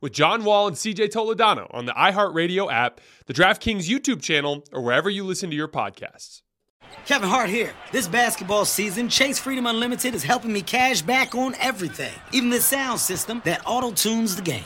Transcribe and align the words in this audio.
with 0.00 0.12
John 0.12 0.44
Wall 0.44 0.66
and 0.66 0.76
CJ 0.76 1.10
Toledano 1.10 1.66
on 1.74 1.86
the 1.86 1.92
iHeartRadio 1.92 2.72
app, 2.72 3.00
the 3.26 3.34
DraftKings 3.34 3.88
YouTube 3.88 4.22
channel, 4.22 4.64
or 4.72 4.82
wherever 4.82 5.10
you 5.10 5.24
listen 5.24 5.50
to 5.50 5.56
your 5.56 5.68
podcasts. 5.68 6.42
Kevin 7.04 7.28
Hart 7.28 7.50
here. 7.50 7.72
This 7.92 8.08
basketball 8.08 8.64
season, 8.64 9.08
Chase 9.08 9.38
Freedom 9.38 9.66
Unlimited 9.66 10.14
is 10.14 10.22
helping 10.24 10.52
me 10.52 10.62
cash 10.62 11.02
back 11.02 11.34
on 11.34 11.54
everything, 11.60 12.12
even 12.32 12.50
the 12.50 12.60
sound 12.60 13.00
system 13.00 13.42
that 13.44 13.62
auto 13.66 13.92
tunes 13.92 14.34
the 14.34 14.42
game. 14.42 14.64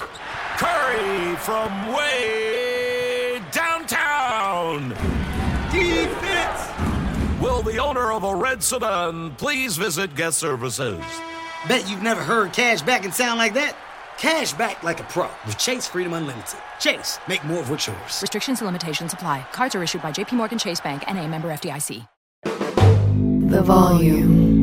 Curry 0.57 1.37
from 1.37 1.93
way 1.93 3.43
downtown. 3.53 4.91
Defense. 5.71 6.71
Will 7.41 7.63
the 7.63 7.79
owner 7.79 8.13
of 8.13 8.25
a 8.25 8.35
red 8.35 8.63
sedan 8.63 9.35
please 9.37 9.77
visit 9.77 10.15
guest 10.15 10.39
services? 10.39 11.03
Bet 11.69 11.89
you've 11.89 12.03
never 12.03 12.23
heard 12.23 12.53
cash 12.53 12.83
back 12.83 13.05
and 13.05 13.15
sound 13.15 13.39
like 13.39 13.55
that. 13.55 13.77
Cash 14.21 14.53
back 14.53 14.83
like 14.83 15.01
a 15.01 15.05
pro 15.05 15.31
with 15.47 15.57
Chase 15.57 15.87
Freedom 15.87 16.13
Unlimited. 16.13 16.61
Chase, 16.79 17.19
make 17.27 17.43
more 17.45 17.61
of 17.61 17.71
what's 17.71 17.87
yours. 17.87 18.21
Restrictions 18.21 18.61
and 18.61 18.67
limitations 18.67 19.15
apply. 19.15 19.47
Cards 19.51 19.75
are 19.75 19.83
issued 19.83 20.03
by 20.03 20.13
JPMorgan 20.13 20.61
Chase 20.61 20.79
Bank 20.79 21.05
and 21.07 21.19
a 21.19 21.27
member 21.27 21.49
FDIC. 21.49 22.07
The 23.51 23.63
volume. 23.63 24.61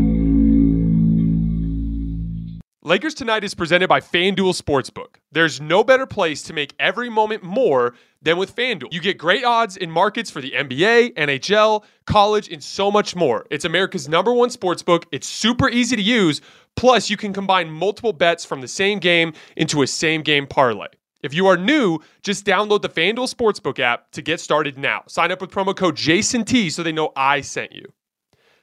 Lakers 2.83 3.15
Tonight 3.15 3.43
is 3.43 3.55
presented 3.55 3.89
by 3.89 3.99
FanDuel 3.99 4.61
Sportsbook. 4.61 5.15
There's 5.31 5.59
no 5.59 5.83
better 5.83 6.05
place 6.05 6.43
to 6.43 6.53
make 6.53 6.73
every 6.79 7.09
moment 7.09 7.41
more 7.43 7.95
than 8.21 8.37
with 8.37 8.55
FanDuel. 8.55 8.93
You 8.93 9.01
get 9.01 9.17
great 9.17 9.43
odds 9.43 9.75
in 9.75 9.89
markets 9.89 10.29
for 10.29 10.39
the 10.39 10.51
NBA, 10.51 11.15
NHL, 11.15 11.83
college, 12.05 12.47
and 12.49 12.63
so 12.63 12.91
much 12.91 13.15
more. 13.15 13.45
It's 13.49 13.65
America's 13.65 14.07
number 14.07 14.31
one 14.31 14.49
sportsbook. 14.49 15.03
It's 15.11 15.27
super 15.27 15.67
easy 15.67 15.95
to 15.95 16.01
use. 16.01 16.41
Plus, 16.77 17.09
you 17.09 17.17
can 17.17 17.33
combine 17.33 17.69
multiple 17.69 18.13
bets 18.13 18.45
from 18.45 18.61
the 18.61 18.67
same 18.67 18.99
game 18.99 19.33
into 19.57 19.81
a 19.81 19.87
same 19.87 20.21
game 20.21 20.47
parlay. 20.47 20.87
If 21.23 21.33
you 21.33 21.47
are 21.47 21.57
new, 21.57 21.99
just 22.21 22.45
download 22.45 22.83
the 22.83 22.89
FanDuel 22.89 23.33
Sportsbook 23.33 23.79
app 23.79 24.11
to 24.11 24.21
get 24.21 24.39
started 24.39 24.77
now. 24.77 25.01
Sign 25.07 25.31
up 25.31 25.41
with 25.41 25.49
promo 25.49 25.75
code 25.75 25.95
JASONT 25.95 26.71
so 26.71 26.83
they 26.83 26.91
know 26.91 27.11
I 27.15 27.41
sent 27.41 27.73
you. 27.73 27.91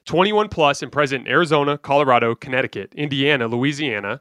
21 0.07 0.49
plus 0.49 0.81
and 0.83 0.93
present 0.93 1.27
in 1.27 1.33
Arizona, 1.33 1.77
Colorado, 1.77 2.35
Connecticut, 2.35 2.95
Indiana, 2.95 3.49
Louisiana, 3.49 4.21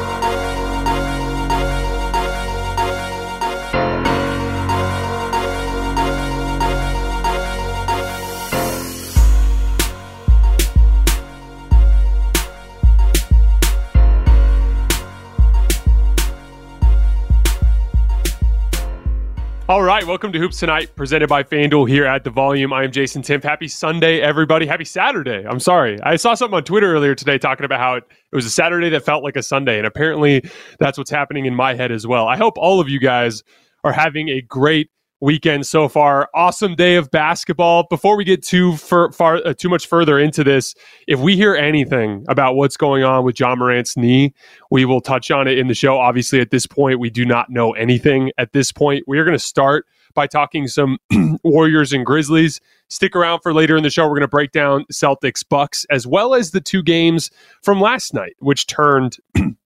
All 19.71 19.83
right, 19.83 20.05
welcome 20.05 20.33
to 20.33 20.37
Hoops 20.37 20.59
Tonight, 20.59 20.97
presented 20.97 21.29
by 21.29 21.43
FanDuel 21.43 21.87
here 21.87 22.03
at 22.03 22.25
the 22.25 22.29
Volume. 22.29 22.73
I 22.73 22.83
am 22.83 22.91
Jason 22.91 23.21
Timpf. 23.21 23.43
Happy 23.43 23.69
Sunday, 23.69 24.19
everybody. 24.19 24.65
Happy 24.65 24.83
Saturday. 24.83 25.45
I'm 25.47 25.61
sorry. 25.61 25.97
I 26.03 26.17
saw 26.17 26.33
something 26.33 26.57
on 26.57 26.65
Twitter 26.65 26.93
earlier 26.93 27.15
today 27.15 27.37
talking 27.37 27.63
about 27.63 27.79
how 27.79 27.95
it, 27.95 28.03
it 28.33 28.35
was 28.35 28.45
a 28.45 28.49
Saturday 28.49 28.89
that 28.89 29.05
felt 29.05 29.23
like 29.23 29.37
a 29.37 29.41
Sunday, 29.41 29.77
and 29.77 29.87
apparently 29.87 30.43
that's 30.79 30.97
what's 30.97 31.09
happening 31.09 31.45
in 31.45 31.55
my 31.55 31.73
head 31.73 31.89
as 31.89 32.05
well. 32.05 32.27
I 32.27 32.35
hope 32.35 32.57
all 32.57 32.81
of 32.81 32.89
you 32.89 32.99
guys 32.99 33.43
are 33.85 33.93
having 33.93 34.27
a 34.27 34.41
great 34.41 34.89
weekend 35.21 35.65
so 35.65 35.87
far. 35.87 36.29
Awesome 36.33 36.75
day 36.75 36.95
of 36.95 37.11
basketball. 37.11 37.85
Before 37.89 38.17
we 38.17 38.23
get 38.23 38.43
too 38.43 38.75
far, 38.75 39.11
far 39.11 39.37
uh, 39.45 39.53
too 39.53 39.69
much 39.69 39.87
further 39.87 40.19
into 40.19 40.43
this, 40.43 40.75
if 41.07 41.19
we 41.19 41.35
hear 41.35 41.55
anything 41.55 42.25
about 42.27 42.55
what's 42.55 42.75
going 42.75 43.03
on 43.03 43.23
with 43.23 43.39
Ja 43.39 43.55
Morant's 43.55 43.95
knee, 43.95 44.33
we 44.71 44.83
will 44.83 45.01
touch 45.01 45.31
on 45.31 45.47
it 45.47 45.57
in 45.57 45.67
the 45.67 45.73
show. 45.73 45.97
Obviously, 45.97 46.41
at 46.41 46.49
this 46.49 46.65
point, 46.65 46.99
we 46.99 47.09
do 47.09 47.25
not 47.25 47.49
know 47.49 47.71
anything. 47.73 48.31
At 48.37 48.51
this 48.51 48.71
point, 48.71 49.03
we 49.07 49.19
are 49.19 49.23
going 49.23 49.37
to 49.37 49.43
start 49.43 49.85
by 50.13 50.27
talking 50.27 50.67
some 50.67 50.97
Warriors 51.43 51.93
and 51.93 52.05
Grizzlies. 52.05 52.59
Stick 52.89 53.15
around 53.15 53.39
for 53.41 53.53
later 53.53 53.77
in 53.77 53.83
the 53.83 53.89
show. 53.89 54.03
We're 54.03 54.15
going 54.15 54.21
to 54.21 54.27
break 54.27 54.51
down 54.51 54.85
Celtics 54.91 55.47
Bucks 55.47 55.85
as 55.89 56.05
well 56.05 56.33
as 56.33 56.51
the 56.51 56.61
two 56.61 56.83
games 56.83 57.31
from 57.61 57.79
last 57.79 58.13
night, 58.13 58.35
which 58.39 58.67
turned 58.67 59.17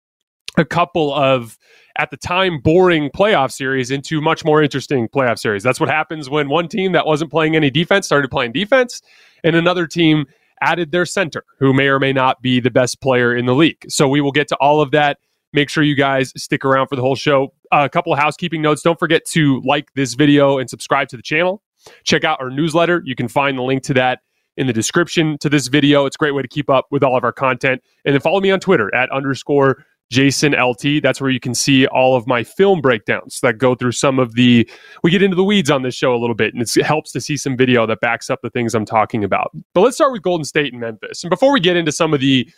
a 0.56 0.64
couple 0.64 1.12
of 1.14 1.58
at 1.96 2.10
the 2.10 2.16
time 2.16 2.58
boring 2.58 3.10
playoff 3.10 3.52
series 3.52 3.90
into 3.90 4.20
much 4.20 4.44
more 4.44 4.62
interesting 4.62 5.08
playoff 5.08 5.38
series. 5.38 5.62
That's 5.62 5.78
what 5.78 5.88
happens 5.88 6.28
when 6.28 6.48
one 6.48 6.68
team 6.68 6.92
that 6.92 7.06
wasn't 7.06 7.30
playing 7.30 7.54
any 7.54 7.70
defense 7.70 8.06
started 8.06 8.30
playing 8.30 8.52
defense 8.52 9.00
and 9.44 9.54
another 9.54 9.86
team 9.86 10.26
added 10.60 10.90
their 10.92 11.06
center 11.06 11.44
who 11.58 11.72
may 11.72 11.86
or 11.86 12.00
may 12.00 12.12
not 12.12 12.40
be 12.42 12.58
the 12.58 12.70
best 12.70 13.00
player 13.00 13.36
in 13.36 13.46
the 13.46 13.54
league. 13.54 13.84
So 13.88 14.08
we 14.08 14.20
will 14.20 14.32
get 14.32 14.48
to 14.48 14.56
all 14.56 14.80
of 14.80 14.90
that. 14.92 15.18
Make 15.52 15.68
sure 15.68 15.84
you 15.84 15.94
guys 15.94 16.32
stick 16.36 16.64
around 16.64 16.88
for 16.88 16.96
the 16.96 17.02
whole 17.02 17.14
show. 17.14 17.54
Uh, 17.70 17.82
a 17.84 17.88
couple 17.88 18.12
of 18.12 18.18
housekeeping 18.18 18.60
notes. 18.60 18.82
Don't 18.82 18.98
forget 18.98 19.24
to 19.26 19.60
like 19.64 19.92
this 19.94 20.14
video 20.14 20.58
and 20.58 20.68
subscribe 20.68 21.08
to 21.08 21.16
the 21.16 21.22
channel. 21.22 21.62
Check 22.02 22.24
out 22.24 22.40
our 22.40 22.50
newsletter. 22.50 23.02
You 23.04 23.14
can 23.14 23.28
find 23.28 23.58
the 23.58 23.62
link 23.62 23.82
to 23.84 23.94
that 23.94 24.20
in 24.56 24.66
the 24.66 24.72
description 24.72 25.36
to 25.38 25.48
this 25.48 25.68
video. 25.68 26.06
It's 26.06 26.16
a 26.16 26.18
great 26.18 26.34
way 26.34 26.42
to 26.42 26.48
keep 26.48 26.70
up 26.70 26.86
with 26.90 27.02
all 27.02 27.16
of 27.16 27.24
our 27.24 27.32
content. 27.32 27.82
And 28.04 28.14
then 28.14 28.20
follow 28.20 28.40
me 28.40 28.50
on 28.50 28.58
Twitter 28.60 28.92
at 28.94 29.10
underscore 29.12 29.84
Jason 30.10 30.52
LT. 30.52 31.02
That's 31.02 31.20
where 31.20 31.30
you 31.30 31.40
can 31.40 31.54
see 31.54 31.86
all 31.86 32.16
of 32.16 32.26
my 32.26 32.44
film 32.44 32.80
breakdowns 32.80 33.40
that 33.40 33.58
go 33.58 33.74
through 33.74 33.92
some 33.92 34.18
of 34.18 34.34
the. 34.34 34.68
We 35.02 35.10
get 35.10 35.22
into 35.22 35.36
the 35.36 35.44
weeds 35.44 35.70
on 35.70 35.82
this 35.82 35.94
show 35.94 36.14
a 36.14 36.18
little 36.18 36.34
bit, 36.34 36.54
and 36.54 36.62
it 36.62 36.84
helps 36.84 37.12
to 37.12 37.20
see 37.20 37.36
some 37.36 37.56
video 37.56 37.86
that 37.86 38.00
backs 38.00 38.30
up 38.30 38.40
the 38.42 38.50
things 38.50 38.74
I'm 38.74 38.84
talking 38.84 39.24
about. 39.24 39.50
But 39.72 39.80
let's 39.80 39.96
start 39.96 40.12
with 40.12 40.22
Golden 40.22 40.44
State 40.44 40.72
and 40.72 40.80
Memphis. 40.80 41.22
And 41.24 41.30
before 41.30 41.52
we 41.52 41.60
get 41.60 41.76
into 41.76 41.92
some 41.92 42.14
of 42.14 42.20
the 42.20 42.48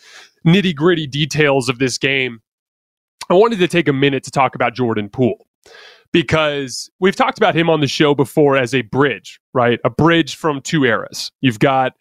nitty 0.46 0.74
gritty 0.74 1.06
details 1.06 1.68
of 1.68 1.78
this 1.78 1.98
game, 1.98 2.40
I 3.30 3.34
wanted 3.34 3.58
to 3.58 3.68
take 3.68 3.88
a 3.88 3.92
minute 3.92 4.24
to 4.24 4.30
talk 4.30 4.54
about 4.54 4.74
Jordan 4.74 5.08
Poole 5.08 5.46
because 6.12 6.90
we've 7.00 7.16
talked 7.16 7.38
about 7.38 7.54
him 7.54 7.68
on 7.68 7.80
the 7.80 7.88
show 7.88 8.14
before 8.14 8.56
as 8.56 8.74
a 8.74 8.82
bridge, 8.82 9.40
right? 9.52 9.80
A 9.84 9.90
bridge 9.90 10.36
from 10.36 10.60
two 10.60 10.84
eras. 10.84 11.32
You've 11.40 11.58
got 11.58 11.92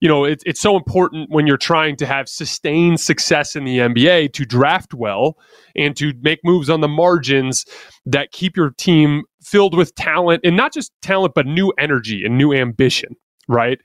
you 0.00 0.08
know, 0.08 0.24
it, 0.24 0.42
it's 0.44 0.60
so 0.60 0.76
important 0.76 1.30
when 1.30 1.46
you're 1.46 1.56
trying 1.56 1.96
to 1.96 2.06
have 2.06 2.28
sustained 2.28 3.00
success 3.00 3.56
in 3.56 3.64
the 3.64 3.78
NBA 3.78 4.32
to 4.34 4.44
draft 4.44 4.92
well 4.92 5.38
and 5.74 5.96
to 5.96 6.12
make 6.20 6.40
moves 6.44 6.68
on 6.68 6.80
the 6.80 6.88
margins 6.88 7.64
that 8.04 8.32
keep 8.32 8.56
your 8.56 8.70
team 8.70 9.22
filled 9.42 9.74
with 9.74 9.94
talent 9.94 10.42
and 10.44 10.56
not 10.56 10.72
just 10.72 10.92
talent, 11.02 11.34
but 11.34 11.46
new 11.46 11.72
energy 11.78 12.24
and 12.24 12.36
new 12.36 12.52
ambition, 12.52 13.16
right? 13.48 13.80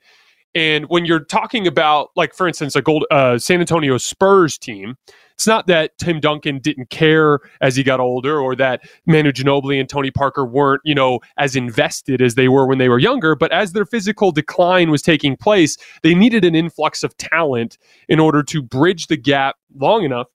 And 0.54 0.86
when 0.90 1.06
you're 1.06 1.24
talking 1.24 1.66
about, 1.66 2.10
like, 2.16 2.34
for 2.34 2.46
instance, 2.48 2.76
a 2.76 2.82
gold 2.82 3.06
uh, 3.10 3.38
San 3.38 3.62
Antonio 3.62 3.98
Spurs 3.98 4.58
team, 4.58 4.96
it's 5.42 5.48
not 5.48 5.66
that 5.66 5.98
Tim 5.98 6.20
Duncan 6.20 6.60
didn't 6.60 6.92
care 6.92 7.40
as 7.62 7.76
he 7.76 7.82
got 7.82 8.00
older 8.00 8.40
or 8.40 8.56
that 8.58 8.88
Manu 9.08 9.32
Ginobili 9.32 9.80
and 9.80 9.90
Tony 9.90 10.12
Parker 10.12 10.46
weren't, 10.46 10.82
you 10.86 10.94
know, 10.94 11.20
as 11.40 11.56
invested 11.56 12.22
as 12.22 12.36
they 12.36 12.48
were 12.48 12.68
when 12.68 12.78
they 12.78 12.90
were 12.90 13.00
younger, 13.00 13.36
but 13.36 13.52
as 13.52 13.74
their 13.74 13.88
physical 13.88 14.32
decline 14.32 14.92
was 14.92 15.02
taking 15.02 15.36
place, 15.36 15.78
they 16.04 16.14
needed 16.14 16.46
an 16.46 16.54
influx 16.54 17.02
of 17.02 17.18
talent 17.18 17.80
in 18.08 18.20
order 18.20 18.44
to 18.44 18.62
bridge 18.62 19.08
the 19.08 19.18
gap 19.18 19.56
long 19.80 20.04
enough 20.04 20.28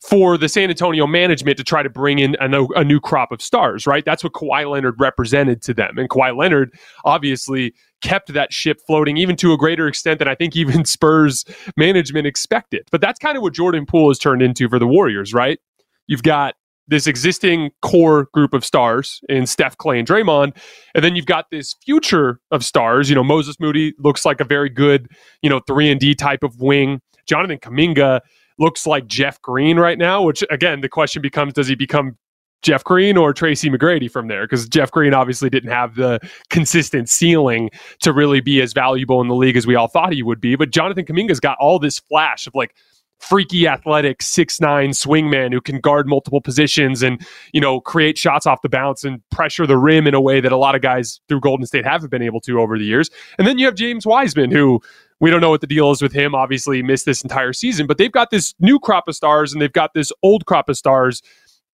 for 0.00 0.36
the 0.36 0.48
San 0.48 0.70
Antonio 0.70 1.06
management 1.06 1.56
to 1.58 1.62
try 1.62 1.84
to 1.84 1.90
bring 1.90 2.18
in 2.18 2.36
a, 2.40 2.64
a, 2.74 2.82
new 2.82 2.98
crop 2.98 3.30
of 3.30 3.40
stars, 3.40 3.86
right? 3.86 4.04
That's 4.04 4.24
what 4.24 4.32
Kawhi 4.32 4.68
Leonard 4.68 4.96
represented 4.98 5.62
to 5.62 5.72
them. 5.72 5.98
And 5.98 6.10
Kawhi 6.10 6.36
Leonard 6.36 6.74
obviously 7.04 7.74
kept 8.00 8.32
that 8.32 8.52
ship 8.52 8.80
floating 8.86 9.16
even 9.16 9.36
to 9.36 9.52
a 9.52 9.56
greater 9.56 9.88
extent 9.88 10.18
than 10.18 10.28
I 10.28 10.34
think 10.34 10.56
even 10.56 10.84
Spurs 10.86 11.44
management 11.76 12.26
expected. 12.26 12.88
But 12.90 13.00
that's 13.00 13.18
kind 13.18 13.36
of 13.36 13.42
what 13.42 13.54
Jordan 13.54 13.86
Poole 13.86 14.10
has 14.10 14.18
turned 14.18 14.42
into 14.42 14.68
for 14.68 14.78
the 14.78 14.86
Warriors, 14.86 15.34
right? 15.34 15.58
You've 16.06 16.22
got 16.22 16.54
this 16.88 17.06
existing 17.06 17.70
core 17.82 18.28
group 18.32 18.54
of 18.54 18.64
stars 18.64 19.20
in 19.28 19.46
Steph, 19.46 19.76
Klay, 19.76 19.98
and 19.98 20.08
Draymond. 20.08 20.56
And 20.94 21.04
then 21.04 21.14
you've 21.14 21.26
got 21.26 21.50
this 21.50 21.74
future 21.84 22.40
of 22.50 22.64
stars. 22.64 23.10
You 23.10 23.14
know, 23.14 23.22
Moses 23.22 23.60
Moody 23.60 23.92
looks 23.98 24.24
like 24.24 24.40
a 24.40 24.44
very 24.44 24.70
good, 24.70 25.08
you 25.42 25.50
know, 25.50 25.60
3 25.66 25.90
and 25.90 26.00
D 26.00 26.14
type 26.14 26.42
of 26.42 26.58
wing. 26.58 27.00
Jonathan 27.26 27.58
Kuminga 27.58 28.20
looks 28.58 28.86
like 28.86 29.06
Jeff 29.06 29.40
Green 29.42 29.78
right 29.78 29.98
now, 29.98 30.22
which 30.22 30.42
again, 30.50 30.80
the 30.80 30.88
question 30.88 31.20
becomes 31.20 31.52
does 31.52 31.68
he 31.68 31.74
become 31.74 32.16
Jeff 32.62 32.82
Green 32.84 33.16
or 33.16 33.32
Tracy 33.32 33.70
McGrady 33.70 34.10
from 34.10 34.28
there 34.28 34.44
because 34.44 34.68
Jeff 34.68 34.90
Green 34.90 35.14
obviously 35.14 35.50
didn't 35.50 35.70
have 35.70 35.94
the 35.94 36.20
consistent 36.50 37.08
ceiling 37.08 37.70
to 38.00 38.12
really 38.12 38.40
be 38.40 38.60
as 38.60 38.72
valuable 38.72 39.20
in 39.20 39.28
the 39.28 39.34
league 39.34 39.56
as 39.56 39.66
we 39.66 39.74
all 39.74 39.88
thought 39.88 40.12
he 40.12 40.22
would 40.22 40.40
be. 40.40 40.56
But 40.56 40.70
Jonathan 40.70 41.04
Kuminga's 41.04 41.40
got 41.40 41.56
all 41.60 41.78
this 41.78 41.98
flash 41.98 42.46
of 42.46 42.54
like 42.54 42.74
freaky 43.20 43.66
athletic 43.66 44.22
six 44.22 44.60
nine 44.60 44.90
swingman 44.90 45.52
who 45.52 45.60
can 45.60 45.80
guard 45.80 46.06
multiple 46.06 46.40
positions 46.40 47.02
and 47.02 47.26
you 47.52 47.60
know 47.60 47.80
create 47.80 48.16
shots 48.16 48.46
off 48.46 48.62
the 48.62 48.68
bounce 48.68 49.02
and 49.02 49.20
pressure 49.30 49.66
the 49.66 49.76
rim 49.76 50.06
in 50.06 50.14
a 50.14 50.20
way 50.20 50.40
that 50.40 50.52
a 50.52 50.56
lot 50.56 50.76
of 50.76 50.82
guys 50.82 51.20
through 51.28 51.40
Golden 51.40 51.66
State 51.66 51.84
haven't 51.84 52.10
been 52.10 52.22
able 52.22 52.40
to 52.42 52.60
over 52.60 52.78
the 52.78 52.84
years. 52.84 53.10
And 53.36 53.46
then 53.46 53.58
you 53.58 53.66
have 53.66 53.74
James 53.74 54.06
Wiseman 54.06 54.50
who 54.50 54.80
we 55.20 55.30
don't 55.30 55.40
know 55.40 55.50
what 55.50 55.60
the 55.60 55.66
deal 55.66 55.90
is 55.90 56.00
with 56.00 56.12
him. 56.12 56.34
Obviously, 56.34 56.82
missed 56.82 57.06
this 57.06 57.22
entire 57.22 57.52
season, 57.52 57.86
but 57.86 57.98
they've 57.98 58.12
got 58.12 58.30
this 58.30 58.54
new 58.60 58.78
crop 58.78 59.08
of 59.08 59.16
stars 59.16 59.52
and 59.52 59.60
they've 59.60 59.72
got 59.72 59.94
this 59.94 60.12
old 60.22 60.46
crop 60.46 60.68
of 60.68 60.76
stars. 60.76 61.22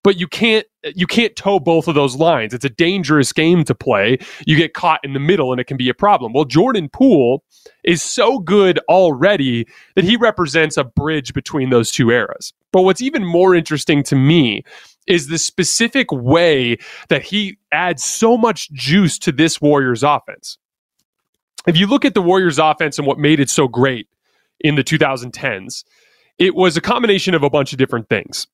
But 0.05 0.21
you 0.21 0.29
can't 0.29 0.67
you 0.95 1.07
can't 1.07 1.35
toe 1.35 1.59
both 1.59 1.89
of 1.89 1.97
those 1.97 2.17
lines. 2.17 2.55
It's 2.55 2.65
a 2.65 2.71
dangerous 2.71 3.33
game 3.33 3.65
to 3.65 3.75
play. 3.75 4.19
You 4.47 4.57
get 4.57 4.75
caught 4.75 5.01
in 5.03 5.15
the 5.15 5.21
middle, 5.21 5.51
and 5.51 5.61
it 5.61 5.65
can 5.65 5.77
be 5.77 5.89
a 5.89 5.95
problem. 5.95 6.33
Well, 6.33 6.45
Jordan 6.45 6.89
Poole 6.89 7.43
is 7.83 8.03
so 8.03 8.39
good 8.39 8.79
already 8.89 9.67
that 9.97 10.05
he 10.05 10.17
represents 10.17 10.77
a 10.77 10.85
bridge 10.85 11.35
between 11.35 11.71
those 11.71 11.91
two 11.91 12.11
eras. 12.11 12.53
But 12.73 12.83
what's 12.83 13.03
even 13.03 13.25
more 13.25 13.55
interesting 13.55 14.05
to 14.05 14.17
me 14.17 14.63
is 15.09 15.29
the 15.29 15.39
specific 15.39 16.13
way 16.13 16.77
that 17.09 17.23
he 17.23 17.59
adds 17.73 18.05
so 18.05 18.37
much 18.37 18.71
juice 18.73 19.19
to 19.21 19.33
this 19.33 19.61
Warriors 19.61 20.03
offense 20.03 20.59
if 21.67 21.77
you 21.77 21.87
look 21.87 22.05
at 22.05 22.15
the 22.15 22.23
Warriors 22.23 22.59
offense 22.59 22.99
and 22.99 23.07
what 23.07 23.19
made 23.19 23.41
it 23.41 23.51
so 23.51 23.69
great 23.69 24.09
in 24.61 24.75
the 24.75 24.85
2010s, 24.85 25.85
it 26.39 26.55
was 26.55 26.77
a 26.77 26.81
combination 26.81 27.35
of 27.35 27.43
a 27.43 27.51
bunch 27.51 27.73
of 27.73 27.79
different 27.79 28.09
things. 28.09 28.47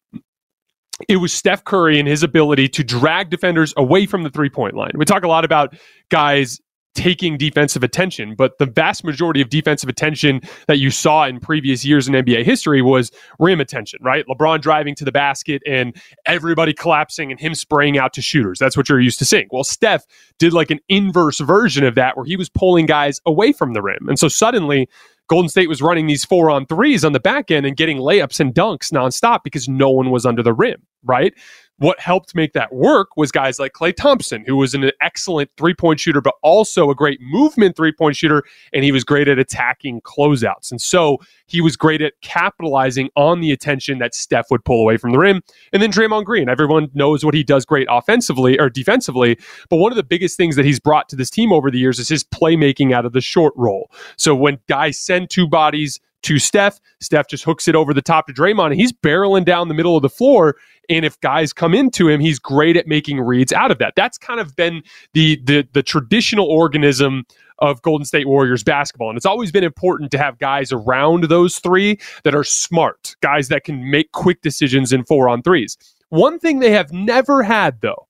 It 1.09 1.17
was 1.17 1.33
Steph 1.33 1.65
Curry 1.65 1.99
and 1.99 2.09
his 2.09 2.23
ability 2.23 2.69
to 2.69 2.85
drag 2.85 3.31
defenders 3.31 3.73
away 3.77 4.07
from 4.07 4.23
the 4.23 4.31
three 4.31 4.51
point 4.51 4.75
line. 4.75 4.93
We 4.95 5.05
talk 5.05 5.25
a 5.25 5.29
lot 5.29 5.45
about 5.45 5.75
guys 6.11 6.61
taking 6.95 7.37
defensive 7.39 7.83
attention, 7.83 8.35
but 8.35 8.59
the 8.59 8.67
vast 8.67 9.05
majority 9.05 9.41
of 9.41 9.49
defensive 9.49 9.89
attention 9.89 10.41
that 10.67 10.79
you 10.79 10.91
saw 10.91 11.25
in 11.25 11.39
previous 11.39 11.85
years 11.85 12.09
in 12.09 12.15
NBA 12.15 12.45
history 12.45 12.83
was 12.83 13.13
rim 13.39 13.61
attention, 13.61 14.01
right? 14.03 14.25
LeBron 14.27 14.61
driving 14.61 14.95
to 14.97 15.05
the 15.05 15.13
basket 15.13 15.63
and 15.67 15.97
everybody 16.27 16.73
collapsing 16.73 17.31
and 17.31 17.41
him 17.41 17.55
spraying 17.55 17.97
out 17.97 18.13
to 18.15 18.23
shooters. 18.23 18.59
That's 18.59 18.77
what 18.77 18.89
you're 18.89 19.01
used 19.01 19.21
to 19.21 19.25
seeing. 19.25 19.47
Well, 19.53 19.65
Steph 19.65 20.05
did 20.39 20.53
like 20.53 20.71
an 20.71 20.81
inverse 20.89 21.39
version 21.39 21.85
of 21.85 21.95
that 21.95 22.17
where 22.17 22.27
he 22.27 22.37
was 22.37 22.49
pulling 22.49 22.87
guys 22.87 23.21
away 23.25 23.53
from 23.53 23.73
the 23.73 23.83
rim. 23.83 24.09
And 24.09 24.19
so 24.19 24.29
suddenly 24.29 24.89
Golden 25.31 25.49
State 25.49 25.69
was 25.69 25.81
running 25.81 26.09
these 26.09 26.25
four 26.25 26.51
on 26.51 26.67
threes 26.67 27.05
on 27.05 27.13
the 27.13 27.21
back 27.21 27.53
end 27.53 27.65
and 27.65 27.77
getting 27.77 27.99
layups 27.99 28.41
and 28.41 28.53
dunks 28.53 28.93
nonstop 28.93 29.45
because 29.45 29.69
no 29.69 29.89
one 29.89 30.11
was 30.11 30.27
under 30.27 30.43
the 30.43 30.53
rim, 30.53 30.83
right? 31.05 31.33
What 31.81 31.99
helped 31.99 32.35
make 32.35 32.53
that 32.53 32.75
work 32.75 33.17
was 33.17 33.33
guys 33.33 33.59
like 33.59 33.73
Klay 33.73 33.97
Thompson, 33.97 34.45
who 34.47 34.57
was 34.57 34.75
an 34.75 34.91
excellent 35.01 35.51
three 35.57 35.73
point 35.73 35.99
shooter, 35.99 36.21
but 36.21 36.35
also 36.43 36.91
a 36.91 36.95
great 36.95 37.19
movement 37.23 37.75
three 37.75 37.91
point 37.91 38.17
shooter. 38.17 38.45
And 38.75 38.85
he 38.85 38.93
was 38.93 39.03
great 39.03 39.29
at 39.29 39.39
attacking 39.39 40.03
closeouts. 40.03 40.71
And 40.71 40.81
so 40.81 41.19
he 41.47 41.63
was 41.63 41.77
great 41.77 42.03
at 42.03 42.13
capitalizing 42.21 43.09
on 43.17 43.41
the 43.41 43.51
attention 43.51 43.99
that 43.99 44.15
Steph 44.15 44.51
would 44.51 44.63
pull 44.67 44.83
away 44.83 44.99
from 44.99 45.13
the 45.13 45.19
rim. 45.19 45.43
And 45.73 45.83
then 45.83 45.91
Draymond 45.91 46.27
Green, 46.27 46.51
everyone 46.51 46.91
knows 46.93 47.25
what 47.25 47.33
he 47.33 47.43
does 47.43 47.65
great 47.65 47.89
offensively 47.91 48.61
or 48.61 48.69
defensively. 48.69 49.39
But 49.71 49.77
one 49.77 49.91
of 49.91 49.97
the 49.97 50.03
biggest 50.03 50.37
things 50.37 50.57
that 50.57 50.67
he's 50.67 50.81
brought 50.81 51.09
to 51.09 51.17
this 51.17 51.31
team 51.31 51.51
over 51.51 51.71
the 51.71 51.79
years 51.79 51.99
is 51.99 52.11
his 52.11 52.25
playmaking 52.25 52.93
out 52.93 53.07
of 53.07 53.15
the 53.15 53.23
short 53.23 53.55
roll. 53.57 53.91
So 54.17 54.35
when 54.35 54.59
guys 54.69 54.99
send 54.99 55.31
two 55.31 55.49
bodies, 55.49 55.99
to 56.23 56.39
Steph. 56.39 56.81
Steph 57.01 57.29
just 57.29 57.45
hooks 57.45 57.69
it 57.69 57.75
over 57.75 57.95
the 57.95 58.03
top 58.03 58.27
to 58.27 58.33
Draymond, 58.33 58.67
and 58.67 58.81
he's 58.81 58.93
barreling 58.93 59.45
down 59.45 59.69
the 59.69 59.75
middle 59.75 59.97
of 59.97 60.03
the 60.03 60.09
floor. 60.09 60.57
And 60.89 61.05
if 61.05 61.19
guys 61.21 61.53
come 61.53 61.75
into 61.75 62.09
him, 62.09 62.21
he's 62.21 62.39
great 62.39 62.77
at 62.77 62.87
making 62.87 63.21
reads 63.21 63.53
out 63.53 63.71
of 63.71 63.79
that. 63.79 63.95
That's 63.97 64.19
kind 64.19 64.41
of 64.41 64.57
been 64.57 64.83
the 65.15 65.41
the 65.45 65.67
the 65.73 65.83
traditional 65.83 66.47
organism 66.47 67.25
of 67.61 67.83
Golden 67.83 68.05
State 68.05 68.27
Warriors 68.27 68.65
basketball. 68.65 69.11
And 69.11 69.17
it's 69.17 69.27
always 69.27 69.53
been 69.53 69.65
important 69.65 70.11
to 70.13 70.19
have 70.19 70.39
guys 70.39 70.73
around 70.73 71.25
those 71.25 71.59
three 71.59 71.99
that 72.25 72.35
are 72.35 72.45
smart, 72.45 73.15
guys 73.21 73.49
that 73.49 73.65
can 73.65 73.91
make 73.91 74.13
quick 74.13 74.41
decisions 74.41 74.93
in 74.93 75.05
four 75.05 75.29
on 75.29 75.43
threes. 75.43 75.77
One 76.09 76.39
thing 76.39 76.59
they 76.59 76.73
have 76.73 76.91
never 76.93 77.43
had, 77.43 77.81
though, 77.83 78.09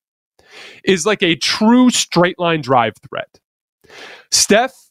is 0.84 1.04
like 1.04 1.22
a 1.22 1.36
true 1.36 1.90
straight 1.90 2.38
line 2.38 2.60
drive 2.60 2.94
threat. 3.08 3.40
Steph 4.30 4.89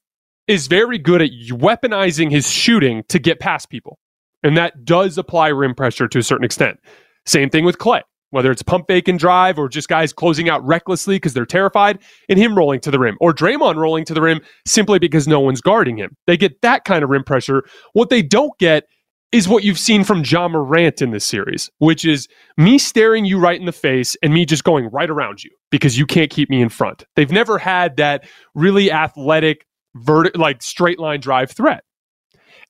is 0.50 0.65
very 0.65 0.98
good 0.98 1.22
at 1.22 1.29
weaponizing 1.51 2.32
his 2.32 2.50
shooting 2.50 3.03
to 3.08 3.20
get 3.20 3.39
past 3.39 3.70
people. 3.70 4.00
And 4.41 4.58
that 4.58 4.84
does 4.84 5.18
apply 5.18 5.50
rim 5.50 5.75
pressure 5.75 6.08
to 6.08 6.18
a 6.18 6.24
certain 6.24 6.44
extent. 6.44 6.79
Same 7.27 7.51
thing 7.51 7.65
with 7.65 7.77
Klay, 7.77 8.01
whether 8.32 8.51
it's 8.51 8.63
pump 8.63 8.88
fake 8.88 9.08
and 9.08 9.20
drive 9.20 9.60
or 9.60 9.70
just 9.70 9.88
guys 9.88 10.12
closing 10.12 10.50
out 10.50 10.65
recklessly 10.65 11.18
because 11.18 11.36
they're 11.36 11.46
terrified 11.46 12.00
and 12.29 12.39
him 12.39 12.58
rolling 12.58 12.79
to 12.79 12.89
the 12.89 12.98
rim 12.98 13.15
or 13.22 13.32
Draymond 13.32 13.75
rolling 13.75 14.06
to 14.06 14.13
the 14.15 14.22
rim 14.22 14.41
simply 14.65 14.98
because 14.98 15.27
no 15.27 15.39
one's 15.39 15.62
guarding 15.62 15.98
him. 15.98 16.15
They 16.25 16.36
get 16.36 16.62
that 16.63 16.84
kind 16.84 17.03
of 17.03 17.12
rim 17.12 17.24
pressure. 17.24 17.63
What 17.94 18.10
they 18.10 18.24
don't 18.24 18.58
get 18.58 18.86
is 19.32 19.48
what 19.48 19.63
you've 19.63 19.77
seen 19.77 20.03
from 20.03 20.24
Ja 20.25 20.48
Morant 20.48 21.01
in 21.01 21.12
this 21.12 21.25
series, 21.25 21.70
which 21.77 22.03
is 22.03 22.27
me 22.58 22.79
staring 22.79 23.25
you 23.25 23.38
right 23.38 23.60
in 23.60 23.68
the 23.68 23.72
face 23.72 24.18
and 24.24 24.34
me 24.34 24.46
just 24.46 24.63
going 24.63 24.88
right 24.88 25.10
around 25.10 25.44
you 25.44 25.51
because 25.70 26.00
you 26.00 26.08
can't 26.08 26.32
keep 26.32 26.50
me 26.50 26.62
in 26.62 26.70
front. 26.70 27.06
They've 27.15 27.32
never 27.32 27.60
had 27.60 27.98
that 27.98 28.27
really 28.56 28.91
athletic, 28.91 29.68
vert- 29.96 30.36
like 30.38 30.62
straight 30.62 31.00
line 31.00 31.19
drive 31.19 31.51
threat. 31.51 31.84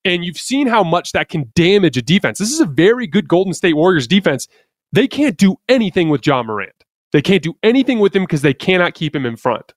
And 0.06 0.24
you've 0.24 0.38
seen 0.38 0.68
how 0.68 0.84
much 0.84 1.12
that 1.12 1.30
can 1.30 1.52
damage 1.56 1.98
a 1.98 2.02
defense. 2.02 2.40
This 2.40 2.52
is 2.52 2.62
a 2.62 2.66
very 2.66 3.06
good 3.06 3.28
Golden 3.28 3.54
State 3.54 3.76
Warriors 3.76 4.08
defense. 4.08 4.48
They 4.92 5.08
can't 5.08 5.38
do 5.38 5.58
anything 5.68 6.10
with 6.10 6.26
Ja 6.26 6.42
Morant. 6.42 6.86
They 7.12 7.22
can't 7.22 7.44
do 7.44 7.56
anything 7.64 8.00
with 8.00 8.16
him 8.16 8.24
because 8.24 8.42
they 8.42 8.54
cannot 8.54 8.94
keep 8.94 9.16
him 9.16 9.26
in 9.26 9.36
front. 9.36 9.74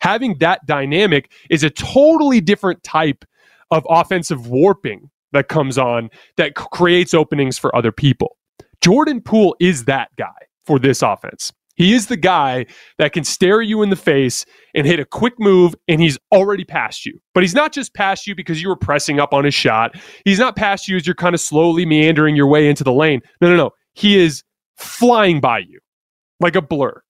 Having 0.00 0.38
that 0.38 0.64
dynamic 0.66 1.30
is 1.50 1.62
a 1.62 1.70
totally 1.70 2.40
different 2.40 2.82
type 2.82 3.24
of 3.70 3.86
offensive 3.88 4.48
warping 4.48 5.10
that 5.32 5.48
comes 5.48 5.78
on 5.78 6.10
that 6.36 6.54
creates 6.54 7.12
openings 7.12 7.58
for 7.58 7.74
other 7.76 7.92
people. 7.92 8.36
Jordan 8.80 9.20
Poole 9.20 9.56
is 9.60 9.84
that 9.84 10.08
guy 10.16 10.32
for 10.64 10.78
this 10.78 11.02
offense. 11.02 11.52
He 11.74 11.92
is 11.92 12.06
the 12.06 12.16
guy 12.16 12.66
that 12.98 13.12
can 13.12 13.24
stare 13.24 13.60
you 13.60 13.82
in 13.82 13.90
the 13.90 13.96
face 13.96 14.44
and 14.74 14.86
hit 14.86 15.00
a 15.00 15.04
quick 15.04 15.34
move, 15.38 15.74
and 15.88 16.00
he's 16.00 16.18
already 16.32 16.64
past 16.64 17.04
you. 17.04 17.18
But 17.34 17.42
he's 17.42 17.54
not 17.54 17.72
just 17.72 17.94
past 17.94 18.26
you 18.26 18.34
because 18.34 18.62
you 18.62 18.68
were 18.68 18.76
pressing 18.76 19.20
up 19.20 19.32
on 19.32 19.44
his 19.44 19.54
shot. 19.54 19.96
He's 20.24 20.38
not 20.38 20.56
past 20.56 20.88
you 20.88 20.96
as 20.96 21.06
you're 21.06 21.14
kind 21.14 21.34
of 21.34 21.40
slowly 21.40 21.84
meandering 21.84 22.36
your 22.36 22.46
way 22.46 22.68
into 22.68 22.84
the 22.84 22.92
lane. 22.92 23.20
No, 23.40 23.48
no, 23.48 23.56
no. 23.56 23.70
He 23.94 24.18
is 24.18 24.42
flying 24.76 25.40
by 25.40 25.58
you 25.58 25.80
like 26.40 26.56
a 26.56 26.62
blur. 26.62 27.00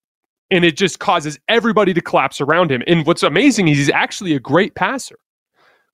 And 0.51 0.65
it 0.65 0.77
just 0.77 0.99
causes 0.99 1.39
everybody 1.49 1.95
to 1.95 2.01
collapse 2.01 2.41
around 2.41 2.71
him. 2.71 2.83
And 2.87 3.07
what's 3.07 3.23
amazing 3.23 3.69
is 3.69 3.79
he's 3.79 3.91
actually 3.91 4.35
a 4.35 4.41
great 4.41 4.75
passer 4.75 5.17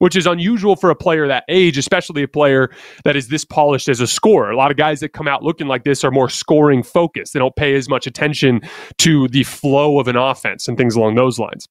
which 0.01 0.17
is 0.17 0.27
unusual 0.27 0.77
for 0.77 0.91
a 0.91 0.95
player 0.95 1.29
that 1.29 1.45
age, 1.49 1.79
especially 1.79 2.23
a 2.23 2.29
player 2.29 2.71
that 3.05 3.17
is 3.17 3.29
this 3.29 3.45
polished 3.45 3.89
as 3.89 4.01
a 4.01 4.07
scorer. 4.07 4.51
A 4.51 4.57
lot 4.57 4.71
of 4.71 4.77
guys 4.77 5.01
that 5.01 5.11
come 5.11 5.29
out 5.29 5.43
looking 5.43 5.69
like 5.69 5.85
this 5.85 6.03
are 6.03 6.11
more 6.11 6.29
scoring 6.29 6.83
focused. 6.83 7.33
They 7.33 7.39
don't 7.39 7.55
pay 7.55 7.75
as 7.75 7.89
much 7.89 8.07
attention 8.07 8.63
to 8.99 9.29
the 9.29 9.45
flow 9.45 10.01
of 10.01 10.09
an 10.09 10.17
offense 10.17 10.67
and 10.67 10.77
things 10.77 10.97
along 10.97 11.15
those 11.15 11.39
lines. 11.39 11.69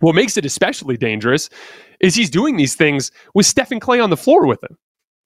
What 0.00 0.14
makes 0.14 0.36
it 0.36 0.46
especially 0.46 0.96
dangerous 0.96 1.48
is 2.00 2.14
he's 2.14 2.30
doing 2.30 2.56
these 2.56 2.74
things 2.74 3.12
with 3.34 3.46
Stephen 3.46 3.80
Klay 3.80 4.02
on 4.02 4.10
the 4.10 4.16
floor 4.16 4.46
with 4.46 4.62
him. 4.64 4.76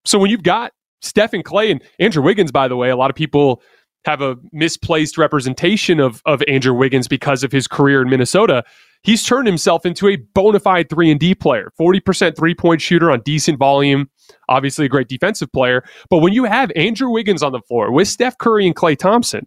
So 0.05 0.19
when 0.19 0.31
you've 0.31 0.43
got 0.43 0.73
Stephen 1.03 1.43
Klay 1.43 1.71
and 1.71 1.83
Andrew 2.01 2.23
Wiggins, 2.23 2.51
by 2.51 2.67
the 2.69 2.77
way, 2.77 2.91
a 2.91 2.97
lot 2.97 3.09
of 3.09 3.17
people 3.17 3.63
have 4.07 4.23
a 4.23 4.37
misplaced 4.53 5.19
representation 5.19 6.01
of, 6.01 6.23
of 6.25 6.43
Andrew 6.49 6.73
Wiggins 6.73 7.09
because 7.09 7.45
of 7.45 7.53
his 7.53 7.67
career 7.67 8.01
in 8.01 8.09
Minnesota 8.09 8.65
he's 9.07 9.23
turned 9.23 9.47
himself 9.47 9.87
into 9.87 10.09
a 10.09 10.17
bona 10.17 10.61
fide 10.61 10.91
3 10.91 11.13
and 11.13 11.21
D 11.21 11.35
player. 11.35 11.73
40% 11.81 12.37
three-point 12.37 12.83
shooter 12.83 13.11
on 13.11 13.21
decent 13.21 13.59
volume, 13.59 14.11
obviously 14.49 14.85
a 14.85 14.89
great 14.89 15.09
defensive 15.09 15.51
player, 15.53 15.85
but 16.11 16.19
when 16.19 16.33
you 16.33 16.45
have 16.45 16.71
Andrew 16.77 17.09
Wiggins 17.09 17.43
on 17.43 17.53
the 17.53 17.61
floor 17.61 17.93
with 17.93 18.09
Steph 18.09 18.37
Curry 18.37 18.67
and 18.67 18.75
Klay 18.75 18.99
Thompson, 18.99 19.47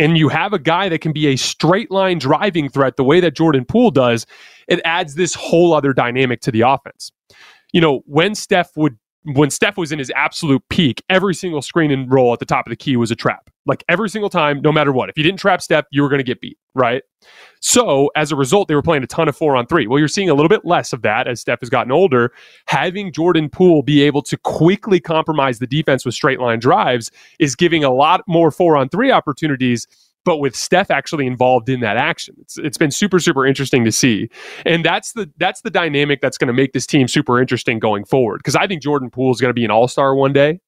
and 0.00 0.16
you 0.16 0.28
have 0.28 0.52
a 0.52 0.58
guy 0.58 0.88
that 0.88 1.00
can 1.00 1.12
be 1.12 1.26
a 1.26 1.36
straight 1.36 1.90
line 1.90 2.18
driving 2.18 2.68
threat 2.68 2.96
the 2.96 3.04
way 3.04 3.20
that 3.20 3.34
Jordan 3.34 3.64
Poole 3.64 3.90
does, 3.90 4.26
it 4.68 4.80
adds 4.84 5.16
this 5.16 5.34
whole 5.34 5.74
other 5.74 5.92
dynamic 5.92 6.40
to 6.42 6.52
the 6.52 6.60
offense. 6.60 7.10
You 7.72 7.80
know, 7.80 8.02
when 8.06 8.34
Steph 8.34 8.70
would 8.76 8.96
when 9.34 9.50
Steph 9.50 9.76
was 9.76 9.92
in 9.92 9.98
his 9.98 10.10
absolute 10.14 10.62
peak, 10.70 11.02
every 11.10 11.34
single 11.34 11.60
screen 11.60 11.90
and 11.90 12.10
roll 12.10 12.32
at 12.32 12.38
the 12.38 12.46
top 12.46 12.66
of 12.66 12.70
the 12.70 12.76
key 12.76 12.96
was 12.96 13.10
a 13.10 13.16
trap. 13.16 13.50
Like 13.68 13.84
every 13.88 14.08
single 14.08 14.30
time, 14.30 14.60
no 14.62 14.72
matter 14.72 14.90
what. 14.90 15.08
If 15.08 15.16
you 15.16 15.22
didn't 15.22 15.38
trap 15.38 15.62
Steph, 15.62 15.84
you 15.90 16.02
were 16.02 16.08
going 16.08 16.18
to 16.18 16.24
get 16.24 16.40
beat, 16.40 16.58
right? 16.74 17.02
So 17.60 18.10
as 18.16 18.32
a 18.32 18.36
result, 18.36 18.66
they 18.66 18.74
were 18.74 18.82
playing 18.82 19.02
a 19.02 19.06
ton 19.06 19.28
of 19.28 19.36
four 19.36 19.54
on 19.56 19.66
three. 19.66 19.86
Well, 19.86 19.98
you're 19.98 20.08
seeing 20.08 20.30
a 20.30 20.34
little 20.34 20.48
bit 20.48 20.64
less 20.64 20.92
of 20.92 21.02
that 21.02 21.28
as 21.28 21.40
Steph 21.40 21.60
has 21.60 21.68
gotten 21.68 21.92
older. 21.92 22.32
Having 22.66 23.12
Jordan 23.12 23.48
Poole 23.48 23.82
be 23.82 24.02
able 24.02 24.22
to 24.22 24.36
quickly 24.38 24.98
compromise 24.98 25.58
the 25.58 25.66
defense 25.66 26.04
with 26.04 26.14
straight 26.14 26.40
line 26.40 26.58
drives 26.58 27.10
is 27.38 27.54
giving 27.54 27.84
a 27.84 27.92
lot 27.92 28.22
more 28.26 28.50
four 28.50 28.76
on 28.76 28.88
three 28.88 29.10
opportunities 29.10 29.86
but 30.24 30.38
with 30.40 30.54
Steph 30.54 30.90
actually 30.90 31.26
involved 31.26 31.70
in 31.70 31.80
that 31.80 31.96
action. 31.96 32.34
It's, 32.40 32.58
it's 32.58 32.76
been 32.76 32.90
super 32.90 33.18
super 33.18 33.46
interesting 33.46 33.82
to 33.86 33.92
see, 33.92 34.28
and 34.66 34.84
that's 34.84 35.12
the 35.12 35.30
that's 35.38 35.62
the 35.62 35.70
dynamic 35.70 36.20
that's 36.20 36.36
going 36.36 36.48
to 36.48 36.52
make 36.52 36.74
this 36.74 36.86
team 36.86 37.08
super 37.08 37.40
interesting 37.40 37.78
going 37.78 38.04
forward. 38.04 38.38
Because 38.38 38.54
I 38.54 38.66
think 38.66 38.82
Jordan 38.82 39.08
Poole 39.08 39.32
is 39.32 39.40
going 39.40 39.48
to 39.48 39.54
be 39.54 39.64
an 39.64 39.70
All 39.70 39.88
Star 39.88 40.14
one 40.14 40.34
day. 40.34 40.60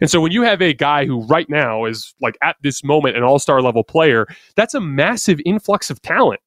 And 0.00 0.10
so 0.10 0.20
when 0.20 0.32
you 0.32 0.42
have 0.42 0.60
a 0.60 0.74
guy 0.74 1.06
who 1.06 1.22
right 1.26 1.48
now 1.48 1.84
is 1.84 2.14
like 2.20 2.36
at 2.42 2.56
this 2.62 2.82
moment 2.82 3.16
an 3.16 3.22
all-star 3.22 3.62
level 3.62 3.84
player, 3.84 4.26
that's 4.56 4.74
a 4.74 4.80
massive 4.80 5.40
influx 5.44 5.90
of 5.90 6.00
talent. 6.02 6.40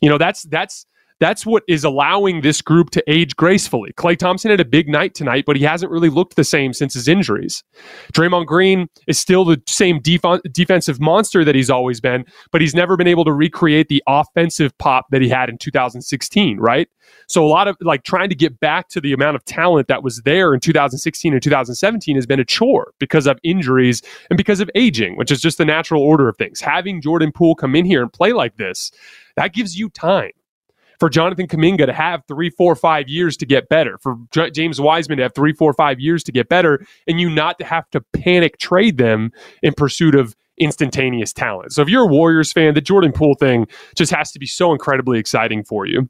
You 0.00 0.08
know, 0.08 0.18
that's 0.18 0.44
that's 0.44 0.86
that's 1.20 1.44
what 1.44 1.62
is 1.68 1.84
allowing 1.84 2.40
this 2.40 2.62
group 2.62 2.90
to 2.90 3.04
age 3.06 3.36
gracefully. 3.36 3.92
Klay 3.92 4.16
Thompson 4.16 4.50
had 4.50 4.60
a 4.60 4.64
big 4.64 4.88
night 4.88 5.14
tonight, 5.14 5.44
but 5.46 5.56
he 5.56 5.62
hasn't 5.62 5.92
really 5.92 6.08
looked 6.08 6.34
the 6.34 6.44
same 6.44 6.72
since 6.72 6.94
his 6.94 7.06
injuries. 7.06 7.62
Draymond 8.12 8.46
Green 8.46 8.88
is 9.06 9.18
still 9.18 9.44
the 9.44 9.62
same 9.66 10.00
def- 10.00 10.42
defensive 10.50 10.98
monster 11.00 11.44
that 11.44 11.54
he's 11.54 11.70
always 11.70 12.00
been, 12.00 12.24
but 12.50 12.60
he's 12.60 12.74
never 12.74 12.96
been 12.96 13.06
able 13.06 13.24
to 13.26 13.32
recreate 13.32 13.88
the 13.88 14.02
offensive 14.08 14.76
pop 14.78 15.06
that 15.10 15.20
he 15.20 15.28
had 15.28 15.48
in 15.48 15.58
2016, 15.58 16.58
right? 16.58 16.88
So 17.26 17.44
a 17.44 17.48
lot 17.48 17.68
of 17.68 17.76
like 17.80 18.04
trying 18.04 18.28
to 18.30 18.34
get 18.34 18.58
back 18.60 18.88
to 18.88 19.00
the 19.00 19.12
amount 19.12 19.36
of 19.36 19.44
talent 19.44 19.88
that 19.88 20.02
was 20.02 20.22
there 20.22 20.54
in 20.54 20.60
2016 20.60 21.32
and 21.32 21.42
2017 21.42 22.16
has 22.16 22.26
been 22.26 22.40
a 22.40 22.44
chore 22.44 22.92
because 22.98 23.26
of 23.26 23.38
injuries 23.42 24.02
and 24.30 24.36
because 24.36 24.60
of 24.60 24.70
aging, 24.74 25.16
which 25.16 25.30
is 25.30 25.40
just 25.40 25.58
the 25.58 25.64
natural 25.64 26.02
order 26.02 26.28
of 26.28 26.36
things. 26.36 26.60
Having 26.60 27.02
Jordan 27.02 27.30
Poole 27.32 27.54
come 27.54 27.76
in 27.76 27.84
here 27.84 28.02
and 28.02 28.12
play 28.12 28.32
like 28.32 28.56
this, 28.56 28.90
that 29.36 29.52
gives 29.52 29.78
you 29.78 29.90
time 29.90 30.30
for 31.00 31.08
Jonathan 31.08 31.48
Kuminga 31.48 31.86
to 31.86 31.92
have 31.92 32.22
three, 32.28 32.50
four, 32.50 32.76
five 32.76 33.08
years 33.08 33.36
to 33.38 33.46
get 33.46 33.68
better, 33.68 33.98
for 33.98 34.16
J- 34.30 34.50
James 34.50 34.80
Wiseman 34.80 35.16
to 35.16 35.24
have 35.24 35.34
three, 35.34 35.54
four, 35.54 35.72
five 35.72 35.98
years 35.98 36.22
to 36.24 36.32
get 36.32 36.48
better, 36.48 36.86
and 37.08 37.18
you 37.18 37.30
not 37.30 37.58
to 37.58 37.64
have 37.64 37.88
to 37.90 38.02
panic 38.12 38.58
trade 38.58 38.98
them 38.98 39.32
in 39.62 39.72
pursuit 39.72 40.14
of 40.14 40.36
instantaneous 40.58 41.32
talent. 41.32 41.72
So 41.72 41.80
if 41.80 41.88
you're 41.88 42.04
a 42.04 42.06
Warriors 42.06 42.52
fan, 42.52 42.74
the 42.74 42.82
Jordan 42.82 43.12
Poole 43.12 43.34
thing 43.34 43.66
just 43.96 44.12
has 44.12 44.30
to 44.32 44.38
be 44.38 44.46
so 44.46 44.72
incredibly 44.72 45.18
exciting 45.18 45.64
for 45.64 45.86
you. 45.86 46.08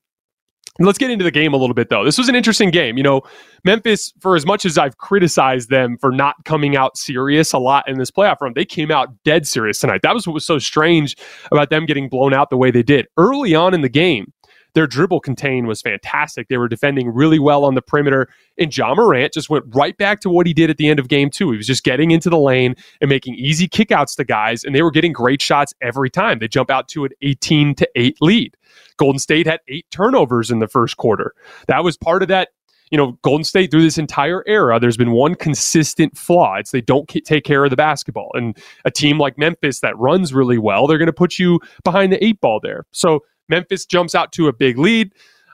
Let's 0.79 0.99
get 0.99 1.11
into 1.11 1.25
the 1.25 1.31
game 1.31 1.53
a 1.53 1.57
little 1.57 1.75
bit, 1.75 1.91
though. 1.91 2.05
This 2.05 2.17
was 2.17 2.29
an 2.29 2.35
interesting 2.35 2.71
game. 2.71 2.97
You 2.97 3.03
know, 3.03 3.23
Memphis, 3.65 4.15
for 4.19 4.35
as 4.35 4.47
much 4.47 4.65
as 4.65 4.79
I've 4.79 4.97
criticized 4.97 5.69
them 5.69 5.99
for 5.99 6.11
not 6.11 6.37
coming 6.45 6.75
out 6.75 6.97
serious 6.97 7.53
a 7.53 7.59
lot 7.59 7.87
in 7.89 7.99
this 7.99 8.11
playoff 8.11 8.41
run, 8.41 8.55
they 8.55 8.65
came 8.65 8.91
out 8.91 9.09
dead 9.25 9.47
serious 9.47 9.79
tonight. 9.79 10.01
That 10.03 10.15
was 10.15 10.27
what 10.27 10.33
was 10.33 10.47
so 10.47 10.59
strange 10.59 11.17
about 11.53 11.71
them 11.71 11.87
getting 11.87 12.09
blown 12.09 12.33
out 12.33 12.51
the 12.51 12.57
way 12.57 12.71
they 12.71 12.83
did. 12.83 13.07
Early 13.19 13.55
on 13.55 13.75
in 13.75 13.83
the 13.83 13.91
game, 13.91 14.33
their 14.75 14.87
dribble 14.87 15.21
contain 15.21 15.67
was 15.67 15.83
fantastic. 15.83 16.49
They 16.49 16.57
were 16.57 16.69
defending 16.69 17.09
really 17.09 17.39
well 17.39 17.65
on 17.65 17.75
the 17.75 17.83
perimeter. 17.83 18.29
And 18.59 18.77
Ja 18.77 18.95
Morant 18.95 19.33
just 19.33 19.51
went 19.51 19.65
right 19.69 19.97
back 19.97 20.21
to 20.21 20.31
what 20.31 20.47
he 20.47 20.55
did 20.55 20.71
at 20.71 20.77
the 20.77 20.89
end 20.89 20.99
of 20.99 21.09
game 21.09 21.31
two. 21.31 21.51
He 21.51 21.57
was 21.57 21.67
just 21.67 21.85
getting 21.85 22.11
into 22.11 22.31
the 22.31 22.39
lane 22.39 22.75
and 23.01 23.09
making 23.09 23.35
easy 23.35 23.69
kickouts 23.69 24.17
to 24.17 24.25
guys, 24.25 24.65
and 24.65 24.75
they 24.75 24.83
were 24.83 24.91
getting 24.91 25.13
great 25.13 25.43
shots 25.43 25.75
every 25.81 26.11
time. 26.11 26.39
They 26.39 26.49
jump 26.49 26.71
out 26.71 26.89
to 26.89 27.05
an 27.05 27.11
18 27.23 27.75
to 27.77 27.89
8 27.95 28.17
lead. 28.21 28.57
Golden 28.97 29.19
State 29.19 29.47
had 29.47 29.61
eight 29.69 29.87
turnovers 29.91 30.51
in 30.51 30.59
the 30.59 30.69
first 30.69 30.97
quarter. 30.97 31.35
That 31.69 31.83
was 31.85 31.97
part 31.97 32.23
of 32.23 32.29
that 32.29 32.51
you 32.91 32.99
know, 32.99 33.13
Golden 33.23 33.45
State 33.45 33.71
through 33.71 33.83
this 33.83 33.99
entire 33.99 34.43
era, 34.47 34.81
there's 34.81 34.97
been 34.97 35.13
one 35.13 35.35
consistent 35.37 36.19
flaw. 36.19 36.57
It's 36.57 36.73
they 36.73 36.81
don't 36.81 37.09
take 37.09 37.45
care 37.45 37.65
of 37.65 37.71
the 37.71 37.77
basketball. 37.77 38.31
And 38.35 38.57
a 38.85 38.91
team 38.91 39.19
like 39.19 39.39
Memphis 39.39 39.81
that 39.81 39.97
runs 39.97 40.35
really 40.35 40.59
well, 40.59 40.87
they're 40.87 40.99
going 40.99 41.07
to 41.07 41.13
put 41.13 41.39
you 41.39 41.61
behind 41.85 42.13
the 42.13 42.23
eight 42.25 42.41
ball 42.41 42.61
there. 42.61 42.85
So 42.91 43.21
Memphis 43.51 43.85
jumps 43.85 44.15
out 44.15 44.33
to 44.33 44.49
a 44.49 44.53
big 44.53 44.79
lead. 44.79 45.13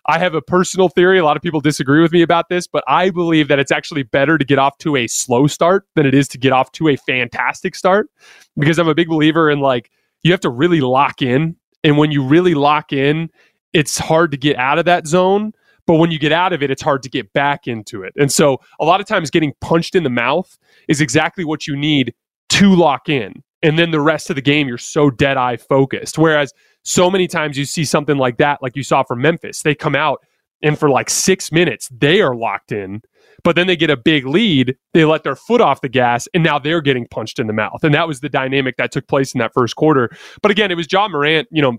I 0.08 0.20
have 0.20 0.34
a 0.34 0.42
personal 0.42 0.88
theory. 0.88 1.18
A 1.18 1.24
lot 1.24 1.36
of 1.36 1.42
people 1.42 1.60
disagree 1.60 2.00
with 2.00 2.12
me 2.12 2.22
about 2.22 2.48
this, 2.48 2.68
but 2.68 2.84
I 2.86 3.10
believe 3.10 3.48
that 3.48 3.58
it's 3.58 3.72
actually 3.72 4.04
better 4.04 4.38
to 4.38 4.44
get 4.44 4.58
off 4.58 4.78
to 4.78 4.94
a 4.94 5.08
slow 5.08 5.48
start 5.48 5.84
than 5.96 6.06
it 6.06 6.14
is 6.14 6.28
to 6.28 6.38
get 6.38 6.52
off 6.52 6.70
to 6.72 6.88
a 6.88 6.96
fantastic 6.96 7.74
start 7.74 8.08
because 8.56 8.78
I'm 8.78 8.86
a 8.86 8.94
big 8.94 9.08
believer 9.08 9.50
in 9.50 9.58
like 9.58 9.90
you 10.22 10.30
have 10.30 10.40
to 10.40 10.50
really 10.50 10.80
lock 10.80 11.22
in. 11.22 11.56
And 11.82 11.98
when 11.98 12.12
you 12.12 12.22
really 12.22 12.54
lock 12.54 12.92
in, 12.92 13.30
it's 13.72 13.98
hard 13.98 14.30
to 14.30 14.36
get 14.36 14.56
out 14.56 14.78
of 14.78 14.84
that 14.84 15.06
zone. 15.08 15.52
But 15.86 15.94
when 15.94 16.10
you 16.10 16.18
get 16.18 16.32
out 16.32 16.52
of 16.52 16.62
it, 16.62 16.70
it's 16.70 16.82
hard 16.82 17.02
to 17.04 17.08
get 17.08 17.32
back 17.32 17.66
into 17.66 18.02
it. 18.02 18.12
And 18.16 18.30
so 18.30 18.58
a 18.80 18.84
lot 18.84 19.00
of 19.00 19.06
times 19.06 19.30
getting 19.30 19.54
punched 19.60 19.94
in 19.94 20.02
the 20.02 20.10
mouth 20.10 20.58
is 20.88 21.00
exactly 21.00 21.44
what 21.44 21.66
you 21.66 21.76
need 21.76 22.14
to 22.50 22.74
lock 22.74 23.08
in. 23.08 23.42
And 23.62 23.78
then 23.78 23.90
the 23.90 24.00
rest 24.00 24.30
of 24.30 24.36
the 24.36 24.42
game, 24.42 24.68
you're 24.68 24.78
so 24.78 25.10
dead 25.10 25.36
eye 25.36 25.56
focused. 25.56 26.18
Whereas 26.18 26.52
so 26.86 27.10
many 27.10 27.26
times 27.26 27.58
you 27.58 27.64
see 27.64 27.84
something 27.84 28.16
like 28.16 28.36
that, 28.38 28.62
like 28.62 28.76
you 28.76 28.84
saw 28.84 29.02
from 29.02 29.20
Memphis. 29.20 29.62
They 29.62 29.74
come 29.74 29.96
out 29.96 30.20
and 30.62 30.78
for 30.78 30.88
like 30.88 31.10
six 31.10 31.50
minutes, 31.50 31.88
they 31.90 32.20
are 32.20 32.34
locked 32.34 32.70
in. 32.70 33.00
But 33.42 33.56
then 33.56 33.66
they 33.66 33.76
get 33.76 33.90
a 33.90 33.96
big 33.96 34.24
lead, 34.24 34.76
they 34.94 35.04
let 35.04 35.24
their 35.24 35.34
foot 35.34 35.60
off 35.60 35.80
the 35.80 35.88
gas, 35.88 36.28
and 36.32 36.44
now 36.44 36.60
they're 36.60 36.80
getting 36.80 37.06
punched 37.08 37.40
in 37.40 37.48
the 37.48 37.52
mouth. 37.52 37.82
And 37.82 37.92
that 37.94 38.06
was 38.06 38.20
the 38.20 38.28
dynamic 38.28 38.76
that 38.76 38.92
took 38.92 39.08
place 39.08 39.34
in 39.34 39.38
that 39.38 39.52
first 39.52 39.74
quarter. 39.74 40.10
But 40.42 40.52
again, 40.52 40.70
it 40.70 40.76
was 40.76 40.86
Ja 40.90 41.08
Morant, 41.08 41.48
you 41.50 41.60
know, 41.60 41.76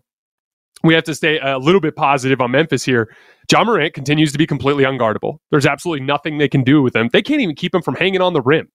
we 0.84 0.94
have 0.94 1.06
to 1.06 1.16
stay 1.16 1.40
a 1.40 1.58
little 1.58 1.82
bit 1.82 1.96
positive 1.96 2.40
on 2.42 2.52
Memphis 2.52 2.84
here. 2.84 3.10
Ja 3.52 3.64
Morant 3.64 3.94
continues 3.94 4.32
to 4.34 4.38
be 4.38 4.46
completely 4.46 4.84
unguardable. 4.84 5.38
There's 5.52 5.66
absolutely 5.66 6.06
nothing 6.06 6.38
they 6.38 6.50
can 6.50 6.64
do 6.64 6.82
with 6.82 6.96
him. 6.96 7.10
They 7.12 7.22
can't 7.22 7.42
even 7.42 7.56
keep 7.56 7.74
him 7.74 7.82
from 7.82 7.96
hanging 7.96 8.22
on 8.22 8.34
the 8.34 8.42
rim. 8.42 8.68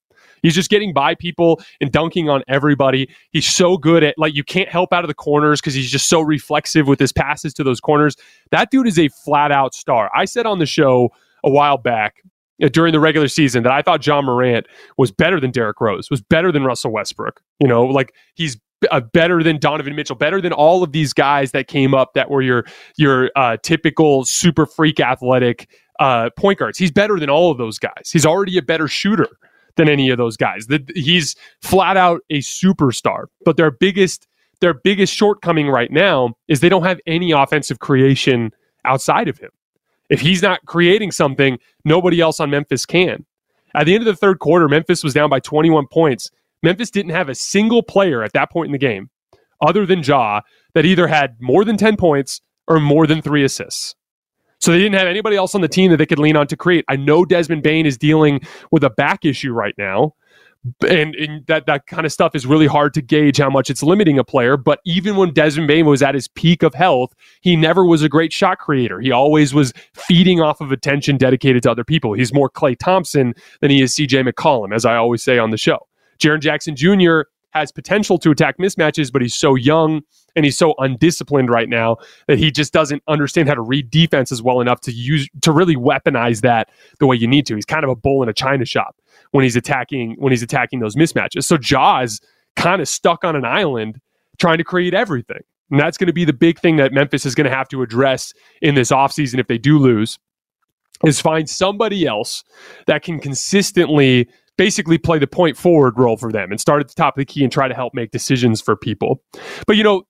He's 0.42 0.54
just 0.54 0.70
getting 0.70 0.92
by 0.92 1.14
people 1.14 1.62
and 1.80 1.90
dunking 1.90 2.28
on 2.28 2.42
everybody. 2.48 3.08
He's 3.30 3.48
so 3.48 3.76
good 3.76 4.02
at 4.02 4.18
like 4.18 4.34
you 4.34 4.44
can't 4.44 4.68
help 4.68 4.92
out 4.92 5.04
of 5.04 5.08
the 5.08 5.14
corners 5.14 5.60
because 5.60 5.74
he's 5.74 5.90
just 5.90 6.08
so 6.08 6.20
reflexive 6.20 6.86
with 6.86 6.98
his 6.98 7.12
passes 7.12 7.54
to 7.54 7.64
those 7.64 7.80
corners. 7.80 8.16
That 8.50 8.70
dude 8.70 8.86
is 8.86 8.98
a 8.98 9.08
flat 9.08 9.52
out 9.52 9.74
star. 9.74 10.10
I 10.14 10.24
said 10.24 10.46
on 10.46 10.58
the 10.58 10.66
show 10.66 11.10
a 11.44 11.50
while 11.50 11.78
back 11.78 12.22
uh, 12.62 12.68
during 12.68 12.92
the 12.92 13.00
regular 13.00 13.28
season 13.28 13.62
that 13.62 13.72
I 13.72 13.82
thought 13.82 14.06
Ja 14.06 14.20
Morant 14.20 14.66
was 14.98 15.10
better 15.10 15.40
than 15.40 15.50
Derrick 15.50 15.80
Rose, 15.80 16.10
was 16.10 16.20
better 16.20 16.52
than 16.52 16.64
Russell 16.64 16.92
Westbrook. 16.92 17.40
You 17.60 17.68
know, 17.68 17.84
like 17.84 18.14
he's 18.34 18.58
uh, 18.90 19.00
better 19.00 19.42
than 19.42 19.58
Donovan 19.58 19.94
Mitchell, 19.94 20.16
better 20.16 20.40
than 20.40 20.52
all 20.52 20.82
of 20.82 20.92
these 20.92 21.12
guys 21.12 21.52
that 21.52 21.68
came 21.68 21.94
up 21.94 22.14
that 22.14 22.30
were 22.30 22.42
your 22.42 22.64
your 22.96 23.30
uh, 23.36 23.56
typical 23.62 24.24
super 24.24 24.66
freak 24.66 25.00
athletic 25.00 25.68
uh, 26.00 26.30
point 26.36 26.58
guards. 26.58 26.78
He's 26.78 26.90
better 26.90 27.18
than 27.18 27.30
all 27.30 27.50
of 27.50 27.58
those 27.58 27.78
guys. 27.78 28.10
He's 28.12 28.26
already 28.26 28.58
a 28.58 28.62
better 28.62 28.88
shooter 28.88 29.28
than 29.76 29.88
any 29.88 30.10
of 30.10 30.18
those 30.18 30.36
guys. 30.36 30.66
The, 30.66 30.84
he's 30.94 31.36
flat 31.60 31.96
out 31.96 32.20
a 32.30 32.38
superstar. 32.38 33.26
But 33.44 33.56
their 33.56 33.70
biggest 33.70 34.26
their 34.60 34.74
biggest 34.74 35.12
shortcoming 35.12 35.68
right 35.68 35.90
now 35.90 36.34
is 36.46 36.60
they 36.60 36.68
don't 36.68 36.84
have 36.84 37.00
any 37.04 37.32
offensive 37.32 37.80
creation 37.80 38.52
outside 38.84 39.26
of 39.28 39.38
him. 39.38 39.50
If 40.08 40.20
he's 40.20 40.40
not 40.40 40.60
creating 40.66 41.10
something, 41.10 41.58
nobody 41.84 42.20
else 42.20 42.38
on 42.38 42.50
Memphis 42.50 42.86
can. 42.86 43.26
At 43.74 43.86
the 43.86 43.94
end 43.94 44.02
of 44.02 44.06
the 44.06 44.16
third 44.16 44.38
quarter, 44.38 44.68
Memphis 44.68 45.02
was 45.02 45.14
down 45.14 45.30
by 45.30 45.40
21 45.40 45.86
points. 45.88 46.30
Memphis 46.62 46.90
didn't 46.90 47.10
have 47.10 47.28
a 47.28 47.34
single 47.34 47.82
player 47.82 48.22
at 48.22 48.34
that 48.34 48.52
point 48.52 48.66
in 48.66 48.72
the 48.72 48.78
game 48.78 49.10
other 49.60 49.86
than 49.86 50.02
Ja 50.02 50.40
that 50.74 50.84
either 50.84 51.06
had 51.06 51.36
more 51.40 51.64
than 51.64 51.76
10 51.76 51.96
points 51.96 52.40
or 52.68 52.78
more 52.78 53.06
than 53.06 53.22
three 53.22 53.44
assists. 53.44 53.94
So 54.62 54.70
they 54.70 54.78
didn't 54.78 54.94
have 54.94 55.08
anybody 55.08 55.34
else 55.34 55.56
on 55.56 55.60
the 55.60 55.68
team 55.68 55.90
that 55.90 55.96
they 55.96 56.06
could 56.06 56.20
lean 56.20 56.36
on 56.36 56.46
to 56.46 56.56
create. 56.56 56.84
I 56.88 56.94
know 56.94 57.24
Desmond 57.24 57.64
Bane 57.64 57.84
is 57.84 57.98
dealing 57.98 58.40
with 58.70 58.84
a 58.84 58.90
back 58.90 59.24
issue 59.24 59.52
right 59.52 59.74
now. 59.76 60.14
And, 60.88 61.16
and, 61.16 61.44
that 61.48 61.66
that 61.66 61.88
kind 61.88 62.06
of 62.06 62.12
stuff 62.12 62.36
is 62.36 62.46
really 62.46 62.68
hard 62.68 62.94
to 62.94 63.02
gauge 63.02 63.38
how 63.38 63.50
much 63.50 63.68
it's 63.68 63.82
limiting 63.82 64.20
a 64.20 64.22
player. 64.22 64.56
But 64.56 64.78
even 64.84 65.16
when 65.16 65.32
Desmond 65.32 65.66
Bane 65.66 65.86
was 65.86 66.00
at 66.00 66.14
his 66.14 66.28
peak 66.28 66.62
of 66.62 66.74
health, 66.74 67.12
he 67.40 67.56
never 67.56 67.84
was 67.84 68.04
a 68.04 68.08
great 68.08 68.32
shot 68.32 68.58
creator. 68.60 69.00
He 69.00 69.10
always 69.10 69.52
was 69.52 69.72
feeding 69.94 70.40
off 70.40 70.60
of 70.60 70.70
attention 70.70 71.16
dedicated 71.16 71.64
to 71.64 71.70
other 71.72 71.82
people. 71.82 72.12
He's 72.12 72.32
more 72.32 72.48
Klay 72.48 72.78
Thompson 72.78 73.34
than 73.60 73.72
he 73.72 73.82
is 73.82 73.92
CJ 73.96 74.30
McCollum, 74.30 74.72
as 74.72 74.84
I 74.84 74.94
always 74.94 75.24
say 75.24 75.38
on 75.38 75.50
the 75.50 75.56
show. 75.56 75.88
Jaren 76.20 76.38
Jackson 76.38 76.76
Jr. 76.76 77.22
has 77.50 77.72
potential 77.72 78.16
to 78.18 78.30
attack 78.30 78.58
mismatches, 78.58 79.10
but 79.10 79.22
he's 79.22 79.34
so 79.34 79.56
young 79.56 80.02
and 80.34 80.44
he's 80.44 80.56
so 80.56 80.74
undisciplined 80.78 81.50
right 81.50 81.68
now 81.68 81.96
that 82.26 82.38
he 82.38 82.50
just 82.50 82.72
doesn't 82.72 83.02
understand 83.08 83.48
how 83.48 83.54
to 83.54 83.60
read 83.60 83.90
defenses 83.90 84.42
well 84.42 84.60
enough 84.60 84.80
to 84.82 84.92
use 84.92 85.28
to 85.42 85.52
really 85.52 85.76
weaponize 85.76 86.40
that 86.40 86.70
the 86.98 87.06
way 87.06 87.16
you 87.16 87.26
need 87.26 87.46
to. 87.46 87.54
He's 87.54 87.64
kind 87.64 87.84
of 87.84 87.90
a 87.90 87.96
bull 87.96 88.22
in 88.22 88.28
a 88.28 88.32
china 88.32 88.64
shop 88.64 88.96
when 89.32 89.42
he's 89.42 89.56
attacking 89.56 90.16
when 90.18 90.32
he's 90.32 90.42
attacking 90.42 90.80
those 90.80 90.96
mismatches. 90.96 91.44
So 91.44 91.56
Ja's 91.56 92.20
kind 92.56 92.80
of 92.80 92.88
stuck 92.88 93.24
on 93.24 93.36
an 93.36 93.44
island 93.44 94.00
trying 94.38 94.58
to 94.58 94.64
create 94.64 94.94
everything. 94.94 95.40
And 95.70 95.80
that's 95.80 95.96
going 95.96 96.08
to 96.08 96.12
be 96.12 96.24
the 96.24 96.34
big 96.34 96.58
thing 96.58 96.76
that 96.76 96.92
Memphis 96.92 97.24
is 97.24 97.34
going 97.34 97.48
to 97.48 97.56
have 97.56 97.68
to 97.68 97.82
address 97.82 98.34
in 98.60 98.74
this 98.74 98.90
offseason 98.90 99.38
if 99.38 99.46
they 99.46 99.58
do 99.58 99.78
lose 99.78 100.18
is 101.04 101.20
find 101.20 101.48
somebody 101.48 102.06
else 102.06 102.44
that 102.86 103.02
can 103.02 103.18
consistently 103.18 104.28
basically 104.58 104.98
play 104.98 105.18
the 105.18 105.26
point 105.26 105.56
forward 105.56 105.98
role 105.98 106.16
for 106.16 106.30
them 106.30 106.50
and 106.50 106.60
start 106.60 106.80
at 106.80 106.88
the 106.88 106.94
top 106.94 107.16
of 107.16 107.20
the 107.20 107.24
key 107.24 107.42
and 107.42 107.52
try 107.52 107.68
to 107.68 107.74
help 107.74 107.94
make 107.94 108.10
decisions 108.10 108.60
for 108.60 108.76
people. 108.76 109.22
But 109.66 109.76
you 109.76 109.82
know, 109.82 110.04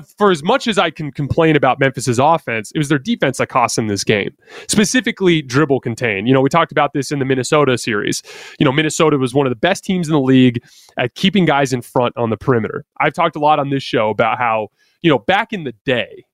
for 0.00 0.30
as 0.30 0.42
much 0.42 0.66
as 0.66 0.78
I 0.78 0.90
can 0.90 1.12
complain 1.12 1.56
about 1.56 1.78
Memphis's 1.80 2.18
offense, 2.18 2.70
it 2.74 2.78
was 2.78 2.88
their 2.88 2.98
defense 2.98 3.38
that 3.38 3.48
cost 3.48 3.76
them 3.76 3.88
this 3.88 4.04
game. 4.04 4.34
Specifically, 4.68 5.42
dribble 5.42 5.80
contain. 5.80 6.26
You 6.26 6.34
know, 6.34 6.40
we 6.40 6.48
talked 6.48 6.72
about 6.72 6.92
this 6.92 7.10
in 7.10 7.18
the 7.18 7.24
Minnesota 7.24 7.76
series. 7.78 8.22
You 8.58 8.64
know, 8.64 8.72
Minnesota 8.72 9.18
was 9.18 9.34
one 9.34 9.46
of 9.46 9.50
the 9.50 9.56
best 9.56 9.84
teams 9.84 10.08
in 10.08 10.12
the 10.12 10.20
league 10.20 10.62
at 10.98 11.14
keeping 11.14 11.44
guys 11.44 11.72
in 11.72 11.82
front 11.82 12.16
on 12.16 12.30
the 12.30 12.36
perimeter. 12.36 12.84
I've 13.00 13.14
talked 13.14 13.36
a 13.36 13.40
lot 13.40 13.58
on 13.58 13.70
this 13.70 13.82
show 13.82 14.10
about 14.10 14.38
how, 14.38 14.68
you 15.02 15.10
know, 15.10 15.18
back 15.18 15.52
in 15.52 15.64
the 15.64 15.74
day, 15.84 16.24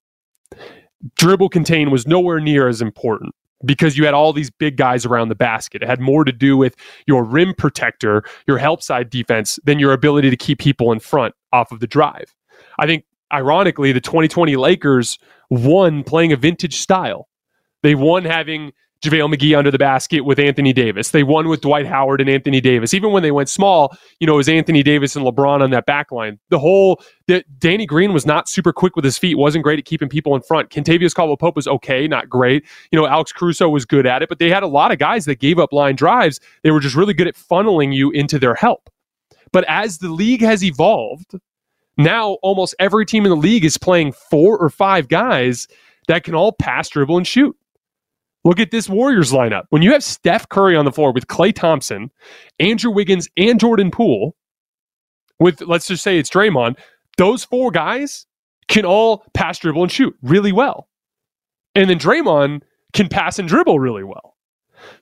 dribble 1.16 1.48
contain 1.48 1.90
was 1.90 2.06
nowhere 2.06 2.40
near 2.40 2.68
as 2.68 2.82
important 2.82 3.34
because 3.64 3.96
you 3.96 4.04
had 4.04 4.14
all 4.14 4.32
these 4.32 4.50
big 4.50 4.76
guys 4.76 5.04
around 5.04 5.28
the 5.28 5.34
basket. 5.34 5.82
It 5.82 5.88
had 5.88 6.00
more 6.00 6.24
to 6.24 6.32
do 6.32 6.56
with 6.56 6.76
your 7.06 7.24
rim 7.24 7.54
protector, 7.56 8.24
your 8.46 8.58
help 8.58 8.82
side 8.82 9.10
defense, 9.10 9.58
than 9.64 9.78
your 9.78 9.92
ability 9.92 10.30
to 10.30 10.36
keep 10.36 10.58
people 10.58 10.92
in 10.92 11.00
front 11.00 11.34
off 11.52 11.72
of 11.72 11.80
the 11.80 11.86
drive. 11.86 12.34
I 12.78 12.86
think 12.86 13.04
ironically, 13.32 13.92
the 13.92 14.00
2020 14.00 14.56
Lakers 14.56 15.18
won 15.50 16.04
playing 16.04 16.32
a 16.32 16.36
vintage 16.36 16.76
style. 16.80 17.28
They 17.82 17.94
won 17.94 18.24
having 18.24 18.72
JaVale 19.02 19.34
McGee 19.34 19.56
under 19.56 19.70
the 19.70 19.78
basket 19.78 20.26
with 20.26 20.38
Anthony 20.38 20.74
Davis. 20.74 21.10
They 21.10 21.22
won 21.22 21.48
with 21.48 21.62
Dwight 21.62 21.86
Howard 21.86 22.20
and 22.20 22.28
Anthony 22.28 22.60
Davis. 22.60 22.92
Even 22.92 23.12
when 23.12 23.22
they 23.22 23.30
went 23.30 23.48
small, 23.48 23.96
you 24.18 24.26
know, 24.26 24.34
it 24.34 24.36
was 24.36 24.48
Anthony 24.48 24.82
Davis 24.82 25.16
and 25.16 25.24
LeBron 25.24 25.62
on 25.62 25.70
that 25.70 25.86
back 25.86 26.12
line. 26.12 26.38
The 26.50 26.58
whole 26.58 27.02
that 27.26 27.46
Danny 27.58 27.86
Green 27.86 28.12
was 28.12 28.26
not 28.26 28.46
super 28.46 28.74
quick 28.74 28.96
with 28.96 29.04
his 29.04 29.16
feet, 29.16 29.38
wasn't 29.38 29.64
great 29.64 29.78
at 29.78 29.86
keeping 29.86 30.10
people 30.10 30.34
in 30.34 30.42
front. 30.42 30.68
Kentavious 30.68 31.14
Caldwell 31.14 31.38
Pope 31.38 31.56
was 31.56 31.66
okay, 31.66 32.06
not 32.06 32.28
great. 32.28 32.66
You 32.92 33.00
know, 33.00 33.06
Alex 33.06 33.32
Caruso 33.32 33.70
was 33.70 33.86
good 33.86 34.04
at 34.04 34.22
it, 34.22 34.28
but 34.28 34.38
they 34.38 34.50
had 34.50 34.62
a 34.62 34.68
lot 34.68 34.92
of 34.92 34.98
guys 34.98 35.24
that 35.24 35.40
gave 35.40 35.58
up 35.58 35.72
line 35.72 35.96
drives. 35.96 36.38
They 36.62 36.70
were 36.70 36.80
just 36.80 36.94
really 36.94 37.14
good 37.14 37.28
at 37.28 37.36
funneling 37.36 37.94
you 37.94 38.10
into 38.10 38.38
their 38.38 38.54
help. 38.54 38.90
But 39.50 39.64
as 39.66 39.98
the 39.98 40.10
league 40.10 40.42
has 40.42 40.62
evolved, 40.62 41.36
now 42.04 42.32
almost 42.42 42.74
every 42.78 43.06
team 43.06 43.24
in 43.24 43.30
the 43.30 43.36
league 43.36 43.64
is 43.64 43.78
playing 43.78 44.12
four 44.12 44.58
or 44.58 44.70
five 44.70 45.08
guys 45.08 45.66
that 46.08 46.24
can 46.24 46.34
all 46.34 46.52
pass, 46.52 46.88
dribble, 46.88 47.16
and 47.16 47.26
shoot. 47.26 47.56
Look 48.44 48.58
at 48.58 48.70
this 48.70 48.88
Warriors 48.88 49.32
lineup. 49.32 49.64
When 49.68 49.82
you 49.82 49.92
have 49.92 50.02
Steph 50.02 50.48
Curry 50.48 50.74
on 50.76 50.84
the 50.84 50.92
floor 50.92 51.12
with 51.12 51.26
Klay 51.26 51.54
Thompson, 51.54 52.10
Andrew 52.58 52.90
Wiggins, 52.90 53.28
and 53.36 53.60
Jordan 53.60 53.90
Poole, 53.90 54.34
with 55.38 55.60
let's 55.62 55.86
just 55.86 56.02
say 56.02 56.18
it's 56.18 56.30
Draymond, 56.30 56.78
those 57.18 57.44
four 57.44 57.70
guys 57.70 58.26
can 58.68 58.84
all 58.84 59.24
pass, 59.34 59.58
dribble, 59.58 59.82
and 59.82 59.92
shoot 59.92 60.16
really 60.22 60.52
well. 60.52 60.88
And 61.74 61.90
then 61.90 61.98
Draymond 61.98 62.62
can 62.92 63.08
pass 63.08 63.38
and 63.38 63.48
dribble 63.48 63.78
really 63.78 64.04
well. 64.04 64.29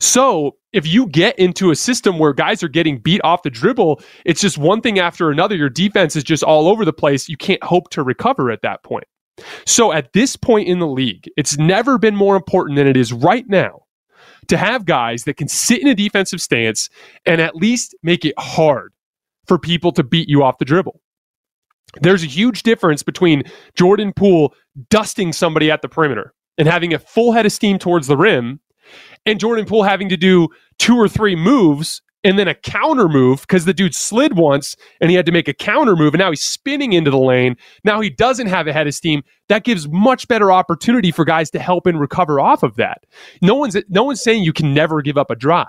So 0.01 0.57
if 0.73 0.87
you 0.87 1.07
get 1.07 1.39
into 1.39 1.71
a 1.71 1.77
system 1.77 2.19
where 2.19 2.33
guys 2.33 2.63
are 2.63 2.69
getting 2.69 2.99
beat 2.99 3.21
off 3.25 3.43
the 3.43 3.51
dribble, 3.51 4.01
it's 4.25 4.41
just 4.41 4.59
one 4.59 4.81
thing 4.81 4.99
after 4.99 5.31
another. 5.31 5.57
Your 5.57 5.71
defense 5.71 6.17
is 6.17 6.25
just 6.25 6.43
all 6.43 6.69
over 6.69 6.85
the 6.85 6.93
place. 6.93 7.29
You 7.29 7.37
can't 7.37 7.63
hope 7.63 7.91
to 7.91 8.03
recover 8.03 8.51
at 8.51 8.63
that 8.63 8.83
point. 8.83 9.05
So 9.67 9.93
at 9.93 10.13
this 10.13 10.37
point 10.37 10.69
in 10.69 10.79
the 10.79 10.87
league, 10.87 11.31
it's 11.37 11.59
never 11.59 11.99
been 11.99 12.17
more 12.17 12.37
important 12.37 12.77
than 12.77 12.87
it 12.87 12.97
is 12.97 13.13
right 13.13 13.49
now 13.49 13.83
to 14.49 14.57
have 14.57 14.85
guys 14.85 15.25
that 15.25 15.37
can 15.37 15.49
sit 15.49 15.81
in 15.81 15.89
a 15.89 15.95
defensive 15.95 16.41
stance 16.41 16.89
and 17.27 17.41
at 17.41 17.55
least 17.55 17.95
make 18.03 18.25
it 18.25 18.35
hard 18.39 18.93
for 19.47 19.59
people 19.59 19.93
to 19.93 20.03
beat 20.03 20.29
you 20.29 20.43
off 20.43 20.59
the 20.59 20.65
dribble. 20.65 21.01
There's 22.01 22.23
a 22.23 22.27
huge 22.27 22.63
difference 22.63 23.03
between 23.03 23.45
Jordan 23.75 24.13
Poole 24.13 24.55
dusting 24.91 25.33
somebody 25.33 25.71
at 25.71 25.83
the 25.83 25.89
perimeter 25.89 26.35
and 26.59 26.69
having 26.69 26.93
a 26.93 26.99
full 26.99 27.33
head 27.33 27.47
of 27.47 27.53
steam 27.53 27.79
towards 27.79 28.07
the 28.07 28.17
rim 28.17 28.61
and 29.29 29.39
Jordan 29.39 29.67
Poole 29.67 29.83
having 29.83 30.09
to 30.09 30.17
do 30.17 30.49
two 30.79 30.97
or 30.97 31.07
three 31.07 31.37
moves 31.37 32.01
and 32.25 32.39
then 32.39 32.49
a 32.49 32.55
counter 32.55 33.09
move 33.09 33.43
because 33.43 33.67
the 33.67 33.75
dude 33.75 33.95
slid 33.95 34.37
once 34.37 34.75
and 35.01 35.11
he 35.11 35.17
had 35.17 35.27
to 35.27 35.33
make 35.33 35.49
a 35.49 35.53
counter 35.53 35.95
move 35.95 36.15
and 36.15 36.19
now 36.19 36.31
he's 36.31 36.43
spinning 36.43 36.95
into 36.95 37.11
the 37.11 37.19
lane. 37.19 37.55
Now 37.85 38.01
he 38.01 38.09
doesn't 38.09 38.47
have 38.47 38.67
a 38.67 38.73
head 38.73 38.87
of 38.87 38.95
steam. 38.95 39.23
That 39.51 39.65
gives 39.65 39.87
much 39.89 40.27
better 40.29 40.51
opportunity 40.51 41.13
for 41.13 41.27
guys 41.27 41.51
to 41.51 41.59
help 41.59 41.87
and 41.87 42.01
recover 42.01 42.41
off 42.41 42.63
of 42.63 42.77
that. 42.77 43.05
No 43.43 43.55
one's 43.55 43.77
no 43.91 44.03
one's 44.03 44.23
saying 44.23 44.45
you 44.45 44.53
can 44.55 44.73
never 44.73 45.03
give 45.03 45.19
up 45.19 45.31
a 45.31 45.37
drive, 45.37 45.67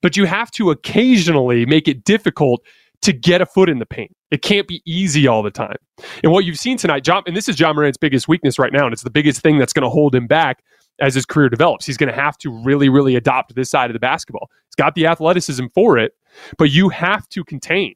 but 0.00 0.16
you 0.16 0.24
have 0.24 0.50
to 0.52 0.70
occasionally 0.70 1.66
make 1.66 1.88
it 1.88 2.02
difficult 2.02 2.62
to 3.02 3.12
get 3.12 3.42
a 3.42 3.46
foot 3.46 3.68
in 3.68 3.78
the 3.78 3.86
paint. 3.86 4.16
It 4.30 4.40
can't 4.40 4.66
be 4.66 4.82
easy 4.86 5.26
all 5.26 5.42
the 5.42 5.50
time. 5.50 5.76
And 6.24 6.32
what 6.32 6.46
you've 6.46 6.58
seen 6.58 6.78
tonight, 6.78 7.04
John, 7.04 7.22
and 7.26 7.36
this 7.36 7.46
is 7.46 7.60
Ja 7.60 7.74
Morant's 7.74 7.98
biggest 7.98 8.26
weakness 8.26 8.58
right 8.58 8.72
now, 8.72 8.86
and 8.86 8.92
it's 8.94 9.02
the 9.02 9.10
biggest 9.10 9.42
thing 9.42 9.58
that's 9.58 9.74
going 9.74 9.84
to 9.84 9.90
hold 9.90 10.14
him 10.14 10.26
back 10.26 10.62
as 11.00 11.14
his 11.14 11.26
career 11.26 11.48
develops. 11.48 11.86
He's 11.86 11.96
going 11.96 12.10
to 12.10 12.20
have 12.20 12.38
to 12.38 12.50
really, 12.50 12.88
really 12.88 13.16
adopt 13.16 13.54
this 13.54 13.70
side 13.70 13.90
of 13.90 13.94
the 13.94 14.00
basketball. 14.00 14.50
He's 14.68 14.74
got 14.76 14.94
the 14.94 15.06
athleticism 15.06 15.66
for 15.74 15.98
it, 15.98 16.12
but 16.58 16.70
you 16.70 16.88
have 16.88 17.28
to 17.30 17.44
contain. 17.44 17.94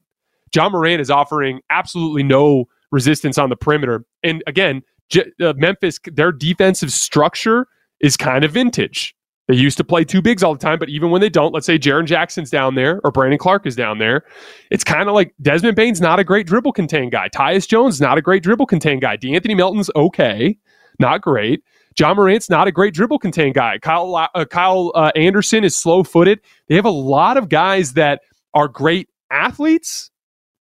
Ja 0.55 0.69
Morant 0.69 1.01
is 1.01 1.11
offering 1.11 1.61
absolutely 1.71 2.23
no 2.23 2.67
resistance 2.91 3.39
on 3.39 3.51
the 3.51 3.57
perimeter. 3.57 4.05
And 4.23 4.43
again, 4.47 4.83
J- 5.09 5.31
uh, 5.41 5.55
Memphis, 5.57 5.99
their 6.07 6.33
defensive 6.33 6.93
structure 6.93 7.67
is 8.01 8.17
kind 8.17 8.45
of 8.45 8.53
vintage. 8.53 9.15
They 9.49 9.57
used 9.57 9.79
to 9.79 9.85
play 9.85 10.05
two 10.05 10.23
bigs 10.23 10.45
all 10.45 10.55
the 10.55 10.61
time, 10.61 10.79
but 10.79 10.89
even 10.89 11.11
when 11.11 11.21
they 11.21 11.29
don't, 11.29 11.53
let's 11.53 11.67
say 11.67 11.77
Jaren 11.77 12.05
Jackson's 12.07 12.51
down 12.51 12.77
there 12.77 13.01
or 13.03 13.11
Brandon 13.11 13.39
Clarke 13.39 13.67
is 13.67 13.75
down 13.75 13.99
there, 13.99 14.23
it's 14.71 14.85
kind 14.85 15.09
of 15.09 15.15
like 15.15 15.35
Desmond 15.43 15.75
Bane's 15.75 16.01
not 16.01 16.21
a 16.21 16.25
great 16.25 16.47
dribble 16.47 16.73
contain 16.73 17.11
guy. 17.11 17.29
Tyus 17.29 17.67
Jones 17.67 18.01
not 18.01 18.17
a 18.17 18.23
great 18.23 18.45
dribble 18.45 18.67
contain 18.67 19.01
guy. 19.01 19.17
De'Anthony 19.17 19.57
Melton's 19.57 19.91
okay, 19.97 20.57
not 21.01 21.21
great. 21.21 21.65
Ja 21.98 22.14
Morant's 22.14 22.48
not 22.48 22.68
a 22.68 22.72
great 22.72 22.94
dribble 22.94 23.18
contain 23.18 23.53
guy. 23.53 23.79
Kyle 23.79 24.14
uh, 24.16 24.44
Kyle 24.44 24.92
uh, 24.94 25.11
Anderson 25.16 25.64
is 25.64 25.76
slow 25.76 26.03
footed. 26.03 26.40
They 26.68 26.76
have 26.76 26.85
a 26.85 26.90
lot 26.90 27.37
of 27.37 27.48
guys 27.48 27.94
that 27.94 28.22
are 28.55 28.68
great 28.68 29.09
athletes, 29.31 30.11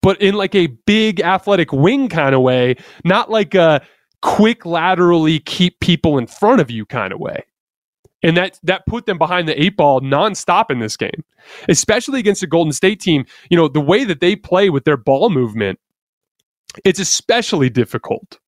but 0.03 0.21
in 0.21 0.35
like 0.35 0.55
a 0.55 0.69
big 0.87 1.21
athletic 1.21 1.73
wing 1.73 2.09
kind 2.09 2.35
of 2.35 2.41
way, 2.41 2.77
not 3.05 3.31
like 3.31 3.55
a 3.55 3.83
quick 4.23 4.67
laterally 4.67 5.39
keep 5.41 5.81
people 5.81 6.19
in 6.19 6.27
front 6.27 6.61
of 6.61 6.71
you 6.71 6.85
kind 6.87 7.13
of 7.13 7.21
way. 7.21 7.45
And 8.23 8.37
that 8.37 8.59
that 8.65 8.85
put 8.87 9.07
them 9.07 9.17
behind 9.17 9.49
the 9.49 9.63
eight 9.63 9.77
ball 9.77 10.01
nonstop 10.01 10.71
in 10.71 10.81
this 10.81 10.97
game, 10.97 11.25
especially 11.69 12.19
against 12.19 12.43
a 12.43 12.49
Golden 12.49 12.73
State 12.73 13.01
team. 13.01 13.25
You 13.49 13.57
know 13.57 13.69
the 13.69 13.81
way 13.81 14.05
that 14.05 14.21
they 14.21 14.35
play 14.35 14.71
with 14.71 14.85
their 14.85 14.97
ball 14.97 15.31
movement, 15.31 15.79
it's 16.85 16.99
especially 16.99 17.71
difficult 17.71 18.41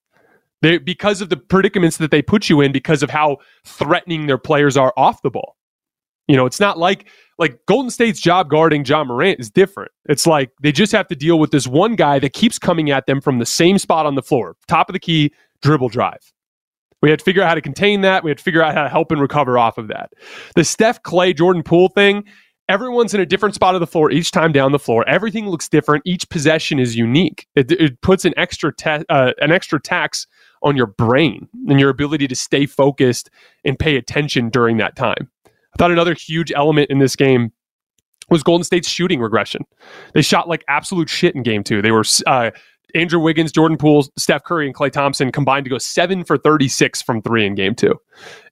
they, 0.62 0.78
because 0.78 1.20
of 1.20 1.28
the 1.28 1.36
predicaments 1.36 1.96
that 1.98 2.10
they 2.10 2.22
put 2.22 2.48
you 2.48 2.60
in 2.60 2.72
because 2.72 3.02
of 3.02 3.10
how 3.10 3.38
threatening 3.64 4.26
their 4.26 4.38
players 4.38 4.76
are 4.76 4.92
off 4.96 5.22
the 5.22 5.30
ball. 5.30 5.56
You 6.28 6.36
know, 6.36 6.46
it's 6.46 6.60
not 6.60 6.78
like 6.78 7.08
like 7.38 7.58
Golden 7.66 7.90
State's 7.90 8.20
job 8.20 8.50
guarding 8.50 8.84
Ja 8.84 9.02
Morant 9.02 9.40
is 9.40 9.50
different. 9.50 9.90
It's 10.04 10.26
like 10.26 10.50
they 10.62 10.70
just 10.70 10.92
have 10.92 11.08
to 11.08 11.16
deal 11.16 11.38
with 11.38 11.50
this 11.50 11.66
one 11.66 11.96
guy 11.96 12.18
that 12.20 12.34
keeps 12.34 12.58
coming 12.58 12.90
at 12.90 13.06
them 13.06 13.20
from 13.20 13.38
the 13.38 13.46
same 13.46 13.78
spot 13.78 14.06
on 14.06 14.14
the 14.14 14.22
floor, 14.22 14.56
top 14.68 14.88
of 14.88 14.92
the 14.92 15.00
key, 15.00 15.32
dribble 15.62 15.88
drive. 15.88 16.32
We 17.02 17.10
had 17.10 17.18
to 17.18 17.24
figure 17.24 17.42
out 17.42 17.48
how 17.48 17.54
to 17.54 17.62
contain 17.62 18.02
that. 18.02 18.22
We 18.22 18.30
had 18.30 18.38
to 18.38 18.44
figure 18.44 18.62
out 18.62 18.74
how 18.74 18.82
to 18.84 18.88
help 18.88 19.10
and 19.10 19.20
recover 19.20 19.58
off 19.58 19.78
of 19.78 19.88
that. 19.88 20.12
The 20.54 20.64
Steph 20.64 21.02
Klay 21.02 21.34
Jordan 21.34 21.62
Poole 21.62 21.88
thing, 21.88 22.24
everyone's 22.68 23.14
in 23.14 23.20
a 23.20 23.26
different 23.26 23.54
spot 23.54 23.74
of 23.74 23.80
the 23.80 23.86
floor 23.86 24.10
each 24.10 24.30
time 24.30 24.52
down 24.52 24.72
the 24.72 24.78
floor. 24.78 25.08
Everything 25.08 25.48
looks 25.48 25.68
different. 25.68 26.02
Each 26.06 26.28
possession 26.28 26.78
is 26.78 26.94
unique. 26.94 27.46
It, 27.56 27.72
it 27.72 28.00
puts 28.02 28.24
an 28.24 28.34
extra 28.36 28.74
te- 28.74 29.04
uh, 29.08 29.32
an 29.38 29.50
extra 29.50 29.80
tax 29.80 30.26
on 30.62 30.76
your 30.76 30.86
brain 30.86 31.48
and 31.68 31.80
your 31.80 31.90
ability 31.90 32.28
to 32.28 32.36
stay 32.36 32.66
focused 32.66 33.30
and 33.64 33.78
pay 33.78 33.96
attention 33.96 34.50
during 34.50 34.76
that 34.78 34.96
time. 34.96 35.30
I 35.46 35.76
thought 35.78 35.90
another 35.90 36.14
huge 36.14 36.52
element 36.52 36.90
in 36.90 36.98
this 36.98 37.16
game 37.16 37.52
was 38.28 38.42
Golden 38.42 38.64
State's 38.64 38.88
shooting 38.88 39.20
regression. 39.20 39.64
They 40.14 40.22
shot 40.22 40.48
like 40.48 40.64
absolute 40.68 41.08
shit 41.08 41.34
in 41.34 41.42
game 41.42 41.64
two. 41.64 41.82
They 41.82 41.90
were 41.90 42.04
uh, 42.26 42.50
Andrew 42.94 43.20
Wiggins, 43.20 43.52
Jordan 43.52 43.76
Poole, 43.76 44.06
Steph 44.16 44.44
Curry, 44.44 44.66
and 44.66 44.74
Klay 44.74 44.90
Thompson 44.90 45.32
combined 45.32 45.64
to 45.64 45.70
go 45.70 45.78
seven 45.78 46.24
for 46.24 46.36
36 46.36 47.02
from 47.02 47.22
three 47.22 47.46
in 47.46 47.54
game 47.54 47.74
two. 47.74 47.94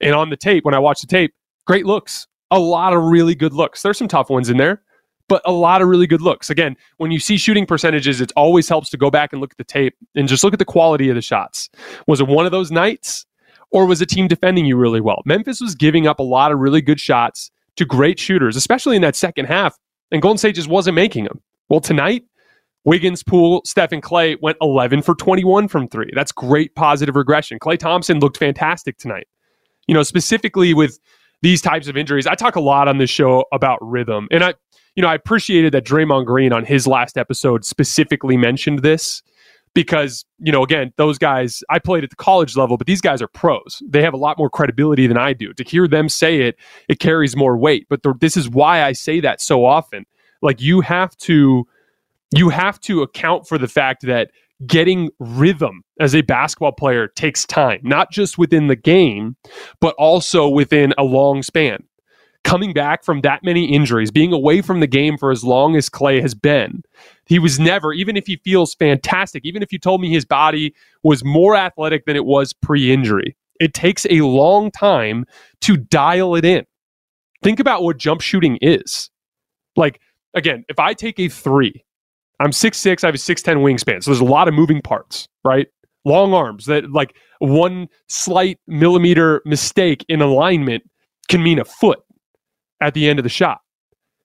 And 0.01 0.15
on 0.15 0.31
the 0.31 0.37
tape, 0.37 0.65
when 0.65 0.75
I 0.75 0.79
watched 0.79 1.03
the 1.03 1.07
tape, 1.07 1.33
great 1.67 1.87
looks. 1.87 2.27
A 2.51 2.59
lot 2.59 2.95
of 2.95 3.03
really 3.03 3.35
good 3.35 3.53
looks. 3.53 3.83
There's 3.83 3.99
some 3.99 4.09
tough 4.09 4.31
ones 4.31 4.49
in 4.49 4.57
there, 4.57 4.83
but 5.29 5.43
a 5.45 5.53
lot 5.53 5.83
of 5.83 5.89
really 5.89 6.07
good 6.07 6.23
looks. 6.23 6.51
Again, 6.51 6.77
when 6.97 7.11
you 7.11 7.21
see 7.21 7.37
shooting 7.37 7.67
percentages, 7.67 8.21
it 8.21 8.33
always 8.35 8.69
helps 8.69 8.91
to 8.91 8.97
go 8.97 9.11
back 9.11 9.33
and 9.33 9.41
look 9.41 9.53
at 9.53 9.59
the 9.59 9.65
tape 9.65 9.95
and 10.15 10.27
just 10.27 10.43
look 10.43 10.53
at 10.53 10.59
the 10.59 10.65
quality 10.65 11.09
of 11.09 11.15
the 11.15 11.23
shots. 11.23 11.69
Was 12.07 12.21
it 12.21 12.27
one 12.27 12.47
of 12.47 12.53
those 12.53 12.71
nights 12.71 13.27
or 13.71 13.87
was 13.87 14.01
a 14.01 14.07
team 14.07 14.27
defending 14.27 14.65
you 14.65 14.77
really 14.77 15.01
well? 15.01 15.23
Memphis 15.25 15.61
was 15.61 15.75
giving 15.75 16.07
up 16.07 16.19
a 16.19 16.25
lot 16.25 16.51
of 16.51 16.59
really 16.59 16.81
good 16.81 16.99
shots 16.99 17.51
to 17.77 17.85
great 17.85 18.19
shooters, 18.19 18.57
especially 18.57 18.97
in 18.97 19.03
that 19.03 19.15
second 19.15 19.45
half, 19.45 19.77
and 20.11 20.21
Golden 20.23 20.39
State 20.39 20.55
just 20.55 20.69
wasn't 20.69 20.97
making 20.97 21.25
them. 21.25 21.41
Well, 21.69 21.81
tonight, 21.81 22.25
Wiggins, 22.85 23.23
Poole, 23.23 23.63
Stephen 23.65 24.01
Klay 24.01 24.41
went 24.41 24.57
11 24.63 25.03
for 25.03 25.15
21 25.15 25.69
from 25.69 25.89
three. 25.89 26.11
That's 26.15 26.33
great 26.33 26.75
positive 26.75 27.17
regression. 27.17 27.59
Klay 27.59 27.79
Thompson 27.79 28.19
looked 28.19 28.39
fantastic 28.39 28.99
tonight. 28.99 29.29
You 29.87 29.95
know, 29.95 30.03
specifically 30.03 30.75
with 30.75 30.99
these 31.43 31.61
types 31.63 31.89
of 31.89 31.97
injuries, 31.97 32.27
I 32.27 32.35
talk 32.35 32.57
a 32.57 32.61
lot 32.61 32.89
on 32.89 32.99
this 32.99 33.11
show 33.11 33.45
about 33.53 33.79
rhythm. 33.81 34.29
And 34.31 34.43
I, 34.43 34.55
you 34.95 35.03
know, 35.03 35.09
I 35.09 35.15
appreciated 35.15 35.73
that 35.75 35.85
Draymond 35.85 36.27
Green 36.27 36.53
on 36.53 36.65
his 36.65 36.87
last 36.87 37.17
episode 37.17 37.65
specifically 37.65 38.37
mentioned 38.37 38.81
this 38.81 39.23
because, 39.75 40.25
you 40.39 40.51
know, 40.51 40.65
again, 40.65 40.93
those 40.97 41.19
guys, 41.19 41.63
I 41.71 41.79
played 41.79 42.03
at 42.03 42.11
the 42.11 42.17
college 42.17 42.57
level, 42.57 42.77
but 42.77 42.87
these 42.87 43.01
guys 43.01 43.23
are 43.23 43.29
pros. 43.29 43.83
They 43.89 44.03
have 44.03 44.15
a 44.15 44.17
lot 44.17 44.39
more 44.39 44.51
credibility 44.51 45.07
than 45.07 45.17
I 45.17 45.35
do. 45.35 45.53
To 45.53 45.63
hear 45.63 45.87
them 45.87 46.09
say 46.09 46.41
it, 46.41 46.57
it 46.89 46.99
carries 46.99 47.37
more 47.37 47.57
weight. 47.57 47.87
But 47.89 48.01
this 48.21 48.37
is 48.37 48.49
why 48.49 48.83
I 48.83 48.93
say 48.93 49.21
that 49.21 49.41
so 49.41 49.65
often. 49.65 50.05
Like, 50.43 50.61
you 50.61 50.81
have 50.81 51.17
to 51.19 51.67
you 52.35 52.51
have 52.51 52.79
to 52.81 53.03
account 53.03 53.47
for 53.47 53.57
the 53.57 53.69
fact 53.69 54.03
that 54.03 54.31
getting 54.67 55.11
rhythm 55.19 55.83
as 56.01 56.15
a 56.15 56.23
basketball 56.23 56.73
player 56.73 57.09
takes 57.09 57.47
time, 57.47 57.81
not 57.83 58.11
just 58.11 58.39
within 58.39 58.67
the 58.67 58.77
game, 58.77 59.37
but 59.81 59.95
also 59.99 60.49
within 60.49 60.93
a 60.99 61.05
long 61.05 61.43
span. 61.43 61.85
Coming 62.45 62.73
back 62.73 63.05
from 63.05 63.21
that 63.23 63.43
many 63.45 63.73
injuries, 63.73 64.11
being 64.11 64.33
away 64.33 64.63
from 64.63 64.81
the 64.81 64.87
game 64.87 65.19
for 65.19 65.31
as 65.31 65.45
long 65.45 65.77
as 65.77 65.91
Klay 65.91 66.21
has 66.23 66.35
been, 66.35 66.83
he 67.27 67.39
was 67.39 67.59
never, 67.59 67.93
even 67.93 68.17
if 68.17 68.27
he 68.27 68.37
feels 68.37 68.75
fantastic, 68.75 69.45
even 69.45 69.63
if 69.63 69.73
you 69.73 69.79
told 69.79 70.01
me 70.01 70.09
his 70.11 70.25
body 70.25 70.75
was 71.03 71.25
more 71.25 71.57
athletic 71.57 72.07
than 72.07 72.17
it 72.17 72.25
was 72.25 72.53
pre 72.53 72.93
injury, 72.93 73.37
it 73.61 73.75
takes 73.75 74.07
a 74.09 74.23
long 74.23 74.71
time 74.71 75.25
to 75.63 75.77
dial 75.77 76.37
it 76.37 76.45
in. 76.45 76.65
Think 77.43 77.61
about 77.61 77.83
what 77.83 77.99
jump 77.99 78.21
shooting 78.21 78.59
is. 78.63 79.11
Like, 79.77 80.01
again, 80.35 80.65
if 80.69 80.79
I 80.79 80.95
take 80.95 81.19
a 81.21 81.29
three 81.29 81.85
I'm 82.41 82.51
6'6, 82.51 83.03
I 83.03 83.09
have 83.09 83.15
a 83.15 83.19
6'10 83.19 83.57
wingspan. 83.59 84.03
So 84.03 84.11
there's 84.11 84.21
a 84.21 84.25
lot 84.25 84.49
of 84.49 84.55
moving 84.55 84.81
parts, 84.81 85.29
right? 85.45 85.67
Long 86.05 86.33
arms 86.33 86.67
that 86.67 86.91
like 86.93 87.17
one 87.41 87.89
slight 88.09 88.59
millimeter 88.67 89.43
mistake 89.45 90.05
in 90.09 90.23
alignment 90.23 90.83
can 91.29 91.43
mean 91.43 91.59
a 91.59 91.65
foot 91.65 92.01
at 92.81 92.95
the 92.95 93.09
end 93.09 93.19
of 93.19 93.25
the 93.25 93.29
shot. 93.29 93.61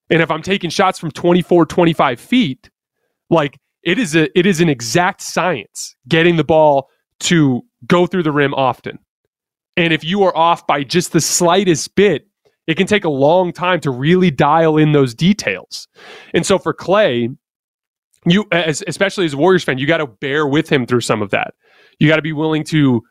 And 0.09 0.21
if 0.21 0.29
I'm 0.29 0.41
taking 0.41 0.69
shots 0.69 0.99
from 0.99 1.11
24, 1.11 1.65
25 1.65 2.19
feet, 2.19 2.69
like 3.29 3.57
it 3.83 3.97
is 3.97 4.15
a 4.15 4.37
it 4.37 4.45
is 4.45 4.61
an 4.61 4.69
exact 4.69 5.21
science 5.21 5.95
getting 6.07 6.35
the 6.35 6.43
ball 6.43 6.89
to 7.21 7.61
go 7.87 8.05
through 8.05 8.23
the 8.23 8.31
rim 8.31 8.53
often. 8.53 8.99
And 9.75 9.91
if 9.91 10.03
you 10.03 10.23
are 10.23 10.35
off 10.37 10.65
by 10.67 10.83
just 10.83 11.13
the 11.13 11.21
slightest 11.21 11.95
bit, 11.95 12.27
it 12.67 12.75
can 12.75 12.87
take 12.87 13.03
a 13.03 13.09
long 13.09 13.51
time 13.51 13.79
to 13.81 13.91
really 13.91 14.29
dial 14.29 14.77
in 14.77 14.91
those 14.91 15.13
details. 15.13 15.87
And 16.33 16.45
so 16.45 16.59
for 16.59 16.73
Klay, 16.73 17.35
you 18.25 18.45
as, 18.51 18.83
especially 18.87 19.25
as 19.25 19.33
a 19.33 19.37
Warriors 19.37 19.63
fan, 19.63 19.77
you 19.77 19.87
got 19.87 19.97
to 19.97 20.07
bear 20.07 20.47
with 20.47 20.69
him 20.69 20.85
through 20.85 21.01
some 21.01 21.21
of 21.21 21.29
that. 21.31 21.53
You 21.99 22.07
got 22.07 22.17
to 22.17 22.21
be 22.21 22.33
willing 22.33 22.63
to 22.65 23.01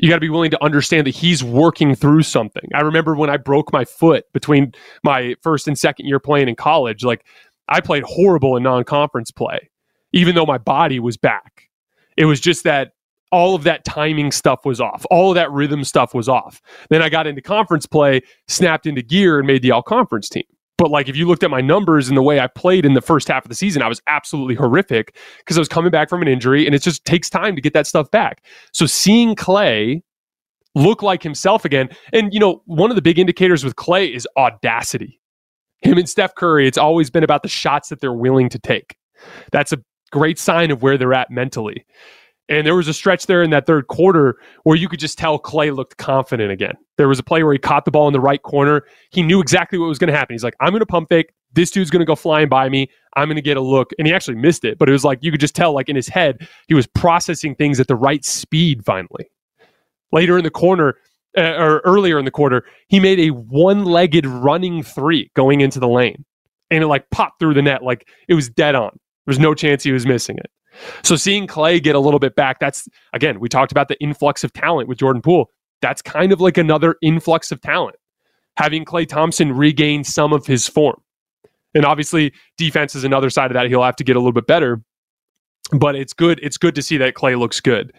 you 0.00 0.08
got 0.08 0.16
to 0.16 0.20
be 0.20 0.28
willing 0.28 0.52
to 0.52 0.64
understand 0.64 1.06
that 1.08 1.14
he's 1.14 1.42
working 1.42 1.94
through 1.96 2.22
something. 2.22 2.70
I 2.72 2.82
remember 2.82 3.16
when 3.16 3.30
I 3.30 3.36
broke 3.36 3.72
my 3.72 3.84
foot 3.84 4.24
between 4.32 4.72
my 5.02 5.34
first 5.42 5.66
and 5.66 5.76
second 5.76 6.06
year 6.06 6.20
playing 6.20 6.48
in 6.48 6.54
college, 6.54 7.02
like 7.02 7.24
I 7.68 7.80
played 7.80 8.04
horrible 8.04 8.56
in 8.56 8.62
non-conference 8.62 9.32
play 9.32 9.70
even 10.12 10.34
though 10.34 10.46
my 10.46 10.58
body 10.58 11.00
was 11.00 11.16
back. 11.16 11.68
It 12.16 12.24
was 12.24 12.40
just 12.40 12.64
that 12.64 12.92
all 13.30 13.54
of 13.54 13.64
that 13.64 13.84
timing 13.84 14.32
stuff 14.32 14.64
was 14.64 14.80
off. 14.80 15.04
All 15.10 15.30
of 15.30 15.34
that 15.34 15.50
rhythm 15.52 15.84
stuff 15.84 16.14
was 16.14 16.28
off. 16.28 16.62
Then 16.88 17.02
I 17.02 17.08
got 17.08 17.26
into 17.26 17.42
conference 17.42 17.86
play, 17.86 18.22
snapped 18.48 18.86
into 18.86 19.02
gear 19.02 19.38
and 19.38 19.46
made 19.46 19.62
the 19.62 19.70
all 19.70 19.82
conference 19.82 20.28
team. 20.28 20.44
But 20.78 20.92
like 20.92 21.08
if 21.08 21.16
you 21.16 21.26
looked 21.26 21.42
at 21.42 21.50
my 21.50 21.60
numbers 21.60 22.08
and 22.08 22.16
the 22.16 22.22
way 22.22 22.40
I 22.40 22.46
played 22.46 22.86
in 22.86 22.94
the 22.94 23.02
first 23.02 23.28
half 23.28 23.44
of 23.44 23.48
the 23.48 23.54
season, 23.54 23.82
I 23.82 23.88
was 23.88 24.00
absolutely 24.06 24.54
horrific 24.54 25.16
because 25.38 25.58
I 25.58 25.60
was 25.60 25.68
coming 25.68 25.90
back 25.90 26.08
from 26.08 26.22
an 26.22 26.28
injury 26.28 26.64
and 26.64 26.74
it 26.74 26.82
just 26.82 27.04
takes 27.04 27.28
time 27.28 27.56
to 27.56 27.60
get 27.60 27.74
that 27.74 27.86
stuff 27.86 28.10
back. 28.10 28.44
So 28.72 28.86
seeing 28.86 29.34
Klay 29.34 30.02
look 30.76 31.02
like 31.02 31.22
himself 31.22 31.64
again, 31.64 31.88
and 32.12 32.32
you 32.32 32.38
know, 32.38 32.62
one 32.66 32.90
of 32.90 32.94
the 32.94 33.02
big 33.02 33.18
indicators 33.18 33.64
with 33.64 33.74
Klay 33.74 34.14
is 34.14 34.26
audacity. 34.36 35.20
Him 35.80 35.98
and 35.98 36.08
Steph 36.08 36.34
Curry, 36.36 36.66
it's 36.66 36.78
always 36.78 37.10
been 37.10 37.24
about 37.24 37.42
the 37.42 37.48
shots 37.48 37.88
that 37.88 38.00
they're 38.00 38.12
willing 38.12 38.48
to 38.48 38.58
take. 38.58 38.96
That's 39.52 39.72
a 39.72 39.78
great 40.10 40.38
sign 40.38 40.70
of 40.70 40.82
where 40.82 40.96
they're 40.96 41.14
at 41.14 41.30
mentally. 41.30 41.84
And 42.48 42.66
there 42.66 42.74
was 42.74 42.88
a 42.88 42.94
stretch 42.94 43.26
there 43.26 43.42
in 43.42 43.50
that 43.50 43.66
third 43.66 43.88
quarter 43.88 44.38
where 44.62 44.76
you 44.76 44.88
could 44.88 45.00
just 45.00 45.18
tell 45.18 45.38
Klay 45.38 45.74
looked 45.74 45.98
confident 45.98 46.50
again. 46.50 46.74
There 46.96 47.08
was 47.08 47.18
a 47.18 47.22
play 47.22 47.42
where 47.42 47.52
he 47.52 47.58
caught 47.58 47.84
the 47.84 47.90
ball 47.90 48.06
in 48.06 48.12
the 48.12 48.20
right 48.20 48.42
corner. 48.42 48.84
He 49.10 49.22
knew 49.22 49.40
exactly 49.40 49.78
what 49.78 49.86
was 49.86 49.98
going 49.98 50.10
to 50.10 50.16
happen. 50.16 50.32
He's 50.34 50.44
like, 50.44 50.56
I'm 50.60 50.70
going 50.70 50.80
to 50.80 50.86
pump 50.86 51.10
fake. 51.10 51.32
This 51.52 51.70
dude's 51.70 51.90
going 51.90 52.00
to 52.00 52.06
go 52.06 52.14
flying 52.14 52.48
by 52.48 52.68
me. 52.68 52.90
I'm 53.16 53.28
going 53.28 53.36
to 53.36 53.42
get 53.42 53.56
a 53.56 53.62
look. 53.62 53.90
And 53.98 54.06
he 54.06 54.14
actually 54.14 54.36
missed 54.36 54.64
it, 54.64 54.78
but 54.78 54.88
it 54.88 54.92
was 54.92 55.04
like 55.04 55.18
you 55.22 55.30
could 55.30 55.40
just 55.40 55.54
tell, 55.54 55.72
like 55.72 55.88
in 55.88 55.96
his 55.96 56.08
head, 56.08 56.48
he 56.68 56.74
was 56.74 56.86
processing 56.86 57.54
things 57.54 57.80
at 57.80 57.86
the 57.86 57.96
right 57.96 58.24
speed 58.24 58.84
finally. 58.84 59.30
Later 60.10 60.38
in 60.38 60.44
the 60.44 60.50
corner, 60.50 60.96
uh, 61.36 61.54
or 61.58 61.80
earlier 61.84 62.18
in 62.18 62.24
the 62.24 62.30
quarter, 62.30 62.64
he 62.88 62.98
made 62.98 63.20
a 63.20 63.28
one 63.28 63.84
legged 63.84 64.26
running 64.26 64.82
three 64.82 65.30
going 65.34 65.60
into 65.60 65.78
the 65.78 65.88
lane. 65.88 66.24
And 66.70 66.82
it 66.82 66.86
like 66.86 67.08
popped 67.10 67.40
through 67.40 67.54
the 67.54 67.62
net 67.62 67.82
like 67.82 68.08
it 68.28 68.34
was 68.34 68.48
dead 68.48 68.74
on. 68.74 68.90
There 68.92 69.32
was 69.32 69.38
no 69.38 69.54
chance 69.54 69.82
he 69.82 69.92
was 69.92 70.06
missing 70.06 70.38
it. 70.38 70.50
So 71.02 71.16
seeing 71.16 71.46
Klay 71.46 71.82
get 71.82 71.94
a 71.94 72.00
little 72.00 72.20
bit 72.20 72.34
back, 72.34 72.58
that's 72.60 72.88
again, 73.12 73.40
we 73.40 73.48
talked 73.48 73.72
about 73.72 73.88
the 73.88 73.98
influx 74.00 74.44
of 74.44 74.52
talent 74.52 74.88
with 74.88 74.98
Jordan 74.98 75.22
Poole. 75.22 75.50
That's 75.80 76.02
kind 76.02 76.32
of 76.32 76.40
like 76.40 76.58
another 76.58 76.96
influx 77.02 77.52
of 77.52 77.60
talent. 77.60 77.96
Having 78.56 78.84
Klay 78.84 79.08
Thompson 79.08 79.52
regain 79.52 80.02
some 80.02 80.32
of 80.32 80.46
his 80.46 80.66
form. 80.66 81.00
And 81.74 81.84
obviously, 81.84 82.32
defense 82.56 82.94
is 82.94 83.04
another 83.04 83.30
side 83.30 83.50
of 83.50 83.54
that. 83.54 83.66
He'll 83.68 83.82
have 83.82 83.96
to 83.96 84.04
get 84.04 84.16
a 84.16 84.18
little 84.18 84.32
bit 84.32 84.46
better. 84.46 84.82
But 85.72 85.94
it's 85.94 86.12
good. 86.12 86.40
It's 86.42 86.56
good 86.56 86.74
to 86.74 86.82
see 86.82 86.96
that 86.96 87.14
Klay 87.14 87.38
looks 87.38 87.60
good. 87.60 87.92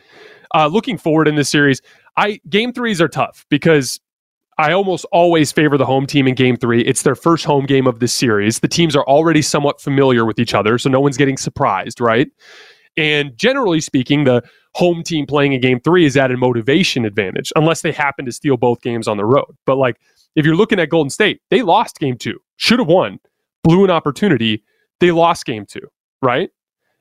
Uh, 0.56 0.68
looking 0.68 0.98
forward 0.98 1.28
in 1.28 1.36
this 1.36 1.50
series, 1.50 1.82
I 2.18 2.39
game 2.50 2.74
threes 2.74 3.00
are 3.00 3.08
tough 3.08 3.46
because 3.50 4.00
I 4.60 4.74
almost 4.74 5.06
always 5.13 5.54
favor 5.54 5.78
the 5.78 5.86
home 5.86 6.06
team 6.06 6.28
in 6.28 6.36
game 6.36 6.58
three. 6.58 6.82
It's 6.82 7.04
their 7.04 7.15
first 7.15 7.45
home 7.45 7.65
game 7.65 7.88
of 7.88 8.02
this 8.02 8.13
series. 8.13 8.60
The 8.60 8.67
teams 8.67 8.93
are 8.93 9.06
already 9.06 9.41
somewhat 9.41 9.80
familiar 9.80 10.26
with 10.26 10.38
each 10.38 10.54
other, 10.54 10.78
so 10.78 10.89
no 10.89 11.00
one's 11.00 11.15
getting 11.15 11.38
surprised, 11.38 12.02
right? 12.02 12.28
And 12.98 13.38
generally 13.38 13.80
speaking, 13.80 14.26
the 14.26 14.43
home 14.76 15.02
team 15.02 15.26
playing 15.26 15.54
in 15.54 15.62
game 15.62 15.80
three 15.80 16.06
is 16.06 16.17
at 16.17 16.30
a 16.30 16.36
motivation 16.36 17.06
advantage, 17.06 17.54
unless 17.56 17.84
they 17.84 17.93
happen 17.93 18.26
to 18.26 18.34
steal 18.34 18.58
both 18.58 18.82
games 18.82 19.08
on 19.08 19.15
the 19.15 19.26
road. 19.26 19.56
But 19.65 19.78
like, 19.78 19.95
if 20.36 20.45
you're 20.45 20.58
looking 20.58 20.78
at 20.78 20.89
Golden 20.89 21.10
State, 21.10 21.41
they 21.50 21.62
lost 21.62 21.98
game 21.98 22.17
two, 22.17 22.38
should 22.58 22.80
have 22.80 22.88
won, 22.89 23.19
blew 23.63 23.86
an 23.86 23.91
opportunity. 23.91 24.62
They 25.00 25.12
lost 25.12 25.45
game 25.45 25.65
two, 25.65 25.88
right? 26.22 26.50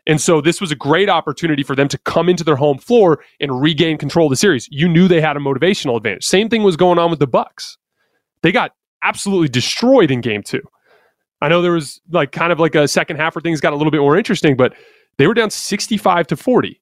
And 0.09 0.21
so 0.21 0.41
this 0.41 0.61
was 0.61 0.73
a 0.73 0.75
great 0.75 1.11
opportunity 1.11 1.63
for 1.63 1.77
them 1.77 1.87
to 1.89 1.99
come 1.99 2.31
into 2.31 2.43
their 2.43 2.57
home 2.57 2.79
floor 2.79 3.23
and 3.41 3.61
regain 3.61 3.99
control 3.99 4.27
of 4.27 4.31
the 4.31 4.37
series. 4.37 4.67
You 4.71 4.89
knew 4.89 5.07
they 5.07 5.21
had 5.21 5.37
a 5.37 5.41
motivational 5.41 5.99
advantage. 5.99 6.25
Same 6.25 6.49
thing 6.49 6.63
was 6.63 6.77
going 6.77 6.99
on 6.99 7.11
with 7.11 7.19
the 7.19 7.27
Bucks. 7.27 7.77
They 8.43 8.51
got 8.51 8.73
absolutely 9.05 9.49
destroyed 9.49 10.11
in 10.11 10.23
game 10.23 10.43
2. 10.43 10.61
I 11.43 11.49
know 11.49 11.61
there 11.61 11.73
was 11.73 12.01
like 12.11 12.33
kind 12.33 12.51
of 12.51 12.59
like 12.59 12.75
a 12.75 12.89
second 12.89 13.17
half 13.17 13.35
where 13.35 13.43
things 13.43 13.61
got 13.61 13.75
a 13.75 13.77
little 13.77 13.91
bit 13.91 14.01
more 14.01 14.17
interesting, 14.17 14.57
but 14.57 14.73
they 15.19 15.27
were 15.27 15.35
down 15.35 15.51
65 15.51 16.27
to 16.29 16.37
40. 16.37 16.81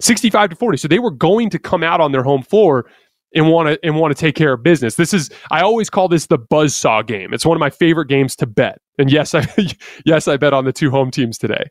65 0.00 0.50
to 0.50 0.56
40. 0.56 0.78
So 0.78 0.88
they 0.88 0.98
were 0.98 1.10
going 1.10 1.50
to 1.50 1.58
come 1.58 1.82
out 1.82 2.00
on 2.00 2.12
their 2.12 2.24
home 2.24 2.42
floor 2.42 2.86
and 3.34 3.48
want 3.50 3.68
to 3.68 3.86
and 3.86 3.96
want 3.96 4.16
to 4.16 4.20
take 4.20 4.34
care 4.34 4.52
of 4.52 4.62
business. 4.62 4.96
This 4.96 5.14
is 5.14 5.30
I 5.50 5.60
always 5.60 5.90
call 5.90 6.08
this 6.08 6.26
the 6.26 6.38
buzz 6.38 6.74
saw 6.74 7.02
game. 7.02 7.32
It's 7.32 7.46
one 7.46 7.56
of 7.56 7.60
my 7.60 7.70
favorite 7.70 8.08
games 8.08 8.36
to 8.36 8.46
bet. 8.46 8.80
And 8.98 9.10
yes, 9.10 9.34
I 9.34 9.46
yes, 10.04 10.28
I 10.28 10.36
bet 10.36 10.52
on 10.52 10.64
the 10.64 10.72
two 10.72 10.90
home 10.90 11.10
teams 11.10 11.38
today. 11.38 11.64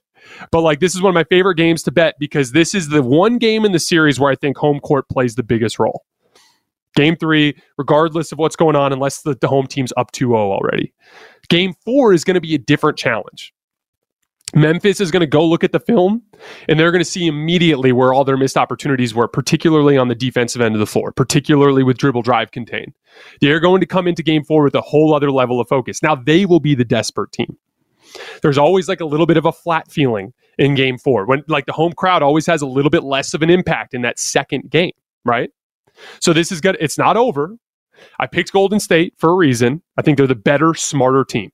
But 0.52 0.62
like 0.62 0.80
this 0.80 0.95
is 0.95 1.02
one 1.02 1.10
of 1.10 1.15
my 1.15 1.24
favorite 1.24 1.56
games 1.56 1.84
to 1.84 1.91
bet 1.91 2.15
because 2.19 2.52
this 2.52 2.74
is 2.76 2.89
the 2.89 3.02
one 3.02 3.38
game 3.38 3.65
in 3.65 3.71
the 3.71 3.80
series 3.80 4.19
where 4.19 4.32
I 4.32 4.36
think 4.36 4.58
home 4.58 4.80
court 4.80 5.08
plays 5.10 5.36
the 5.36 5.43
biggest 5.43 5.80
role. 5.80 6.04
Game 6.95 7.15
three, 7.15 7.56
regardless 7.78 8.32
of 8.32 8.38
what's 8.38 8.58
going 8.58 8.76
on, 8.76 8.91
unless 8.91 9.21
the, 9.21 9.36
the 9.39 9.47
home 9.47 9.65
team's 9.65 9.93
up 9.95 10.12
2 10.12 10.28
0 10.28 10.36
already. 10.36 10.93
Game 11.47 11.74
four 11.86 12.13
is 12.13 12.24
going 12.24 12.36
to 12.36 12.41
be 12.41 12.54
a 12.54 12.58
different 12.58 12.97
challenge. 12.97 13.54
Memphis 14.53 14.99
is 14.99 15.11
going 15.11 15.21
to 15.21 15.27
go 15.27 15.45
look 15.45 15.63
at 15.63 15.71
the 15.71 15.79
film 15.79 16.21
and 16.67 16.79
they're 16.79 16.91
going 16.91 17.03
to 17.03 17.09
see 17.09 17.27
immediately 17.27 17.91
where 17.91 18.13
all 18.13 18.23
their 18.23 18.37
missed 18.37 18.57
opportunities 18.57 19.13
were, 19.13 19.27
particularly 19.27 19.97
on 19.97 20.07
the 20.07 20.15
defensive 20.15 20.61
end 20.61 20.75
of 20.75 20.79
the 20.79 20.85
floor, 20.85 21.11
particularly 21.11 21.83
with 21.83 21.97
dribble 21.97 22.21
drive 22.21 22.51
contain. 22.51 22.93
They're 23.39 23.59
going 23.59 23.81
to 23.81 23.87
come 23.87 24.07
into 24.07 24.23
game 24.23 24.43
four 24.43 24.63
with 24.63 24.75
a 24.75 24.81
whole 24.81 25.13
other 25.13 25.31
level 25.31 25.59
of 25.59 25.67
focus. 25.67 26.03
Now 26.03 26.15
they 26.15 26.45
will 26.45 26.59
be 26.59 26.75
the 26.75 26.85
desperate 26.85 27.31
team. 27.31 27.57
There's 28.41 28.57
always 28.57 28.89
like 28.89 28.99
a 28.99 29.05
little 29.05 29.25
bit 29.25 29.37
of 29.37 29.45
a 29.45 29.51
flat 29.51 29.89
feeling 29.91 30.33
in 30.57 30.75
game 30.75 30.97
four 30.97 31.25
when 31.25 31.43
like 31.47 31.65
the 31.65 31.73
home 31.73 31.93
crowd 31.93 32.21
always 32.21 32.45
has 32.45 32.61
a 32.61 32.67
little 32.67 32.89
bit 32.89 33.03
less 33.03 33.33
of 33.33 33.41
an 33.41 33.49
impact 33.49 33.93
in 33.93 34.01
that 34.01 34.19
second 34.19 34.69
game, 34.69 34.91
right? 35.23 35.49
So 36.19 36.33
this 36.33 36.51
is 36.51 36.61
good. 36.61 36.77
It's 36.79 36.97
not 36.97 37.15
over. 37.15 37.55
I 38.19 38.27
picked 38.27 38.51
Golden 38.51 38.79
State 38.79 39.13
for 39.17 39.31
a 39.31 39.35
reason. 39.35 39.81
I 39.97 40.01
think 40.01 40.17
they're 40.17 40.27
the 40.27 40.35
better, 40.35 40.73
smarter 40.73 41.23
team. 41.23 41.51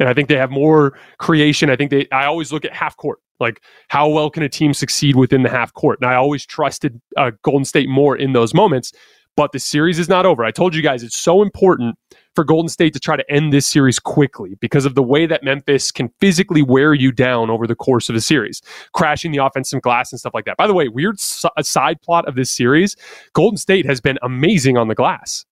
And 0.00 0.08
I 0.08 0.14
think 0.14 0.28
they 0.28 0.36
have 0.36 0.50
more 0.50 0.98
creation. 1.18 1.70
I 1.70 1.76
think 1.76 1.90
they, 1.90 2.08
I 2.10 2.24
always 2.24 2.52
look 2.52 2.64
at 2.64 2.74
half 2.74 2.96
court. 2.96 3.20
Like, 3.38 3.62
how 3.88 4.08
well 4.08 4.30
can 4.30 4.42
a 4.42 4.48
team 4.48 4.74
succeed 4.74 5.16
within 5.16 5.42
the 5.42 5.50
half 5.50 5.72
court? 5.74 6.00
And 6.00 6.10
I 6.10 6.16
always 6.16 6.44
trusted 6.44 7.00
uh, 7.16 7.30
Golden 7.42 7.64
State 7.64 7.88
more 7.88 8.16
in 8.16 8.32
those 8.32 8.52
moments. 8.52 8.92
But 9.36 9.52
the 9.52 9.58
series 9.58 9.98
is 9.98 10.08
not 10.08 10.26
over. 10.26 10.44
I 10.44 10.50
told 10.50 10.74
you 10.74 10.82
guys 10.82 11.02
it's 11.02 11.16
so 11.16 11.40
important 11.40 11.96
for 12.34 12.44
Golden 12.44 12.68
State 12.68 12.92
to 12.94 13.00
try 13.00 13.16
to 13.16 13.24
end 13.30 13.52
this 13.52 13.66
series 13.66 13.98
quickly 13.98 14.56
because 14.60 14.84
of 14.84 14.94
the 14.94 15.02
way 15.02 15.24
that 15.24 15.42
Memphis 15.42 15.90
can 15.90 16.10
physically 16.20 16.62
wear 16.62 16.94
you 16.94 17.12
down 17.12 17.48
over 17.48 17.66
the 17.66 17.76
course 17.76 18.08
of 18.08 18.16
a 18.16 18.20
series, 18.20 18.60
crashing 18.92 19.32
the 19.32 19.42
offensive 19.42 19.82
glass 19.82 20.12
and 20.12 20.18
stuff 20.18 20.34
like 20.34 20.44
that. 20.44 20.56
By 20.56 20.66
the 20.66 20.74
way, 20.74 20.88
weird 20.88 21.18
side 21.18 22.02
plot 22.02 22.28
of 22.28 22.34
this 22.34 22.50
series 22.50 22.96
Golden 23.32 23.56
State 23.56 23.86
has 23.86 24.00
been 24.00 24.18
amazing 24.22 24.76
on 24.76 24.88
the 24.88 24.94
glass. 24.94 25.46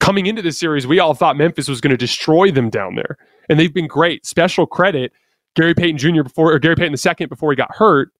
Coming 0.00 0.26
into 0.26 0.42
this 0.42 0.58
series, 0.58 0.86
we 0.86 1.00
all 1.00 1.14
thought 1.14 1.36
Memphis 1.36 1.66
was 1.68 1.80
going 1.80 1.90
to 1.90 1.96
destroy 1.96 2.50
them 2.50 2.70
down 2.70 2.94
there, 2.94 3.16
and 3.48 3.58
they've 3.58 3.72
been 3.72 3.86
great. 3.86 4.26
Special 4.26 4.66
credit 4.66 5.12
Gary 5.54 5.74
Payton 5.74 5.98
Jr. 5.98 6.22
before 6.22 6.52
or 6.52 6.58
Gary 6.58 6.76
Payton 6.76 6.92
the 6.92 6.98
second 6.98 7.28
before 7.28 7.50
he 7.50 7.56
got 7.56 7.74
hurt, 7.74 8.12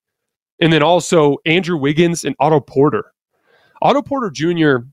and 0.60 0.72
then 0.72 0.82
also 0.82 1.36
Andrew 1.46 1.76
Wiggins 1.76 2.24
and 2.24 2.34
Otto 2.40 2.60
Porter. 2.60 3.12
Otto 3.80 4.02
Porter 4.02 4.30
Jr. 4.30 4.86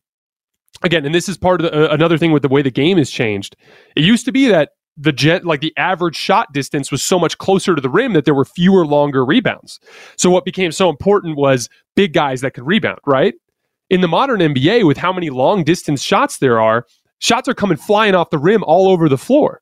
Again, 0.84 1.06
and 1.06 1.16
this 1.16 1.28
is 1.28 1.38
part 1.38 1.62
of 1.62 1.72
the, 1.72 1.90
uh, 1.90 1.94
another 1.94 2.18
thing 2.18 2.32
with 2.32 2.44
the 2.44 2.50
way 2.50 2.62
the 2.62 2.70
game 2.70 2.98
has 2.98 3.10
changed. 3.10 3.56
It 3.96 4.04
used 4.04 4.26
to 4.26 4.32
be 4.32 4.48
that 4.48 4.72
the 4.98 5.12
jet 5.12 5.44
like 5.44 5.62
the 5.62 5.74
average 5.78 6.16
shot 6.16 6.54
distance 6.54 6.92
was 6.92 7.04
so 7.04 7.18
much 7.18 7.38
closer 7.38 7.76
to 7.76 7.82
the 7.82 7.90
rim 7.90 8.14
that 8.14 8.26
there 8.26 8.36
were 8.36 8.46
fewer 8.46 8.86
longer 8.86 9.26
rebounds. 9.26 9.80
So 10.18 10.30
what 10.30 10.46
became 10.46 10.72
so 10.72 10.90
important 10.90 11.38
was 11.38 11.70
big 11.96 12.14
guys 12.14 12.42
that 12.42 12.54
could 12.54 12.66
rebound, 12.66 13.00
right? 13.06 13.34
In 13.90 14.02
the 14.02 14.08
modern 14.08 14.40
NBA 14.40 14.86
with 14.86 14.98
how 14.98 15.12
many 15.12 15.30
long 15.30 15.64
distance 15.64 16.02
shots 16.02 16.38
there 16.38 16.62
are, 16.62 16.86
shots 17.20 17.48
are 17.50 17.54
coming 17.54 17.78
flying 17.78 18.16
off 18.16 18.30
the 18.30 18.38
rim 18.38 18.64
all 18.64 18.88
over 18.90 19.10
the 19.10 19.18
floor. 19.18 19.62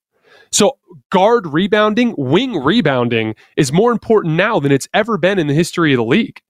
So 0.53 0.77
guard 1.09 1.47
rebounding, 1.47 2.13
wing 2.15 2.55
rebounding 2.63 3.33
is 3.57 3.73
more 3.73 3.91
important 3.91 4.35
now 4.35 4.59
than 4.59 4.71
it's 4.71 4.87
ever 4.93 5.17
been 5.17 5.39
in 5.39 5.47
the 5.47 5.53
history 5.53 5.93
of 5.93 5.97
the 5.97 6.03
league. 6.03 6.41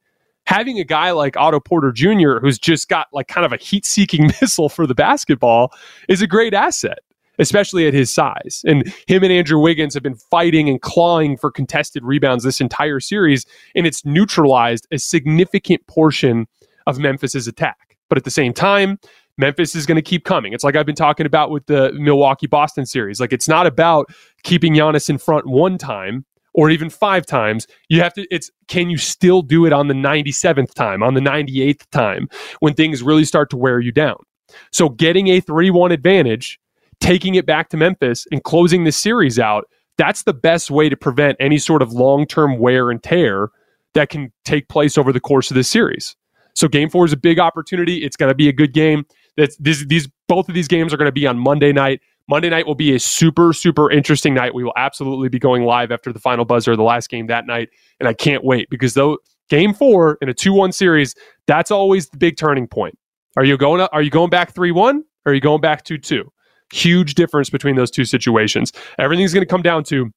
Having 0.45 0.77
a 0.77 0.83
guy 0.83 1.11
like 1.11 1.37
Otto 1.37 1.61
Porter 1.61 1.93
Jr., 1.93 2.39
who's 2.41 2.59
just 2.59 2.89
got 2.89 3.07
like 3.13 3.29
kind 3.29 3.45
of 3.45 3.53
a 3.53 3.57
heat 3.57 3.85
seeking 3.85 4.27
missile 4.41 4.67
for 4.67 4.85
the 4.85 4.93
basketball, 4.93 5.71
is 6.09 6.21
a 6.21 6.27
great 6.27 6.53
asset, 6.53 6.99
especially 7.39 7.87
at 7.87 7.93
his 7.93 8.11
size. 8.11 8.61
And 8.65 8.93
him 9.07 9.23
and 9.23 9.31
Andrew 9.31 9.59
Wiggins 9.59 9.93
have 9.93 10.03
been 10.03 10.15
fighting 10.15 10.67
and 10.67 10.81
clawing 10.81 11.37
for 11.37 11.49
contested 11.49 12.03
rebounds 12.03 12.43
this 12.43 12.59
entire 12.59 12.99
series, 12.99 13.45
and 13.73 13.87
it's 13.87 14.03
neutralized 14.03 14.85
a 14.91 14.99
significant 14.99 15.87
portion 15.87 16.45
of 16.87 16.99
Memphis's 16.99 17.47
attack. 17.47 17.95
But 18.09 18.17
at 18.17 18.25
the 18.25 18.31
same 18.31 18.51
time, 18.51 18.99
Memphis 19.37 19.75
is 19.75 19.85
going 19.85 19.95
to 19.95 20.01
keep 20.01 20.25
coming. 20.25 20.53
It's 20.53 20.63
like 20.63 20.75
I've 20.75 20.85
been 20.85 20.95
talking 20.95 21.25
about 21.25 21.49
with 21.51 21.65
the 21.65 21.91
Milwaukee 21.93 22.47
Boston 22.47 22.85
series. 22.85 23.19
Like 23.19 23.33
it's 23.33 23.47
not 23.47 23.65
about 23.65 24.07
keeping 24.43 24.73
Giannis 24.73 25.09
in 25.09 25.17
front 25.17 25.47
one 25.47 25.77
time 25.77 26.25
or 26.53 26.69
even 26.69 26.89
five 26.89 27.25
times. 27.25 27.67
You 27.89 28.01
have 28.01 28.13
to, 28.13 28.27
it's 28.29 28.51
can 28.67 28.89
you 28.89 28.97
still 28.97 29.41
do 29.41 29.65
it 29.65 29.73
on 29.73 29.87
the 29.87 29.93
97th 29.93 30.73
time, 30.73 31.01
on 31.01 31.15
the 31.15 31.21
98th 31.21 31.89
time 31.91 32.27
when 32.59 32.73
things 32.73 33.01
really 33.01 33.25
start 33.25 33.49
to 33.51 33.57
wear 33.57 33.79
you 33.79 33.91
down? 33.91 34.17
So 34.71 34.89
getting 34.89 35.29
a 35.29 35.39
3 35.39 35.71
1 35.71 35.91
advantage, 35.91 36.59
taking 36.99 37.35
it 37.35 37.45
back 37.45 37.69
to 37.69 37.77
Memphis 37.77 38.27
and 38.31 38.43
closing 38.43 38.83
the 38.83 38.91
series 38.91 39.39
out, 39.39 39.67
that's 39.97 40.23
the 40.23 40.33
best 40.33 40.71
way 40.71 40.89
to 40.89 40.97
prevent 40.97 41.37
any 41.39 41.57
sort 41.57 41.81
of 41.81 41.91
long 41.91 42.25
term 42.25 42.59
wear 42.59 42.89
and 42.89 43.01
tear 43.01 43.49
that 43.93 44.09
can 44.09 44.31
take 44.45 44.67
place 44.67 44.97
over 44.97 45.11
the 45.11 45.19
course 45.19 45.51
of 45.51 45.55
this 45.55 45.69
series. 45.69 46.15
So 46.55 46.67
game 46.67 46.89
four 46.89 47.05
is 47.05 47.13
a 47.13 47.17
big 47.17 47.39
opportunity. 47.39 48.03
It's 48.03 48.15
going 48.15 48.29
to 48.29 48.35
be 48.35 48.47
a 48.47 48.53
good 48.53 48.73
game. 48.73 49.05
That's 49.37 49.57
these 49.57 50.07
both 50.27 50.47
of 50.47 50.55
these 50.55 50.67
games 50.67 50.93
are 50.93 50.97
going 50.97 51.07
to 51.07 51.11
be 51.11 51.27
on 51.27 51.37
Monday 51.37 51.71
night. 51.71 52.01
Monday 52.29 52.49
night 52.49 52.65
will 52.65 52.75
be 52.75 52.95
a 52.95 52.99
super 52.99 53.53
super 53.53 53.91
interesting 53.91 54.33
night. 54.33 54.53
We 54.53 54.63
will 54.63 54.73
absolutely 54.77 55.29
be 55.29 55.39
going 55.39 55.63
live 55.63 55.91
after 55.91 56.13
the 56.13 56.19
final 56.19 56.45
buzzer, 56.45 56.75
the 56.75 56.83
last 56.83 57.09
game 57.09 57.27
that 57.27 57.45
night, 57.45 57.69
and 57.99 58.07
I 58.07 58.13
can't 58.13 58.43
wait 58.43 58.69
because 58.69 58.93
though 58.93 59.17
game 59.49 59.73
four 59.73 60.17
in 60.21 60.29
a 60.29 60.33
two 60.33 60.53
one 60.53 60.71
series, 60.71 61.15
that's 61.47 61.71
always 61.71 62.09
the 62.09 62.17
big 62.17 62.37
turning 62.37 62.67
point. 62.67 62.97
Are 63.35 63.43
you 63.43 63.57
going? 63.57 63.81
Are 63.81 64.01
you 64.01 64.09
going 64.09 64.29
back 64.29 64.53
three 64.53 64.71
one? 64.71 65.03
Or 65.25 65.31
are 65.31 65.35
you 65.35 65.41
going 65.41 65.61
back 65.61 65.83
two 65.83 65.97
two? 65.97 66.31
Huge 66.71 67.15
difference 67.15 67.49
between 67.49 67.75
those 67.75 67.91
two 67.91 68.05
situations. 68.05 68.71
Everything's 68.99 69.33
going 69.33 69.45
to 69.45 69.49
come 69.49 69.61
down 69.61 69.83
to 69.85 70.11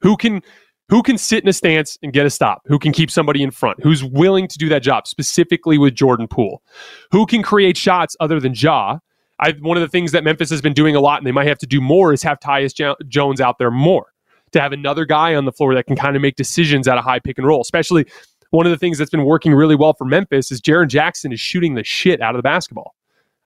who 0.00 0.16
can 0.16 0.42
who 0.88 1.02
can 1.02 1.18
sit 1.18 1.42
in 1.42 1.48
a 1.48 1.52
stance 1.52 1.98
and 2.02 2.12
get 2.12 2.26
a 2.26 2.30
stop? 2.30 2.62
Who 2.66 2.78
can 2.78 2.92
keep 2.92 3.10
somebody 3.10 3.42
in 3.42 3.50
front? 3.50 3.82
Who's 3.82 4.04
willing 4.04 4.46
to 4.48 4.58
do 4.58 4.68
that 4.68 4.82
job, 4.82 5.06
specifically 5.06 5.78
with 5.78 5.94
Jordan 5.94 6.28
Poole? 6.28 6.62
Who 7.10 7.26
can 7.26 7.42
create 7.42 7.76
shots 7.76 8.16
other 8.20 8.38
than 8.40 8.54
Ja? 8.54 8.98
I, 9.38 9.52
one 9.60 9.76
of 9.76 9.80
the 9.80 9.88
things 9.88 10.12
that 10.12 10.24
Memphis 10.24 10.48
has 10.50 10.62
been 10.62 10.72
doing 10.72 10.96
a 10.96 11.00
lot, 11.00 11.18
and 11.18 11.26
they 11.26 11.32
might 11.32 11.48
have 11.48 11.58
to 11.58 11.66
do 11.66 11.80
more, 11.80 12.12
is 12.12 12.22
have 12.22 12.40
Tyus 12.40 12.74
Jones 13.08 13.40
out 13.40 13.58
there 13.58 13.70
more 13.70 14.12
to 14.52 14.60
have 14.60 14.72
another 14.72 15.04
guy 15.04 15.34
on 15.34 15.44
the 15.44 15.52
floor 15.52 15.74
that 15.74 15.86
can 15.86 15.96
kind 15.96 16.16
of 16.16 16.22
make 16.22 16.36
decisions 16.36 16.88
at 16.88 16.96
a 16.96 17.02
high 17.02 17.18
pick 17.18 17.36
and 17.36 17.46
roll. 17.46 17.60
Especially 17.60 18.06
one 18.50 18.64
of 18.64 18.70
the 18.70 18.78
things 18.78 18.96
that's 18.96 19.10
been 19.10 19.24
working 19.24 19.52
really 19.52 19.74
well 19.74 19.92
for 19.92 20.04
Memphis 20.04 20.50
is 20.52 20.60
Jaren 20.60 20.88
Jackson 20.88 21.32
is 21.32 21.40
shooting 21.40 21.74
the 21.74 21.84
shit 21.84 22.20
out 22.20 22.34
of 22.34 22.38
the 22.38 22.42
basketball. 22.42 22.94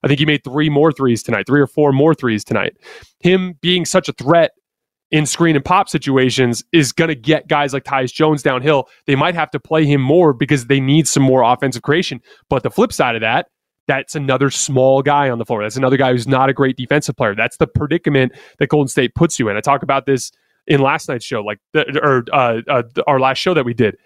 I 0.03 0.07
think 0.07 0.19
he 0.19 0.25
made 0.25 0.43
three 0.43 0.69
more 0.69 0.91
threes 0.91 1.21
tonight, 1.21 1.45
three 1.45 1.61
or 1.61 1.67
four 1.67 1.91
more 1.91 2.15
threes 2.15 2.43
tonight. 2.43 2.77
Him 3.19 3.57
being 3.61 3.85
such 3.85 4.09
a 4.09 4.13
threat 4.13 4.51
in 5.11 5.25
screen 5.25 5.55
and 5.55 5.63
pop 5.63 5.89
situations 5.89 6.63
is 6.71 6.93
going 6.93 7.09
to 7.09 7.15
get 7.15 7.47
guys 7.47 7.73
like 7.73 7.83
Tyus 7.83 8.13
Jones 8.13 8.41
downhill. 8.41 8.87
They 9.07 9.15
might 9.15 9.35
have 9.35 9.51
to 9.51 9.59
play 9.59 9.85
him 9.85 10.01
more 10.01 10.33
because 10.33 10.67
they 10.67 10.79
need 10.79 11.07
some 11.07 11.23
more 11.23 11.43
offensive 11.43 11.81
creation. 11.81 12.21
But 12.49 12.63
the 12.63 12.71
flip 12.71 12.93
side 12.93 13.15
of 13.15 13.21
that, 13.21 13.47
that's 13.87 14.15
another 14.15 14.49
small 14.49 15.01
guy 15.01 15.29
on 15.29 15.37
the 15.37 15.45
floor. 15.45 15.63
That's 15.63 15.75
another 15.75 15.97
guy 15.97 16.11
who's 16.11 16.27
not 16.27 16.49
a 16.49 16.53
great 16.53 16.77
defensive 16.77 17.17
player. 17.17 17.35
That's 17.35 17.57
the 17.57 17.67
predicament 17.67 18.31
that 18.59 18.69
Golden 18.69 18.87
State 18.87 19.15
puts 19.15 19.37
you 19.37 19.49
in. 19.49 19.57
I 19.57 19.61
talk 19.61 19.83
about 19.83 20.05
this 20.05 20.31
in 20.65 20.79
last 20.79 21.09
night's 21.09 21.25
show, 21.25 21.41
like 21.41 21.59
the, 21.73 21.99
or 22.01 22.23
uh, 22.31 22.61
uh, 22.69 22.83
our 23.07 23.19
last 23.19 23.39
show 23.39 23.53
that 23.53 23.65
we 23.65 23.73
did. 23.73 23.97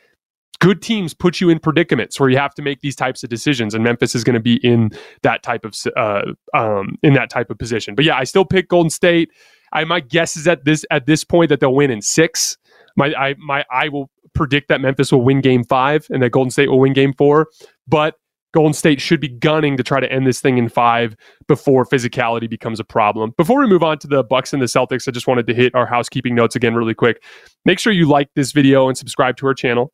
Good 0.59 0.81
teams 0.81 1.13
put 1.13 1.41
you 1.41 1.49
in 1.49 1.59
predicaments 1.59 2.19
where 2.19 2.29
you 2.29 2.37
have 2.37 2.55
to 2.55 2.61
make 2.61 2.79
these 2.79 2.95
types 2.95 3.23
of 3.23 3.29
decisions, 3.29 3.75
and 3.75 3.83
Memphis 3.83 4.15
is 4.15 4.23
going 4.23 4.35
to 4.35 4.39
be 4.39 4.55
in 4.65 4.89
that 5.21 5.43
type 5.43 5.65
of 5.65 5.75
uh, 5.97 6.21
um, 6.53 6.97
in 7.03 7.13
that 7.13 7.29
type 7.29 7.51
of 7.51 7.57
position. 7.59 7.93
But 7.93 8.05
yeah, 8.05 8.17
I 8.17 8.23
still 8.23 8.45
pick 8.45 8.69
Golden 8.69 8.89
State. 8.89 9.29
I 9.73 9.83
my 9.83 9.99
guess 9.99 10.37
is 10.37 10.47
at 10.47 10.65
this 10.65 10.85
at 10.91 11.05
this 11.05 11.23
point 11.23 11.49
that 11.49 11.59
they'll 11.59 11.75
win 11.75 11.91
in 11.91 12.01
six. 12.01 12.57
My 12.97 13.13
I 13.13 13.35
my 13.37 13.65
I 13.71 13.89
will 13.89 14.09
predict 14.33 14.67
that 14.69 14.81
Memphis 14.81 15.11
will 15.11 15.23
win 15.23 15.41
game 15.41 15.63
five 15.63 16.07
and 16.09 16.21
that 16.21 16.31
Golden 16.31 16.51
State 16.51 16.69
will 16.69 16.79
win 16.79 16.93
game 16.93 17.13
four. 17.13 17.47
But 17.87 18.15
Golden 18.53 18.73
State 18.73 19.01
should 19.01 19.19
be 19.19 19.27
gunning 19.27 19.75
to 19.75 19.83
try 19.83 19.99
to 19.99 20.09
end 20.09 20.25
this 20.25 20.39
thing 20.39 20.57
in 20.57 20.69
five 20.69 21.15
before 21.47 21.85
physicality 21.85 22.49
becomes 22.49 22.79
a 22.79 22.85
problem. 22.85 23.33
Before 23.35 23.59
we 23.59 23.67
move 23.67 23.83
on 23.83 23.99
to 23.99 24.07
the 24.07 24.23
Bucks 24.23 24.53
and 24.53 24.61
the 24.61 24.67
Celtics, 24.67 25.09
I 25.09 25.11
just 25.11 25.27
wanted 25.27 25.45
to 25.47 25.53
hit 25.53 25.75
our 25.75 25.85
housekeeping 25.85 26.35
notes 26.35 26.55
again 26.55 26.73
really 26.73 26.93
quick. 26.93 27.21
Make 27.65 27.79
sure 27.79 27.91
you 27.91 28.07
like 28.07 28.29
this 28.33 28.53
video 28.53 28.87
and 28.87 28.97
subscribe 28.97 29.35
to 29.37 29.47
our 29.47 29.53
channel 29.53 29.91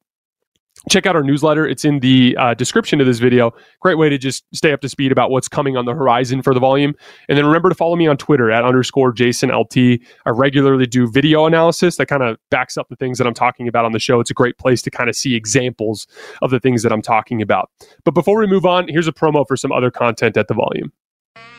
check 0.90 1.06
out 1.06 1.16
our 1.16 1.24
newsletter. 1.24 1.68
It's 1.68 1.86
in 1.86 2.00
the 2.00 2.36
uh, 2.40 2.54
description 2.54 3.00
of 3.00 3.08
this 3.08 3.20
video. 3.20 3.52
Great 3.82 3.98
way 3.98 4.10
to 4.10 4.18
just 4.18 4.44
stay 4.54 4.72
up 4.74 4.82
to 4.82 4.90
speed 4.90 5.12
about 5.12 5.30
what's 5.30 5.48
coming 5.48 5.78
on 5.78 5.86
the 5.86 5.94
horizon 5.94 6.42
for 6.42 6.54
the 6.54 6.60
volume. 6.60 6.94
And 7.30 7.38
then 7.38 7.46
remember 7.46 7.70
to 7.70 7.76
follow 7.76 7.96
me 7.96 8.08
on 8.08 8.18
Twitter 8.18 8.52
at 8.52 8.64
underscore 8.64 9.12
Jason 9.12 9.50
LT. 9.50 9.78
I 10.26 10.30
regularly 10.30 10.88
do 10.88 11.10
video 11.10 11.46
analysis 11.46 11.98
that 11.98 12.08
kind 12.08 12.24
of 12.24 12.38
backs 12.50 12.78
up 12.78 12.88
the 12.90 12.96
things 12.96 13.18
that 13.18 13.28
I'm 13.28 13.34
talking 13.34 13.68
about 13.68 13.86
on 13.86 13.92
the 13.92 14.00
show. 14.00 14.20
It's 14.20 14.32
a 14.32 14.36
great 14.36 14.58
place 14.58 14.82
to 14.84 14.92
kind 14.92 15.10
of 15.10 15.16
see 15.16 15.36
examples 15.36 16.08
of 16.42 16.50
the 16.50 16.60
things 16.60 16.84
that 16.84 16.92
I'm 16.92 17.02
talking 17.02 17.42
about. 17.42 17.70
But 18.04 18.14
before 18.14 18.40
we 18.40 18.48
move 18.48 18.66
on, 18.66 18.88
here's 18.88 19.08
a 19.08 19.14
promo 19.14 19.48
for 19.48 19.58
some 19.58 19.72
other 19.72 19.92
content 19.92 20.38
at 20.38 20.48
the 20.48 20.54
volume. 20.54 20.92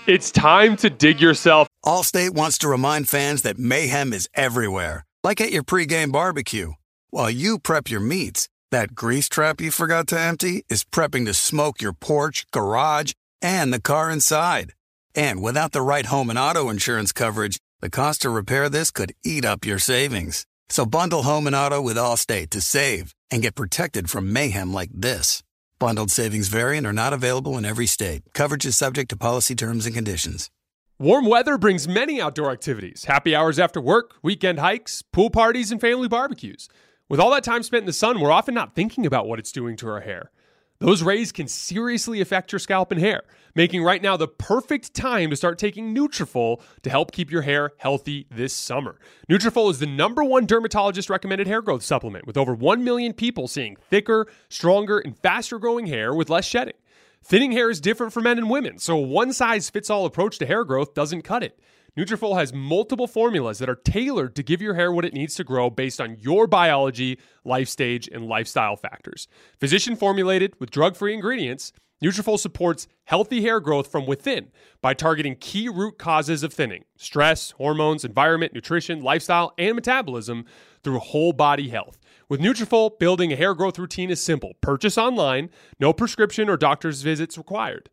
It's 0.06 0.32
time 0.32 0.76
to 0.78 0.90
dig 0.90 1.20
yourself. 1.20 1.68
Allstate 1.84 2.30
wants 2.30 2.58
to 2.58 2.68
remind 2.68 3.08
fans 3.08 3.42
that 3.42 3.56
mayhem 3.56 4.12
is 4.12 4.28
everywhere, 4.34 5.06
like 5.22 5.40
at 5.40 5.52
your 5.52 5.62
pregame 5.62 6.10
barbecue. 6.10 6.72
While 7.10 7.30
you 7.30 7.58
prep 7.60 7.88
your 7.88 8.00
meats, 8.00 8.48
that 8.72 8.94
grease 8.94 9.28
trap 9.28 9.60
you 9.60 9.70
forgot 9.70 10.08
to 10.08 10.18
empty 10.18 10.64
is 10.68 10.82
prepping 10.82 11.26
to 11.26 11.34
smoke 11.34 11.80
your 11.80 11.92
porch, 11.92 12.44
garage, 12.50 13.12
and 13.40 13.72
the 13.72 13.80
car 13.80 14.10
inside. 14.10 14.72
And 15.14 15.40
without 15.40 15.72
the 15.72 15.82
right 15.82 16.06
home 16.06 16.30
and 16.30 16.38
auto 16.38 16.68
insurance 16.68 17.12
coverage, 17.12 17.58
the 17.80 17.90
cost 17.90 18.22
to 18.22 18.30
repair 18.30 18.68
this 18.68 18.90
could 18.90 19.12
eat 19.24 19.44
up 19.44 19.64
your 19.64 19.78
savings. 19.78 20.46
So 20.68 20.86
bundle 20.86 21.22
home 21.22 21.46
and 21.46 21.54
auto 21.54 21.80
with 21.80 21.96
Allstate 21.96 22.50
to 22.50 22.60
save 22.60 23.14
and 23.30 23.42
get 23.42 23.54
protected 23.54 24.08
from 24.10 24.32
mayhem 24.32 24.72
like 24.72 24.90
this. 24.92 25.42
Bundled 25.78 26.10
savings 26.10 26.48
variant 26.48 26.86
are 26.86 26.92
not 26.92 27.12
available 27.12 27.58
in 27.58 27.64
every 27.64 27.86
state. 27.86 28.22
Coverage 28.32 28.64
is 28.64 28.76
subject 28.76 29.10
to 29.10 29.16
policy 29.16 29.54
terms 29.54 29.84
and 29.84 29.94
conditions. 29.94 30.50
Warm 30.98 31.26
weather 31.26 31.58
brings 31.58 31.88
many 31.88 32.22
outdoor 32.22 32.52
activities 32.52 33.04
happy 33.04 33.34
hours 33.34 33.58
after 33.58 33.80
work, 33.80 34.14
weekend 34.22 34.60
hikes, 34.60 35.02
pool 35.02 35.28
parties, 35.30 35.72
and 35.72 35.80
family 35.80 36.08
barbecues. 36.08 36.68
With 37.12 37.20
all 37.20 37.30
that 37.32 37.44
time 37.44 37.62
spent 37.62 37.82
in 37.82 37.86
the 37.86 37.92
sun, 37.92 38.20
we're 38.20 38.30
often 38.30 38.54
not 38.54 38.74
thinking 38.74 39.04
about 39.04 39.28
what 39.28 39.38
it's 39.38 39.52
doing 39.52 39.76
to 39.76 39.88
our 39.90 40.00
hair. 40.00 40.30
those 40.78 41.02
rays 41.02 41.30
can 41.30 41.46
seriously 41.46 42.22
affect 42.22 42.52
your 42.52 42.58
scalp 42.58 42.90
and 42.90 42.98
hair, 42.98 43.24
making 43.54 43.84
right 43.84 44.00
now 44.00 44.16
the 44.16 44.26
perfect 44.26 44.94
time 44.94 45.28
to 45.28 45.36
start 45.36 45.58
taking 45.58 45.94
Nutrafol 45.94 46.62
to 46.80 46.88
help 46.88 47.12
keep 47.12 47.30
your 47.30 47.42
hair 47.42 47.72
healthy 47.76 48.26
this 48.30 48.54
summer. 48.54 48.98
Nutrafol 49.28 49.70
is 49.70 49.78
the 49.78 49.86
number 49.86 50.24
one 50.24 50.46
dermatologist 50.46 51.10
recommended 51.10 51.46
hair 51.46 51.60
growth 51.60 51.82
supplement 51.82 52.26
with 52.26 52.38
over 52.38 52.54
1 52.54 52.82
million 52.82 53.12
people 53.12 53.46
seeing 53.46 53.76
thicker, 53.76 54.26
stronger, 54.48 54.98
and 54.98 55.18
faster 55.18 55.58
growing 55.58 55.88
hair 55.88 56.14
with 56.14 56.30
less 56.30 56.46
shedding. 56.46 56.76
Thinning 57.22 57.52
hair 57.52 57.68
is 57.68 57.78
different 57.78 58.14
for 58.14 58.22
men 58.22 58.38
and 58.38 58.48
women, 58.48 58.78
so 58.78 58.96
a 58.96 59.02
one 59.02 59.34
size 59.34 59.68
fits 59.68 59.90
all 59.90 60.06
approach 60.06 60.38
to 60.38 60.46
hair 60.46 60.64
growth 60.64 60.94
doesn't 60.94 61.22
cut 61.22 61.42
it. 61.42 61.60
Nutrafol 61.94 62.38
has 62.38 62.54
multiple 62.54 63.06
formulas 63.06 63.58
that 63.58 63.68
are 63.68 63.74
tailored 63.74 64.34
to 64.36 64.42
give 64.42 64.62
your 64.62 64.72
hair 64.74 64.90
what 64.90 65.04
it 65.04 65.12
needs 65.12 65.34
to 65.34 65.44
grow 65.44 65.68
based 65.68 66.00
on 66.00 66.16
your 66.18 66.46
biology, 66.46 67.18
life 67.44 67.68
stage, 67.68 68.08
and 68.10 68.26
lifestyle 68.26 68.76
factors. 68.76 69.28
Physician 69.60 69.94
formulated 69.94 70.54
with 70.58 70.70
drug-free 70.70 71.12
ingredients, 71.12 71.70
Nutrafol 72.02 72.38
supports 72.38 72.88
healthy 73.04 73.42
hair 73.42 73.60
growth 73.60 73.92
from 73.92 74.06
within 74.06 74.50
by 74.80 74.94
targeting 74.94 75.36
key 75.36 75.68
root 75.68 75.98
causes 75.98 76.42
of 76.42 76.52
thinning: 76.52 76.84
stress, 76.96 77.50
hormones, 77.52 78.06
environment, 78.06 78.54
nutrition, 78.54 79.02
lifestyle, 79.02 79.52
and 79.58 79.74
metabolism 79.74 80.46
through 80.82 80.98
whole 80.98 81.34
body 81.34 81.68
health. 81.68 81.98
With 82.28 82.40
Nutrafol, 82.40 82.98
building 82.98 83.32
a 83.32 83.36
hair 83.36 83.54
growth 83.54 83.78
routine 83.78 84.10
is 84.10 84.20
simple. 84.20 84.54
Purchase 84.62 84.96
online, 84.96 85.50
no 85.78 85.92
prescription 85.92 86.48
or 86.48 86.56
doctor's 86.56 87.02
visits 87.02 87.36
required. 87.36 87.90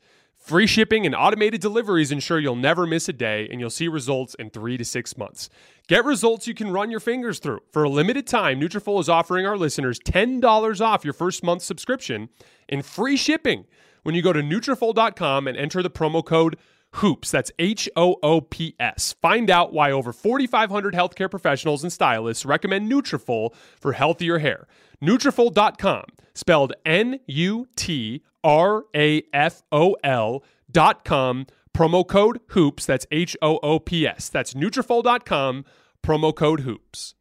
Free 0.50 0.66
shipping 0.66 1.06
and 1.06 1.14
automated 1.14 1.62
deliveries 1.62 2.12
ensure 2.12 2.40
you'll 2.40 2.56
never 2.56 2.88
miss 2.88 3.08
a 3.08 3.14
day 3.14 3.48
and 3.52 3.60
you'll 3.60 3.70
see 3.70 3.88
results 3.88 4.34
in 4.40 4.50
3 4.50 4.78
to 4.78 4.84
6 4.84 5.16
months. 5.16 5.48
Get 5.88 6.04
results 6.04 6.48
you 6.48 6.56
can 6.56 6.72
run 6.72 6.90
your 6.90 7.00
fingers 7.00 7.38
through. 7.38 7.60
For 7.72 7.84
a 7.84 7.90
limited 7.90 8.26
time, 8.26 8.60
Nutrafol 8.60 9.00
is 9.00 9.10
offering 9.10 9.46
our 9.46 9.56
listeners 9.56 10.00
$10 10.00 10.82
off 10.82 11.04
your 11.04 11.14
first 11.14 11.44
month 11.44 11.62
subscription 11.62 12.30
and 12.68 12.84
free 12.84 13.16
shipping 13.16 13.66
when 14.02 14.16
you 14.16 14.24
go 14.24 14.34
to 14.34 14.42
Nutrafol.com 14.42 15.48
and 15.48 15.56
enter 15.56 15.84
the 15.84 15.90
promo 15.92 16.26
code 16.26 16.58
HOOPS. 16.94 17.32
That's 17.32 17.52
H 17.60 17.90
O 17.96 18.18
O 18.24 18.42
P 18.42 18.76
S. 18.80 19.14
Find 19.22 19.50
out 19.50 19.74
why 19.74 19.92
over 19.92 20.12
4,500 20.12 20.94
healthcare 20.94 21.30
professionals 21.30 21.84
and 21.84 21.94
stylists 21.94 22.46
recommend 22.46 22.92
Nutrafol 22.92 23.54
for 23.80 23.94
healthier 23.94 24.40
hair. 24.40 24.68
Nutrafol.com, 25.02 26.06
spelled 26.34 26.74
N 26.86 27.20
U 27.28 27.68
T 27.76 28.24
R 28.44 28.86
A 28.96 29.24
F 29.34 29.64
O 29.72 29.96
L 30.04 30.44
dot 30.72 31.06
com, 31.06 31.48
promo 31.74 32.08
code 32.08 32.40
HOOPS. 32.50 32.86
That's 32.86 33.06
H 33.12 33.38
O 33.42 33.58
O 33.58 33.80
P 33.80 34.08
S. 34.08 34.30
That's 34.30 34.54
Nutrafol.com, 34.54 35.66
promo 36.04 36.36
code 36.36 36.62
HOOPS. 36.62 37.16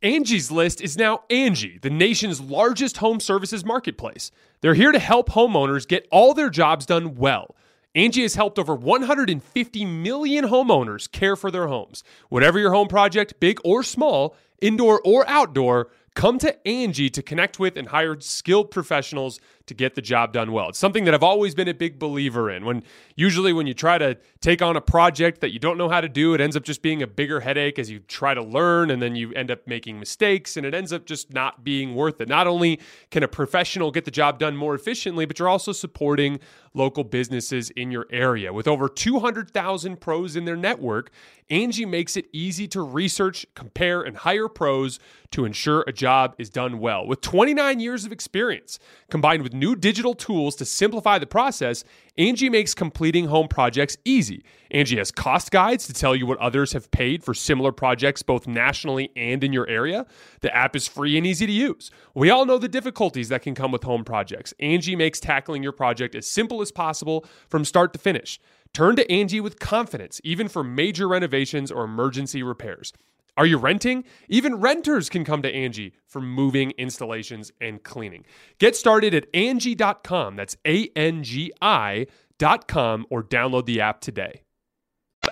Angie's 0.00 0.52
List 0.52 0.80
is 0.80 0.96
now 0.96 1.24
Angie, 1.28 1.78
the 1.82 1.90
nation's 1.90 2.40
largest 2.40 2.98
home 2.98 3.18
services 3.18 3.64
marketplace. 3.64 4.30
They're 4.60 4.74
here 4.74 4.92
to 4.92 4.98
help 4.98 5.30
homeowners 5.30 5.88
get 5.88 6.06
all 6.12 6.34
their 6.34 6.50
jobs 6.50 6.86
done 6.86 7.16
well. 7.16 7.56
Angie 7.98 8.22
has 8.22 8.36
helped 8.36 8.60
over 8.60 8.76
150 8.76 9.84
million 9.84 10.44
homeowners 10.44 11.10
care 11.10 11.34
for 11.34 11.50
their 11.50 11.66
homes. 11.66 12.04
Whatever 12.28 12.60
your 12.60 12.72
home 12.72 12.86
project, 12.86 13.40
big 13.40 13.58
or 13.64 13.82
small, 13.82 14.36
indoor 14.60 15.00
or 15.04 15.28
outdoor, 15.28 15.88
come 16.14 16.38
to 16.38 16.56
Angie 16.64 17.10
to 17.10 17.22
connect 17.24 17.58
with 17.58 17.76
and 17.76 17.88
hire 17.88 18.20
skilled 18.20 18.70
professionals 18.70 19.40
to 19.68 19.74
get 19.74 19.94
the 19.94 20.02
job 20.02 20.32
done 20.32 20.52
well. 20.52 20.68
It's 20.68 20.78
something 20.78 21.04
that 21.04 21.14
I've 21.14 21.22
always 21.22 21.54
been 21.54 21.68
a 21.68 21.74
big 21.74 21.98
believer 21.98 22.50
in. 22.50 22.64
When 22.64 22.82
usually 23.16 23.52
when 23.52 23.66
you 23.66 23.74
try 23.74 23.98
to 23.98 24.18
take 24.40 24.60
on 24.60 24.76
a 24.76 24.80
project 24.80 25.40
that 25.40 25.52
you 25.52 25.58
don't 25.58 25.78
know 25.78 25.88
how 25.88 26.00
to 26.00 26.08
do, 26.08 26.34
it 26.34 26.40
ends 26.40 26.56
up 26.56 26.64
just 26.64 26.82
being 26.82 27.02
a 27.02 27.06
bigger 27.06 27.40
headache 27.40 27.78
as 27.78 27.90
you 27.90 28.00
try 28.00 28.34
to 28.34 28.42
learn 28.42 28.90
and 28.90 29.00
then 29.00 29.14
you 29.14 29.32
end 29.34 29.50
up 29.50 29.66
making 29.66 29.98
mistakes 29.98 30.56
and 30.56 30.66
it 30.66 30.74
ends 30.74 30.92
up 30.92 31.06
just 31.06 31.32
not 31.32 31.64
being 31.64 31.94
worth 31.94 32.20
it. 32.20 32.28
Not 32.28 32.46
only 32.46 32.80
can 33.10 33.22
a 33.22 33.28
professional 33.28 33.90
get 33.90 34.04
the 34.04 34.10
job 34.10 34.38
done 34.38 34.56
more 34.56 34.74
efficiently, 34.74 35.24
but 35.24 35.38
you're 35.38 35.48
also 35.48 35.72
supporting 35.72 36.40
local 36.74 37.04
businesses 37.04 37.70
in 37.70 37.90
your 37.90 38.06
area. 38.10 38.52
With 38.52 38.68
over 38.68 38.88
200,000 38.88 40.00
pros 40.00 40.36
in 40.36 40.44
their 40.44 40.56
network, 40.56 41.10
Angie 41.50 41.86
makes 41.86 42.16
it 42.16 42.26
easy 42.32 42.68
to 42.68 42.82
research, 42.82 43.46
compare, 43.54 44.02
and 44.02 44.18
hire 44.18 44.48
pros 44.48 44.98
to 45.30 45.44
ensure 45.44 45.84
a 45.86 45.92
job 45.92 46.34
is 46.38 46.50
done 46.50 46.78
well. 46.78 47.06
With 47.06 47.20
29 47.20 47.80
years 47.80 48.04
of 48.04 48.12
experience, 48.12 48.78
combined 49.10 49.42
with 49.42 49.52
new 49.58 49.76
digital 49.76 50.14
tools 50.14 50.56
to 50.56 50.64
simplify 50.64 51.18
the 51.18 51.26
process, 51.26 51.84
Angie 52.16 52.48
makes 52.48 52.74
completing 52.74 53.26
home 53.26 53.48
projects 53.48 53.96
easy. 54.04 54.44
Angie 54.70 54.98
has 54.98 55.10
cost 55.10 55.50
guides 55.50 55.86
to 55.86 55.92
tell 55.92 56.14
you 56.14 56.26
what 56.26 56.38
others 56.38 56.72
have 56.72 56.90
paid 56.90 57.22
for 57.22 57.34
similar 57.34 57.72
projects 57.72 58.22
both 58.22 58.46
nationally 58.46 59.10
and 59.16 59.44
in 59.44 59.52
your 59.52 59.68
area. 59.68 60.06
The 60.40 60.54
app 60.54 60.74
is 60.74 60.86
free 60.86 61.16
and 61.16 61.26
easy 61.26 61.46
to 61.46 61.52
use. 61.52 61.90
We 62.14 62.30
all 62.30 62.46
know 62.46 62.58
the 62.58 62.68
difficulties 62.68 63.28
that 63.28 63.42
can 63.42 63.54
come 63.54 63.72
with 63.72 63.84
home 63.84 64.04
projects. 64.04 64.54
Angie 64.60 64.96
makes 64.96 65.20
tackling 65.20 65.62
your 65.62 65.72
project 65.72 66.14
as 66.14 66.26
simple 66.26 66.60
as 66.60 66.72
possible 66.72 67.24
from 67.48 67.64
start 67.64 67.92
to 67.92 67.98
finish. 67.98 68.40
Turn 68.72 68.96
to 68.96 69.10
Angie 69.10 69.40
with 69.40 69.58
confidence, 69.58 70.20
even 70.24 70.48
for 70.48 70.62
major 70.62 71.08
renovations 71.08 71.70
or 71.70 71.84
emergency 71.84 72.42
repairs. 72.42 72.92
Are 73.38 73.46
you 73.46 73.56
renting? 73.56 74.02
Even 74.28 74.56
renters 74.56 75.08
can 75.08 75.24
come 75.24 75.42
to 75.42 75.48
Angie 75.48 75.94
for 76.08 76.20
moving, 76.20 76.72
installations, 76.72 77.52
and 77.60 77.80
cleaning. 77.84 78.24
Get 78.58 78.74
started 78.74 79.14
at 79.14 79.26
Angie.com. 79.32 80.34
That's 80.34 80.56
A 80.66 80.90
N 80.96 81.22
G 81.22 81.52
I.com 81.62 83.06
or 83.10 83.22
download 83.22 83.66
the 83.66 83.80
app 83.80 84.00
today. 84.00 84.42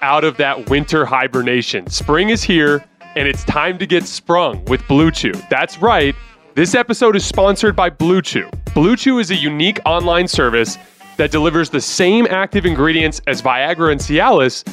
Out 0.03 0.23
of 0.23 0.37
that 0.37 0.71
winter 0.71 1.05
hibernation, 1.05 1.89
spring 1.89 2.31
is 2.31 2.45
here 2.45 2.85
and 3.17 3.27
it's 3.27 3.43
time 3.45 3.77
to 3.79 3.87
get 3.87 4.05
sprung 4.05 4.65
with 4.67 4.87
Blue 4.87 5.11
Chew. 5.11 5.33
That's 5.51 5.79
right. 5.79 6.15
This 6.55 6.77
episode 6.77 7.17
is 7.17 7.27
sponsored 7.27 7.75
by 7.75 7.91
Blue 7.91 8.23
Chew. 8.23 8.49
Blue 8.73 8.95
Chew 8.95 9.19
is 9.19 9.33
a 9.33 9.37
unique 9.37 9.81
online 9.85 10.29
service 10.29 10.79
that 11.17 11.33
delivers 11.33 11.71
the 11.71 11.81
same 11.81 12.27
active 12.31 12.67
ingredients 12.67 13.21
as 13.27 13.43
Viagra 13.43 13.91
and 13.91 14.01
Cialis, 14.01 14.65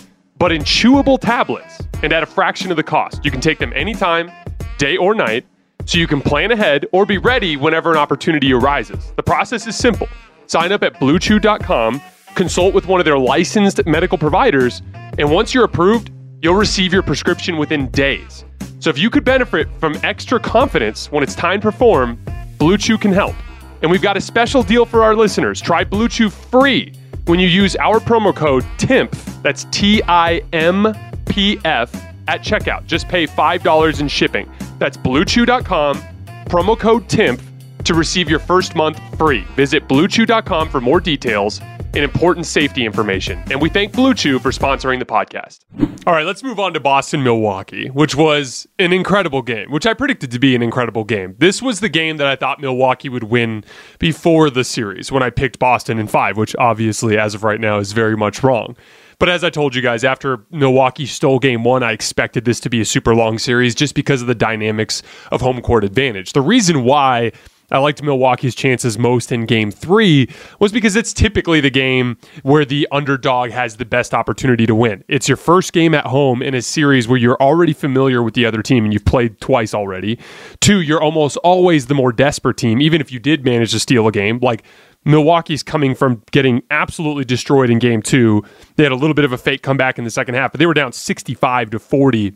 but 0.44 0.52
in 0.52 0.62
chewable 0.64 1.18
tablets 1.18 1.80
and 2.04 2.12
at 2.12 2.22
a 2.22 2.26
fraction 2.26 2.70
of 2.70 2.76
the 2.76 2.84
cost. 2.84 3.24
You 3.24 3.32
can 3.32 3.40
take 3.40 3.60
them 3.60 3.72
anytime, 3.74 4.30
day 4.78 4.98
or 4.98 5.16
night, 5.16 5.46
so 5.86 5.98
you 5.98 6.06
can 6.06 6.20
plan 6.20 6.52
ahead 6.52 6.86
or 6.92 7.06
be 7.06 7.18
ready 7.18 7.56
whenever 7.56 7.92
an 7.92 7.96
opportunity 7.96 8.52
arises. 8.52 9.14
The 9.16 9.24
process 9.24 9.68
is 9.68 9.78
simple. 9.78 10.10
Sign 10.48 10.74
up 10.74 10.84
at 10.84 10.96
bluechew.com, 10.96 12.02
consult 12.36 12.74
with 12.74 12.88
one 12.88 13.00
of 13.00 13.06
their 13.06 13.18
licensed 13.18 13.86
medical 13.86 14.18
providers, 14.18 14.82
and 15.18 15.32
once 15.32 15.54
you're 15.54 15.64
approved, 15.64 16.12
you'll 16.42 16.56
receive 16.56 16.92
your 16.92 17.04
prescription 17.04 17.56
within 17.56 17.90
days. 17.92 18.44
So 18.82 18.90
if 18.90 18.98
you 18.98 19.10
could 19.10 19.24
benefit 19.24 19.70
from 19.80 19.96
extra 20.04 20.42
confidence 20.42 21.10
when 21.10 21.24
it's 21.24 21.36
time 21.36 21.62
to 21.62 21.72
perform, 21.72 22.22
Blue 22.58 22.78
Chew 22.78 22.98
can 22.98 23.14
help. 23.14 23.36
And 23.82 23.90
we've 23.90 24.02
got 24.02 24.18
a 24.18 24.22
special 24.22 24.62
deal 24.62 24.86
for 24.86 25.06
our 25.06 25.16
listeners. 25.16 25.62
Try 25.62 25.86
Blue 25.86 26.10
Chew 26.10 26.30
free 26.30 26.92
when 27.26 27.40
you 27.40 27.48
use 27.48 27.76
our 27.78 28.00
promo 28.00 28.36
code 28.36 28.64
TIMPF. 28.78 29.42
That's 29.42 29.66
T 29.66 30.02
I 30.08 30.42
M 30.54 30.94
P 31.26 31.60
F 31.66 31.94
at 32.28 32.42
checkout. 32.42 32.86
Just 32.86 33.08
pay 33.08 33.28
$5 33.28 34.00
in 34.00 34.08
shipping. 34.08 34.50
That's 34.80 34.98
bluechew.com, 34.98 35.98
promo 36.46 36.80
code 36.80 37.08
TIMPF 37.08 37.42
to 37.84 37.94
receive 37.94 38.30
your 38.30 38.40
first 38.40 38.76
month 38.76 39.00
free. 39.18 39.42
Visit 39.56 39.88
bluechew.com 39.88 40.70
for 40.70 40.80
more 40.82 41.00
details 41.00 41.60
and 41.94 42.04
important 42.04 42.46
safety 42.46 42.86
information. 42.86 43.44
And 43.52 43.62
we 43.62 43.70
thank 43.70 43.94
Blue 43.94 44.14
Chew 44.14 44.40
for 44.40 44.52
sponsoring 44.52 45.00
the 45.00 45.06
podcast. 45.06 45.60
All 46.08 46.14
right, 46.14 46.26
let's 46.26 46.44
move 46.44 46.60
on 46.60 46.74
to 46.74 46.80
Boston 46.80 47.24
Milwaukee, 47.24 47.90
which 47.90 48.16
was 48.16 48.68
an 48.80 48.92
incredible 48.92 49.42
game, 49.42 49.72
which 49.72 49.86
I 49.86 49.94
predicted 49.94 50.32
to 50.32 50.40
be 50.40 50.56
an 50.56 50.62
incredible 50.62 51.04
game. 51.04 51.36
This 51.38 51.62
was 51.62 51.80
the 51.80 51.90
game 51.90 52.18
that 52.18 52.28
I 52.28 52.36
thought 52.36 52.60
Milwaukee 52.60 53.10
would 53.10 53.26
win 53.26 53.64
before 54.00 54.50
the 54.50 54.64
series 54.64 55.12
when 55.12 55.24
I 55.24 55.30
picked 55.30 55.60
Boston 55.60 56.00
in 56.00 56.08
five, 56.08 56.36
which 56.36 56.56
obviously, 56.58 57.18
as 57.18 57.36
of 57.36 57.44
right 57.44 57.60
now, 57.60 57.78
is 57.78 57.92
very 57.92 58.18
much 58.18 58.44
wrong. 58.44 58.76
But 59.20 59.30
as 59.30 59.44
I 59.44 59.50
told 59.50 59.76
you 59.76 59.82
guys, 59.82 60.04
after 60.04 60.46
Milwaukee 60.52 61.06
stole 61.06 61.40
game 61.40 61.64
one, 61.64 61.84
I 61.84 61.92
expected 61.92 62.44
this 62.44 62.60
to 62.62 62.70
be 62.70 62.82
a 62.82 62.86
super 62.86 63.16
long 63.16 63.38
series 63.38 63.76
just 63.76 63.96
because 63.96 64.22
of 64.22 64.28
the 64.28 64.36
dynamics 64.36 65.04
of 65.32 65.40
home 65.40 65.62
court 65.62 65.86
advantage. 65.86 66.34
The 66.34 66.42
reason 66.42 66.84
why 66.84 67.32
I 67.74 67.80
liked 67.80 68.04
Milwaukee's 68.04 68.54
chances 68.54 69.00
most 69.00 69.32
in 69.32 69.46
game 69.46 69.72
three 69.72 70.30
was 70.60 70.72
because 70.72 70.96
it's 70.96 71.12
typically 71.12 71.60
the 71.60 71.72
game 71.72 72.18
where 72.44 72.66
the 72.66 72.88
underdog 72.92 73.50
has 73.50 73.78
the 73.78 73.86
best 73.86 74.14
opportunity 74.14 74.68
to 74.68 74.76
win. 74.76 75.04
It's 75.08 75.28
your 75.28 75.38
first 75.38 75.74
game 75.74 75.96
at 75.96 76.06
home 76.06 76.44
in 76.44 76.54
a 76.54 76.62
series 76.62 77.08
where 77.08 77.18
you're 77.18 77.42
already 77.42 77.74
familiar 77.74 78.22
with 78.22 78.36
the 78.36 78.46
other 78.46 78.62
team 78.62 78.84
and 78.84 78.94
you've 78.94 79.06
played 79.06 79.42
twice 79.42 79.74
already. 79.74 80.20
Two, 80.62 80.82
you're 80.82 81.02
almost 81.02 81.36
always 81.38 81.88
the 81.88 81.96
more 81.96 82.12
desperate 82.12 82.58
team, 82.58 82.80
even 82.80 83.02
if 83.02 83.12
you 83.12 83.20
did 83.20 83.44
manage 83.44 83.72
to 83.72 83.80
steal 83.80 84.08
a 84.08 84.12
game. 84.12 84.40
Like 84.40 84.64
Milwaukee's 85.06 85.64
coming 85.64 85.96
from 85.96 86.22
getting 86.32 86.64
absolutely 86.70 87.26
destroyed 87.26 87.70
in 87.70 87.80
game 87.80 88.02
two. 88.02 88.44
They 88.76 88.84
had 88.84 88.92
a 88.92 88.96
little 88.96 89.14
bit 89.14 89.26
of 89.26 89.34
a 89.34 89.38
fake 89.38 89.64
comeback 89.64 89.98
in 89.98 90.04
the 90.04 90.12
second 90.12 90.36
half, 90.36 90.52
but 90.52 90.60
they 90.60 90.66
were 90.66 90.74
down 90.74 90.94
65 90.94 91.72
to 91.72 91.80
40 91.80 92.36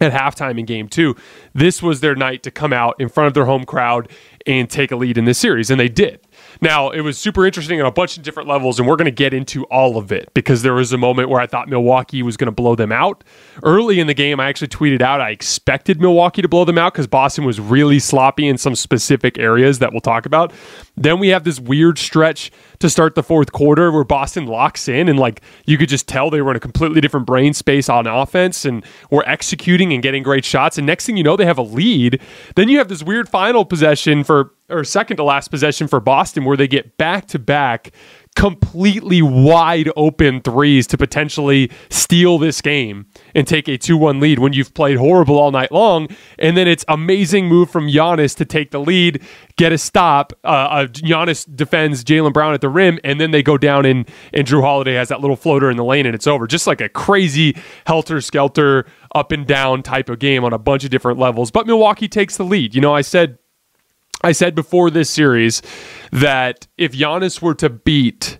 at 0.00 0.12
halftime 0.12 0.58
in 0.58 0.64
game 0.64 0.88
two. 0.88 1.14
This 1.54 1.82
was 1.82 2.00
their 2.00 2.14
night 2.14 2.42
to 2.42 2.50
come 2.50 2.72
out 2.72 2.96
in 2.98 3.08
front 3.08 3.28
of 3.28 3.34
their 3.34 3.44
home 3.44 3.64
crowd 3.64 4.10
and 4.46 4.68
take 4.68 4.90
a 4.90 4.96
lead 4.96 5.16
in 5.16 5.24
this 5.24 5.38
series, 5.38 5.70
and 5.70 5.80
they 5.80 5.88
did. 5.88 6.20
Now, 6.60 6.90
it 6.90 7.00
was 7.00 7.16
super 7.16 7.46
interesting 7.46 7.80
on 7.80 7.86
a 7.86 7.90
bunch 7.90 8.16
of 8.16 8.22
different 8.22 8.48
levels, 8.48 8.78
and 8.78 8.86
we're 8.86 8.96
going 8.96 9.06
to 9.06 9.10
get 9.10 9.32
into 9.32 9.64
all 9.64 9.96
of 9.96 10.12
it 10.12 10.30
because 10.34 10.62
there 10.62 10.74
was 10.74 10.92
a 10.92 10.98
moment 10.98 11.30
where 11.30 11.40
I 11.40 11.46
thought 11.46 11.68
Milwaukee 11.68 12.22
was 12.22 12.36
going 12.36 12.46
to 12.46 12.52
blow 12.52 12.74
them 12.74 12.92
out. 12.92 13.24
Early 13.62 14.00
in 14.00 14.06
the 14.06 14.14
game, 14.14 14.40
I 14.40 14.48
actually 14.48 14.68
tweeted 14.68 15.00
out 15.00 15.20
I 15.20 15.30
expected 15.30 16.00
Milwaukee 16.00 16.42
to 16.42 16.48
blow 16.48 16.64
them 16.64 16.76
out 16.76 16.92
because 16.92 17.06
Boston 17.06 17.44
was 17.44 17.58
really 17.58 17.98
sloppy 17.98 18.46
in 18.46 18.58
some 18.58 18.74
specific 18.74 19.38
areas 19.38 19.78
that 19.78 19.92
we'll 19.92 20.00
talk 20.00 20.26
about. 20.26 20.52
Then 20.96 21.18
we 21.18 21.28
have 21.28 21.44
this 21.44 21.58
weird 21.58 21.98
stretch 21.98 22.52
to 22.84 22.90
start 22.90 23.14
the 23.14 23.22
fourth 23.22 23.50
quarter 23.50 23.90
where 23.90 24.04
Boston 24.04 24.46
locks 24.46 24.88
in, 24.88 25.08
and 25.08 25.18
like 25.18 25.40
you 25.64 25.78
could 25.78 25.88
just 25.88 26.06
tell 26.06 26.28
they 26.28 26.42
were 26.42 26.50
in 26.50 26.56
a 26.56 26.60
completely 26.60 27.00
different 27.00 27.26
brain 27.26 27.54
space 27.54 27.88
on 27.88 28.06
offense 28.06 28.66
and 28.66 28.84
were 29.10 29.26
executing 29.26 29.92
and 29.94 30.02
getting 30.02 30.22
great 30.22 30.44
shots. 30.44 30.76
And 30.76 30.86
next 30.86 31.06
thing 31.06 31.16
you 31.16 31.22
know, 31.22 31.34
they 31.34 31.46
have 31.46 31.56
a 31.56 31.62
lead. 31.62 32.20
Then 32.56 32.68
you 32.68 32.76
have 32.76 32.88
this 32.88 33.02
weird 33.02 33.26
final 33.26 33.64
possession 33.64 34.22
for 34.22 34.52
or 34.68 34.84
second 34.84 35.16
to 35.16 35.24
last 35.24 35.48
possession 35.48 35.88
for 35.88 36.00
Boston 36.00 36.44
where 36.44 36.56
they 36.56 36.68
get 36.68 36.96
back 36.96 37.26
to 37.28 37.38
back 37.38 37.92
completely 38.36 39.22
wide 39.22 39.90
open 39.96 40.40
threes 40.40 40.86
to 40.88 40.98
potentially 40.98 41.70
steal 41.88 42.38
this 42.38 42.60
game 42.60 43.06
and 43.34 43.46
take 43.46 43.68
a 43.68 43.78
2 43.78 43.96
1 43.96 44.20
lead 44.20 44.38
when 44.38 44.52
you've 44.52 44.74
played 44.74 44.96
horrible 44.96 45.38
all 45.38 45.50
night 45.50 45.70
long. 45.70 46.08
And 46.38 46.56
then 46.56 46.66
it's 46.66 46.84
amazing 46.88 47.46
move 47.46 47.70
from 47.70 47.86
Giannis 47.86 48.36
to 48.36 48.44
take 48.44 48.70
the 48.70 48.80
lead, 48.80 49.22
get 49.56 49.72
a 49.72 49.78
stop. 49.78 50.32
Uh, 50.42 50.46
uh, 50.46 50.86
Giannis 50.86 51.46
defends 51.54 52.02
Jaylen 52.04 52.32
Brown 52.32 52.54
at 52.54 52.60
the 52.60 52.68
rim, 52.68 52.98
and 53.04 53.20
then 53.20 53.30
they 53.30 53.42
go 53.42 53.56
down, 53.56 53.86
and, 53.86 54.08
and 54.32 54.46
Jrue 54.46 54.62
Holiday 54.62 54.94
has 54.94 55.08
that 55.08 55.20
little 55.20 55.36
floater 55.36 55.70
in 55.70 55.76
the 55.76 55.84
lane, 55.84 56.06
and 56.06 56.14
it's 56.14 56.26
over. 56.26 56.46
Just 56.46 56.66
like 56.66 56.80
a 56.80 56.88
crazy 56.88 57.56
helter 57.86 58.20
skelter, 58.20 58.86
up 59.14 59.30
and 59.30 59.46
down 59.46 59.82
type 59.82 60.08
of 60.08 60.18
game 60.18 60.44
on 60.44 60.52
a 60.52 60.58
bunch 60.58 60.84
of 60.84 60.90
different 60.90 61.18
levels. 61.18 61.50
But 61.50 61.66
Milwaukee 61.66 62.08
takes 62.08 62.36
the 62.36 62.44
lead. 62.44 62.74
You 62.74 62.80
know, 62.80 62.94
I 62.94 63.00
said 63.00 63.38
I 64.24 64.32
said 64.32 64.54
before 64.54 64.90
this 64.90 65.10
series 65.10 65.60
that 66.10 66.66
if 66.78 66.92
Giannis 66.92 67.42
were 67.42 67.54
to 67.56 67.68
beat 67.68 68.38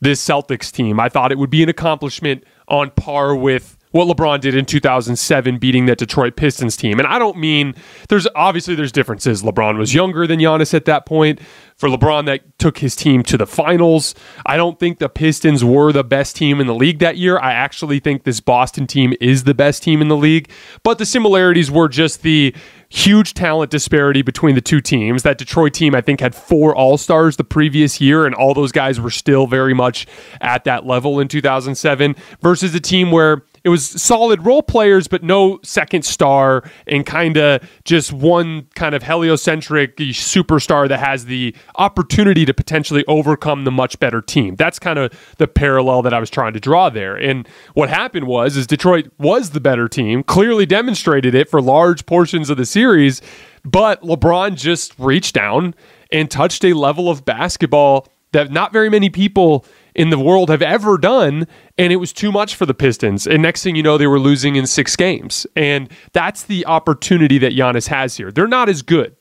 this 0.00 0.22
Celtics 0.22 0.70
team, 0.70 1.00
I 1.00 1.08
thought 1.08 1.32
it 1.32 1.38
would 1.38 1.48
be 1.48 1.62
an 1.62 1.70
accomplishment 1.70 2.44
on 2.68 2.90
par 2.90 3.34
with 3.34 3.78
what 3.92 4.14
LeBron 4.14 4.40
did 4.40 4.54
in 4.54 4.64
2007 4.64 5.58
beating 5.58 5.86
that 5.86 5.98
Detroit 5.98 6.36
Pistons 6.36 6.76
team. 6.76 6.98
And 6.98 7.06
I 7.06 7.18
don't 7.18 7.38
mean 7.38 7.74
there's 8.08 8.26
obviously 8.34 8.74
there's 8.74 8.92
differences. 8.92 9.42
LeBron 9.42 9.78
was 9.78 9.94
younger 9.94 10.26
than 10.26 10.40
Giannis 10.40 10.74
at 10.74 10.86
that 10.86 11.06
point. 11.06 11.40
For 11.76 11.88
LeBron 11.88 12.26
that 12.26 12.58
took 12.58 12.78
his 12.78 12.94
team 12.94 13.22
to 13.24 13.36
the 13.36 13.46
finals, 13.46 14.14
I 14.46 14.56
don't 14.56 14.78
think 14.78 14.98
the 14.98 15.08
Pistons 15.08 15.64
were 15.64 15.92
the 15.92 16.04
best 16.04 16.36
team 16.36 16.60
in 16.60 16.66
the 16.66 16.74
league 16.74 17.00
that 17.00 17.16
year. 17.16 17.38
I 17.38 17.52
actually 17.52 17.98
think 17.98 18.24
this 18.24 18.40
Boston 18.40 18.86
team 18.86 19.14
is 19.20 19.44
the 19.44 19.54
best 19.54 19.82
team 19.82 20.00
in 20.00 20.08
the 20.08 20.16
league, 20.16 20.50
but 20.84 20.98
the 20.98 21.06
similarities 21.06 21.70
were 21.70 21.88
just 21.88 22.22
the 22.22 22.54
huge 22.92 23.32
talent 23.32 23.70
disparity 23.70 24.20
between 24.20 24.54
the 24.54 24.60
two 24.60 24.80
teams. 24.80 25.22
That 25.22 25.38
Detroit 25.38 25.72
team, 25.72 25.94
I 25.94 26.02
think, 26.02 26.20
had 26.20 26.34
four 26.34 26.74
All 26.76 26.98
Stars 26.98 27.36
the 27.36 27.44
previous 27.44 28.00
year, 28.00 28.26
and 28.26 28.34
all 28.34 28.52
those 28.52 28.72
guys 28.72 29.00
were 29.00 29.10
still 29.10 29.46
very 29.46 29.72
much 29.72 30.06
at 30.40 30.64
that 30.64 30.86
level 30.86 31.18
in 31.18 31.28
2007, 31.28 32.14
versus 32.40 32.74
a 32.74 32.80
team 32.80 33.10
where 33.10 33.44
it 33.64 33.68
was 33.68 33.86
solid 33.86 34.44
role 34.44 34.62
players, 34.62 35.06
but 35.06 35.22
no 35.22 35.60
second 35.62 36.04
star, 36.04 36.64
and 36.86 37.06
kind 37.06 37.36
of 37.36 37.62
just 37.84 38.12
one 38.12 38.66
kind 38.74 38.94
of 38.94 39.02
heliocentric 39.02 39.96
superstar 39.96 40.88
that 40.88 40.98
has 40.98 41.26
the 41.26 41.54
opportunity 41.76 42.44
to 42.44 42.52
potentially 42.52 43.04
overcome 43.06 43.64
the 43.64 43.70
much 43.70 43.98
better 44.00 44.20
team. 44.20 44.56
That's 44.56 44.78
kind 44.78 44.98
of 44.98 45.12
the 45.38 45.46
parallel 45.46 46.02
that 46.02 46.14
I 46.14 46.18
was 46.18 46.30
trying 46.30 46.54
to 46.54 46.60
draw 46.60 46.90
there. 46.90 47.16
And 47.16 47.48
what 47.74 47.88
happened 47.88 48.26
was, 48.26 48.56
is 48.56 48.66
Detroit 48.66 49.10
was 49.18 49.50
the 49.50 49.60
better 49.60 49.88
team, 49.88 50.22
clearly 50.22 50.66
demonstrated 50.66 51.34
it 51.34 51.48
for 51.48 51.60
large 51.60 52.04
portions 52.06 52.50
of 52.50 52.56
the 52.56 52.66
series, 52.66 53.22
but 53.64 54.02
LeBron 54.02 54.56
just 54.56 54.98
reached 54.98 55.34
down 55.34 55.74
and 56.10 56.30
touched 56.30 56.64
a 56.64 56.74
level 56.74 57.08
of 57.08 57.24
basketball 57.24 58.08
that 58.32 58.50
not 58.50 58.72
very 58.72 58.88
many 58.90 59.08
people 59.08 59.64
in 59.94 60.10
the 60.10 60.18
world 60.18 60.50
have 60.50 60.62
ever 60.62 60.98
done. 60.98 61.46
And 61.78 61.92
it 61.92 61.96
was 61.96 62.12
too 62.12 62.32
much 62.32 62.54
for 62.54 62.66
the 62.66 62.74
Pistons. 62.74 63.26
And 63.26 63.42
next 63.42 63.62
thing 63.62 63.76
you 63.76 63.82
know, 63.82 63.98
they 63.98 64.06
were 64.06 64.20
losing 64.20 64.56
in 64.56 64.66
six 64.66 64.96
games. 64.96 65.46
And 65.56 65.90
that's 66.12 66.44
the 66.44 66.66
opportunity 66.66 67.38
that 67.38 67.52
Giannis 67.52 67.88
has 67.88 68.16
here. 68.16 68.30
They're 68.30 68.46
not 68.46 68.68
as 68.68 68.82
good 68.82 69.16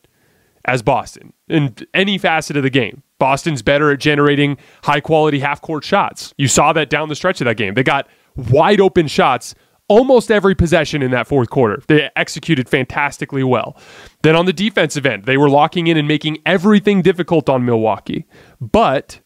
as 0.66 0.82
Boston 0.82 1.34
in 1.48 1.76
any 1.94 2.18
facet 2.18 2.56
of 2.58 2.64
the 2.64 2.70
game. 2.70 3.04
Boston's 3.20 3.62
better 3.62 3.92
at 3.92 4.00
generating 4.00 4.58
high 4.84 5.00
quality 5.00 5.40
half 5.40 5.62
court 5.62 5.84
shots. 5.84 6.34
You 6.38 6.48
saw 6.48 6.74
that 6.74 6.90
down 6.90 7.10
the 7.10 7.16
stretch 7.16 7.42
of 7.42 7.46
that 7.46 7.58
game. 7.58 7.76
They 7.76 7.84
got 7.84 8.08
wide 8.36 8.80
open 8.80 9.08
shots 9.08 9.54
almost 9.88 10.32
every 10.32 10.56
possession 10.56 11.02
in 11.02 11.12
that 11.12 11.28
fourth 11.28 11.50
quarter. 11.50 11.84
They 11.88 12.10
executed 12.16 12.70
fantastically 12.70 13.44
well. 13.44 13.78
Then 14.24 14.36
on 14.36 14.46
the 14.46 14.54
defensive 14.54 15.06
end, 15.06 15.26
they 15.26 15.38
were 15.38 15.50
locking 15.50 15.88
in 15.88 15.98
and 15.98 16.08
making 16.08 16.38
everything 16.46 17.02
difficult 17.02 17.50
on 17.50 17.66
Milwaukee. 17.66 18.26
But 18.62 19.20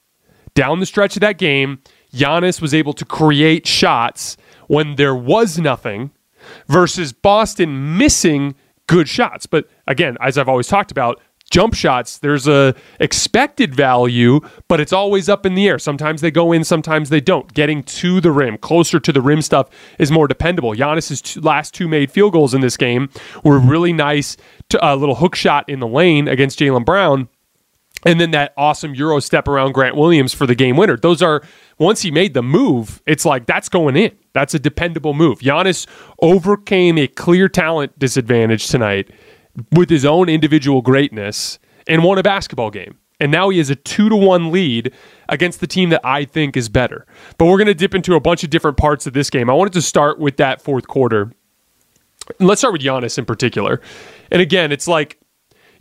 down 0.56 0.80
the 0.80 0.86
stretch 0.86 1.16
of 1.16 1.22
that 1.22 1.38
game, 1.38 1.80
Giannis 2.14 2.62
was 2.62 2.74
able 2.74 2.94
to 2.94 3.06
create 3.06 3.68
shots 3.68 4.38
when 4.68 4.96
there 4.96 5.16
was 5.16 5.60
nothing 5.60 6.12
versus 6.68 7.14
Boston 7.14 7.98
missing 7.98 8.56
good 8.88 9.08
shots. 9.08 9.46
But 9.46 9.70
again, 9.88 10.18
as 10.22 10.38
I've 10.38 10.50
always 10.50 10.68
talked 10.68 10.92
about, 10.92 11.22
jump 11.52 11.74
shots, 11.74 12.20
there's 12.20 12.48
a 12.48 12.74
expected 13.00 13.76
value, 13.76 14.40
but 14.68 14.80
it's 14.80 14.94
always 14.94 15.28
up 15.30 15.46
in 15.46 15.56
the 15.56 15.68
air. 15.68 15.78
Sometimes 15.78 16.22
they 16.22 16.32
go 16.32 16.52
in, 16.52 16.64
sometimes 16.64 17.10
they 17.10 17.22
don't. 17.22 17.54
Getting 17.54 17.84
to 17.84 18.22
the 18.22 18.32
rim, 18.32 18.58
closer 18.58 19.00
to 19.00 19.12
the 19.12 19.22
rim 19.22 19.42
stuff 19.42 19.70
is 20.00 20.10
more 20.10 20.28
dependable. 20.28 20.74
Giannis's 20.74 21.44
last 21.44 21.74
two 21.74 21.88
made 21.88 22.12
field 22.12 22.34
goals 22.34 22.54
in 22.54 22.62
this 22.62 22.78
game 22.78 23.10
were 23.44 23.60
really 23.60 23.94
nice. 23.94 24.38
A 24.74 24.86
uh, 24.86 24.96
little 24.96 25.16
hook 25.16 25.36
shot 25.36 25.70
in 25.70 25.80
the 25.80 25.88
lane 25.88 26.28
against 26.28 26.60
Jaylen 26.60 26.86
Brown 26.86 27.30
and 28.06 28.22
then 28.22 28.32
that 28.32 28.54
awesome 28.56 28.94
Euro 28.96 29.20
step 29.20 29.48
around 29.48 29.74
Grant 29.74 29.96
Williams 29.96 30.34
for 30.34 30.46
the 30.46 30.56
game 30.56 30.78
winner. 30.78 30.96
Those 30.96 31.22
are 31.22 31.42
once 31.80 32.02
he 32.02 32.12
made 32.12 32.34
the 32.34 32.44
move, 32.44 33.02
it's 33.06 33.26
like 33.26 33.48
that's 33.48 33.68
going 33.68 33.98
in. 33.98 34.16
That's 34.34 34.54
a 34.54 34.60
dependable 34.60 35.14
move. 35.14 35.40
Giannis 35.40 35.88
overcame 36.22 36.98
a 36.98 37.08
clear 37.08 37.50
talent 37.50 37.98
disadvantage 37.98 38.68
tonight 38.68 39.10
with 39.72 39.90
his 39.90 40.06
own 40.06 40.30
individual 40.30 40.82
greatness 40.82 41.58
and 41.88 42.04
won 42.04 42.18
a 42.18 42.24
basketball 42.24 42.70
game. 42.70 42.98
And 43.20 43.32
now 43.32 43.50
he 43.50 43.58
has 43.60 43.70
a 43.70 43.76
two 43.76 44.10
to 44.10 44.16
one 44.16 44.52
lead 44.52 44.94
against 45.30 45.62
the 45.62 45.68
team 45.68 45.90
that 45.90 46.02
I 46.04 46.26
think 46.26 46.58
is 46.58 46.68
better. 46.68 47.06
But 47.38 47.46
we're 47.46 47.58
going 47.58 47.68
to 47.68 47.74
dip 47.74 47.96
into 47.96 48.16
a 48.16 48.20
bunch 48.20 48.44
of 48.44 48.50
different 48.50 48.78
parts 48.78 49.08
of 49.08 49.14
this 49.14 49.30
game. 49.30 49.50
I 49.50 49.54
wanted 49.54 49.74
to 49.74 49.82
start 49.82 50.20
with 50.20 50.38
that 50.38 50.62
fourth 50.62 50.88
quarter. 50.88 51.32
Let's 52.40 52.60
start 52.60 52.74
with 52.74 52.82
Giannis 52.82 53.18
in 53.18 53.26
particular. 53.26 53.80
And 54.32 54.42
again, 54.42 54.72
it's 54.72 54.88
like 54.88 55.18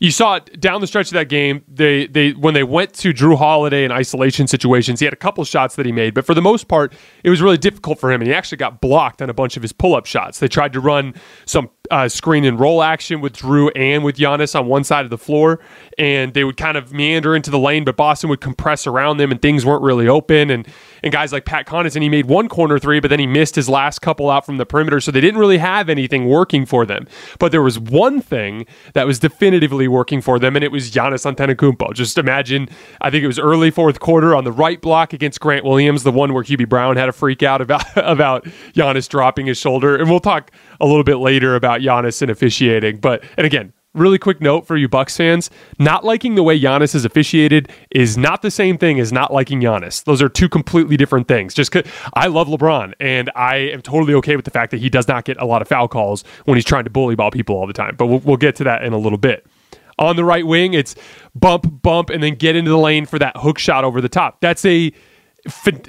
you 0.05 0.11
saw 0.11 0.35
it 0.35 0.61
down 0.61 0.83
the 0.83 0.87
stretch 0.87 1.07
of 1.07 1.15
that 1.15 1.31
game. 1.31 1.65
They 1.67 2.07
they 2.07 2.33
when 2.33 2.53
they 2.53 2.63
went 2.63 2.93
to 2.95 3.15
Jrue 3.15 3.39
Holiday 3.39 3.85
in 3.85 3.91
isolation 3.91 4.47
situations, 4.47 5.01
he 5.01 5.07
had 5.07 5.15
a 5.15 5.17
couple 5.17 5.43
shots 5.45 5.77
that 5.77 5.87
he 5.87 5.93
made, 5.93 6.13
but 6.13 6.27
for 6.27 6.35
the 6.35 6.43
most 6.43 6.69
part, 6.69 6.93
it 7.25 7.31
was 7.31 7.41
really 7.41 7.57
difficult 7.57 7.99
for 7.99 8.13
him, 8.13 8.21
and 8.21 8.29
he 8.29 8.35
actually 8.35 8.59
got 8.59 8.83
blocked 8.83 9.23
on 9.23 9.31
a 9.31 9.35
bunch 9.35 9.57
of 9.57 9.63
his 9.63 9.73
pull 9.73 9.95
up 9.95 10.05
shots. 10.05 10.41
They 10.41 10.49
tried 10.49 10.75
to 10.75 10.81
run 10.81 11.15
some 11.47 11.71
uh, 11.91 12.09
screen 12.09 12.45
and 12.45 12.59
roll 12.59 12.83
action 12.83 13.21
with 13.21 13.35
Jrue 13.35 13.71
and 13.77 14.03
with 14.03 14.17
Giannis 14.17 14.59
on 14.59 14.67
one 14.67 14.85
side 14.85 15.05
of 15.05 15.11
the 15.11 15.19
floor, 15.19 15.61
and 15.99 16.33
they 16.33 16.43
would 16.43 16.57
kind 16.57 16.77
of 16.77 16.93
meander 16.93 17.37
into 17.37 17.51
the 17.51 17.59
lane, 17.59 17.85
but 17.85 17.97
Boston 17.97 18.31
would 18.31 18.41
compress 18.41 18.87
around 18.87 19.19
them, 19.19 19.31
and 19.31 19.41
things 19.43 19.67
weren't 19.67 19.83
really 19.83 20.09
open. 20.09 20.51
And 20.51 20.67
and 21.03 21.13
guys 21.13 21.33
like 21.33 21.45
Pat 21.45 21.67
Connaughton, 21.67 22.01
he 22.01 22.09
made 22.09 22.25
one 22.27 22.49
corner 22.49 22.79
three, 22.79 22.99
but 22.99 23.09
then 23.09 23.21
he 23.21 23.27
missed 23.27 23.55
his 23.55 23.69
last 23.69 24.01
couple 24.01 24.31
out 24.31 24.47
from 24.47 24.57
the 24.57 24.65
perimeter, 24.65 25.01
so 25.01 25.11
they 25.11 25.21
didn't 25.21 25.39
really 25.39 25.59
have 25.59 25.91
anything 25.91 26.27
working 26.27 26.65
for 26.65 26.87
them. 26.87 27.07
But 27.39 27.53
there 27.53 27.61
was 27.61 27.79
one 27.79 28.23
thing 28.23 28.67
that 28.95 29.07
was 29.07 29.19
definitively 29.19 29.87
working 29.87 30.23
for 30.23 30.39
them, 30.39 30.57
and 30.57 30.65
it 30.65 30.73
was 30.73 30.91
Giannis 30.91 31.31
Antetokounmpo. 31.31 31.93
Just 31.93 32.17
imagine, 32.17 32.71
I 33.03 33.11
think 33.11 33.23
it 33.23 33.27
was 33.27 33.39
early 33.39 33.71
fourth 33.71 34.01
quarter 34.01 34.35
on 34.35 34.45
the 34.45 34.53
right 34.53 34.81
block 34.81 35.13
against 35.13 35.41
Grant 35.41 35.65
Williams, 35.67 36.03
the 36.03 36.13
one 36.13 36.33
where 36.33 36.43
Hubie 36.43 36.67
Brown 36.67 36.97
had 36.97 37.11
a 37.11 37.13
freak 37.13 37.43
out 37.43 37.61
about 37.61 37.85
about 37.97 38.45
Giannis 38.73 39.07
dropping 39.07 39.45
his 39.45 39.59
shoulder, 39.59 39.97
and 39.97 40.09
we'll 40.09 40.21
talk 40.21 40.51
a 40.81 40.87
little 40.87 41.05
bit 41.05 41.17
later 41.17 41.55
about 41.55 41.81
Giannis 41.81 42.23
and 42.23 42.31
officiating. 42.31 42.99
But 42.99 43.25
and 43.37 43.47
again, 43.47 43.73
really 43.95 44.19
quick 44.19 44.41
note 44.41 44.67
for 44.67 44.77
you 44.77 44.89
Bucks 44.89 45.17
fans: 45.17 45.51
not 45.79 46.05
liking 46.05 46.35
the 46.35 46.43
way 46.43 46.59
Giannis 46.59 46.95
is 46.95 47.05
officiated 47.05 47.71
is 47.91 48.17
not 48.19 48.43
the 48.43 48.51
same 48.51 48.79
thing 48.79 49.01
as 49.01 49.13
not 49.13 49.33
liking 49.33 49.61
Giannis. 49.61 50.05
Those 50.05 50.21
are 50.21 50.29
two 50.29 50.49
completely 50.49 50.97
different 50.97 51.29
things. 51.29 51.55
Just 51.55 51.73
cause 51.73 51.85
I 52.15 52.27
love 52.27 52.49
LeBron, 52.49 52.95
and 53.01 53.31
I 53.35 53.57
am 53.57 53.83
totally 53.83 54.15
okay 54.15 54.37
with 54.37 54.45
the 54.45 54.51
fact 54.51 54.71
that 54.73 54.81
he 54.81 54.91
does 54.91 55.09
not 55.09 55.25
get 55.25 55.41
a 55.41 55.47
lot 55.47 55.63
of 55.63 55.69
foul 55.69 55.89
calls 55.89 56.25
when 56.45 56.57
he's 56.57 56.65
trying 56.65 56.85
to 56.85 56.91
bully 56.91 57.15
ball 57.15 57.31
people 57.31 57.57
all 57.57 57.67
the 57.67 57.73
time. 57.73 57.97
But 57.97 58.07
we'll, 58.07 58.21
we'll 58.21 58.37
get 58.37 58.57
to 58.57 58.65
that 58.65 58.85
in 58.85 58.93
a 58.93 58.99
little 58.99 59.19
bit. 59.19 59.47
On 59.99 60.17
the 60.17 60.25
right 60.25 60.45
wing, 60.45 60.75
it's 60.75 60.97
bump, 61.37 61.83
bump, 61.83 62.11
and 62.11 62.23
then 62.23 62.35
get 62.35 62.57
into 62.57 62.71
the 62.71 62.79
lane 62.79 63.07
for 63.07 63.19
that 63.21 63.37
hook 63.37 63.59
shot 63.59 63.85
over 63.85 64.01
the 64.01 64.09
top. 64.09 64.41
That's 64.41 64.65
a 64.65 64.93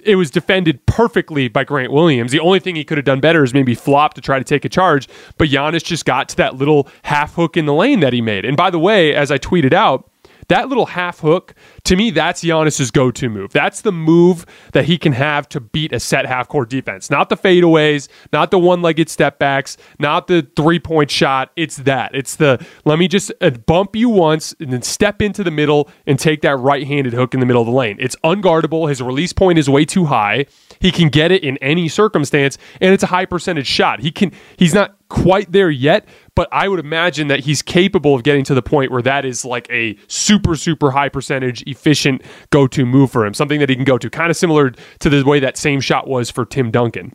it 0.04 0.16
was 0.16 0.32
defended 0.32 0.86
perfectly 0.86 1.48
by 1.48 1.64
Grant 1.64 1.92
Williams. 1.92 2.32
The 2.32 2.40
only 2.40 2.60
thing 2.60 2.76
he 2.76 2.84
could 2.84 2.98
have 2.98 3.06
done 3.06 3.20
better 3.20 3.44
is 3.44 3.54
maybe 3.54 3.76
flop 3.76 4.14
to 4.16 4.22
try 4.22 4.38
to 4.38 4.44
take 4.44 4.66
a 4.66 4.70
charge, 4.70 5.08
but 5.38 5.50
Giannis 5.50 5.84
just 5.84 6.06
got 6.06 6.30
to 6.30 6.36
that 6.38 6.56
little 6.56 6.88
half 7.04 7.36
hook 7.36 7.56
in 7.56 7.66
the 7.66 7.74
lane 7.74 8.02
that 8.02 8.14
he 8.14 8.22
made. 8.22 8.46
And 8.46 8.58
by 8.58 8.70
the 8.70 8.80
way, 8.80 9.14
as 9.16 9.32
I 9.32 9.38
tweeted 9.38 9.74
out, 9.74 10.10
that 10.48 10.70
little 10.70 10.88
half 10.88 11.20
hook, 11.20 11.54
to 11.86 11.96
me, 11.96 12.12
that's 12.12 12.44
Giannis's 12.44 12.92
go 12.92 13.12
to 13.12 13.30
move. 13.30 13.52
That's 13.52 13.82
the 13.82 13.92
move 13.92 14.46
that 14.74 14.86
he 14.86 14.98
can 14.98 15.14
have 15.14 15.48
to 15.50 15.60
beat 15.60 15.94
a 15.94 16.00
set 16.00 16.26
half 16.26 16.48
court 16.48 16.70
defense. 16.70 17.10
Not 17.10 17.30
the 17.30 17.38
fadeaways, 17.38 18.08
not 18.32 18.52
the 18.52 18.60
one 18.60 18.82
legged 18.82 19.10
step 19.10 19.40
backs, 19.40 19.78
not 20.00 20.28
the 20.28 20.48
three 20.56 20.80
point 20.80 21.12
shot. 21.12 21.52
It's 21.56 21.78
that. 21.78 22.14
It's 22.14 22.36
the 22.36 22.66
let 22.86 23.00
me 23.00 23.08
just 23.08 23.32
uh, 23.42 23.52
bump 23.52 23.96
you 23.96 24.10
once 24.10 24.56
and 24.60 24.72
then 24.72 24.82
step 24.82 25.22
into 25.22 25.44
the 25.44 25.52
middle 25.52 25.90
and 26.06 26.20
take 26.20 26.42
that 26.42 26.58
right 26.58 26.86
handed 26.86 27.14
hook 27.14 27.34
in 27.34 27.40
the 27.40 27.46
middle 27.46 27.62
of 27.62 27.68
the 27.68 27.74
lane. 27.74 27.98
It's 28.00 28.16
unguardable. 28.24 28.90
His 28.90 29.02
release 29.02 29.34
point 29.34 29.58
is 29.58 29.70
way 29.70 29.86
too 29.86 30.06
high. 30.06 30.46
He 30.80 30.92
can 30.92 31.10
get 31.10 31.32
it 31.32 31.44
in 31.44 31.58
any 31.58 31.88
circumstance, 31.88 32.58
and 32.82 32.94
it's 32.94 33.04
a 33.04 33.08
high 33.08 33.26
percentage 33.26 33.68
shot. 33.68 34.02
He 34.02 34.12
can. 34.12 34.32
He's 34.58 34.74
not 34.74 34.96
quite 35.10 35.52
there 35.52 35.70
yet, 35.70 36.06
but 36.36 36.48
I 36.52 36.68
would 36.68 36.80
imagine 36.80 37.28
that 37.28 37.42
he's 37.42 37.62
capable 37.62 38.16
of 38.16 38.24
getting 38.24 38.44
to 38.46 38.54
the 38.54 38.62
point 38.62 38.92
where 38.92 39.02
that 39.02 39.26
is 39.26 39.46
like 39.46 39.68
a 39.70 39.98
super, 40.08 40.56
super 40.56 40.92
high 40.92 41.10
percentage, 41.10 41.64
efficient 41.64 42.22
go 42.50 42.68
to 42.68 42.86
move 42.86 43.12
for 43.12 43.26
him, 43.26 43.34
something 43.34 43.60
that 43.60 43.70
he 43.70 43.76
can 43.76 43.86
go 43.86 43.98
to, 43.98 44.10
kind 44.10 44.32
of 44.32 44.38
similar 44.38 44.72
to 45.00 45.10
the 45.10 45.24
way 45.24 45.40
that 45.40 45.58
same 45.58 45.80
shot 45.80 46.08
was 46.08 46.30
for 46.30 46.46
Tim 46.46 46.72
Duncan. 46.72 47.14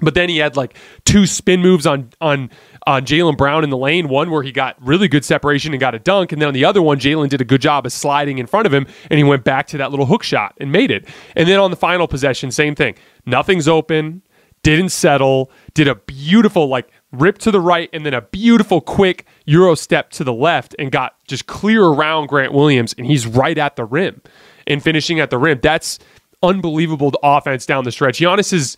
But 0.00 0.14
then 0.14 0.28
he 0.28 0.38
had 0.38 0.56
like 0.56 0.76
two 1.04 1.26
spin 1.26 1.60
moves 1.60 1.86
on 1.86 2.10
on 2.20 2.50
on 2.86 3.04
Jaylen 3.04 3.36
Brown 3.36 3.62
in 3.62 3.70
the 3.70 3.76
lane. 3.76 4.08
One 4.08 4.30
where 4.30 4.42
he 4.42 4.50
got 4.50 4.76
really 4.84 5.08
good 5.08 5.24
separation 5.24 5.72
and 5.72 5.80
got 5.80 5.94
a 5.94 5.98
dunk, 5.98 6.32
and 6.32 6.42
then 6.42 6.48
on 6.48 6.54
the 6.54 6.64
other 6.64 6.82
one, 6.82 6.98
Jaylen 6.98 7.28
did 7.28 7.40
a 7.40 7.44
good 7.44 7.60
job 7.60 7.86
of 7.86 7.92
sliding 7.92 8.38
in 8.38 8.46
front 8.46 8.66
of 8.66 8.74
him, 8.74 8.86
and 9.08 9.18
he 9.18 9.24
went 9.24 9.44
back 9.44 9.68
to 9.68 9.78
that 9.78 9.90
little 9.90 10.06
hook 10.06 10.22
shot 10.22 10.54
and 10.58 10.72
made 10.72 10.90
it. 10.90 11.06
And 11.36 11.48
then 11.48 11.60
on 11.60 11.70
the 11.70 11.76
final 11.76 12.08
possession, 12.08 12.50
same 12.50 12.74
thing. 12.74 12.96
Nothing's 13.24 13.68
open, 13.68 14.22
didn't 14.64 14.88
settle, 14.88 15.50
did 15.74 15.86
a 15.86 15.94
beautiful 15.94 16.66
like 16.66 16.88
rip 17.20 17.38
to 17.38 17.50
the 17.50 17.60
right 17.60 17.88
and 17.92 18.04
then 18.04 18.14
a 18.14 18.20
beautiful 18.20 18.80
quick 18.80 19.26
euro 19.46 19.74
step 19.74 20.10
to 20.10 20.24
the 20.24 20.32
left 20.32 20.74
and 20.78 20.90
got 20.92 21.14
just 21.26 21.46
clear 21.46 21.84
around 21.84 22.28
Grant 22.28 22.52
Williams 22.52 22.94
and 22.96 23.06
he's 23.06 23.26
right 23.26 23.56
at 23.56 23.76
the 23.76 23.84
rim 23.84 24.20
and 24.66 24.82
finishing 24.82 25.20
at 25.20 25.30
the 25.30 25.38
rim. 25.38 25.60
That's 25.62 25.98
unbelievable 26.42 27.12
offense 27.22 27.66
down 27.66 27.84
the 27.84 27.92
stretch. 27.92 28.18
Giannis 28.18 28.52
is 28.52 28.76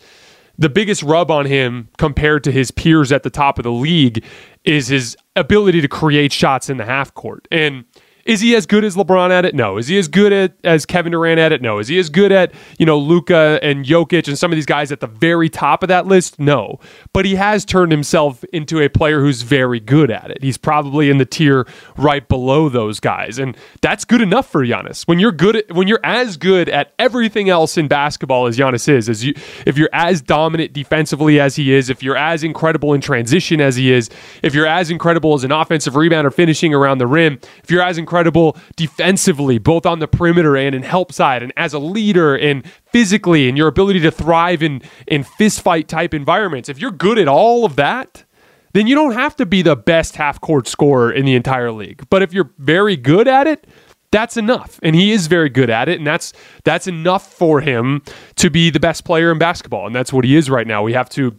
the 0.57 0.69
biggest 0.69 1.03
rub 1.03 1.29
on 1.29 1.45
him 1.45 1.89
compared 1.97 2.43
to 2.45 2.51
his 2.51 2.71
peers 2.71 3.11
at 3.11 3.23
the 3.23 3.29
top 3.29 3.59
of 3.59 3.63
the 3.63 3.71
league 3.71 4.23
is 4.63 4.87
his 4.87 5.15
ability 5.35 5.81
to 5.81 5.87
create 5.87 6.31
shots 6.31 6.69
in 6.69 6.77
the 6.77 6.85
half 6.85 7.13
court. 7.13 7.47
And 7.51 7.85
is 8.27 8.41
he 8.41 8.55
as 8.55 8.65
good 8.65 8.83
as 8.83 8.95
LeBron 8.95 9.31
at 9.31 9.45
it? 9.45 9.55
No. 9.55 9.77
Is 9.77 9.87
he 9.87 9.97
as 9.97 10.09
good 10.09 10.33
at, 10.33 10.53
as 10.65 10.85
Kevin 10.85 11.13
Durant 11.13 11.39
at 11.39 11.53
it? 11.53 11.61
No. 11.61 11.79
Is 11.79 11.87
he 11.87 11.97
as 11.97 12.09
good 12.09 12.33
at, 12.33 12.53
you 12.77 12.85
know, 12.85 12.99
Luka 12.99 13.57
and 13.63 13.85
Jokic 13.85 14.27
and 14.27 14.37
some 14.37 14.51
of 14.51 14.57
these 14.57 14.65
guys 14.65 14.91
at 14.91 14.99
the 14.99 15.07
very 15.07 15.49
top 15.49 15.81
of 15.81 15.87
that 15.87 16.07
list? 16.07 16.37
No. 16.37 16.77
But 17.13 17.23
he 17.23 17.35
has 17.35 17.63
turned 17.63 17.93
himself 17.93 18.43
into 18.51 18.81
a 18.81 18.89
player 18.89 19.21
who's 19.21 19.43
very 19.43 19.79
good 19.79 20.11
at 20.11 20.29
it. 20.29 20.43
He's 20.43 20.57
probably 20.57 21.09
in 21.09 21.19
the 21.19 21.25
tier 21.25 21.65
right 21.95 22.27
below 22.27 22.67
those 22.67 22.99
guys. 22.99 23.39
And 23.39 23.55
that's 23.81 24.03
good 24.03 24.19
enough 24.19 24.51
for 24.51 24.65
Giannis. 24.65 25.07
When 25.07 25.19
you're 25.19 25.31
good 25.31 25.55
at, 25.55 25.71
when 25.71 25.87
you're 25.87 26.01
as 26.03 26.35
good 26.35 26.67
at 26.67 26.93
everything 26.99 27.47
else 27.49 27.77
in 27.77 27.87
basketball 27.87 28.47
as 28.47 28.57
Giannis 28.57 28.89
is, 28.89 29.07
as 29.07 29.23
you 29.23 29.35
if 29.65 29.77
you're 29.77 29.89
as 29.93 30.21
dominant 30.21 30.73
defensively 30.73 31.39
as 31.39 31.55
he 31.55 31.73
is, 31.73 31.89
if 31.89 32.03
you're 32.03 32.17
as 32.17 32.43
incredible 32.43 32.93
in 32.93 32.99
transition 32.99 33.61
as 33.61 33.77
he 33.77 33.89
is, 33.93 34.09
if 34.43 34.53
you're 34.53 34.67
as 34.67 34.91
incredible 34.91 35.33
as 35.33 35.45
an 35.45 35.53
offensive 35.53 35.93
rebounder 35.93 36.33
finishing 36.33 36.73
around 36.73 36.97
the 36.97 37.07
rim, 37.07 37.39
if 37.63 37.71
you're 37.71 37.81
as 37.81 37.97
incredible 37.97 38.16
incredible 38.17 38.57
defensively, 38.75 39.59
both 39.59 39.85
on 39.85 39.99
the 39.99 40.07
perimeter 40.07 40.57
and 40.57 40.73
in 40.73 40.81
help 40.81 41.11
side, 41.11 41.43
and 41.43 41.53
as 41.55 41.73
a 41.73 41.79
leader 41.79 42.35
and 42.35 42.65
physically, 42.91 43.47
and 43.47 43.55
your 43.55 43.67
ability 43.67 43.99
to 43.99 44.09
thrive 44.09 44.63
in 44.63 44.81
in 45.05 45.23
fist 45.23 45.61
fight 45.61 45.87
type 45.87 46.15
environments. 46.15 46.67
If 46.67 46.79
you're 46.79 46.91
good 46.91 47.19
at 47.19 47.27
all 47.27 47.63
of 47.63 47.75
that, 47.75 48.25
then 48.73 48.87
you 48.87 48.95
don't 48.95 49.13
have 49.13 49.35
to 49.35 49.45
be 49.45 49.61
the 49.61 49.75
best 49.75 50.15
half 50.15 50.41
court 50.41 50.67
scorer 50.67 51.11
in 51.11 51.25
the 51.25 51.35
entire 51.35 51.71
league. 51.71 52.07
But 52.09 52.23
if 52.23 52.33
you're 52.33 52.49
very 52.57 52.97
good 52.97 53.27
at 53.27 53.45
it, 53.45 53.67
that's 54.09 54.35
enough 54.37 54.79
and 54.81 54.95
he 54.95 55.11
is 55.11 55.27
very 55.27 55.49
good 55.49 55.69
at 55.69 55.89
it 55.89 55.97
and 55.97 56.07
that's 56.07 56.31
that's 56.63 56.87
enough 56.87 57.29
for 57.31 57.59
him 57.59 58.01
to 58.37 58.49
be 58.49 58.69
the 58.69 58.79
best 58.79 59.03
player 59.03 59.33
in 59.33 59.37
basketball 59.37 59.85
and 59.85 59.93
that's 59.93 60.13
what 60.13 60.23
he 60.23 60.37
is 60.37 60.49
right 60.49 60.65
now 60.65 60.81
we 60.81 60.93
have 60.93 61.09
to 61.09 61.37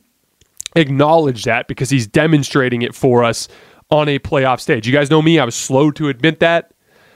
acknowledge 0.76 1.44
that 1.44 1.66
because 1.66 1.88
he's 1.88 2.06
demonstrating 2.06 2.82
it 2.82 2.94
for 2.94 3.24
us 3.24 3.48
on 3.90 4.08
a 4.08 4.18
playoff 4.18 4.60
stage. 4.60 4.86
You 4.86 4.92
guys 4.92 5.10
know 5.10 5.22
me, 5.22 5.38
I 5.38 5.44
was 5.44 5.54
slow 5.54 5.90
to 5.92 6.08
admit 6.08 6.40
that 6.40 6.72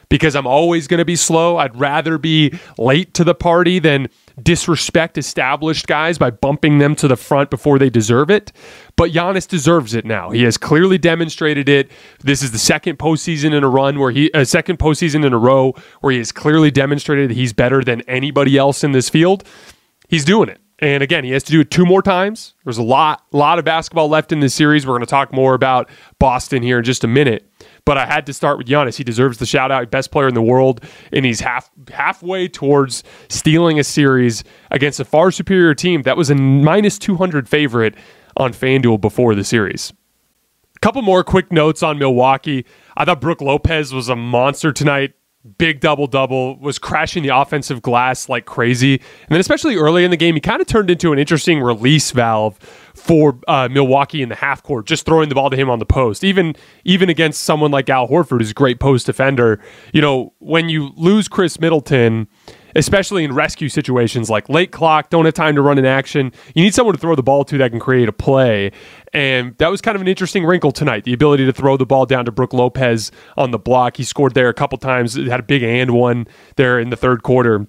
because 0.09 0.37
I'm 0.37 0.47
always 0.47 0.87
going 0.89 0.99
to 0.99 1.05
be 1.05 1.17
slow. 1.17 1.57
I'd 1.57 1.75
rather 1.75 2.19
be 2.19 2.59
late 2.77 3.15
to 3.15 3.25
the 3.25 3.35
party 3.35 3.79
than 3.79 4.09
disrespect 4.43 5.17
established 5.19 5.87
guys 5.87 6.19
by 6.19 6.31
bumping 6.31 6.79
them 6.79 6.95
to 6.97 7.09
the 7.09 7.17
front 7.17 7.51
before 7.51 7.79
they 7.79 7.91
deserve 7.91 8.31
it. 8.31 8.53
But 8.97 9.13
Giannis 9.13 9.47
deserves 9.49 9.95
it 9.95 10.05
now. 10.05 10.31
He 10.31 10.43
has 10.43 10.57
clearly 10.57 10.99
demonstrated 10.99 11.69
it. 11.69 11.91
This 12.21 12.43
is 12.43 12.53
the 12.53 12.59
second 12.59 12.99
postseason 12.99 13.55
in 13.55 13.65
a 13.65 13.69
run 13.69 13.99
where 13.99 14.11
he, 14.11 14.31
a 14.35 14.45
second 14.45 14.79
postseason 14.79 15.25
in 15.25 15.33
a 15.33 15.39
row 15.39 15.75
where 16.01 16.13
he 16.13 16.19
has 16.19 16.33
clearly 16.33 16.71
demonstrated 16.71 17.31
that 17.31 17.35
he's 17.35 17.53
better 17.53 17.83
than 17.83 18.03
anybody 18.03 18.57
else 18.57 18.85
in 18.85 18.93
this 18.93 19.09
field. 19.09 19.45
He's 20.09 20.25
doing 20.25 20.49
it. 20.49 20.62
And 20.83 21.01
again, 21.01 21.23
he 21.23 21.31
has 21.31 21.45
to 21.45 21.53
do 21.53 21.61
it 21.61 21.71
two 21.71 21.87
more 21.87 22.03
times. 22.03 22.55
There's 22.65 22.77
a 22.77 22.83
lot, 22.83 23.25
lot 23.31 23.61
of 23.61 23.65
basketball 23.65 24.09
left 24.09 24.33
in 24.33 24.41
this 24.41 24.53
series. 24.53 24.85
We're 24.85 24.95
going 24.95 25.03
to 25.03 25.07
talk 25.07 25.33
more 25.33 25.55
about 25.55 25.89
Boston 26.19 26.61
here 26.61 26.79
in 26.79 26.85
just 26.85 27.05
a 27.05 27.07
minute. 27.07 27.49
But 27.85 27.99
I 27.99 28.05
had 28.05 28.27
to 28.27 28.33
start 28.33 28.59
with 28.59 28.67
Giannis. 28.67 28.97
He 28.97 29.05
deserves 29.05 29.39
the 29.39 29.47
shout 29.47 29.71
out, 29.71 29.93
best 29.93 30.11
player 30.11 30.27
in 30.27 30.35
the 30.35 30.43
world, 30.43 30.83
and 31.13 31.25
he's 31.25 31.39
half 31.39 31.71
halfway 31.93 32.49
towards 32.49 33.05
stealing 33.29 33.79
a 33.79 33.85
series 33.85 34.43
against 34.73 34.99
a 34.99 35.05
far 35.05 35.31
superior 35.31 35.73
team 35.73 36.03
that 36.03 36.17
was 36.17 36.31
a 36.31 36.35
minus 36.35 36.99
200 36.99 37.49
favorite 37.49 37.95
on 38.37 38.53
FanDuel 38.53 39.01
before 39.01 39.37
the 39.37 39.45
series. 39.45 39.93
A 40.75 40.81
couple 40.81 41.03
more 41.03 41.23
quick 41.23 41.53
notes 41.53 41.85
on 41.85 41.97
Milwaukee. 41.97 42.67
I 42.97 43.05
thought 43.05 43.21
Brook 43.21 43.41
Lopez 43.41 43.95
was 43.95 44.09
a 44.09 44.17
monster 44.17 44.73
tonight 44.73 45.15
big 45.59 45.81
double 45.81 46.07
double, 46.07 46.59
was 46.59 46.79
crashing 46.79 47.23
the 47.23 47.31
offensive 47.31 47.83
glass 47.83 48.29
like 48.29 48.47
crazy. 48.47 48.95
And 48.95 49.29
then, 49.31 49.41
especially 49.41 49.77
early 49.77 50.05
in 50.05 50.11
the 50.11 50.17
game, 50.17 50.35
he 50.35 50.41
kind 50.41 50.61
of 50.61 50.67
turned 50.67 50.91
into 50.91 51.13
an 51.13 51.19
interesting 51.19 51.61
release 51.61 52.11
valve 52.13 52.59
for 52.95 53.39
uh, 53.49 53.69
Milwaukee 53.71 54.23
in 54.23 54.29
the 54.29 54.35
half 54.35 54.63
court, 54.63 54.87
just 54.87 55.05
throwing 55.05 55.29
the 55.29 55.35
ball 55.35 55.51
to 55.51 55.57
him 55.57 55.71
on 55.71 55.79
the 55.79 55.87
post. 55.87 56.25
Even 56.25 56.55
even 56.85 57.09
against 57.09 57.43
someone 57.43 57.71
like 57.71 57.91
Al 57.91 58.09
Horford, 58.09 58.41
who's 58.41 58.51
a 58.51 58.55
great 58.55 58.81
post 58.81 59.07
defender, 59.07 59.61
you 59.93 60.01
know, 60.01 60.33
when 60.39 60.69
you 60.69 60.93
lose 60.97 61.29
Khris 61.29 61.59
Middleton 61.61 62.29
especially 62.75 63.25
in 63.25 63.33
rescue 63.33 63.69
situations 63.69 64.31
like 64.31 64.49
late 64.49 64.73
clock, 64.73 65.11
don't 65.11 65.25
have 65.25 65.35
time 65.35 65.55
to 65.55 65.63
run 65.63 65.79
an 65.79 65.85
action. 65.85 66.33
You 66.55 66.63
need 66.63 66.75
someone 66.75 66.95
to 66.95 67.01
throw 67.01 67.15
the 67.15 67.23
ball 67.23 67.45
to 67.45 67.59
that 67.59 67.71
can 67.71 67.81
create 67.81 68.09
a 68.09 68.13
play. 68.13 68.73
And 69.13 69.57
that 69.59 69.71
was 69.71 69.81
kind 69.81 69.95
of 69.95 70.01
an 70.01 70.09
interesting 70.09 70.45
wrinkle 70.45 70.73
tonight 70.73 71.05
the 71.05 71.13
ability 71.13 71.45
to 71.47 71.53
throw 71.53 71.77
the 71.77 71.87
ball 71.87 72.07
down 72.07 72.25
to 72.25 72.33
Brook 72.33 72.53
Lopez 72.53 73.11
on 73.37 73.51
the 73.51 73.59
block. 73.59 73.97
He 73.97 74.05
scored 74.05 74.35
there 74.35 74.49
a 74.49 74.55
couple 74.55 74.79
times, 74.79 75.15
had 75.15 75.41
a 75.41 75.43
big 75.43 75.63
and 75.63 75.91
one 75.91 76.27
there 76.57 76.79
in 76.79 76.91
the 76.91 76.97
third 76.97 77.23
quarter. 77.23 77.67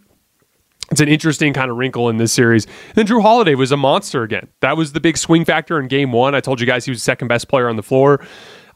It's 0.92 1.02
an 1.02 1.08
interesting 1.08 1.54
kind 1.54 1.72
of 1.72 1.78
wrinkle 1.78 2.10
in 2.10 2.18
this 2.18 2.32
series. 2.32 2.66
And 2.66 2.96
then 2.96 3.08
Jrue 3.08 3.22
Holiday 3.22 3.56
was 3.56 3.72
a 3.72 3.78
monster 3.78 4.22
again. 4.22 4.50
That 4.60 4.78
was 4.78 4.94
the 4.94 5.00
big 5.00 5.18
swing 5.18 5.44
factor 5.44 5.80
in 5.80 5.88
game 5.88 6.12
one. 6.12 6.36
I 6.36 6.40
told 6.40 6.60
you 6.60 6.68
guys 6.68 6.86
he 6.86 6.92
was 6.92 7.02
second 7.02 7.30
best 7.30 7.48
player 7.48 7.68
on 7.68 7.78
the 7.78 7.84
floor. 7.84 8.24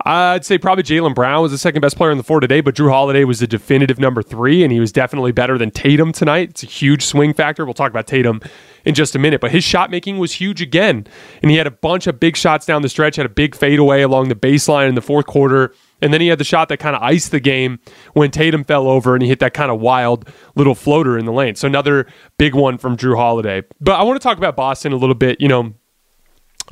I'd 0.08 0.46
say 0.46 0.58
probably 0.58 0.86
Jaylen 0.86 1.14
Brown 1.14 1.42
was 1.42 1.52
the 1.52 1.58
second 1.58 1.82
best 1.82 1.98
player 1.98 2.12
on 2.12 2.18
the 2.18 2.24
floor 2.24 2.40
today, 2.40 2.62
but 2.62 2.76
Jrue 2.76 2.90
Holiday 2.90 3.26
was 3.26 3.42
the 3.42 3.48
definitive 3.48 4.00
number 4.00 4.24
three, 4.24 4.64
and 4.64 4.72
he 4.72 4.80
was 4.80 4.94
definitely 4.94 5.34
better 5.34 5.58
than 5.58 5.70
Tatum 5.70 6.14
tonight. 6.14 6.52
It's 6.52 6.64
a 6.64 6.66
huge 6.66 7.04
swing 7.04 7.34
factor. 7.34 7.66
We'll 7.66 7.74
talk 7.74 7.90
about 7.90 8.08
Tatum 8.08 8.40
in 8.86 8.96
just 8.96 9.18
a 9.18 9.20
minute, 9.20 9.42
but 9.42 9.52
his 9.52 9.66
shot 9.66 9.92
making 9.92 10.18
was 10.18 10.32
huge 10.32 10.62
again, 10.62 11.08
and 11.42 11.52
he 11.52 11.58
had 11.58 11.68
a 11.68 11.72
bunch 11.72 12.08
of 12.08 12.22
big 12.22 12.38
shots 12.38 12.66
down 12.66 12.84
the 12.84 12.90
stretch. 12.90 13.18
Had 13.18 13.26
a 13.26 13.30
big 13.30 13.54
fadeaway 13.54 14.02
along 14.02 14.30
the 14.30 14.36
baseline 14.36 14.88
in 14.88 14.96
the 14.96 15.02
fourth 15.02 15.26
quarter. 15.26 15.74
And 16.02 16.14
then 16.14 16.22
he 16.22 16.28
had 16.28 16.38
the 16.38 16.46
shot 16.46 16.70
that 16.70 16.78
kind 16.78 16.96
of 16.96 17.02
iced 17.02 17.32
the 17.32 17.40
game 17.40 17.80
when 18.14 18.30
Tatum 18.30 18.64
fell 18.64 18.88
over 18.88 19.16
and 19.16 19.24
he 19.24 19.28
hit 19.28 19.40
that 19.40 19.56
kind 19.56 19.72
of 19.72 19.82
wild 19.82 20.30
little 20.56 20.76
floater 20.76 21.18
in 21.18 21.26
the 21.26 21.32
lane. 21.32 21.56
So 21.56 21.66
another 21.66 22.06
big 22.38 22.54
one 22.54 22.78
from 22.78 22.98
Jrue 22.98 23.18
Holiday. 23.18 23.64
But 23.82 24.00
I 24.00 24.04
want 24.04 24.22
to 24.22 24.24
talk 24.24 24.38
about 24.38 24.56
Boston 24.56 24.94
a 24.94 24.96
little 24.96 25.16
bit. 25.16 25.42
You 25.42 25.48
know, 25.48 25.74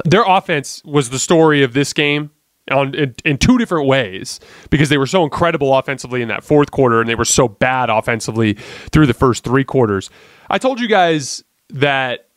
their 0.04 0.24
offense 0.28 0.84
was 0.86 1.10
the 1.10 1.18
story 1.18 1.64
of 1.64 1.74
this 1.74 1.92
game 1.92 2.30
on 2.72 2.96
in, 2.96 3.16
in, 3.24 3.38
two 3.38 3.58
different 3.58 3.88
ways 3.88 4.40
because 4.70 4.90
they 4.90 4.98
were 4.98 5.06
so 5.06 5.24
incredible 5.24 5.78
offensively 5.78 6.22
in 6.22 6.28
that 6.30 6.44
fourth 6.44 6.72
quarter 6.72 7.00
and 7.00 7.10
they 7.10 7.16
were 7.16 7.26
so 7.26 7.48
bad 7.48 7.90
offensively 7.90 8.54
through 8.92 9.06
the 9.06 9.14
first 9.14 9.44
three 9.44 9.64
quarters. 9.64 10.10
I 10.50 10.58
told 10.58 10.80
you 10.80 10.88
guys 10.88 11.44
that 11.70 12.30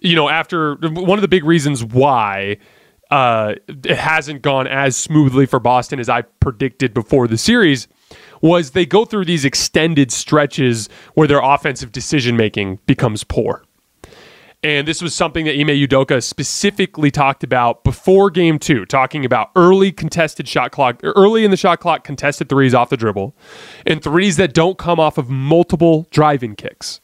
you 0.00 0.16
know 0.16 0.28
after 0.28 0.76
one 0.76 1.18
of 1.18 1.22
the 1.22 1.28
big 1.28 1.44
reasons 1.44 1.84
why 1.84 2.58
uh, 3.10 3.54
it 3.68 3.98
hasn't 3.98 4.40
gone 4.40 4.66
as 4.66 4.96
smoothly 4.96 5.44
for 5.44 5.60
Boston 5.60 6.00
as 6.00 6.08
I 6.08 6.22
predicted 6.22 6.94
before 6.94 7.28
the 7.28 7.36
series 7.36 7.86
was 8.40 8.70
they 8.70 8.86
go 8.86 9.04
through 9.04 9.26
these 9.26 9.44
extended 9.44 10.10
stretches 10.10 10.88
where 11.12 11.28
their 11.28 11.40
offensive 11.40 11.92
decision 11.92 12.36
making 12.36 12.80
becomes 12.86 13.22
poor. 13.22 13.64
And 14.64 14.86
this 14.86 15.02
was 15.02 15.12
something 15.12 15.44
that 15.46 15.58
Ime 15.58 15.68
Udoka 15.68 16.22
specifically 16.22 17.10
talked 17.10 17.42
about 17.42 17.82
before 17.82 18.30
game 18.30 18.60
two, 18.60 18.86
talking 18.86 19.24
about 19.24 19.50
early 19.56 19.90
contested 19.90 20.46
shot 20.46 20.70
clock, 20.70 21.00
early 21.02 21.44
in 21.44 21.50
the 21.50 21.56
shot 21.56 21.80
clock, 21.80 22.04
contested 22.04 22.48
threes 22.48 22.72
off 22.72 22.88
the 22.88 22.96
dribble, 22.96 23.36
and 23.86 24.02
threes 24.02 24.36
that 24.36 24.54
don't 24.54 24.78
come 24.78 25.00
off 25.00 25.18
of 25.18 25.28
multiple 25.28 26.06
driving 26.12 26.54
kicks. 26.54 27.00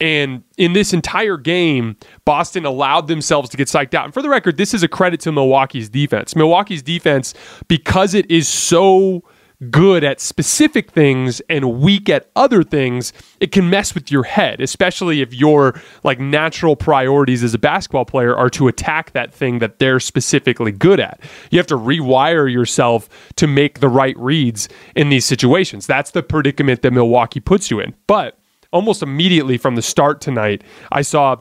And 0.00 0.42
in 0.56 0.72
this 0.72 0.92
entire 0.92 1.36
game, 1.36 1.96
Boston 2.24 2.64
allowed 2.64 3.06
themselves 3.06 3.48
to 3.50 3.56
get 3.56 3.68
psyched 3.68 3.94
out. 3.94 4.04
And 4.04 4.14
for 4.14 4.22
the 4.22 4.28
record, 4.28 4.56
this 4.56 4.74
is 4.74 4.82
a 4.82 4.88
credit 4.88 5.20
to 5.20 5.32
Milwaukee's 5.32 5.88
defense. 5.88 6.34
Milwaukee's 6.34 6.82
defense, 6.82 7.32
because 7.68 8.14
it 8.14 8.28
is 8.30 8.48
so 8.48 9.22
good 9.70 10.04
at 10.04 10.20
specific 10.20 10.90
things 10.90 11.40
and 11.48 11.80
weak 11.80 12.08
at 12.08 12.30
other 12.36 12.62
things, 12.62 13.12
it 13.40 13.50
can 13.50 13.68
mess 13.68 13.94
with 13.94 14.10
your 14.10 14.22
head, 14.22 14.60
especially 14.60 15.20
if 15.20 15.34
your 15.34 15.80
like 16.04 16.20
natural 16.20 16.76
priorities 16.76 17.42
as 17.42 17.54
a 17.54 17.58
basketball 17.58 18.04
player 18.04 18.36
are 18.36 18.50
to 18.50 18.68
attack 18.68 19.12
that 19.12 19.32
thing 19.32 19.58
that 19.58 19.78
they're 19.78 20.00
specifically 20.00 20.72
good 20.72 21.00
at. 21.00 21.20
You 21.50 21.58
have 21.58 21.66
to 21.68 21.78
rewire 21.78 22.50
yourself 22.50 23.08
to 23.36 23.46
make 23.46 23.80
the 23.80 23.88
right 23.88 24.16
reads 24.16 24.68
in 24.94 25.08
these 25.08 25.24
situations. 25.24 25.86
That's 25.86 26.12
the 26.12 26.22
predicament 26.22 26.82
that 26.82 26.92
Milwaukee 26.92 27.40
puts 27.40 27.70
you 27.70 27.80
in. 27.80 27.94
But 28.06 28.38
almost 28.72 29.02
immediately 29.02 29.58
from 29.58 29.74
the 29.74 29.82
start 29.82 30.20
tonight, 30.20 30.62
I 30.92 31.02
saw 31.02 31.38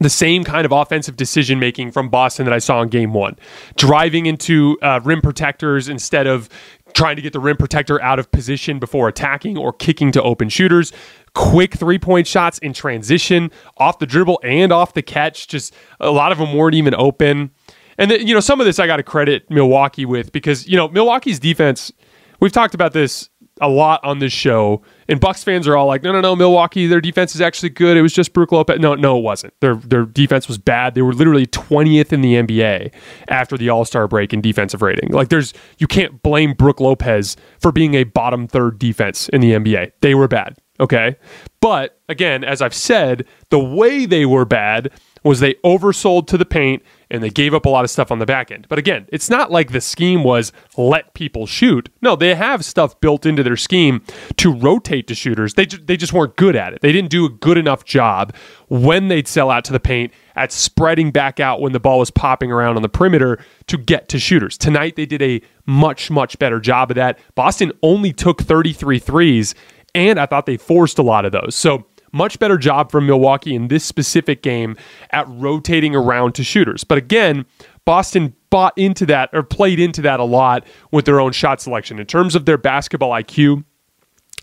the 0.00 0.10
same 0.10 0.44
kind 0.44 0.64
of 0.64 0.72
offensive 0.72 1.16
decision 1.16 1.58
making 1.58 1.90
from 1.90 2.08
Boston 2.08 2.44
that 2.44 2.54
I 2.54 2.58
saw 2.58 2.82
in 2.82 2.88
game 2.88 3.12
one. 3.12 3.36
Driving 3.76 4.26
into 4.26 4.78
uh, 4.82 5.00
rim 5.02 5.20
protectors 5.20 5.88
instead 5.88 6.26
of 6.26 6.48
trying 6.94 7.16
to 7.16 7.22
get 7.22 7.32
the 7.32 7.40
rim 7.40 7.56
protector 7.56 8.00
out 8.02 8.18
of 8.18 8.30
position 8.30 8.78
before 8.78 9.08
attacking 9.08 9.56
or 9.56 9.72
kicking 9.72 10.12
to 10.12 10.22
open 10.22 10.48
shooters. 10.48 10.92
Quick 11.34 11.74
three 11.74 11.98
point 11.98 12.26
shots 12.26 12.58
in 12.58 12.72
transition, 12.72 13.50
off 13.76 13.98
the 13.98 14.06
dribble 14.06 14.40
and 14.42 14.72
off 14.72 14.94
the 14.94 15.02
catch. 15.02 15.48
Just 15.48 15.74
a 16.00 16.10
lot 16.10 16.32
of 16.32 16.38
them 16.38 16.54
weren't 16.54 16.74
even 16.74 16.94
open. 16.94 17.50
And, 17.98 18.10
the, 18.10 18.24
you 18.24 18.32
know, 18.32 18.40
some 18.40 18.60
of 18.60 18.66
this 18.66 18.78
I 18.78 18.86
got 18.86 18.96
to 18.96 19.02
credit 19.02 19.50
Milwaukee 19.50 20.04
with 20.04 20.32
because, 20.32 20.66
you 20.68 20.76
know, 20.76 20.88
Milwaukee's 20.88 21.38
defense, 21.38 21.92
we've 22.40 22.52
talked 22.52 22.74
about 22.74 22.92
this 22.92 23.28
a 23.60 23.68
lot 23.68 24.02
on 24.04 24.20
this 24.20 24.32
show, 24.32 24.82
and 25.08 25.20
Bucks 25.20 25.42
fans 25.42 25.66
are 25.66 25.76
all 25.76 25.86
like, 25.86 26.02
"No, 26.02 26.12
no, 26.12 26.20
no, 26.20 26.36
Milwaukee, 26.36 26.86
their 26.86 27.00
defense 27.00 27.34
is 27.34 27.40
actually 27.40 27.70
good. 27.70 27.96
It 27.96 28.02
was 28.02 28.12
just 28.12 28.32
Brook 28.32 28.52
Lopez." 28.52 28.78
No, 28.78 28.94
no, 28.94 29.18
it 29.18 29.22
wasn't. 29.22 29.54
Their 29.60 29.76
their 29.76 30.04
defense 30.04 30.48
was 30.48 30.58
bad. 30.58 30.94
They 30.94 31.02
were 31.02 31.12
literally 31.12 31.46
twentieth 31.46 32.12
in 32.12 32.20
the 32.20 32.34
NBA 32.34 32.92
after 33.28 33.56
the 33.56 33.68
All 33.70 33.84
Star 33.84 34.06
break 34.06 34.32
in 34.32 34.40
defensive 34.40 34.82
rating. 34.82 35.10
Like, 35.10 35.28
there's 35.28 35.54
you 35.78 35.86
can't 35.86 36.22
blame 36.22 36.52
Brook 36.52 36.80
Lopez 36.80 37.36
for 37.60 37.72
being 37.72 37.94
a 37.94 38.04
bottom 38.04 38.46
third 38.46 38.78
defense 38.78 39.28
in 39.30 39.40
the 39.40 39.52
NBA. 39.52 39.92
They 40.00 40.14
were 40.14 40.28
bad. 40.28 40.56
Okay, 40.80 41.16
but 41.60 41.98
again, 42.08 42.44
as 42.44 42.62
I've 42.62 42.74
said, 42.74 43.26
the 43.50 43.58
way 43.58 44.06
they 44.06 44.26
were 44.26 44.44
bad 44.44 44.92
was 45.24 45.40
they 45.40 45.54
oversold 45.64 46.26
to 46.28 46.38
the 46.38 46.44
paint 46.44 46.82
and 47.10 47.22
they 47.22 47.30
gave 47.30 47.54
up 47.54 47.64
a 47.64 47.68
lot 47.68 47.84
of 47.84 47.90
stuff 47.90 48.10
on 48.10 48.18
the 48.18 48.26
back 48.26 48.50
end. 48.50 48.66
But 48.68 48.78
again, 48.78 49.06
it's 49.08 49.30
not 49.30 49.50
like 49.50 49.72
the 49.72 49.80
scheme 49.80 50.22
was 50.24 50.52
let 50.76 51.14
people 51.14 51.46
shoot. 51.46 51.88
No, 52.02 52.16
they 52.16 52.34
have 52.34 52.64
stuff 52.64 53.00
built 53.00 53.24
into 53.24 53.42
their 53.42 53.56
scheme 53.56 54.02
to 54.36 54.52
rotate 54.52 55.06
to 55.08 55.14
shooters. 55.14 55.54
They, 55.54 55.66
ju- 55.66 55.78
they 55.78 55.96
just 55.96 56.12
weren't 56.12 56.36
good 56.36 56.56
at 56.56 56.72
it. 56.72 56.80
They 56.82 56.92
didn't 56.92 57.10
do 57.10 57.24
a 57.24 57.30
good 57.30 57.58
enough 57.58 57.84
job 57.84 58.34
when 58.68 59.08
they'd 59.08 59.26
sell 59.28 59.50
out 59.50 59.64
to 59.64 59.72
the 59.72 59.80
paint 59.80 60.12
at 60.36 60.52
spreading 60.52 61.10
back 61.10 61.40
out 61.40 61.60
when 61.60 61.72
the 61.72 61.80
ball 61.80 61.98
was 61.98 62.10
popping 62.10 62.52
around 62.52 62.76
on 62.76 62.82
the 62.82 62.88
perimeter 62.88 63.42
to 63.66 63.78
get 63.78 64.08
to 64.08 64.18
shooters. 64.18 64.58
Tonight, 64.58 64.96
they 64.96 65.06
did 65.06 65.22
a 65.22 65.40
much, 65.66 66.10
much 66.10 66.38
better 66.38 66.60
job 66.60 66.90
of 66.90 66.94
that. 66.96 67.18
Boston 67.34 67.72
only 67.82 68.12
took 68.12 68.42
33 68.42 68.98
threes, 68.98 69.54
and 69.94 70.20
I 70.20 70.26
thought 70.26 70.46
they 70.46 70.56
forced 70.56 70.98
a 70.98 71.02
lot 71.02 71.24
of 71.24 71.32
those. 71.32 71.54
So, 71.54 71.86
much 72.12 72.38
better 72.38 72.58
job 72.58 72.90
from 72.90 73.06
Milwaukee 73.06 73.54
in 73.54 73.68
this 73.68 73.84
specific 73.84 74.42
game 74.42 74.76
at 75.10 75.26
rotating 75.28 75.94
around 75.94 76.34
to 76.36 76.44
shooters. 76.44 76.84
But 76.84 76.98
again, 76.98 77.46
Boston 77.84 78.34
bought 78.50 78.76
into 78.76 79.06
that 79.06 79.30
or 79.32 79.42
played 79.42 79.80
into 79.80 80.02
that 80.02 80.20
a 80.20 80.24
lot 80.24 80.66
with 80.90 81.04
their 81.04 81.20
own 81.20 81.32
shot 81.32 81.60
selection. 81.60 81.98
In 81.98 82.06
terms 82.06 82.34
of 82.34 82.44
their 82.44 82.58
basketball 82.58 83.10
IQ, 83.10 83.64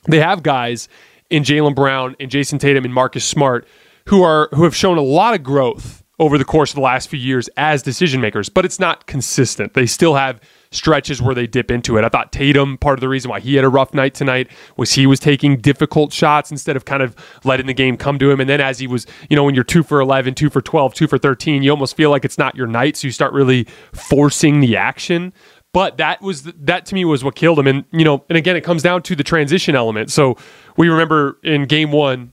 they 0.08 0.20
have 0.20 0.44
guys 0.44 0.88
in 1.30 1.44
Jaylen 1.44 1.76
Brown 1.76 2.16
and 2.20 2.30
Jayson 2.30 2.60
Tatum 2.60 2.86
and 2.86 2.94
Marcus 2.94 3.26
Smart 3.26 3.68
who 4.08 4.22
are 4.24 4.50
who 4.54 4.64
have 4.64 4.76
shown 4.76 4.98
a 4.98 5.02
lot 5.02 5.34
of 5.34 5.44
growth 5.44 6.04
over 6.20 6.38
the 6.38 6.46
course 6.46 6.72
of 6.72 6.76
the 6.76 6.82
last 6.82 7.10
few 7.10 7.20
years 7.20 7.50
as 7.58 7.84
decision 7.84 8.22
makers, 8.22 8.48
but 8.50 8.64
it's 8.64 8.80
not 8.80 9.06
consistent. 9.06 9.74
They 9.74 9.86
still 9.86 10.16
have 10.16 10.40
stretches 10.76 11.22
where 11.22 11.34
they 11.34 11.48
dip 11.48 11.72
into 11.72 11.98
it. 11.98 12.04
I 12.04 12.10
thought 12.10 12.32
Tatum, 12.32 12.78
part 12.78 12.98
of 12.98 13.02
the 13.02 13.10
reason 13.10 13.30
why 13.30 13.40
he 13.40 13.56
had 13.56 13.66
a 13.66 13.70
rough 13.70 13.94
night 13.94 14.14
tonight 14.14 14.50
was 14.78 14.94
he 14.94 15.08
was 15.08 15.20
taking 15.20 15.58
difficult 15.58 16.14
shots 16.14 16.52
instead 16.52 16.76
of 16.76 16.86
kind 16.86 17.02
of 17.02 17.16
letting 17.44 17.66
the 17.66 17.74
game 17.74 17.98
come 17.98 18.20
to 18.20 18.30
him. 18.30 18.40
And 18.40 18.50
then 18.50 18.62
as 18.62 18.80
he 18.80 18.88
was, 18.88 19.08
you 19.30 19.36
know, 19.36 19.44
when 19.44 19.56
you're 19.56 19.64
two 19.64 19.84
for 19.84 20.00
11, 20.00 20.36
two 20.36 20.50
for 20.50 20.62
12, 20.62 20.94
two 20.94 21.08
for 21.08 21.18
13, 21.18 21.64
you 21.64 21.72
almost 21.72 21.96
feel 21.96 22.10
like 22.10 22.26
it's 22.26 22.38
not 22.38 22.56
your 22.56 22.68
night. 22.68 22.98
So 22.98 23.08
you 23.08 23.12
start 23.12 23.34
really 23.34 23.68
forcing 23.94 24.60
the 24.60 24.78
action. 24.78 25.34
But 25.74 25.98
that 25.98 26.22
was 26.22 26.44
that 26.44 26.86
to 26.86 26.96
me 26.96 27.04
was 27.04 27.24
what 27.24 27.36
killed 27.36 27.60
him. 27.60 27.68
And 27.68 27.84
you 27.92 28.06
know, 28.06 28.24
and 28.30 28.38
again, 28.38 28.56
it 28.56 28.62
comes 28.62 28.82
down 28.82 29.02
to 29.04 29.16
the 29.16 29.26
transition 29.26 29.76
element. 29.76 30.10
So 30.10 30.38
we 30.78 30.88
remember 30.88 31.38
in 31.44 31.66
game 31.66 31.92
one, 31.92 32.32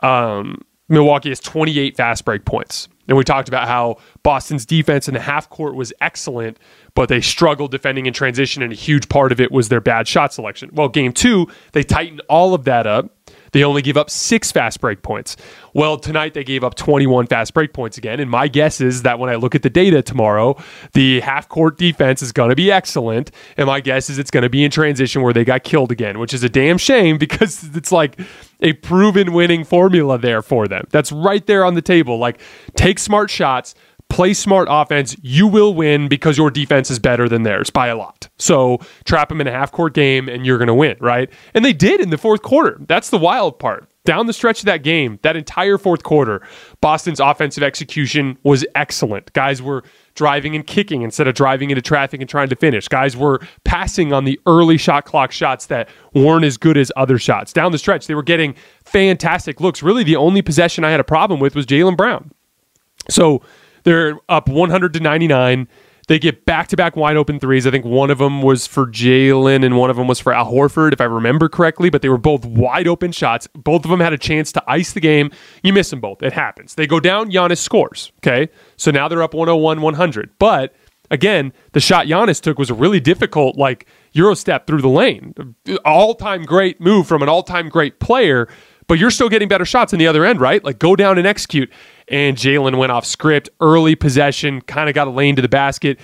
um, 0.00 0.64
Milwaukee 0.88 1.30
has 1.30 1.40
28 1.40 1.96
fast 1.96 2.24
break 2.24 2.44
points. 2.44 2.88
And 3.08 3.16
we 3.16 3.24
talked 3.24 3.48
about 3.48 3.66
how 3.66 3.96
Boston's 4.22 4.64
defense 4.66 5.08
in 5.08 5.14
the 5.14 5.20
half 5.20 5.48
court 5.50 5.74
was 5.74 5.92
excellent, 6.00 6.58
but 6.94 7.08
they 7.08 7.20
struggled 7.20 7.70
defending 7.70 8.06
in 8.06 8.12
transition, 8.12 8.62
and 8.62 8.72
a 8.72 8.76
huge 8.76 9.08
part 9.08 9.32
of 9.32 9.40
it 9.40 9.50
was 9.50 9.70
their 9.70 9.80
bad 9.80 10.06
shot 10.06 10.32
selection. 10.32 10.70
Well, 10.72 10.88
game 10.88 11.12
two, 11.12 11.48
they 11.72 11.82
tightened 11.82 12.20
all 12.28 12.54
of 12.54 12.64
that 12.64 12.86
up. 12.86 13.10
They 13.52 13.64
only 13.64 13.82
give 13.82 13.96
up 13.96 14.10
six 14.10 14.52
fast 14.52 14.80
break 14.80 15.02
points. 15.02 15.36
Well, 15.72 15.96
tonight 15.96 16.34
they 16.34 16.44
gave 16.44 16.64
up 16.64 16.74
21 16.74 17.26
fast 17.26 17.54
break 17.54 17.72
points 17.72 17.98
again. 17.98 18.20
And 18.20 18.30
my 18.30 18.48
guess 18.48 18.80
is 18.80 19.02
that 19.02 19.18
when 19.18 19.30
I 19.30 19.36
look 19.36 19.54
at 19.54 19.62
the 19.62 19.70
data 19.70 20.02
tomorrow, 20.02 20.56
the 20.92 21.20
half 21.20 21.48
court 21.48 21.78
defense 21.78 22.22
is 22.22 22.32
going 22.32 22.50
to 22.50 22.56
be 22.56 22.70
excellent. 22.70 23.30
And 23.56 23.66
my 23.66 23.80
guess 23.80 24.10
is 24.10 24.18
it's 24.18 24.30
going 24.30 24.42
to 24.42 24.50
be 24.50 24.64
in 24.64 24.70
transition 24.70 25.22
where 25.22 25.32
they 25.32 25.44
got 25.44 25.64
killed 25.64 25.92
again, 25.92 26.18
which 26.18 26.34
is 26.34 26.42
a 26.42 26.48
damn 26.48 26.78
shame 26.78 27.18
because 27.28 27.64
it's 27.76 27.92
like 27.92 28.18
a 28.60 28.72
proven 28.74 29.32
winning 29.32 29.64
formula 29.64 30.18
there 30.18 30.42
for 30.42 30.66
them. 30.66 30.86
That's 30.90 31.12
right 31.12 31.46
there 31.46 31.64
on 31.64 31.74
the 31.74 31.82
table. 31.82 32.18
Like, 32.18 32.40
take 32.74 32.98
smart 32.98 33.30
shots, 33.30 33.74
play 34.08 34.34
smart 34.34 34.68
offense, 34.70 35.16
you 35.22 35.46
will 35.46 35.74
win 35.74 36.08
because 36.08 36.38
your 36.38 36.50
defense 36.50 36.90
is 36.90 36.98
better 36.98 37.28
than 37.28 37.42
theirs 37.42 37.70
by 37.70 37.88
a 37.88 37.96
lot. 37.96 38.28
So 38.38 38.78
trap 39.04 39.28
them 39.28 39.40
in 39.40 39.46
a 39.46 39.52
half 39.52 39.70
court 39.70 39.94
game 39.94 40.28
and 40.28 40.44
you're 40.46 40.58
going 40.58 40.68
to 40.68 40.74
win, 40.74 40.96
right? 41.00 41.30
And 41.54 41.64
they 41.64 41.72
did 41.72 42.00
in 42.00 42.10
the 42.10 42.18
fourth 42.18 42.42
quarter. 42.42 42.78
That's 42.86 43.10
the 43.10 43.18
wild 43.18 43.58
part. 43.58 43.87
Down 44.08 44.24
the 44.24 44.32
stretch 44.32 44.60
of 44.60 44.64
that 44.64 44.82
game, 44.82 45.18
that 45.20 45.36
entire 45.36 45.76
fourth 45.76 46.02
quarter, 46.02 46.40
Boston's 46.80 47.20
offensive 47.20 47.62
execution 47.62 48.38
was 48.42 48.64
excellent. 48.74 49.30
Guys 49.34 49.60
were 49.60 49.84
driving 50.14 50.56
and 50.56 50.66
kicking 50.66 51.02
instead 51.02 51.28
of 51.28 51.34
driving 51.34 51.68
into 51.68 51.82
traffic 51.82 52.18
and 52.22 52.30
trying 52.30 52.48
to 52.48 52.56
finish. 52.56 52.88
Guys 52.88 53.18
were 53.18 53.38
passing 53.64 54.14
on 54.14 54.24
the 54.24 54.40
early 54.46 54.78
shot 54.78 55.04
clock 55.04 55.30
shots 55.30 55.66
that 55.66 55.90
weren't 56.14 56.46
as 56.46 56.56
good 56.56 56.78
as 56.78 56.90
other 56.96 57.18
shots. 57.18 57.52
Down 57.52 57.70
the 57.70 57.76
stretch, 57.76 58.06
they 58.06 58.14
were 58.14 58.22
getting 58.22 58.54
fantastic 58.82 59.60
looks. 59.60 59.82
Really, 59.82 60.04
the 60.04 60.16
only 60.16 60.40
possession 60.40 60.84
I 60.84 60.90
had 60.90 61.00
a 61.00 61.04
problem 61.04 61.38
with 61.38 61.54
was 61.54 61.66
Jaylen 61.66 61.94
Brown. 61.94 62.32
So 63.10 63.42
they're 63.82 64.18
up 64.30 64.48
100 64.48 64.94
to 64.94 65.00
99. 65.00 65.68
They 66.08 66.18
get 66.18 66.46
back 66.46 66.68
to 66.68 66.76
back 66.76 66.96
wide 66.96 67.16
open 67.16 67.38
threes. 67.38 67.66
I 67.66 67.70
think 67.70 67.84
one 67.84 68.10
of 68.10 68.18
them 68.18 68.40
was 68.40 68.66
for 68.66 68.86
Jaylen 68.86 69.64
and 69.64 69.76
one 69.76 69.90
of 69.90 69.96
them 69.96 70.08
was 70.08 70.18
for 70.18 70.32
Al 70.32 70.50
Horford, 70.50 70.94
if 70.94 71.00
I 71.02 71.04
remember 71.04 71.50
correctly, 71.50 71.90
but 71.90 72.00
they 72.00 72.08
were 72.08 72.18
both 72.18 72.46
wide 72.46 72.88
open 72.88 73.12
shots. 73.12 73.46
Both 73.54 73.84
of 73.84 73.90
them 73.90 74.00
had 74.00 74.14
a 74.14 74.18
chance 74.18 74.50
to 74.52 74.64
ice 74.66 74.92
the 74.94 75.00
game. 75.00 75.30
You 75.62 75.74
miss 75.74 75.90
them 75.90 76.00
both. 76.00 76.22
It 76.22 76.32
happens. 76.32 76.74
They 76.74 76.86
go 76.86 76.98
down, 76.98 77.30
Giannis 77.30 77.58
scores. 77.58 78.10
Okay. 78.18 78.48
So 78.76 78.90
now 78.90 79.06
they're 79.06 79.22
up 79.22 79.34
101 79.34 79.82
100. 79.82 80.30
But 80.38 80.74
again, 81.10 81.52
the 81.72 81.80
shot 81.80 82.06
Giannis 82.06 82.40
took 82.40 82.58
was 82.58 82.70
a 82.70 82.74
really 82.74 83.00
difficult, 83.00 83.56
like, 83.56 83.86
Euro 84.12 84.34
step 84.34 84.66
through 84.66 84.80
the 84.80 84.88
lane. 84.88 85.34
All 85.84 86.14
time 86.14 86.44
great 86.44 86.80
move 86.80 87.06
from 87.06 87.22
an 87.22 87.28
all 87.28 87.42
time 87.42 87.68
great 87.68 88.00
player 88.00 88.48
but 88.88 88.98
you're 88.98 89.10
still 89.10 89.28
getting 89.28 89.48
better 89.48 89.66
shots 89.66 89.92
in 89.92 89.98
the 89.98 90.06
other 90.06 90.24
end, 90.24 90.40
right? 90.40 90.64
Like 90.64 90.78
go 90.78 90.96
down 90.96 91.18
and 91.18 91.26
execute. 91.26 91.70
And 92.10 92.36
Jaylen 92.36 92.78
went 92.78 92.92
off 92.92 93.04
script, 93.04 93.48
early 93.60 93.94
possession, 93.94 94.60
kind 94.62 94.88
of 94.88 94.94
got 94.94 95.08
a 95.08 95.10
lane 95.10 95.36
to 95.36 95.42
the 95.42 95.48
basket. 95.48 95.98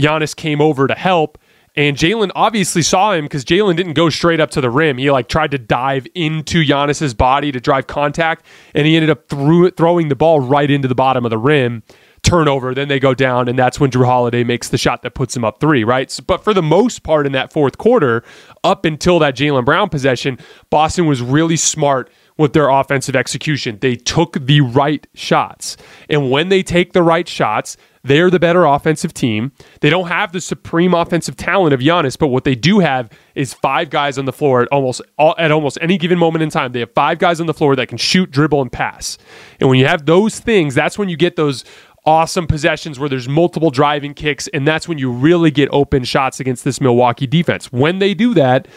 Giannis 0.00 0.34
came 0.34 0.60
over 0.60 0.86
to 0.86 0.94
help. 0.94 1.38
And 1.78 1.96
Jaylen 1.96 2.32
obviously 2.34 2.82
saw 2.82 3.12
him 3.12 3.26
because 3.26 3.44
Jaylen 3.44 3.76
didn't 3.76 3.92
go 3.92 4.10
straight 4.10 4.40
up 4.40 4.50
to 4.50 4.60
the 4.60 4.68
rim. 4.68 4.98
He 4.98 5.10
like 5.12 5.28
tried 5.28 5.52
to 5.52 5.58
dive 5.58 6.08
into 6.14 6.64
Giannis's 6.64 7.14
body 7.14 7.52
to 7.52 7.60
drive 7.60 7.86
contact, 7.86 8.44
and 8.74 8.84
he 8.84 8.96
ended 8.96 9.10
up 9.10 9.28
threw, 9.28 9.70
throwing 9.70 10.08
the 10.08 10.16
ball 10.16 10.40
right 10.40 10.68
into 10.68 10.88
the 10.88 10.96
bottom 10.96 11.24
of 11.24 11.30
the 11.30 11.38
rim. 11.38 11.84
Turnover, 12.24 12.74
then 12.74 12.88
they 12.88 12.98
go 12.98 13.14
down, 13.14 13.48
and 13.48 13.56
that's 13.56 13.78
when 13.78 13.92
Jrue 13.92 14.04
Holiday 14.04 14.42
makes 14.42 14.70
the 14.70 14.76
shot 14.76 15.02
that 15.02 15.14
puts 15.14 15.36
him 15.36 15.44
up 15.44 15.60
three, 15.60 15.84
right? 15.84 16.10
So, 16.10 16.24
but 16.26 16.42
for 16.42 16.52
the 16.52 16.62
most 16.62 17.04
part 17.04 17.26
in 17.26 17.32
that 17.32 17.52
fourth 17.52 17.78
quarter, 17.78 18.24
up 18.64 18.84
until 18.84 19.20
that 19.20 19.36
Jaylen 19.36 19.64
Brown 19.64 19.88
possession, 19.88 20.36
Boston 20.70 21.06
was 21.06 21.22
really 21.22 21.56
smart 21.56 22.10
with 22.38 22.52
their 22.52 22.68
offensive 22.68 23.14
execution. 23.14 23.78
They 23.80 23.96
took 23.96 24.46
the 24.46 24.62
right 24.62 25.06
shots. 25.14 25.76
And 26.08 26.30
when 26.30 26.48
they 26.48 26.62
take 26.62 26.92
the 26.92 27.02
right 27.02 27.28
shots, 27.28 27.76
they're 28.04 28.30
the 28.30 28.38
better 28.38 28.64
offensive 28.64 29.12
team. 29.12 29.52
They 29.80 29.90
don't 29.90 30.08
have 30.08 30.32
the 30.32 30.40
supreme 30.40 30.94
offensive 30.94 31.36
talent 31.36 31.74
of 31.74 31.80
Giannis, 31.80 32.16
but 32.16 32.28
what 32.28 32.44
they 32.44 32.54
do 32.54 32.78
have 32.78 33.10
is 33.34 33.52
five 33.52 33.90
guys 33.90 34.18
on 34.18 34.24
the 34.24 34.32
floor 34.32 34.62
at 34.62 34.68
almost 34.68 35.02
at 35.18 35.50
almost 35.50 35.78
any 35.82 35.98
given 35.98 36.18
moment 36.18 36.42
in 36.42 36.48
time. 36.48 36.72
They 36.72 36.80
have 36.80 36.92
five 36.94 37.18
guys 37.18 37.40
on 37.40 37.46
the 37.46 37.54
floor 37.54 37.76
that 37.76 37.88
can 37.88 37.98
shoot, 37.98 38.30
dribble, 38.30 38.62
and 38.62 38.72
pass. 38.72 39.18
And 39.60 39.68
when 39.68 39.78
you 39.78 39.86
have 39.86 40.06
those 40.06 40.40
things, 40.40 40.74
that's 40.74 40.96
when 40.96 41.08
you 41.08 41.16
get 41.16 41.36
those 41.36 41.64
awesome 42.06 42.46
possessions 42.46 42.98
where 42.98 43.08
there's 43.08 43.28
multiple 43.28 43.70
driving 43.70 44.14
kicks, 44.14 44.48
and 44.48 44.66
that's 44.66 44.88
when 44.88 44.96
you 44.96 45.10
really 45.10 45.50
get 45.50 45.68
open 45.72 46.04
shots 46.04 46.40
against 46.40 46.64
this 46.64 46.80
Milwaukee 46.80 47.26
defense. 47.26 47.70
When 47.72 47.98
they 47.98 48.14
do 48.14 48.32
that, 48.34 48.68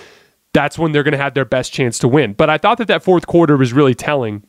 that's 0.54 0.78
when 0.78 0.92
they're 0.92 1.04
going 1.04 1.14
to 1.14 1.18
have 1.18 1.34
their 1.34 1.46
best 1.46 1.72
chance 1.74 1.98
to 2.00 2.08
win. 2.08 2.34
But 2.34 2.50
I 2.50 2.58
thought 2.58 2.78
that 2.80 2.88
that 2.88 3.04
fourth 3.04 3.28
quarter 3.28 3.58
was 3.58 3.74
really 3.74 3.96
telling. 3.96 4.44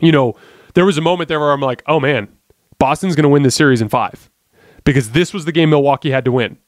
You 0.00 0.12
know, 0.12 0.34
there 0.74 0.84
was 0.84 0.98
a 0.98 1.00
moment 1.02 1.28
there 1.28 1.40
where 1.40 1.52
I'm 1.52 1.60
like, 1.60 1.82
oh 1.86 2.00
man, 2.00 2.28
Boston's 2.78 3.16
going 3.16 3.24
to 3.24 3.28
win 3.28 3.42
this 3.42 3.54
series 3.54 3.80
in 3.80 3.88
five 3.88 4.30
because 4.84 5.10
this 5.10 5.32
was 5.32 5.44
the 5.44 5.52
game 5.52 5.70
Milwaukee 5.70 6.10
had 6.10 6.24
to 6.26 6.32
win. 6.32 6.58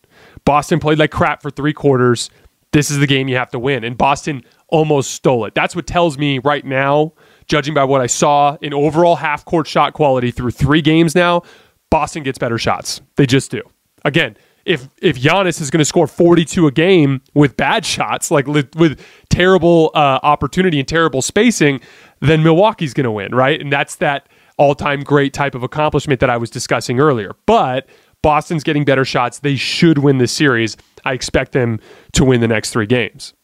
Boston 0.45 0.81
played 0.81 0.99
like 0.99 1.11
crap 1.11 1.43
for 1.43 1.51
three 1.51 1.73
quarters. 1.73 2.31
this 2.73 2.91
is 2.91 2.99
the 2.99 3.07
game 3.07 3.29
you 3.29 3.37
have 3.37 3.51
to 3.51 3.59
win. 3.59 3.85
And 3.85 3.97
Boston 3.97 4.43
almost 4.69 5.13
stole 5.13 5.45
it. 5.47 5.55
That's 5.55 5.75
what 5.75 5.87
tells 5.87 6.19
me 6.19 6.39
right 6.39 6.65
now, 6.65 7.13
judging 7.47 7.75
by 7.75 7.85
what 7.85 8.01
I 8.01 8.07
saw 8.07 8.57
in 8.61 8.75
overall 8.75 9.17
half 9.17 9.45
court 9.45 9.67
shot 9.67 9.95
quality 9.95 10.31
through 10.31 10.51
three 10.51 10.83
games 10.83 11.15
now, 11.15 11.43
Boston 11.91 12.23
gets 12.23 12.39
better 12.39 12.59
shots. 12.59 13.01
They 13.17 13.27
just 13.27 13.51
do. 13.51 13.63
Again, 14.05 14.37
if 14.65 14.89
if 15.01 15.21
Giannis 15.21 15.61
is 15.61 15.71
going 15.71 15.79
to 15.79 15.85
score 15.85 16.07
42 16.07 16.67
a 16.67 16.71
game 16.71 17.23
with 17.35 17.57
bad 17.57 17.85
shots, 17.85 18.31
like 18.31 18.47
with 18.47 19.01
terrible 19.31 19.91
uh, 19.95 20.21
opportunity 20.23 20.79
and 20.79 20.87
terrible 20.87 21.23
spacing, 21.23 21.81
then 22.21 22.43
Milwaukee's 22.43 22.95
going 22.95 23.05
to 23.05 23.11
win, 23.11 23.35
right? 23.35 23.61
And 23.61 23.73
that's 23.73 23.97
that 23.97 24.29
all-time 24.57 25.05
great 25.05 25.33
type 25.33 25.55
of 25.55 25.63
accomplishment 25.63 26.21
that 26.21 26.31
I 26.31 26.37
was 26.37 26.51
discussing 26.51 26.99
earlier. 26.99 27.35
But 27.47 27.89
Boston's 28.23 28.65
getting 28.65 28.85
better 28.85 29.05
shots. 29.05 29.39
They 29.39 29.57
should 29.57 29.99
win 29.99 30.19
this 30.19 30.33
series. 30.33 30.77
I 31.05 31.13
expect 31.13 31.53
them 31.53 31.79
to 32.13 32.25
win 32.25 32.41
the 32.41 32.49
next 32.49 32.71
three 32.71 32.87
games. 32.87 33.35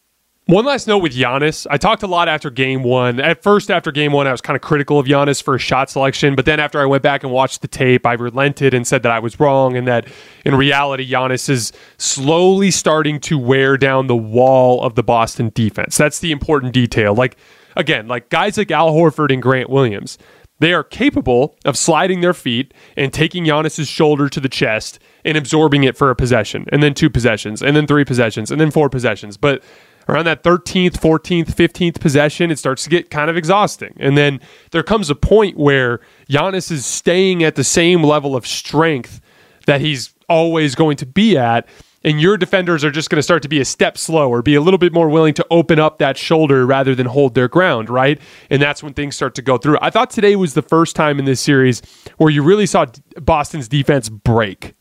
One 0.47 0.63
last 0.63 0.85
note 0.85 0.99
with 0.99 1.15
Giannis. 1.15 1.65
I 1.71 1.77
talked 1.77 2.03
a 2.03 2.07
lot 2.07 2.27
after 2.27 2.51
game 2.51 2.83
one. 2.83 3.19
At 3.19 3.41
first, 3.41 3.71
after 3.71 3.91
game 3.91 4.11
one, 4.11 4.27
I 4.27 4.31
was 4.31 4.41
kind 4.41 4.55
of 4.55 4.61
critical 4.61 4.99
of 4.99 5.07
Giannis 5.07 5.41
for 5.41 5.53
his 5.53 5.63
shot 5.63 5.89
selection. 5.89 6.35
But 6.35 6.45
then 6.45 6.59
after 6.59 6.79
I 6.79 6.85
went 6.85 7.01
back 7.01 7.23
and 7.23 7.31
watched 7.31 7.63
the 7.63 7.67
tape, 7.67 8.05
I 8.05 8.13
relented 8.13 8.75
and 8.75 8.85
said 8.85 9.01
that 9.01 9.11
I 9.11 9.17
was 9.17 9.39
wrong 9.39 9.75
and 9.75 9.87
that 9.87 10.07
in 10.45 10.53
reality, 10.53 11.09
Giannis 11.09 11.49
is 11.49 11.71
slowly 11.97 12.69
starting 12.69 13.19
to 13.21 13.39
wear 13.39 13.75
down 13.75 14.05
the 14.05 14.15
wall 14.15 14.83
of 14.83 14.93
the 14.93 15.01
Boston 15.01 15.51
defense. 15.55 15.97
That's 15.97 16.19
the 16.19 16.31
important 16.31 16.73
detail. 16.73 17.15
Like, 17.15 17.37
again, 17.75 18.07
like 18.07 18.29
guys 18.29 18.55
like 18.55 18.69
Al 18.69 18.91
Horford 18.91 19.33
and 19.33 19.41
Grant 19.41 19.71
Williams, 19.71 20.19
they 20.59 20.73
are 20.73 20.83
capable 20.83 21.57
of 21.65 21.75
sliding 21.75 22.21
their 22.21 22.35
feet 22.35 22.71
and 22.95 23.11
taking 23.11 23.45
Giannis's 23.45 23.87
shoulder 23.87 24.29
to 24.29 24.39
the 24.39 24.47
chest 24.47 24.99
and 25.25 25.37
absorbing 25.37 25.83
it 25.83 25.97
for 25.97 26.11
a 26.11 26.15
possession, 26.15 26.65
and 26.71 26.83
then 26.83 26.93
two 26.93 27.09
possessions, 27.09 27.63
and 27.63 27.75
then 27.75 27.87
three 27.87 28.05
possessions, 28.05 28.51
and 28.51 28.61
then 28.61 28.69
four 28.69 28.91
possessions. 28.91 29.37
But 29.37 29.63
around 30.07 30.25
that 30.25 30.43
13th, 30.43 30.93
14th, 30.93 31.53
15th 31.53 31.99
possession, 31.99 32.51
it 32.51 32.59
starts 32.59 32.83
to 32.83 32.89
get 32.89 33.09
kind 33.09 33.29
of 33.29 33.37
exhausting. 33.37 33.95
And 33.99 34.17
then 34.17 34.39
there 34.71 34.83
comes 34.83 35.09
a 35.09 35.15
point 35.15 35.57
where 35.57 35.99
Giannis 36.29 36.71
is 36.71 36.85
staying 36.85 37.43
at 37.43 37.55
the 37.55 37.63
same 37.63 38.03
level 38.03 38.35
of 38.35 38.45
strength 38.45 39.21
that 39.65 39.81
he's 39.81 40.13
always 40.29 40.75
going 40.75 40.97
to 40.97 41.05
be 41.05 41.37
at. 41.37 41.67
And 42.03 42.21
your 42.21 42.37
defenders 42.37 42.83
are 42.83 42.91
just 42.91 43.09
going 43.09 43.17
to 43.17 43.23
start 43.23 43.41
to 43.41 43.49
be 43.49 43.59
a 43.59 43.65
step 43.65 43.97
slower, 43.97 44.43
be 44.43 44.53
a 44.53 44.61
little 44.61 44.77
bit 44.77 44.93
more 44.93 45.09
willing 45.09 45.33
to 45.33 45.45
open 45.49 45.79
up 45.79 45.97
that 45.97 46.19
shoulder 46.19 46.63
rather 46.67 46.93
than 46.93 47.07
hold 47.07 47.33
their 47.33 47.47
ground, 47.47 47.89
right? 47.89 48.21
And 48.51 48.61
that's 48.61 48.83
when 48.83 48.93
things 48.93 49.15
start 49.15 49.33
to 49.35 49.41
go 49.41 49.57
through. 49.57 49.79
I 49.81 49.89
thought 49.89 50.11
today 50.11 50.35
was 50.35 50.53
the 50.53 50.61
first 50.61 50.95
time 50.95 51.17
in 51.17 51.25
this 51.25 51.41
series 51.41 51.81
where 52.17 52.29
you 52.29 52.43
really 52.43 52.67
saw 52.67 52.85
Boston's 53.19 53.67
defense 53.67 54.09
break. 54.09 54.75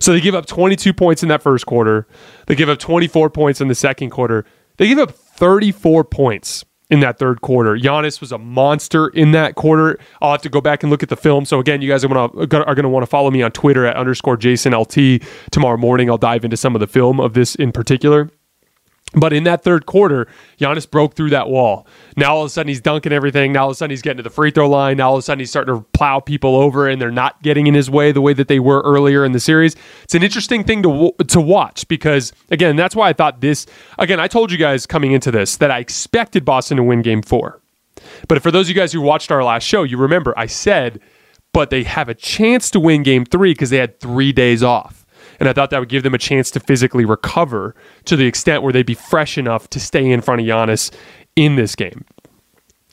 So 0.00 0.12
they 0.12 0.20
give 0.20 0.34
up 0.34 0.44
22 0.44 0.92
points 0.92 1.22
in 1.22 1.30
that 1.30 1.42
first 1.42 1.64
quarter. 1.64 2.06
They 2.46 2.54
give 2.54 2.68
up 2.68 2.78
24 2.78 3.30
points 3.30 3.60
in 3.60 3.68
the 3.68 3.74
second 3.74 4.10
quarter. 4.10 4.44
They 4.76 4.88
gave 4.88 4.98
up 4.98 5.12
34 5.12 6.04
points 6.04 6.64
in 6.88 7.00
that 7.00 7.18
third 7.18 7.40
quarter. 7.40 7.76
Giannis 7.76 8.20
was 8.20 8.32
a 8.32 8.38
monster 8.38 9.08
in 9.08 9.32
that 9.32 9.54
quarter. 9.54 9.98
I'll 10.20 10.32
have 10.32 10.42
to 10.42 10.48
go 10.48 10.60
back 10.60 10.82
and 10.82 10.90
look 10.90 11.02
at 11.02 11.08
the 11.08 11.16
film. 11.16 11.44
So 11.44 11.58
again, 11.58 11.82
you 11.82 11.90
guys 11.90 12.04
are 12.04 12.08
going 12.08 12.30
to 12.30 12.64
are 12.64 12.74
going 12.74 12.84
to 12.84 12.88
want 12.88 13.02
to 13.02 13.08
follow 13.08 13.30
me 13.30 13.42
on 13.42 13.50
Twitter 13.52 13.86
at 13.86 13.96
underscore 13.96 14.36
Jason 14.36 14.72
LT 14.72 15.22
tomorrow 15.50 15.76
morning. 15.76 16.08
I'll 16.10 16.18
dive 16.18 16.44
into 16.44 16.56
some 16.56 16.76
of 16.76 16.80
the 16.80 16.86
film 16.86 17.20
of 17.20 17.34
this 17.34 17.54
in 17.54 17.72
particular. 17.72 18.30
But 19.18 19.32
in 19.32 19.44
that 19.44 19.64
third 19.64 19.86
quarter, 19.86 20.28
Giannis 20.60 20.88
broke 20.88 21.14
through 21.14 21.30
that 21.30 21.48
wall. 21.48 21.86
Now 22.18 22.36
all 22.36 22.42
of 22.42 22.48
a 22.48 22.50
sudden 22.50 22.68
he's 22.68 22.82
dunking 22.82 23.12
everything. 23.12 23.52
Now 23.52 23.62
all 23.62 23.70
of 23.70 23.72
a 23.72 23.74
sudden 23.76 23.90
he's 23.90 24.02
getting 24.02 24.18
to 24.18 24.22
the 24.22 24.30
free 24.30 24.50
throw 24.50 24.68
line. 24.68 24.98
Now 24.98 25.08
all 25.08 25.14
of 25.14 25.20
a 25.20 25.22
sudden 25.22 25.38
he's 25.38 25.48
starting 25.48 25.74
to 25.74 25.80
plow 25.94 26.20
people 26.20 26.54
over, 26.54 26.86
and 26.86 27.00
they're 27.00 27.10
not 27.10 27.42
getting 27.42 27.66
in 27.66 27.72
his 27.72 27.88
way 27.90 28.12
the 28.12 28.20
way 28.20 28.34
that 28.34 28.48
they 28.48 28.60
were 28.60 28.82
earlier 28.82 29.24
in 29.24 29.32
the 29.32 29.40
series. 29.40 29.74
It's 30.04 30.14
an 30.14 30.22
interesting 30.22 30.64
thing 30.64 30.82
to 30.82 31.12
to 31.28 31.40
watch 31.40 31.88
because 31.88 32.34
again, 32.50 32.76
that's 32.76 32.94
why 32.94 33.08
I 33.08 33.14
thought 33.14 33.40
this. 33.40 33.66
Again, 33.98 34.20
I 34.20 34.28
told 34.28 34.52
you 34.52 34.58
guys 34.58 34.86
coming 34.86 35.12
into 35.12 35.30
this 35.30 35.56
that 35.56 35.70
I 35.70 35.78
expected 35.78 36.44
Boston 36.44 36.76
to 36.76 36.82
win 36.82 37.00
Game 37.00 37.22
Four. 37.22 37.62
But 38.28 38.42
for 38.42 38.50
those 38.50 38.66
of 38.66 38.76
you 38.76 38.80
guys 38.80 38.92
who 38.92 39.00
watched 39.00 39.32
our 39.32 39.42
last 39.42 39.62
show, 39.62 39.82
you 39.82 39.96
remember 39.96 40.34
I 40.36 40.44
said, 40.44 41.00
but 41.54 41.70
they 41.70 41.84
have 41.84 42.10
a 42.10 42.14
chance 42.14 42.70
to 42.72 42.80
win 42.80 43.02
Game 43.02 43.24
Three 43.24 43.52
because 43.52 43.70
they 43.70 43.78
had 43.78 43.98
three 43.98 44.32
days 44.32 44.62
off. 44.62 45.05
And 45.38 45.48
I 45.48 45.52
thought 45.52 45.70
that 45.70 45.80
would 45.80 45.88
give 45.88 46.02
them 46.02 46.14
a 46.14 46.18
chance 46.18 46.50
to 46.52 46.60
physically 46.60 47.04
recover 47.04 47.74
to 48.06 48.16
the 48.16 48.26
extent 48.26 48.62
where 48.62 48.72
they'd 48.72 48.86
be 48.86 48.94
fresh 48.94 49.38
enough 49.38 49.68
to 49.70 49.80
stay 49.80 50.10
in 50.10 50.20
front 50.20 50.40
of 50.40 50.46
Giannis 50.46 50.92
in 51.34 51.56
this 51.56 51.74
game. 51.74 52.04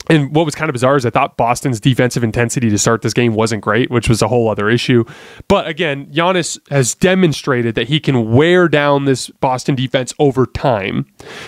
And 0.10 0.36
what 0.36 0.46
was 0.46 0.54
kind 0.54 0.70
of 0.70 0.74
bizarre 0.74 0.98
is 0.98 1.06
I 1.06 1.10
thought 1.10 1.38
Boston's 1.38 1.80
defensive 1.80 2.24
intensity 2.24 2.70
to 2.70 2.78
start 2.78 3.02
this 3.02 3.14
game 3.14 3.36
wasn't 3.36 3.64
great, 3.64 3.90
which 3.90 4.10
was 4.10 4.22
a 4.22 4.28
whole 4.28 4.50
other 4.50 4.70
issue. 4.70 5.06
But 5.48 5.68
again, 5.68 6.08
Giannis 6.08 6.60
has 6.70 6.94
demonstrated 6.94 7.76
that 7.76 7.88
he 7.88 8.00
can 8.00 8.34
wear 8.34 8.68
down 8.68 9.06
this 9.06 9.30
Boston 9.30 9.76
defense 9.76 10.14
over 10.20 10.46
time, 10.46 11.06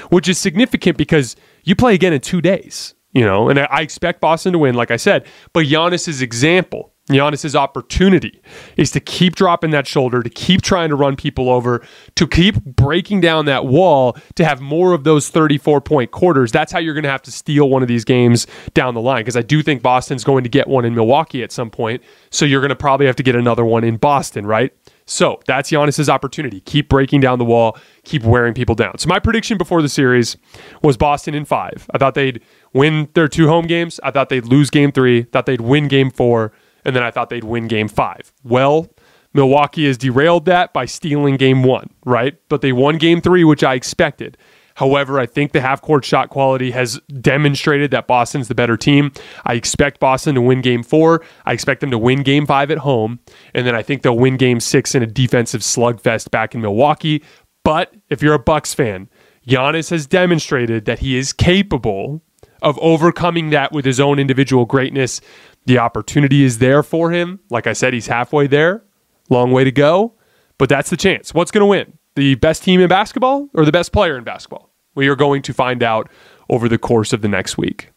which 0.09 0.29
is 0.29 0.37
significant 0.37 0.97
because 0.97 1.35
you 1.63 1.75
play 1.75 1.95
again 1.95 2.13
in 2.13 2.21
two 2.21 2.41
days, 2.41 2.95
you 3.13 3.25
know, 3.25 3.49
and 3.49 3.59
I 3.59 3.81
expect 3.81 4.21
Boston 4.21 4.53
to 4.53 4.59
win, 4.59 4.75
like 4.75 4.91
I 4.91 4.97
said. 4.97 5.25
But 5.51 5.65
Giannis's 5.65 6.21
example 6.21 6.93
Giannis's 7.09 7.55
opportunity 7.55 8.41
is 8.77 8.89
to 8.91 8.99
keep 8.99 9.35
dropping 9.35 9.69
that 9.71 9.85
shoulder, 9.85 10.23
to 10.23 10.29
keep 10.29 10.63
trying 10.63 10.89
to 10.89 10.95
run 10.95 11.15
people 11.15 11.51
over, 11.51 11.85
to 12.15 12.27
keep 12.27 12.63
breaking 12.63 13.21
down 13.21 13.45
that 13.45 13.67
wall, 13.67 14.17
to 14.35 14.43
have 14.43 14.59
more 14.59 14.93
of 14.93 15.03
those 15.03 15.29
34 15.29 15.81
point 15.81 16.09
quarters. 16.09 16.51
That's 16.51 16.71
how 16.71 16.79
you're 16.79 16.95
going 16.95 17.03
to 17.03 17.09
have 17.09 17.21
to 17.23 17.31
steal 17.31 17.69
one 17.69 17.83
of 17.83 17.87
these 17.87 18.05
games 18.05 18.47
down 18.73 18.95
the 18.95 19.01
line. 19.01 19.21
Because 19.21 19.37
I 19.37 19.43
do 19.43 19.61
think 19.61 19.83
Boston's 19.83 20.23
going 20.23 20.43
to 20.43 20.49
get 20.49 20.67
one 20.67 20.83
in 20.83 20.95
Milwaukee 20.95 21.43
at 21.43 21.51
some 21.51 21.69
point. 21.69 22.01
So 22.31 22.43
you're 22.43 22.61
going 22.61 22.69
to 22.69 22.75
probably 22.75 23.05
have 23.05 23.15
to 23.17 23.23
get 23.23 23.35
another 23.35 23.65
one 23.65 23.83
in 23.83 23.97
Boston, 23.97 24.47
right? 24.47 24.73
So 25.05 25.39
that's 25.45 25.69
Giannis's 25.69 26.09
opportunity. 26.09 26.61
Keep 26.61 26.89
breaking 26.89 27.21
down 27.21 27.37
the 27.37 27.45
wall, 27.45 27.77
keep 28.03 28.23
wearing 28.23 28.55
people 28.55 28.73
down. 28.73 28.97
So 28.97 29.07
my 29.07 29.19
prediction 29.19 29.59
before 29.59 29.83
the 29.83 29.89
series 29.89 30.35
was 30.81 30.97
Boston 30.97 31.35
in 31.35 31.45
five. 31.45 31.87
I 31.93 31.99
thought 31.99 32.15
they'd 32.15 32.41
win 32.73 33.09
their 33.13 33.27
two 33.27 33.47
home 33.47 33.67
games. 33.67 33.99
I 34.01 34.09
thought 34.09 34.29
they'd 34.29 34.45
lose 34.45 34.71
game 34.71 34.91
three. 34.91 35.23
Thought 35.23 35.45
they'd 35.45 35.61
win 35.61 35.87
game 35.87 36.09
four 36.09 36.51
and 36.85 36.95
then 36.95 37.03
I 37.03 37.11
thought 37.11 37.29
they'd 37.29 37.43
win 37.43 37.67
game 37.67 37.87
five. 37.87 38.31
Well, 38.43 38.89
Milwaukee 39.33 39.85
has 39.87 39.97
derailed 39.97 40.45
that 40.45 40.71
by 40.71 40.85
stealing 40.85 41.35
game 41.35 41.63
one, 41.63 41.89
right? 42.05 42.37
But 42.47 42.61
they 42.61 42.71
won 42.71 42.97
game 42.97 43.19
three, 43.19 43.43
which 43.43 43.63
I 43.63 43.73
expected. 43.73 44.37
However, 44.75 45.19
I 45.19 45.25
think 45.25 45.53
the 45.53 45.61
half 45.61 45.81
court 45.81 46.03
shot 46.03 46.29
quality 46.29 46.71
has 46.71 46.99
demonstrated 47.21 47.91
that 47.91 48.07
Boston's 48.07 48.49
the 48.49 48.55
better 48.55 48.75
team. 48.75 49.11
I 49.45 49.53
expect 49.53 50.01
Boston 50.01 50.35
to 50.35 50.41
win 50.41 50.61
game 50.61 50.83
four. 50.83 51.23
I 51.45 51.53
expect 51.53 51.79
them 51.79 51.91
to 51.91 51.97
win 51.97 52.23
game 52.23 52.45
five 52.45 52.69
at 52.71 52.79
home. 52.79 53.19
And 53.53 53.65
then 53.65 53.73
I 53.73 53.81
think 53.81 54.01
they'll 54.01 54.17
win 54.17 54.35
game 54.35 54.59
six 54.59 54.93
in 54.93 55.01
a 55.01 55.07
defensive 55.07 55.61
slugfest 55.61 56.29
back 56.29 56.53
in 56.53 56.61
Milwaukee. 56.61 57.23
But 57.63 57.93
if 58.09 58.21
you're 58.21 58.33
a 58.33 58.39
Bucks 58.39 58.73
fan, 58.73 59.09
Giannis 59.47 59.89
has 59.91 60.07
demonstrated 60.07 60.85
that 60.85 60.99
he 60.99 61.17
is 61.17 61.31
capable 61.31 62.21
of 62.61 62.77
overcoming 62.79 63.51
that 63.51 63.71
with 63.71 63.85
his 63.85 63.99
own 63.99 64.19
individual 64.19 64.65
greatness. 64.65 65.21
The 65.65 65.79
opportunity 65.79 66.43
is 66.43 66.59
there 66.59 66.83
for 66.83 67.11
him. 67.11 67.39
Like 67.49 67.67
I 67.67 67.73
said, 67.73 67.93
he's 67.93 68.07
halfway 68.07 68.47
there. 68.47 68.83
Long 69.29 69.51
way 69.51 69.63
to 69.63 69.71
go, 69.71 70.13
but 70.57 70.69
that's 70.69 70.91
the 70.91 70.97
chance. 70.97 71.33
What's 71.33 71.49
going 71.49 71.61
to 71.61 71.65
win? 71.65 71.97
The 72.15 72.35
best 72.35 72.63
team 72.63 72.79
in 72.79 72.87
basketball 72.87 73.49
or 73.53 73.65
the 73.65 73.71
best 73.71 73.91
player 73.91 74.17
in 74.17 74.23
basketball? 74.23 74.71
We 74.93 75.07
are 75.07 75.15
going 75.15 75.41
to 75.41 75.53
find 75.53 75.81
out 75.81 76.09
over 76.49 76.69
the 76.69 76.77
course 76.77 77.11
of 77.11 77.21
the 77.21 77.27
next 77.27 77.57
week. 77.57 77.89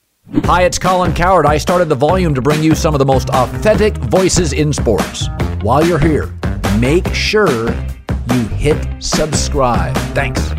Hi, 0.45 0.63
it's 0.63 0.79
Colin 0.79 1.15
Cowherd. 1.15 1.47
I 1.47 1.59
started 1.59 1.89
the 1.89 1.95
volume 1.95 2.35
to 2.35 2.43
bring 2.43 2.63
you 2.63 2.75
some 2.75 2.95
of 2.95 2.99
the 2.99 3.07
most 3.07 3.31
authentic 3.31 3.97
voices 3.97 4.53
in 4.53 4.73
sports. 4.73 5.29
While 5.61 5.87
you're 5.87 5.99
here, 5.99 6.35
make 6.79 7.07
sure 7.15 7.71
you 8.33 8.49
hit 8.49 9.03
subscribe. 9.03 9.95
Thanks. 10.15 10.53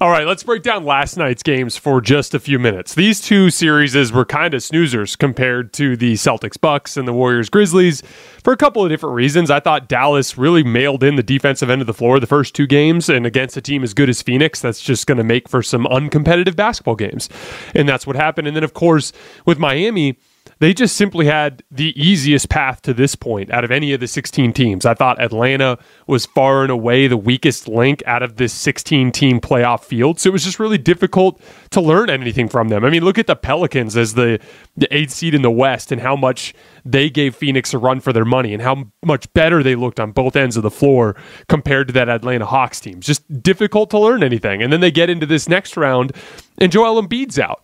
All 0.00 0.10
right, 0.10 0.28
let's 0.28 0.44
break 0.44 0.62
down 0.62 0.84
last 0.84 1.16
night's 1.16 1.42
games 1.42 1.76
for 1.76 2.00
just 2.00 2.32
a 2.32 2.38
few 2.38 2.60
minutes. 2.60 2.94
These 2.94 3.20
two 3.20 3.50
series 3.50 4.12
were 4.12 4.24
kind 4.24 4.54
of 4.54 4.60
snoozers 4.60 5.18
compared 5.18 5.72
to 5.72 5.96
the 5.96 6.12
Celtics 6.12 6.60
Bucks 6.60 6.96
and 6.96 7.08
the 7.08 7.12
Warriors 7.12 7.48
Grizzlies 7.48 8.04
for 8.44 8.52
a 8.52 8.56
couple 8.56 8.84
of 8.84 8.90
different 8.90 9.16
reasons. 9.16 9.50
I 9.50 9.58
thought 9.58 9.88
Dallas 9.88 10.38
really 10.38 10.62
mailed 10.62 11.02
in 11.02 11.16
the 11.16 11.22
defensive 11.24 11.68
end 11.68 11.80
of 11.80 11.88
the 11.88 11.94
floor 11.94 12.20
the 12.20 12.28
first 12.28 12.54
two 12.54 12.68
games, 12.68 13.08
and 13.08 13.26
against 13.26 13.56
a 13.56 13.60
team 13.60 13.82
as 13.82 13.92
good 13.92 14.08
as 14.08 14.22
Phoenix, 14.22 14.60
that's 14.60 14.80
just 14.80 15.08
going 15.08 15.18
to 15.18 15.24
make 15.24 15.48
for 15.48 15.64
some 15.64 15.84
uncompetitive 15.86 16.54
basketball 16.54 16.94
games. 16.94 17.28
And 17.74 17.88
that's 17.88 18.06
what 18.06 18.14
happened. 18.14 18.46
And 18.46 18.56
then, 18.56 18.62
of 18.62 18.74
course, 18.74 19.12
with 19.46 19.58
Miami, 19.58 20.16
they 20.60 20.74
just 20.74 20.96
simply 20.96 21.26
had 21.26 21.62
the 21.70 21.92
easiest 22.00 22.48
path 22.48 22.82
to 22.82 22.94
this 22.94 23.14
point 23.14 23.50
out 23.52 23.64
of 23.64 23.70
any 23.70 23.92
of 23.92 24.00
the 24.00 24.06
16 24.06 24.52
teams. 24.52 24.84
I 24.84 24.94
thought 24.94 25.20
Atlanta 25.20 25.78
was 26.06 26.26
far 26.26 26.62
and 26.62 26.70
away 26.70 27.06
the 27.06 27.16
weakest 27.16 27.68
link 27.68 28.02
out 28.06 28.22
of 28.22 28.36
this 28.36 28.52
16 28.52 29.12
team 29.12 29.40
playoff 29.40 29.84
field. 29.84 30.18
So 30.18 30.28
it 30.28 30.32
was 30.32 30.44
just 30.44 30.58
really 30.58 30.78
difficult 30.78 31.40
to 31.70 31.80
learn 31.80 32.10
anything 32.10 32.48
from 32.48 32.68
them. 32.68 32.84
I 32.84 32.90
mean, 32.90 33.04
look 33.04 33.18
at 33.18 33.26
the 33.26 33.36
Pelicans 33.36 33.96
as 33.96 34.14
the, 34.14 34.40
the 34.76 34.92
eighth 34.94 35.10
seed 35.10 35.34
in 35.34 35.42
the 35.42 35.50
West 35.50 35.92
and 35.92 36.00
how 36.00 36.16
much 36.16 36.54
they 36.84 37.08
gave 37.10 37.36
Phoenix 37.36 37.72
a 37.74 37.78
run 37.78 38.00
for 38.00 38.12
their 38.12 38.24
money 38.24 38.52
and 38.52 38.62
how 38.62 38.84
much 39.04 39.32
better 39.34 39.62
they 39.62 39.74
looked 39.74 40.00
on 40.00 40.12
both 40.12 40.36
ends 40.36 40.56
of 40.56 40.62
the 40.62 40.70
floor 40.70 41.14
compared 41.48 41.86
to 41.88 41.92
that 41.94 42.08
Atlanta 42.08 42.46
Hawks 42.46 42.80
team. 42.80 43.00
Just 43.00 43.42
difficult 43.42 43.90
to 43.90 43.98
learn 43.98 44.22
anything. 44.22 44.62
And 44.62 44.72
then 44.72 44.80
they 44.80 44.90
get 44.90 45.10
into 45.10 45.26
this 45.26 45.48
next 45.48 45.76
round 45.76 46.12
and 46.58 46.72
Joel 46.72 47.00
Embiid's 47.00 47.38
out. 47.38 47.62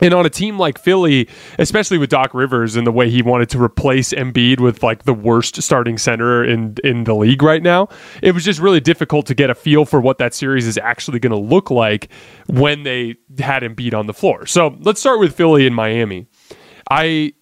And 0.00 0.12
on 0.12 0.26
a 0.26 0.30
team 0.30 0.58
like 0.58 0.78
Philly, 0.78 1.28
especially 1.58 1.96
with 1.96 2.10
Doc 2.10 2.34
Rivers 2.34 2.76
and 2.76 2.86
the 2.86 2.92
way 2.92 3.08
he 3.08 3.22
wanted 3.22 3.48
to 3.50 3.62
replace 3.62 4.12
Embiid 4.12 4.60
with 4.60 4.82
like 4.82 5.04
the 5.04 5.14
worst 5.14 5.62
starting 5.62 5.96
center 5.96 6.44
in 6.44 6.76
in 6.84 7.04
the 7.04 7.14
league 7.14 7.42
right 7.42 7.62
now, 7.62 7.88
it 8.22 8.32
was 8.32 8.44
just 8.44 8.60
really 8.60 8.80
difficult 8.80 9.26
to 9.26 9.34
get 9.34 9.48
a 9.48 9.54
feel 9.54 9.86
for 9.86 10.00
what 10.00 10.18
that 10.18 10.34
series 10.34 10.66
is 10.66 10.76
actually 10.78 11.18
going 11.18 11.32
to 11.32 11.38
look 11.38 11.70
like 11.70 12.10
when 12.46 12.82
they 12.82 13.16
had 13.38 13.62
Embiid 13.62 13.94
on 13.94 14.06
the 14.06 14.14
floor. 14.14 14.44
So 14.44 14.76
let's 14.80 15.00
start 15.00 15.18
with 15.18 15.34
Philly 15.34 15.66
and 15.66 15.74
Miami. 15.74 16.26
I 16.90 17.32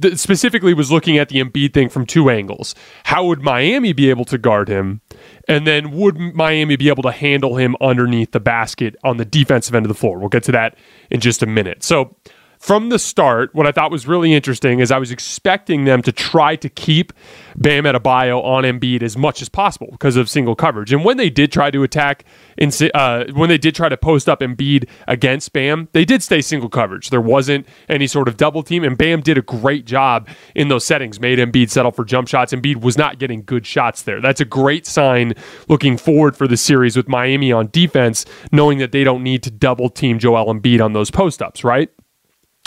th- 0.00 0.16
specifically 0.16 0.74
was 0.74 0.90
looking 0.90 1.18
at 1.18 1.28
the 1.28 1.42
Embiid 1.42 1.74
thing 1.74 1.88
from 1.88 2.06
two 2.06 2.30
angles. 2.30 2.74
How 3.04 3.24
would 3.26 3.42
Miami 3.42 3.92
be 3.92 4.10
able 4.10 4.24
to 4.26 4.38
guard 4.38 4.68
him? 4.68 5.00
And 5.48 5.66
then 5.66 5.92
would 5.92 6.18
Miami 6.18 6.76
be 6.76 6.88
able 6.88 7.04
to 7.04 7.12
handle 7.12 7.56
him 7.56 7.76
underneath 7.80 8.32
the 8.32 8.40
basket 8.40 8.96
on 9.04 9.16
the 9.16 9.24
defensive 9.24 9.74
end 9.74 9.86
of 9.86 9.88
the 9.88 9.94
floor? 9.94 10.18
We'll 10.18 10.28
get 10.28 10.42
to 10.44 10.52
that 10.52 10.76
in 11.10 11.20
just 11.20 11.42
a 11.42 11.46
minute. 11.46 11.82
So 11.82 12.16
from 12.58 12.88
the 12.88 12.98
start, 12.98 13.54
what 13.54 13.66
I 13.66 13.72
thought 13.72 13.90
was 13.90 14.06
really 14.06 14.34
interesting 14.34 14.80
is 14.80 14.90
I 14.90 14.98
was 14.98 15.10
expecting 15.10 15.84
them 15.84 16.02
to 16.02 16.12
try 16.12 16.56
to 16.56 16.68
keep 16.68 17.12
Bam 17.56 17.84
Adebayo 17.84 18.42
on 18.44 18.64
Embiid 18.64 19.02
as 19.02 19.16
much 19.16 19.42
as 19.42 19.48
possible 19.48 19.88
because 19.92 20.16
of 20.16 20.28
single 20.28 20.54
coverage. 20.54 20.92
And 20.92 21.04
when 21.04 21.16
they 21.16 21.30
did 21.30 21.52
try 21.52 21.70
to 21.70 21.82
attack, 21.82 22.24
in, 22.56 22.70
uh, 22.94 23.24
when 23.32 23.48
they 23.48 23.58
did 23.58 23.74
try 23.74 23.88
to 23.88 23.96
post 23.96 24.28
up 24.28 24.40
Embiid 24.40 24.88
against 25.06 25.52
Bam, 25.52 25.88
they 25.92 26.04
did 26.04 26.22
stay 26.22 26.40
single 26.40 26.68
coverage. 26.68 27.10
There 27.10 27.20
wasn't 27.20 27.66
any 27.88 28.06
sort 28.06 28.28
of 28.28 28.36
double 28.36 28.62
team, 28.62 28.84
and 28.84 28.96
Bam 28.96 29.20
did 29.20 29.38
a 29.38 29.42
great 29.42 29.86
job 29.86 30.28
in 30.54 30.68
those 30.68 30.84
settings, 30.84 31.20
made 31.20 31.38
Embiid 31.38 31.70
settle 31.70 31.92
for 31.92 32.04
jump 32.04 32.28
shots. 32.28 32.52
Embiid 32.52 32.80
was 32.80 32.98
not 32.98 33.18
getting 33.18 33.42
good 33.42 33.66
shots 33.66 34.02
there. 34.02 34.20
That's 34.20 34.40
a 34.40 34.44
great 34.44 34.86
sign 34.86 35.34
looking 35.68 35.96
forward 35.96 36.36
for 36.36 36.48
the 36.48 36.56
series 36.56 36.96
with 36.96 37.08
Miami 37.08 37.52
on 37.52 37.68
defense, 37.70 38.24
knowing 38.52 38.78
that 38.78 38.92
they 38.92 39.04
don't 39.04 39.22
need 39.22 39.42
to 39.44 39.50
double 39.50 39.88
team 39.88 40.18
Joel 40.18 40.52
Embiid 40.52 40.84
on 40.84 40.92
those 40.92 41.10
post 41.10 41.42
ups, 41.42 41.64
right? 41.64 41.90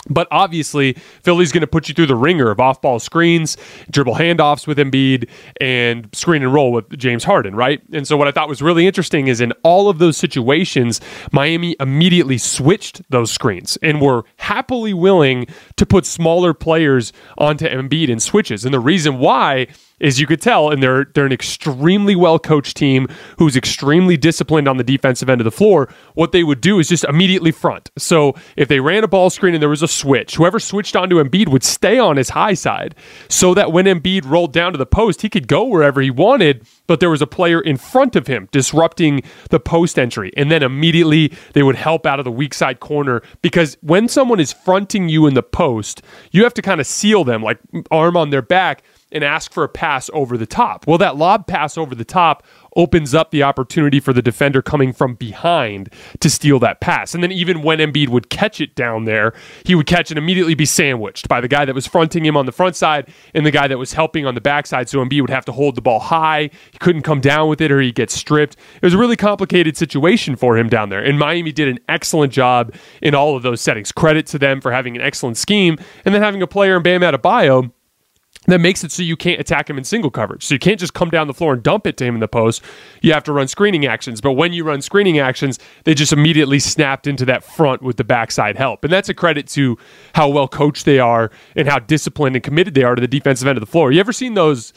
But 0.09 0.27
obviously, 0.31 0.93
Philly's 1.23 1.51
going 1.51 1.61
to 1.61 1.67
put 1.67 1.87
you 1.89 1.93
through 1.93 2.07
the 2.07 2.15
ringer 2.15 2.49
of 2.49 2.59
off 2.59 2.81
ball 2.81 2.99
screens, 2.99 3.57
dribble 3.91 4.15
handoffs 4.15 4.65
with 4.65 4.77
Embiid, 4.77 5.29
and 5.59 6.07
screen 6.13 6.41
and 6.41 6.53
roll 6.53 6.71
with 6.71 6.97
James 6.97 7.23
Harden, 7.23 7.55
right? 7.55 7.81
And 7.91 8.07
so, 8.07 8.15
what 8.17 8.27
I 8.27 8.31
thought 8.31 8.49
was 8.49 8.61
really 8.61 8.87
interesting 8.87 9.27
is 9.27 9.41
in 9.41 9.51
all 9.63 9.89
of 9.89 9.99
those 9.99 10.17
situations, 10.17 11.01
Miami 11.31 11.75
immediately 11.79 12.37
switched 12.37 13.01
those 13.11 13.31
screens 13.31 13.77
and 13.81 14.01
were 14.01 14.23
happily 14.37 14.93
willing 14.93 15.47
to 15.75 15.85
put 15.85 16.05
smaller 16.05 16.53
players 16.53 17.11
onto 17.37 17.67
Embiid 17.67 18.09
in 18.09 18.19
switches. 18.19 18.65
And 18.65 18.73
the 18.73 18.79
reason 18.79 19.19
why 19.19 19.67
is 19.99 20.19
you 20.19 20.27
could 20.27 20.41
tell, 20.41 20.69
and 20.69 20.81
they're 20.81 21.05
they're 21.13 21.25
an 21.25 21.31
extremely 21.31 22.15
well 22.15 22.39
coached 22.39 22.77
team 22.77 23.07
who's 23.37 23.55
extremely 23.55 24.17
disciplined 24.17 24.67
on 24.67 24.77
the 24.77 24.83
defensive 24.83 25.29
end 25.29 25.41
of 25.41 25.45
the 25.45 25.51
floor. 25.51 25.89
What 26.13 26.31
they 26.31 26.43
would 26.43 26.61
do 26.61 26.79
is 26.79 26.89
just 26.89 27.03
immediately 27.05 27.51
front. 27.51 27.89
So 27.97 28.35
if 28.55 28.67
they 28.67 28.79
ran 28.79 29.03
a 29.03 29.07
ball 29.07 29.29
screen 29.29 29.53
and 29.53 29.61
there 29.61 29.69
was 29.69 29.83
a 29.83 29.87
switch, 29.87 30.35
whoever 30.35 30.59
switched 30.59 30.95
onto 30.95 31.21
Embiid 31.21 31.49
would 31.49 31.63
stay 31.63 31.99
on 31.99 32.17
his 32.17 32.29
high 32.29 32.53
side, 32.53 32.95
so 33.27 33.53
that 33.53 33.71
when 33.71 33.85
Embiid 33.85 34.25
rolled 34.25 34.53
down 34.53 34.71
to 34.71 34.77
the 34.77 34.85
post, 34.85 35.21
he 35.21 35.29
could 35.29 35.47
go 35.47 35.63
wherever 35.63 36.01
he 36.01 36.11
wanted. 36.11 36.65
But 36.87 36.99
there 36.99 37.09
was 37.09 37.21
a 37.21 37.27
player 37.27 37.61
in 37.61 37.77
front 37.77 38.15
of 38.15 38.27
him 38.27 38.47
disrupting 38.51 39.21
the 39.49 39.59
post 39.59 39.99
entry, 39.99 40.31
and 40.35 40.51
then 40.51 40.63
immediately 40.63 41.33
they 41.53 41.63
would 41.63 41.75
help 41.75 42.05
out 42.05 42.19
of 42.19 42.25
the 42.25 42.31
weak 42.31 42.53
side 42.53 42.79
corner 42.79 43.21
because 43.41 43.77
when 43.81 44.07
someone 44.07 44.39
is 44.39 44.53
fronting 44.53 45.09
you 45.09 45.27
in 45.27 45.33
the 45.33 45.43
post, 45.43 46.01
you 46.31 46.43
have 46.43 46.53
to 46.55 46.61
kind 46.61 46.79
of 46.79 46.87
seal 46.87 47.23
them, 47.23 47.43
like 47.43 47.59
arm 47.91 48.17
on 48.17 48.29
their 48.29 48.41
back 48.41 48.83
and 49.11 49.23
ask 49.23 49.51
for 49.51 49.63
a 49.63 49.69
pass 49.69 50.09
over 50.13 50.37
the 50.37 50.45
top. 50.45 50.85
Well, 50.87 50.97
that 50.99 51.17
lob 51.17 51.47
pass 51.47 51.77
over 51.77 51.95
the 51.95 52.05
top 52.05 52.45
opens 52.75 53.13
up 53.13 53.31
the 53.31 53.43
opportunity 53.43 53.99
for 53.99 54.13
the 54.13 54.21
defender 54.21 54.61
coming 54.61 54.93
from 54.93 55.15
behind 55.15 55.91
to 56.19 56.29
steal 56.29 56.59
that 56.59 56.79
pass. 56.79 57.13
And 57.13 57.23
then 57.23 57.31
even 57.31 57.63
when 57.63 57.79
Embiid 57.79 58.09
would 58.09 58.29
catch 58.29 58.61
it 58.61 58.75
down 58.75 59.05
there, 59.05 59.33
he 59.65 59.75
would 59.75 59.87
catch 59.87 60.11
and 60.11 60.17
immediately 60.17 60.53
be 60.53 60.65
sandwiched 60.65 61.27
by 61.27 61.41
the 61.41 61.47
guy 61.47 61.65
that 61.65 61.75
was 61.75 61.87
fronting 61.87 62.25
him 62.25 62.37
on 62.37 62.45
the 62.45 62.51
front 62.51 62.75
side 62.75 63.09
and 63.33 63.45
the 63.45 63.51
guy 63.51 63.67
that 63.67 63.77
was 63.77 63.93
helping 63.93 64.25
on 64.25 64.35
the 64.35 64.41
backside. 64.41 64.87
So 64.87 65.03
Embiid 65.03 65.21
would 65.21 65.29
have 65.29 65.45
to 65.45 65.51
hold 65.51 65.75
the 65.75 65.81
ball 65.81 65.99
high. 65.99 66.49
He 66.71 66.77
couldn't 66.79 67.01
come 67.01 67.21
down 67.21 67.49
with 67.49 67.61
it 67.61 67.71
or 67.71 67.81
he'd 67.81 67.95
get 67.95 68.11
stripped. 68.11 68.55
It 68.75 68.83
was 68.83 68.93
a 68.93 68.97
really 68.97 69.15
complicated 69.17 69.75
situation 69.75 70.35
for 70.35 70.57
him 70.57 70.69
down 70.69 70.89
there. 70.89 71.03
And 71.03 71.17
Miami 71.17 71.51
did 71.51 71.67
an 71.67 71.79
excellent 71.89 72.31
job 72.31 72.73
in 73.01 73.15
all 73.15 73.35
of 73.35 73.43
those 73.43 73.61
settings. 73.61 73.91
Credit 73.91 74.25
to 74.27 74.37
them 74.37 74.61
for 74.61 74.71
having 74.71 74.95
an 74.95 75.01
excellent 75.01 75.37
scheme 75.37 75.77
and 76.05 76.13
then 76.13 76.21
having 76.21 76.41
a 76.41 76.47
player 76.47 76.77
in 76.77 76.83
Bam 76.83 77.01
Adebayo 77.01 77.71
that 78.47 78.59
makes 78.59 78.83
it 78.83 78.91
so 78.91 79.03
you 79.03 79.17
can't 79.17 79.39
attack 79.39 79.69
him 79.69 79.77
in 79.77 79.83
single 79.83 80.09
coverage. 80.09 80.43
So 80.45 80.55
you 80.55 80.59
can't 80.59 80.79
just 80.79 80.93
come 80.93 81.09
down 81.09 81.27
the 81.27 81.33
floor 81.33 81.53
and 81.53 81.61
dump 81.61 81.85
it 81.85 81.97
to 81.97 82.05
him 82.05 82.15
in 82.15 82.19
the 82.19 82.27
post. 82.27 82.63
You 83.01 83.13
have 83.13 83.23
to 83.25 83.33
run 83.33 83.47
screening 83.47 83.85
actions. 83.85 84.21
But 84.21 84.33
when 84.33 84.53
you 84.53 84.63
run 84.63 84.81
screening 84.81 85.19
actions, 85.19 85.59
they 85.83 85.93
just 85.93 86.13
immediately 86.13 86.59
snapped 86.59 87.05
into 87.05 87.25
that 87.25 87.43
front 87.43 87.81
with 87.81 87.97
the 87.97 88.03
backside 88.03 88.57
help. 88.57 88.83
And 88.83 88.91
that's 88.91 89.09
a 89.09 89.13
credit 89.13 89.47
to 89.49 89.77
how 90.15 90.29
well 90.29 90.47
coached 90.47 90.85
they 90.85 90.99
are 90.99 91.31
and 91.55 91.67
how 91.67 91.79
disciplined 91.79 92.35
and 92.35 92.43
committed 92.43 92.73
they 92.73 92.83
are 92.83 92.95
to 92.95 93.01
the 93.01 93.07
defensive 93.07 93.47
end 93.47 93.57
of 93.57 93.61
the 93.61 93.69
floor. 93.69 93.91
You 93.91 93.99
ever 93.99 94.13
seen 94.13 94.33
those 94.33 94.73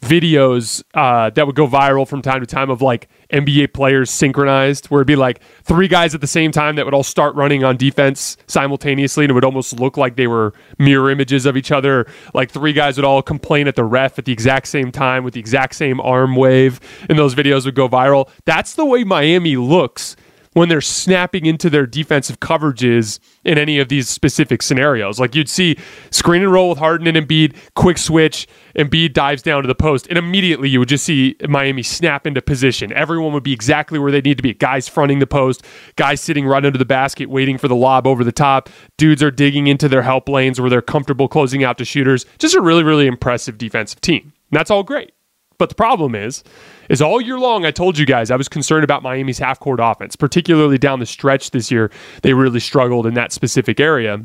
videos 0.00 0.82
uh, 0.94 1.30
that 1.30 1.46
would 1.46 1.56
go 1.56 1.66
viral 1.66 2.06
from 2.06 2.22
time 2.22 2.40
to 2.40 2.46
time 2.46 2.70
of 2.70 2.82
like 2.82 3.08
NBA 3.32 3.72
players 3.72 4.10
synchronized, 4.10 4.86
where 4.86 5.00
it'd 5.00 5.06
be 5.06 5.16
like 5.16 5.40
three 5.62 5.88
guys 5.88 6.14
at 6.14 6.20
the 6.20 6.26
same 6.26 6.52
time 6.52 6.76
that 6.76 6.84
would 6.84 6.94
all 6.94 7.02
start 7.02 7.34
running 7.34 7.64
on 7.64 7.76
defense 7.76 8.36
simultaneously, 8.46 9.24
and 9.24 9.30
it 9.30 9.34
would 9.34 9.44
almost 9.44 9.78
look 9.78 9.96
like 9.96 10.16
they 10.16 10.26
were 10.26 10.52
mirror 10.78 11.10
images 11.10 11.46
of 11.46 11.56
each 11.56 11.72
other. 11.72 12.06
Like 12.34 12.50
three 12.50 12.72
guys 12.72 12.96
would 12.96 13.04
all 13.04 13.22
complain 13.22 13.68
at 13.68 13.76
the 13.76 13.84
ref 13.84 14.18
at 14.18 14.24
the 14.24 14.32
exact 14.32 14.68
same 14.68 14.92
time 14.92 15.24
with 15.24 15.34
the 15.34 15.40
exact 15.40 15.74
same 15.74 16.00
arm 16.00 16.36
wave, 16.36 16.80
and 17.08 17.18
those 17.18 17.34
videos 17.34 17.64
would 17.64 17.74
go 17.74 17.88
viral. 17.88 18.28
That's 18.44 18.74
the 18.74 18.84
way 18.84 19.04
Miami 19.04 19.56
looks 19.56 20.16
when 20.56 20.70
they're 20.70 20.80
snapping 20.80 21.44
into 21.44 21.68
their 21.68 21.86
defensive 21.86 22.40
coverages 22.40 23.18
in 23.44 23.58
any 23.58 23.78
of 23.78 23.90
these 23.90 24.08
specific 24.08 24.62
scenarios. 24.62 25.20
Like 25.20 25.34
you'd 25.34 25.50
see 25.50 25.76
screen 26.10 26.40
and 26.40 26.50
roll 26.50 26.70
with 26.70 26.78
Harden 26.78 27.06
and 27.06 27.14
Embiid, 27.14 27.54
quick 27.74 27.98
switch, 27.98 28.48
Embiid 28.74 29.12
dives 29.12 29.42
down 29.42 29.60
to 29.60 29.66
the 29.66 29.74
post, 29.74 30.06
and 30.08 30.16
immediately 30.16 30.70
you 30.70 30.78
would 30.78 30.88
just 30.88 31.04
see 31.04 31.36
Miami 31.46 31.82
snap 31.82 32.26
into 32.26 32.40
position. 32.40 32.90
Everyone 32.94 33.34
would 33.34 33.42
be 33.42 33.52
exactly 33.52 33.98
where 33.98 34.10
they 34.10 34.22
need 34.22 34.38
to 34.38 34.42
be. 34.42 34.54
Guys 34.54 34.88
fronting 34.88 35.18
the 35.18 35.26
post, 35.26 35.62
guys 35.96 36.22
sitting 36.22 36.46
right 36.46 36.64
under 36.64 36.78
the 36.78 36.86
basket 36.86 37.28
waiting 37.28 37.58
for 37.58 37.68
the 37.68 37.76
lob 37.76 38.06
over 38.06 38.24
the 38.24 38.32
top. 38.32 38.70
Dudes 38.96 39.22
are 39.22 39.30
digging 39.30 39.66
into 39.66 39.90
their 39.90 40.00
help 40.00 40.26
lanes 40.26 40.58
where 40.58 40.70
they're 40.70 40.80
comfortable 40.80 41.28
closing 41.28 41.64
out 41.64 41.76
to 41.76 41.84
shooters. 41.84 42.24
Just 42.38 42.54
a 42.54 42.62
really, 42.62 42.82
really 42.82 43.06
impressive 43.06 43.58
defensive 43.58 44.00
team. 44.00 44.32
And 44.50 44.58
that's 44.58 44.70
all 44.70 44.84
great. 44.84 45.12
But 45.58 45.68
the 45.68 45.74
problem 45.74 46.14
is, 46.14 46.42
is 46.88 47.02
all 47.02 47.20
year 47.20 47.38
long 47.38 47.64
I 47.64 47.70
told 47.70 47.98
you 47.98 48.06
guys 48.06 48.30
I 48.30 48.36
was 48.36 48.48
concerned 48.48 48.84
about 48.84 49.02
Miami's 49.02 49.38
half 49.38 49.60
court 49.60 49.80
offense, 49.82 50.16
particularly 50.16 50.78
down 50.78 51.00
the 51.00 51.06
stretch 51.06 51.50
this 51.50 51.70
year. 51.70 51.90
They 52.22 52.34
really 52.34 52.60
struggled 52.60 53.06
in 53.06 53.14
that 53.14 53.32
specific 53.32 53.80
area. 53.80 54.22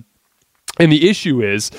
And 0.80 0.92
the 0.92 1.10
issue 1.10 1.42
is 1.42 1.72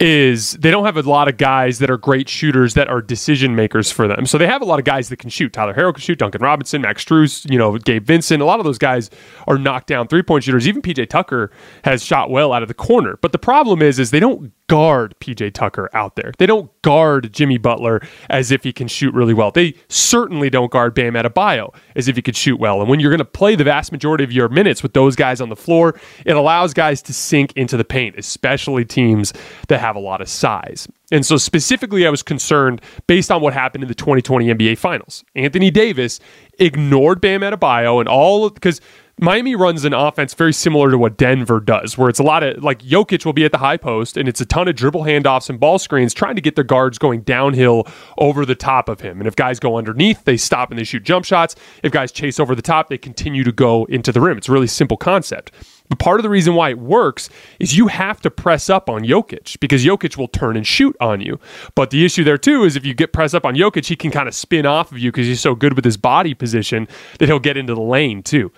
is 0.00 0.52
they 0.52 0.70
don't 0.70 0.86
have 0.86 0.96
a 0.96 1.02
lot 1.02 1.28
of 1.28 1.36
guys 1.36 1.78
that 1.78 1.90
are 1.90 1.98
great 1.98 2.26
shooters 2.26 2.72
that 2.72 2.88
are 2.88 3.02
decision 3.02 3.54
makers 3.54 3.92
for 3.92 4.08
them. 4.08 4.24
So 4.24 4.38
they 4.38 4.46
have 4.46 4.62
a 4.62 4.64
lot 4.64 4.78
of 4.78 4.86
guys 4.86 5.10
that 5.10 5.18
can 5.18 5.28
shoot. 5.28 5.52
Tyler 5.52 5.74
Herro 5.74 5.92
can 5.92 6.00
shoot, 6.00 6.18
Duncan 6.18 6.40
Robinson, 6.40 6.80
Max 6.80 7.04
Strus, 7.04 7.48
you 7.50 7.58
know, 7.58 7.76
Gabe 7.76 8.06
Vincent. 8.06 8.40
A 8.40 8.46
lot 8.46 8.58
of 8.60 8.64
those 8.64 8.78
guys 8.78 9.10
are 9.46 9.58
knockdown 9.58 10.08
three 10.08 10.22
point 10.22 10.44
shooters. 10.44 10.66
Even 10.66 10.80
PJ 10.80 11.10
Tucker 11.10 11.50
has 11.84 12.02
shot 12.02 12.30
well 12.30 12.54
out 12.54 12.62
of 12.62 12.68
the 12.68 12.74
corner. 12.74 13.18
But 13.20 13.32
the 13.32 13.38
problem 13.38 13.82
is, 13.82 13.98
is 13.98 14.10
they 14.10 14.20
don't 14.20 14.52
guard 14.70 15.16
PJ 15.18 15.52
Tucker 15.52 15.90
out 15.94 16.14
there. 16.14 16.30
They 16.38 16.46
don't 16.46 16.70
guard 16.82 17.32
Jimmy 17.32 17.58
Butler 17.58 18.00
as 18.28 18.52
if 18.52 18.62
he 18.62 18.72
can 18.72 18.86
shoot 18.86 19.12
really 19.12 19.34
well. 19.34 19.50
They 19.50 19.74
certainly 19.88 20.48
don't 20.48 20.70
guard 20.70 20.94
Bam 20.94 21.14
Adebayo 21.14 21.74
as 21.96 22.06
if 22.06 22.14
he 22.14 22.22
could 22.22 22.36
shoot 22.36 22.60
well. 22.60 22.80
And 22.80 22.88
when 22.88 23.00
you're 23.00 23.10
going 23.10 23.18
to 23.18 23.24
play 23.24 23.56
the 23.56 23.64
vast 23.64 23.90
majority 23.90 24.22
of 24.22 24.30
your 24.30 24.48
minutes 24.48 24.80
with 24.80 24.92
those 24.92 25.16
guys 25.16 25.40
on 25.40 25.48
the 25.48 25.56
floor, 25.56 25.98
it 26.24 26.36
allows 26.36 26.72
guys 26.72 27.02
to 27.02 27.12
sink 27.12 27.52
into 27.56 27.76
the 27.76 27.84
paint, 27.84 28.16
especially 28.16 28.84
teams 28.84 29.32
that 29.66 29.80
have 29.80 29.96
a 29.96 30.00
lot 30.00 30.20
of 30.20 30.28
size. 30.28 30.86
And 31.10 31.26
so 31.26 31.36
specifically, 31.36 32.06
I 32.06 32.10
was 32.10 32.22
concerned 32.22 32.80
based 33.08 33.32
on 33.32 33.42
what 33.42 33.52
happened 33.52 33.82
in 33.82 33.88
the 33.88 33.94
2020 33.96 34.54
NBA 34.54 34.78
Finals. 34.78 35.24
Anthony 35.34 35.72
Davis 35.72 36.20
ignored 36.60 37.20
Bam 37.20 37.40
Adebayo 37.40 37.98
and 37.98 38.08
all 38.08 38.50
because 38.50 38.80
Miami 39.22 39.54
runs 39.54 39.84
an 39.84 39.92
offense 39.92 40.32
very 40.32 40.52
similar 40.54 40.90
to 40.90 40.96
what 40.96 41.18
Denver 41.18 41.60
does, 41.60 41.98
where 41.98 42.08
it's 42.08 42.18
a 42.18 42.22
lot 42.22 42.42
of 42.42 42.64
like 42.64 42.80
Jokic 42.80 43.26
will 43.26 43.34
be 43.34 43.44
at 43.44 43.52
the 43.52 43.58
high 43.58 43.76
post 43.76 44.16
and 44.16 44.26
it's 44.26 44.40
a 44.40 44.46
ton 44.46 44.66
of 44.66 44.76
dribble 44.76 45.02
handoffs 45.02 45.50
and 45.50 45.60
ball 45.60 45.78
screens 45.78 46.14
trying 46.14 46.36
to 46.36 46.40
get 46.40 46.54
their 46.54 46.64
guards 46.64 46.96
going 46.96 47.20
downhill 47.20 47.86
over 48.16 48.46
the 48.46 48.54
top 48.54 48.88
of 48.88 49.02
him. 49.02 49.20
And 49.20 49.28
if 49.28 49.36
guys 49.36 49.60
go 49.60 49.76
underneath, 49.76 50.24
they 50.24 50.38
stop 50.38 50.70
and 50.70 50.78
they 50.78 50.84
shoot 50.84 51.02
jump 51.02 51.26
shots. 51.26 51.54
If 51.82 51.92
guys 51.92 52.12
chase 52.12 52.40
over 52.40 52.54
the 52.54 52.62
top, 52.62 52.88
they 52.88 52.96
continue 52.96 53.44
to 53.44 53.52
go 53.52 53.84
into 53.86 54.10
the 54.10 54.22
rim. 54.22 54.38
It's 54.38 54.48
a 54.48 54.52
really 54.52 54.66
simple 54.66 54.96
concept. 54.96 55.52
But 55.90 55.98
part 55.98 56.20
of 56.20 56.22
the 56.22 56.30
reason 56.30 56.54
why 56.54 56.70
it 56.70 56.78
works 56.78 57.28
is 57.58 57.76
you 57.76 57.88
have 57.88 58.20
to 58.22 58.30
press 58.30 58.70
up 58.70 58.88
on 58.88 59.02
Jokic 59.02 59.60
because 59.60 59.84
Jokic 59.84 60.16
will 60.16 60.28
turn 60.28 60.56
and 60.56 60.66
shoot 60.66 60.96
on 61.00 61.20
you. 61.20 61.38
But 61.74 61.90
the 61.90 62.06
issue 62.06 62.24
there 62.24 62.38
too 62.38 62.64
is 62.64 62.74
if 62.76 62.86
you 62.86 62.94
get 62.94 63.12
press 63.12 63.34
up 63.34 63.44
on 63.44 63.54
Jokic, 63.54 63.86
he 63.86 63.96
can 63.96 64.12
kind 64.12 64.28
of 64.28 64.34
spin 64.34 64.64
off 64.64 64.92
of 64.92 64.98
you 64.98 65.10
because 65.10 65.26
he's 65.26 65.40
so 65.40 65.54
good 65.54 65.74
with 65.74 65.84
his 65.84 65.96
body 65.98 66.32
position 66.32 66.88
that 67.18 67.28
he'll 67.28 67.40
get 67.40 67.58
into 67.58 67.74
the 67.74 67.82
lane 67.82 68.22
too. 68.22 68.50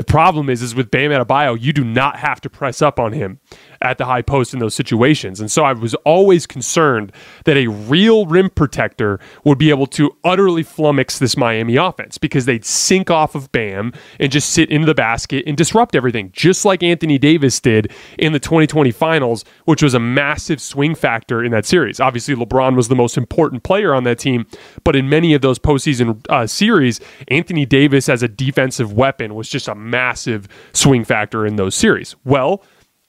The 0.00 0.04
problem 0.04 0.48
is, 0.48 0.62
is 0.62 0.74
with 0.74 0.90
Bam 0.90 1.10
Adebayo, 1.10 1.60
you 1.60 1.74
do 1.74 1.84
not 1.84 2.16
have 2.20 2.40
to 2.40 2.48
press 2.48 2.80
up 2.80 2.98
on 2.98 3.12
him 3.12 3.38
at 3.82 3.98
the 3.98 4.04
high 4.04 4.22
post 4.22 4.52
in 4.52 4.60
those 4.60 4.74
situations. 4.74 5.40
And 5.40 5.50
so 5.50 5.64
I 5.64 5.72
was 5.72 5.94
always 6.04 6.46
concerned 6.46 7.12
that 7.44 7.56
a 7.56 7.68
real 7.68 8.26
rim 8.26 8.50
protector 8.50 9.18
would 9.44 9.58
be 9.58 9.70
able 9.70 9.86
to 9.88 10.14
utterly 10.22 10.62
flummox 10.62 11.18
this 11.18 11.36
Miami 11.36 11.76
offense 11.76 12.18
because 12.18 12.44
they'd 12.44 12.64
sink 12.64 13.10
off 13.10 13.34
of 13.34 13.50
Bam 13.52 13.92
and 14.18 14.30
just 14.30 14.50
sit 14.50 14.70
into 14.70 14.86
the 14.86 14.94
basket 14.94 15.44
and 15.46 15.56
disrupt 15.56 15.96
everything, 15.96 16.30
just 16.32 16.64
like 16.64 16.82
Anthony 16.82 17.18
Davis 17.18 17.58
did 17.58 17.92
in 18.18 18.32
the 18.32 18.40
2020 18.40 18.90
finals, 18.90 19.44
which 19.64 19.82
was 19.82 19.94
a 19.94 20.00
massive 20.00 20.60
swing 20.60 20.94
factor 20.94 21.42
in 21.42 21.50
that 21.52 21.64
series. 21.64 22.00
Obviously, 22.00 22.34
LeBron 22.34 22.76
was 22.76 22.88
the 22.88 22.96
most 22.96 23.16
important 23.16 23.62
player 23.62 23.94
on 23.94 24.04
that 24.04 24.18
team, 24.18 24.46
but 24.84 24.94
in 24.94 25.08
many 25.08 25.32
of 25.32 25.40
those 25.40 25.58
postseason 25.58 26.24
uh, 26.28 26.46
series, 26.46 27.00
Anthony 27.28 27.64
Davis 27.64 28.08
as 28.08 28.22
a 28.22 28.28
defensive 28.28 28.92
weapon 28.92 29.34
was 29.34 29.48
just 29.48 29.68
a 29.68 29.74
massive 29.74 30.48
swing 30.72 31.04
factor 31.04 31.46
in 31.46 31.56
those 31.56 31.74
series. 31.74 32.14
Well, 32.24 32.62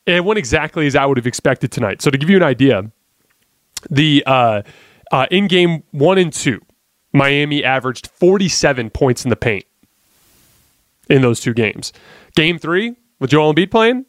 it 0.06 0.24
went 0.26 0.38
exactly 0.38 0.88
as 0.88 0.96
I 0.96 1.06
would 1.06 1.18
have 1.18 1.28
expected 1.28 1.72
tonight. 1.72 2.02
So 2.02 2.10
to 2.10 2.18
give 2.18 2.30
you 2.30 2.38
an 2.38 2.44
idea, 2.44 2.92
the 3.90 4.24
uh, 4.26 4.62
uh, 5.12 5.28
in 5.32 5.48
game 5.48 5.84
one 5.92 6.18
and 6.18 6.32
two, 6.32 6.62
Miami 7.14 7.64
averaged 7.64 8.08
47 8.08 8.90
points 8.90 9.24
in 9.24 9.30
the 9.30 9.36
paint 9.36 9.66
in 11.10 11.22
those 11.22 11.40
two 11.40 11.54
games. 11.54 11.92
Game 12.36 12.58
three, 12.58 12.96
with 13.20 13.30
Joel 13.30 13.54
Embiid 13.54 13.70
playing, 13.70 14.06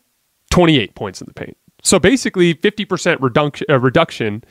28 0.50 0.94
points 0.94 1.20
in 1.20 1.26
the 1.26 1.34
paint. 1.34 1.56
So 1.84 1.98
basically, 1.98 2.54
50% 2.54 3.16
reduction, 3.20 3.66
uh, 3.68 3.80
reduction 3.80 4.44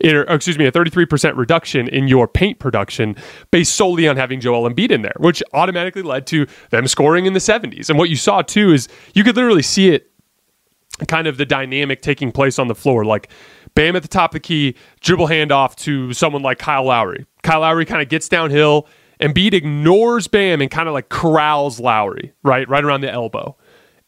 in, 0.00 0.16
or, 0.16 0.22
excuse 0.22 0.56
me, 0.56 0.64
a 0.64 0.72
33% 0.72 1.36
reduction 1.36 1.86
in 1.88 2.08
your 2.08 2.26
paint 2.26 2.58
production 2.58 3.14
based 3.50 3.74
solely 3.74 4.08
on 4.08 4.16
having 4.16 4.40
Joel 4.40 4.68
Embiid 4.70 4.90
in 4.90 5.02
there, 5.02 5.14
which 5.18 5.42
automatically 5.52 6.00
led 6.00 6.26
to 6.28 6.46
them 6.70 6.88
scoring 6.88 7.26
in 7.26 7.34
the 7.34 7.40
70s. 7.40 7.90
And 7.90 7.98
what 7.98 8.08
you 8.08 8.16
saw 8.16 8.40
too 8.40 8.72
is 8.72 8.88
you 9.14 9.22
could 9.22 9.36
literally 9.36 9.62
see 9.62 9.90
it 9.90 10.07
kind 11.06 11.26
of 11.26 11.36
the 11.36 11.46
dynamic 11.46 12.02
taking 12.02 12.32
place 12.32 12.58
on 12.58 12.68
the 12.68 12.74
floor. 12.74 13.04
Like 13.04 13.28
Bam 13.74 13.96
at 13.96 14.02
the 14.02 14.08
top 14.08 14.30
of 14.30 14.34
the 14.34 14.40
key, 14.40 14.74
dribble 15.00 15.28
handoff 15.28 15.74
to 15.76 16.12
someone 16.12 16.42
like 16.42 16.58
Kyle 16.58 16.84
Lowry. 16.84 17.26
Kyle 17.42 17.60
Lowry 17.60 17.84
kind 17.84 18.02
of 18.02 18.08
gets 18.08 18.28
downhill. 18.28 18.86
Embiid 19.20 19.52
ignores 19.52 20.28
Bam 20.28 20.60
and 20.60 20.70
kind 20.70 20.88
of 20.88 20.94
like 20.94 21.08
corrals 21.08 21.80
Lowry, 21.80 22.32
right? 22.42 22.68
Right 22.68 22.84
around 22.84 23.00
the 23.00 23.10
elbow 23.10 23.56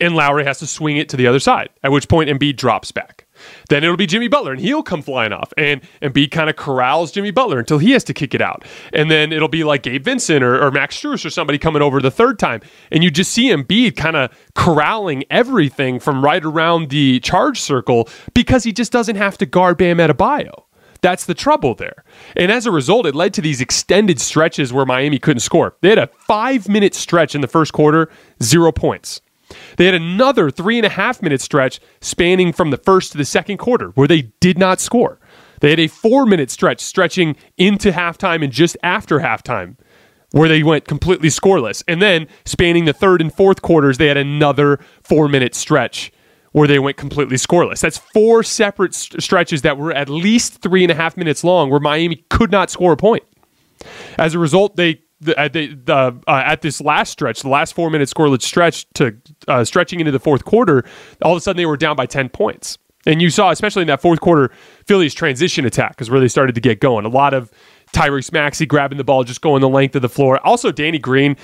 and 0.01 0.15
Lowry 0.17 0.45
has 0.45 0.59
to 0.61 0.67
swing 0.67 0.97
it 0.97 1.09
to 1.11 1.17
the 1.17 1.27
other 1.27 1.39
side, 1.39 1.69
at 1.83 1.93
which 1.93 2.09
point 2.09 2.31
Embiid 2.31 2.57
drops 2.57 2.91
back. 2.91 3.27
Then 3.69 3.85
it'll 3.85 3.97
be 3.97 4.07
Jimmy 4.07 4.29
Butler, 4.29 4.53
and 4.53 4.61
he'll 4.61 4.83
come 4.83 5.03
flying 5.03 5.33
off, 5.33 5.53
and 5.57 5.81
Embiid 6.03 6.31
kind 6.31 6.51
of 6.51 6.57
corrals 6.57 7.13
Jimmy 7.13 7.31
Butler 7.31 7.59
until 7.59 7.79
he 7.79 7.93
has 7.93 8.05
to 8.05 8.15
kick 8.15 8.35
it 8.35 8.41
out. 8.41 8.65
And 8.93 9.11
then 9.11 9.33
it'll 9.33 9.49
be 9.49 9.65
like 9.65 9.83
Gabe 9.83 10.05
Vincent 10.05 10.43
or, 10.43 10.63
or 10.63 10.71
Max 10.71 11.01
Strus 11.01 11.25
or 11.25 11.31
somebody 11.31 11.59
coming 11.59 11.83
over 11.83 12.01
the 12.01 12.11
third 12.11 12.39
time, 12.39 12.61
and 12.91 13.05
you 13.05 13.11
just 13.11 13.33
see 13.33 13.51
Embiid 13.51 13.97
kind 13.97 14.17
of 14.17 14.31
corralling 14.55 15.25
everything 15.31 16.01
from 16.01 16.25
right 16.25 16.45
around 16.45 16.91
the 16.91 17.21
charge 17.21 17.61
circle 17.61 18.09
because 18.35 18.65
he 18.65 18.73
just 18.73 18.93
doesn't 18.93 19.17
have 19.17 19.39
to 19.39 19.47
guard 19.47 19.79
Bam 19.79 19.99
Adebayo. 19.99 20.65
That's 21.03 21.25
the 21.25 21.35
trouble 21.35 21.75
there. 21.75 22.05
And 22.37 22.53
as 22.53 22.67
a 22.67 22.71
result, 22.71 23.07
it 23.07 23.15
led 23.15 23.33
to 23.35 23.41
these 23.41 23.61
extended 23.61 24.21
stretches 24.21 24.73
where 24.73 24.85
Miami 24.85 25.19
couldn't 25.19 25.41
score. 25.41 25.77
They 25.81 25.91
had 25.91 25.99
a 25.99 26.09
five 26.27 26.69
minute 26.69 26.95
stretch 26.95 27.35
in 27.35 27.41
the 27.41 27.49
first 27.49 27.73
quarter, 27.73 28.11
zero 28.43 28.73
points. 28.73 29.21
They 29.77 29.87
had 29.87 29.95
another 29.95 30.51
three 30.51 30.79
and 30.79 30.87
a 30.87 30.91
half 30.91 31.23
minute 31.23 31.41
stretch 31.41 31.81
spanning 32.01 32.53
from 32.53 32.71
the 32.71 32.77
first 32.77 33.13
to 33.13 33.19
the 33.19 33.25
second 33.25 33.59
quarter 33.59 33.89
where 33.91 34.09
they 34.09 34.33
did 34.41 34.59
not 34.59 34.81
score. 34.81 35.19
They 35.61 35.71
had 35.71 35.81
a 35.81 35.89
four 35.89 36.27
minute 36.27 36.51
stretch 36.51 36.81
stretching 36.81 37.37
into 37.57 37.93
halftime 37.93 38.43
and 38.43 38.53
just 38.53 38.77
after 38.83 39.21
halftime 39.21 39.77
where 40.33 40.49
they 40.49 40.63
went 40.63 40.87
completely 40.87 41.29
scoreless. 41.29 41.83
And 41.89 42.01
then 42.01 42.29
spanning 42.45 42.85
the 42.85 42.93
third 42.93 43.21
and 43.21 43.33
fourth 43.33 43.63
quarters, 43.63 43.99
they 43.99 44.07
had 44.07 44.17
another 44.17 44.81
four 45.03 45.29
minute 45.29 45.55
stretch 45.55 46.13
where 46.53 46.67
they 46.67 46.79
went 46.79 46.97
completely 46.97 47.37
scoreless. 47.37 47.81
That's 47.81 47.99
four 47.99 48.43
separate 48.43 48.95
st- 48.95 49.23
stretches 49.23 49.63
that 49.63 49.79
were 49.79 49.93
at 49.93 50.09
least 50.09 50.61
three 50.63 50.83
and 50.83 50.91
a 50.91 50.95
half 50.95 51.17
minutes 51.17 51.45
long 51.45 51.71
where 51.71 51.81
Miami 51.81 52.25
could 52.29 52.51
not 52.51 52.71
score 52.71 52.93
a 52.93 52.97
point. 52.97 53.23
As 54.19 54.35
a 54.35 54.39
result, 54.39 54.77
they 54.77 55.03
at, 55.37 55.53
the, 55.53 55.75
the 55.75 56.21
uh, 56.27 56.43
at 56.47 56.63
this 56.63 56.81
last 56.81 57.11
stretch, 57.11 57.43
the 57.43 57.49
last 57.49 57.75
four 57.75 57.91
minute 57.91 58.09
scoreless 58.09 58.43
stretch 58.43 58.87
to 58.95 59.17
uh, 59.49 59.65
stretching 59.65 60.01
into 60.01 60.13
the 60.13 60.21
fourth 60.21 60.45
quarter, 60.45 60.85
all 61.23 61.33
of 61.33 61.39
a 61.39 61.41
sudden 61.41 61.59
they 61.59 61.67
were 61.67 61.77
down 61.77 61.97
by 61.97 62.07
10 62.07 62.29
points. 62.29 62.79
And 63.07 63.23
you 63.23 63.31
saw, 63.31 63.51
especially 63.51 63.83
in 63.83 63.89
that 63.89 64.03
fourth 64.03 64.21
quarter, 64.21 64.51
Philly's 64.87 65.15
transition 65.15 65.65
attack 65.65 66.01
is 66.01 66.11
where 66.11 66.21
they 66.21 66.29
started 66.29 66.55
to 66.55 66.61
get 66.61 66.81
going. 66.81 67.07
A 67.07 67.09
lot 67.09 67.33
of 67.33 67.51
Tyrese 67.93 68.33
Maxey 68.33 68.67
grabbing 68.67 68.99
the 68.99 69.05
ball, 69.05 69.25
just 69.25 69.41
going 69.41 69.61
the 69.61 69.69
length 69.69 69.97
of 69.97 70.03
the 70.03 70.09
floor. 70.09 70.45
Also, 70.47 70.71
Danny 70.71 70.99
Green, 70.99 71.37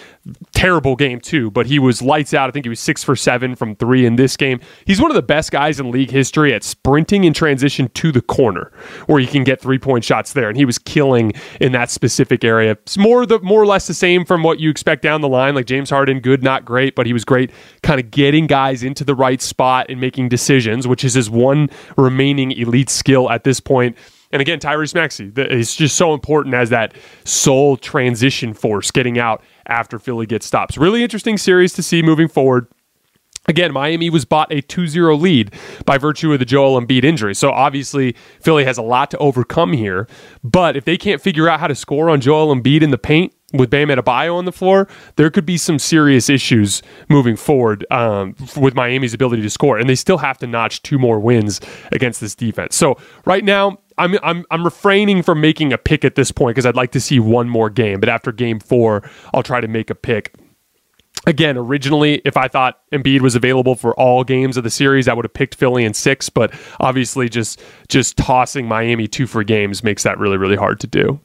terrible 0.52 0.96
game 0.96 1.20
too, 1.20 1.50
but 1.50 1.66
he 1.66 1.78
was 1.78 2.00
lights 2.00 2.34
out. 2.34 2.48
I 2.48 2.52
think 2.52 2.64
he 2.64 2.68
was 2.68 2.80
six 2.80 3.02
for 3.02 3.16
seven 3.16 3.56
from 3.56 3.74
three 3.76 4.06
in 4.06 4.16
this 4.16 4.36
game. 4.36 4.60
He's 4.84 5.00
one 5.00 5.10
of 5.10 5.16
the 5.16 5.22
best 5.22 5.50
guys 5.50 5.80
in 5.80 5.90
league 5.90 6.10
history 6.10 6.54
at 6.54 6.62
sprinting 6.62 7.24
in 7.24 7.32
transition 7.32 7.88
to 7.94 8.12
the 8.12 8.20
corner, 8.20 8.72
where 9.06 9.20
he 9.20 9.26
can 9.26 9.44
get 9.44 9.60
three 9.60 9.78
point 9.78 10.04
shots 10.04 10.32
there, 10.32 10.48
and 10.48 10.56
he 10.56 10.64
was 10.64 10.78
killing 10.78 11.32
in 11.60 11.72
that 11.72 11.90
specific 11.90 12.44
area. 12.44 12.72
It's 12.72 12.96
more 12.96 13.26
the 13.26 13.40
more 13.40 13.60
or 13.60 13.66
less 13.66 13.86
the 13.86 13.94
same 13.94 14.24
from 14.24 14.42
what 14.42 14.60
you 14.60 14.70
expect 14.70 15.02
down 15.02 15.20
the 15.20 15.28
line. 15.28 15.54
Like 15.54 15.66
James 15.66 15.90
Harden, 15.90 16.20
good, 16.20 16.42
not 16.42 16.64
great, 16.64 16.94
but 16.94 17.06
he 17.06 17.12
was 17.12 17.24
great, 17.24 17.50
kind 17.82 18.00
of 18.00 18.10
getting 18.10 18.46
guys 18.46 18.82
into 18.82 19.04
the 19.04 19.14
right 19.14 19.42
spot 19.42 19.86
and 19.88 20.00
making 20.00 20.28
decisions, 20.28 20.86
which 20.86 21.04
is 21.04 21.14
his 21.14 21.28
one 21.28 21.70
remaining 21.96 22.52
elite 22.52 22.90
skill 22.90 23.30
at 23.30 23.44
this 23.44 23.60
point. 23.60 23.96
And 24.36 24.42
again, 24.42 24.60
Tyrese 24.60 24.94
Maxey 24.94 25.32
is 25.34 25.74
just 25.74 25.96
so 25.96 26.12
important 26.12 26.54
as 26.54 26.68
that 26.68 26.92
sole 27.24 27.78
transition 27.78 28.52
force 28.52 28.90
getting 28.90 29.18
out 29.18 29.42
after 29.66 29.98
Philly 29.98 30.26
gets 30.26 30.44
stops. 30.44 30.76
Really 30.76 31.02
interesting 31.02 31.38
series 31.38 31.72
to 31.72 31.82
see 31.82 32.02
moving 32.02 32.28
forward. 32.28 32.66
Again, 33.48 33.72
Miami 33.72 34.10
was 34.10 34.26
bought 34.26 34.52
a 34.52 34.60
2 34.60 34.88
0 34.88 35.16
lead 35.16 35.54
by 35.86 35.96
virtue 35.96 36.34
of 36.34 36.38
the 36.38 36.44
Joel 36.44 36.78
Embiid 36.78 37.02
injury. 37.02 37.34
So 37.34 37.50
obviously, 37.50 38.14
Philly 38.42 38.66
has 38.66 38.76
a 38.76 38.82
lot 38.82 39.10
to 39.12 39.18
overcome 39.18 39.72
here. 39.72 40.06
But 40.44 40.76
if 40.76 40.84
they 40.84 40.98
can't 40.98 41.22
figure 41.22 41.48
out 41.48 41.58
how 41.58 41.68
to 41.68 41.74
score 41.74 42.10
on 42.10 42.20
Joel 42.20 42.54
Embiid 42.54 42.82
in 42.82 42.90
the 42.90 42.98
paint, 42.98 43.32
with 43.52 43.70
Bam 43.70 43.88
Adebayo 43.88 44.34
on 44.34 44.44
the 44.44 44.52
floor, 44.52 44.88
there 45.16 45.30
could 45.30 45.46
be 45.46 45.56
some 45.56 45.78
serious 45.78 46.28
issues 46.28 46.82
moving 47.08 47.36
forward 47.36 47.86
um, 47.90 48.34
with 48.56 48.74
Miami's 48.74 49.14
ability 49.14 49.42
to 49.42 49.50
score, 49.50 49.78
and 49.78 49.88
they 49.88 49.94
still 49.94 50.18
have 50.18 50.38
to 50.38 50.46
notch 50.46 50.82
two 50.82 50.98
more 50.98 51.20
wins 51.20 51.60
against 51.92 52.20
this 52.20 52.34
defense. 52.34 52.74
So 52.74 52.98
right 53.24 53.44
now, 53.44 53.78
I'm 53.98 54.18
I'm 54.22 54.44
I'm 54.50 54.64
refraining 54.64 55.22
from 55.22 55.40
making 55.40 55.72
a 55.72 55.78
pick 55.78 56.04
at 56.04 56.14
this 56.14 56.30
point 56.30 56.54
because 56.54 56.66
I'd 56.66 56.76
like 56.76 56.92
to 56.92 57.00
see 57.00 57.18
one 57.18 57.48
more 57.48 57.70
game. 57.70 58.00
But 58.00 58.08
after 58.08 58.32
game 58.32 58.60
four, 58.60 59.08
I'll 59.32 59.42
try 59.42 59.60
to 59.60 59.68
make 59.68 59.90
a 59.90 59.94
pick. 59.94 60.34
Again, 61.26 61.56
originally, 61.56 62.22
if 62.24 62.36
I 62.36 62.46
thought 62.46 62.80
Embiid 62.92 63.20
was 63.20 63.34
available 63.34 63.74
for 63.74 63.98
all 63.98 64.22
games 64.22 64.56
of 64.56 64.62
the 64.62 64.70
series, 64.70 65.08
I 65.08 65.14
would 65.14 65.24
have 65.24 65.34
picked 65.34 65.56
Philly 65.56 65.84
in 65.84 65.92
six. 65.92 66.28
But 66.28 66.54
obviously, 66.78 67.28
just 67.28 67.60
just 67.88 68.16
tossing 68.16 68.68
Miami 68.68 69.08
two 69.08 69.26
for 69.26 69.42
games 69.42 69.82
makes 69.82 70.02
that 70.04 70.18
really 70.18 70.36
really 70.36 70.56
hard 70.56 70.78
to 70.80 70.86
do. 70.86 71.20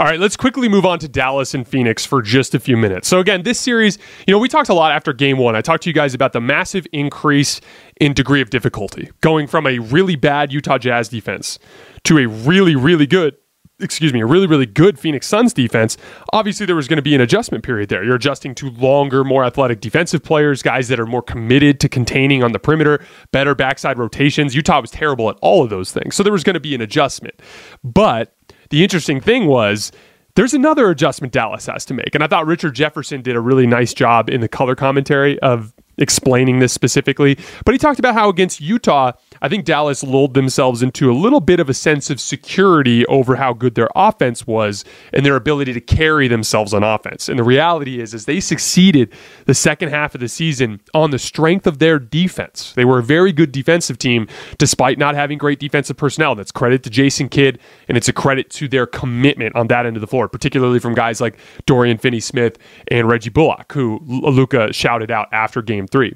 All 0.00 0.06
right, 0.06 0.18
let's 0.18 0.36
quickly 0.36 0.68
move 0.68 0.84
on 0.84 0.98
to 0.98 1.08
Dallas 1.08 1.54
and 1.54 1.64
Phoenix 1.68 2.04
for 2.04 2.20
just 2.20 2.52
a 2.52 2.58
few 2.58 2.76
minutes. 2.76 3.06
So, 3.06 3.20
again, 3.20 3.44
this 3.44 3.60
series, 3.60 3.96
you 4.26 4.32
know, 4.32 4.40
we 4.40 4.48
talked 4.48 4.68
a 4.68 4.74
lot 4.74 4.90
after 4.90 5.12
game 5.12 5.38
one. 5.38 5.54
I 5.54 5.60
talked 5.60 5.84
to 5.84 5.88
you 5.88 5.94
guys 5.94 6.14
about 6.14 6.32
the 6.32 6.40
massive 6.40 6.84
increase 6.92 7.60
in 8.00 8.12
degree 8.12 8.40
of 8.40 8.50
difficulty, 8.50 9.12
going 9.20 9.46
from 9.46 9.68
a 9.68 9.78
really 9.78 10.16
bad 10.16 10.52
Utah 10.52 10.78
Jazz 10.78 11.10
defense 11.10 11.60
to 12.02 12.18
a 12.18 12.26
really, 12.26 12.74
really 12.74 13.06
good, 13.06 13.36
excuse 13.78 14.12
me, 14.12 14.20
a 14.20 14.26
really, 14.26 14.48
really 14.48 14.66
good 14.66 14.98
Phoenix 14.98 15.28
Suns 15.28 15.54
defense. 15.54 15.96
Obviously, 16.32 16.66
there 16.66 16.74
was 16.74 16.88
going 16.88 16.96
to 16.96 17.02
be 17.02 17.14
an 17.14 17.20
adjustment 17.20 17.62
period 17.62 17.88
there. 17.88 18.02
You're 18.02 18.16
adjusting 18.16 18.56
to 18.56 18.70
longer, 18.70 19.22
more 19.22 19.44
athletic 19.44 19.80
defensive 19.80 20.24
players, 20.24 20.60
guys 20.60 20.88
that 20.88 20.98
are 20.98 21.06
more 21.06 21.22
committed 21.22 21.78
to 21.78 21.88
containing 21.88 22.42
on 22.42 22.50
the 22.50 22.58
perimeter, 22.58 23.00
better 23.30 23.54
backside 23.54 23.96
rotations. 24.00 24.56
Utah 24.56 24.80
was 24.80 24.90
terrible 24.90 25.30
at 25.30 25.36
all 25.40 25.62
of 25.62 25.70
those 25.70 25.92
things. 25.92 26.16
So, 26.16 26.24
there 26.24 26.32
was 26.32 26.42
going 26.42 26.54
to 26.54 26.60
be 26.60 26.74
an 26.74 26.80
adjustment. 26.80 27.40
But, 27.84 28.34
the 28.70 28.82
interesting 28.82 29.20
thing 29.20 29.46
was 29.46 29.92
there's 30.34 30.54
another 30.54 30.90
adjustment 30.90 31.32
Dallas 31.32 31.66
has 31.66 31.84
to 31.86 31.94
make. 31.94 32.14
And 32.14 32.24
I 32.24 32.26
thought 32.26 32.46
Richard 32.46 32.74
Jefferson 32.74 33.22
did 33.22 33.36
a 33.36 33.40
really 33.40 33.66
nice 33.66 33.94
job 33.94 34.28
in 34.30 34.40
the 34.40 34.48
color 34.48 34.74
commentary 34.74 35.38
of 35.40 35.73
explaining 35.98 36.58
this 36.58 36.72
specifically. 36.72 37.38
But 37.64 37.72
he 37.72 37.78
talked 37.78 37.98
about 37.98 38.14
how 38.14 38.28
against 38.28 38.60
Utah, 38.60 39.12
I 39.40 39.48
think 39.48 39.64
Dallas 39.64 40.02
lulled 40.02 40.34
themselves 40.34 40.82
into 40.82 41.10
a 41.10 41.14
little 41.14 41.40
bit 41.40 41.60
of 41.60 41.68
a 41.68 41.74
sense 41.74 42.10
of 42.10 42.20
security 42.20 43.06
over 43.06 43.36
how 43.36 43.52
good 43.52 43.74
their 43.74 43.88
offense 43.94 44.46
was 44.46 44.84
and 45.12 45.24
their 45.24 45.36
ability 45.36 45.72
to 45.72 45.80
carry 45.80 46.28
themselves 46.28 46.72
on 46.74 46.82
offense. 46.82 47.28
And 47.28 47.38
the 47.38 47.44
reality 47.44 48.00
is, 48.00 48.14
is 48.14 48.24
they 48.24 48.40
succeeded 48.40 49.12
the 49.46 49.54
second 49.54 49.90
half 49.90 50.14
of 50.14 50.20
the 50.20 50.28
season 50.28 50.80
on 50.94 51.10
the 51.10 51.18
strength 51.18 51.66
of 51.66 51.78
their 51.78 51.98
defense. 51.98 52.72
They 52.74 52.84
were 52.84 52.98
a 52.98 53.02
very 53.02 53.32
good 53.32 53.52
defensive 53.52 53.98
team 53.98 54.26
despite 54.58 54.98
not 54.98 55.14
having 55.14 55.38
great 55.38 55.60
defensive 55.60 55.96
personnel. 55.96 56.34
That's 56.34 56.52
credit 56.52 56.82
to 56.84 56.90
Jason 56.90 57.28
Kidd, 57.28 57.58
and 57.88 57.96
it's 57.96 58.08
a 58.08 58.12
credit 58.12 58.50
to 58.50 58.68
their 58.68 58.86
commitment 58.86 59.54
on 59.56 59.68
that 59.68 59.86
end 59.86 59.96
of 59.96 60.00
the 60.00 60.06
floor, 60.06 60.28
particularly 60.28 60.78
from 60.78 60.94
guys 60.94 61.20
like 61.20 61.38
Dorian 61.66 61.98
Finney-Smith 61.98 62.58
and 62.88 63.08
Reggie 63.08 63.30
Bullock, 63.30 63.72
who 63.72 64.00
Luka 64.04 64.72
shouted 64.72 65.10
out 65.10 65.28
after 65.32 65.62
game 65.62 65.83
three. 65.86 66.14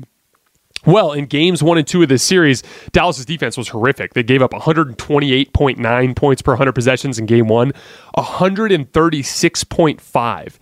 Well, 0.86 1.12
in 1.12 1.26
games 1.26 1.62
one 1.62 1.76
and 1.76 1.86
two 1.86 2.02
of 2.02 2.08
this 2.08 2.22
series, 2.22 2.62
Dallas's 2.92 3.26
defense 3.26 3.56
was 3.56 3.68
horrific. 3.68 4.14
They 4.14 4.22
gave 4.22 4.42
up 4.42 4.52
128.9 4.52 6.16
points 6.16 6.42
per 6.42 6.52
100 6.52 6.72
possessions 6.72 7.18
in 7.18 7.26
game 7.26 7.48
one, 7.48 7.72
136.5 8.16 10.58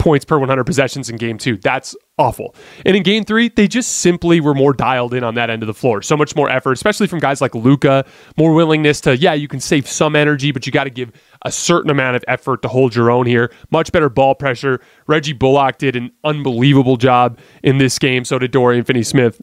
points 0.00 0.24
per 0.24 0.38
100 0.38 0.64
possessions 0.64 1.08
in 1.08 1.16
game 1.16 1.38
two. 1.38 1.56
That's 1.58 1.94
awful. 2.18 2.56
And 2.84 2.96
in 2.96 3.04
game 3.04 3.24
three, 3.24 3.48
they 3.48 3.68
just 3.68 3.98
simply 3.98 4.40
were 4.40 4.54
more 4.54 4.72
dialed 4.72 5.14
in 5.14 5.22
on 5.22 5.36
that 5.36 5.50
end 5.50 5.62
of 5.62 5.68
the 5.68 5.74
floor. 5.74 6.02
So 6.02 6.16
much 6.16 6.34
more 6.34 6.50
effort, 6.50 6.72
especially 6.72 7.06
from 7.06 7.20
guys 7.20 7.40
like 7.40 7.54
Luka, 7.54 8.04
more 8.36 8.52
willingness 8.52 9.00
to, 9.02 9.16
yeah, 9.16 9.34
you 9.34 9.46
can 9.46 9.60
save 9.60 9.86
some 9.86 10.16
energy, 10.16 10.50
but 10.50 10.66
you 10.66 10.72
got 10.72 10.84
to 10.84 10.90
give 10.90 11.12
a 11.44 11.52
certain 11.52 11.90
amount 11.90 12.16
of 12.16 12.24
effort 12.28 12.62
to 12.62 12.68
hold 12.68 12.94
your 12.94 13.10
own 13.10 13.26
here. 13.26 13.52
Much 13.70 13.92
better 13.92 14.08
ball 14.08 14.34
pressure. 14.34 14.80
Reggie 15.06 15.32
Bullock 15.32 15.78
did 15.78 15.96
an 15.96 16.12
unbelievable 16.24 16.96
job 16.96 17.38
in 17.62 17.78
this 17.78 17.98
game. 17.98 18.24
So 18.24 18.38
did 18.38 18.50
Dorian 18.50 18.84
Finney 18.84 19.02
Smith. 19.02 19.40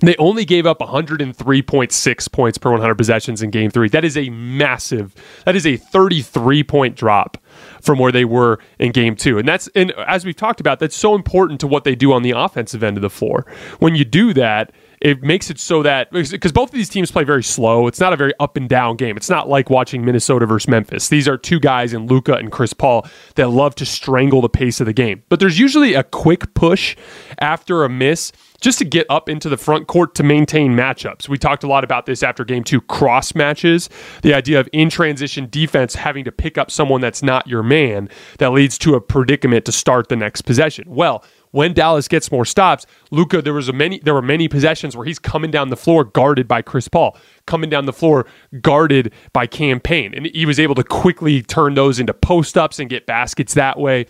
They 0.00 0.16
only 0.16 0.44
gave 0.44 0.66
up 0.66 0.80
103.6 0.80 2.32
points 2.32 2.58
per 2.58 2.70
100 2.72 2.94
possessions 2.96 3.40
in 3.40 3.50
game 3.50 3.70
three. 3.70 3.88
That 3.88 4.04
is 4.04 4.16
a 4.16 4.30
massive, 4.30 5.14
that 5.44 5.54
is 5.54 5.64
a 5.64 5.76
33 5.76 6.64
point 6.64 6.96
drop 6.96 7.38
from 7.80 8.00
where 8.00 8.10
they 8.10 8.24
were 8.24 8.58
in 8.80 8.90
game 8.90 9.14
two. 9.14 9.38
And 9.38 9.46
that's, 9.46 9.68
and 9.76 9.92
as 9.92 10.24
we've 10.24 10.34
talked 10.34 10.58
about, 10.58 10.80
that's 10.80 10.96
so 10.96 11.14
important 11.14 11.60
to 11.60 11.68
what 11.68 11.84
they 11.84 11.94
do 11.94 12.12
on 12.12 12.22
the 12.22 12.32
offensive 12.32 12.82
end 12.82 12.96
of 12.96 13.02
the 13.02 13.10
floor. 13.10 13.46
When 13.78 13.94
you 13.94 14.04
do 14.04 14.32
that, 14.34 14.72
it 15.02 15.20
makes 15.20 15.50
it 15.50 15.58
so 15.58 15.82
that 15.82 16.12
because 16.12 16.52
both 16.52 16.68
of 16.68 16.74
these 16.74 16.88
teams 16.88 17.10
play 17.10 17.24
very 17.24 17.42
slow. 17.42 17.88
It's 17.88 17.98
not 17.98 18.12
a 18.12 18.16
very 18.16 18.32
up 18.38 18.56
and 18.56 18.68
down 18.68 18.96
game. 18.96 19.16
It's 19.16 19.28
not 19.28 19.48
like 19.48 19.68
watching 19.68 20.04
Minnesota 20.04 20.46
versus 20.46 20.68
Memphis. 20.68 21.08
These 21.08 21.26
are 21.26 21.36
two 21.36 21.58
guys 21.58 21.92
in 21.92 22.06
Luka 22.06 22.34
and 22.34 22.52
Chris 22.52 22.72
Paul 22.72 23.06
that 23.34 23.48
love 23.48 23.74
to 23.76 23.84
strangle 23.84 24.40
the 24.40 24.48
pace 24.48 24.80
of 24.80 24.86
the 24.86 24.92
game. 24.92 25.24
But 25.28 25.40
there's 25.40 25.58
usually 25.58 25.94
a 25.94 26.04
quick 26.04 26.54
push 26.54 26.96
after 27.40 27.82
a 27.82 27.88
miss 27.88 28.30
just 28.62 28.78
to 28.78 28.84
get 28.84 29.06
up 29.10 29.28
into 29.28 29.48
the 29.48 29.56
front 29.58 29.88
court 29.88 30.14
to 30.14 30.22
maintain 30.22 30.72
matchups. 30.72 31.28
We 31.28 31.36
talked 31.36 31.64
a 31.64 31.66
lot 31.66 31.84
about 31.84 32.06
this 32.06 32.22
after 32.22 32.44
game 32.44 32.64
two 32.64 32.80
cross 32.80 33.34
matches, 33.34 33.90
the 34.22 34.32
idea 34.32 34.60
of 34.60 34.68
in 34.72 34.88
transition 34.88 35.48
defense 35.50 35.96
having 35.96 36.24
to 36.24 36.32
pick 36.32 36.56
up 36.56 36.70
someone 36.70 37.00
that's 37.00 37.22
not 37.22 37.46
your 37.46 37.62
man 37.62 38.08
that 38.38 38.52
leads 38.52 38.78
to 38.78 38.94
a 38.94 39.00
predicament 39.00 39.64
to 39.66 39.72
start 39.72 40.08
the 40.08 40.16
next 40.16 40.42
possession. 40.42 40.84
Well, 40.86 41.24
when 41.50 41.74
Dallas 41.74 42.08
gets 42.08 42.32
more 42.32 42.44
stops, 42.46 42.86
Luka, 43.10 43.42
there 43.42 43.52
was 43.52 43.68
a 43.68 43.72
many 43.72 43.98
there 43.98 44.14
were 44.14 44.22
many 44.22 44.48
possessions 44.48 44.96
where 44.96 45.04
he's 45.04 45.18
coming 45.18 45.50
down 45.50 45.68
the 45.68 45.76
floor 45.76 46.04
guarded 46.04 46.48
by 46.48 46.62
Chris 46.62 46.88
Paul, 46.88 47.16
coming 47.46 47.68
down 47.68 47.84
the 47.84 47.92
floor 47.92 48.26
guarded 48.62 49.12
by 49.32 49.46
Cam 49.46 49.78
Payne. 49.78 50.14
And 50.14 50.26
he 50.26 50.46
was 50.46 50.58
able 50.58 50.74
to 50.76 50.84
quickly 50.84 51.42
turn 51.42 51.74
those 51.74 52.00
into 52.00 52.14
post 52.14 52.56
ups 52.56 52.78
and 52.78 52.88
get 52.88 53.06
baskets 53.06 53.54
that 53.54 53.78
way. 53.78 54.06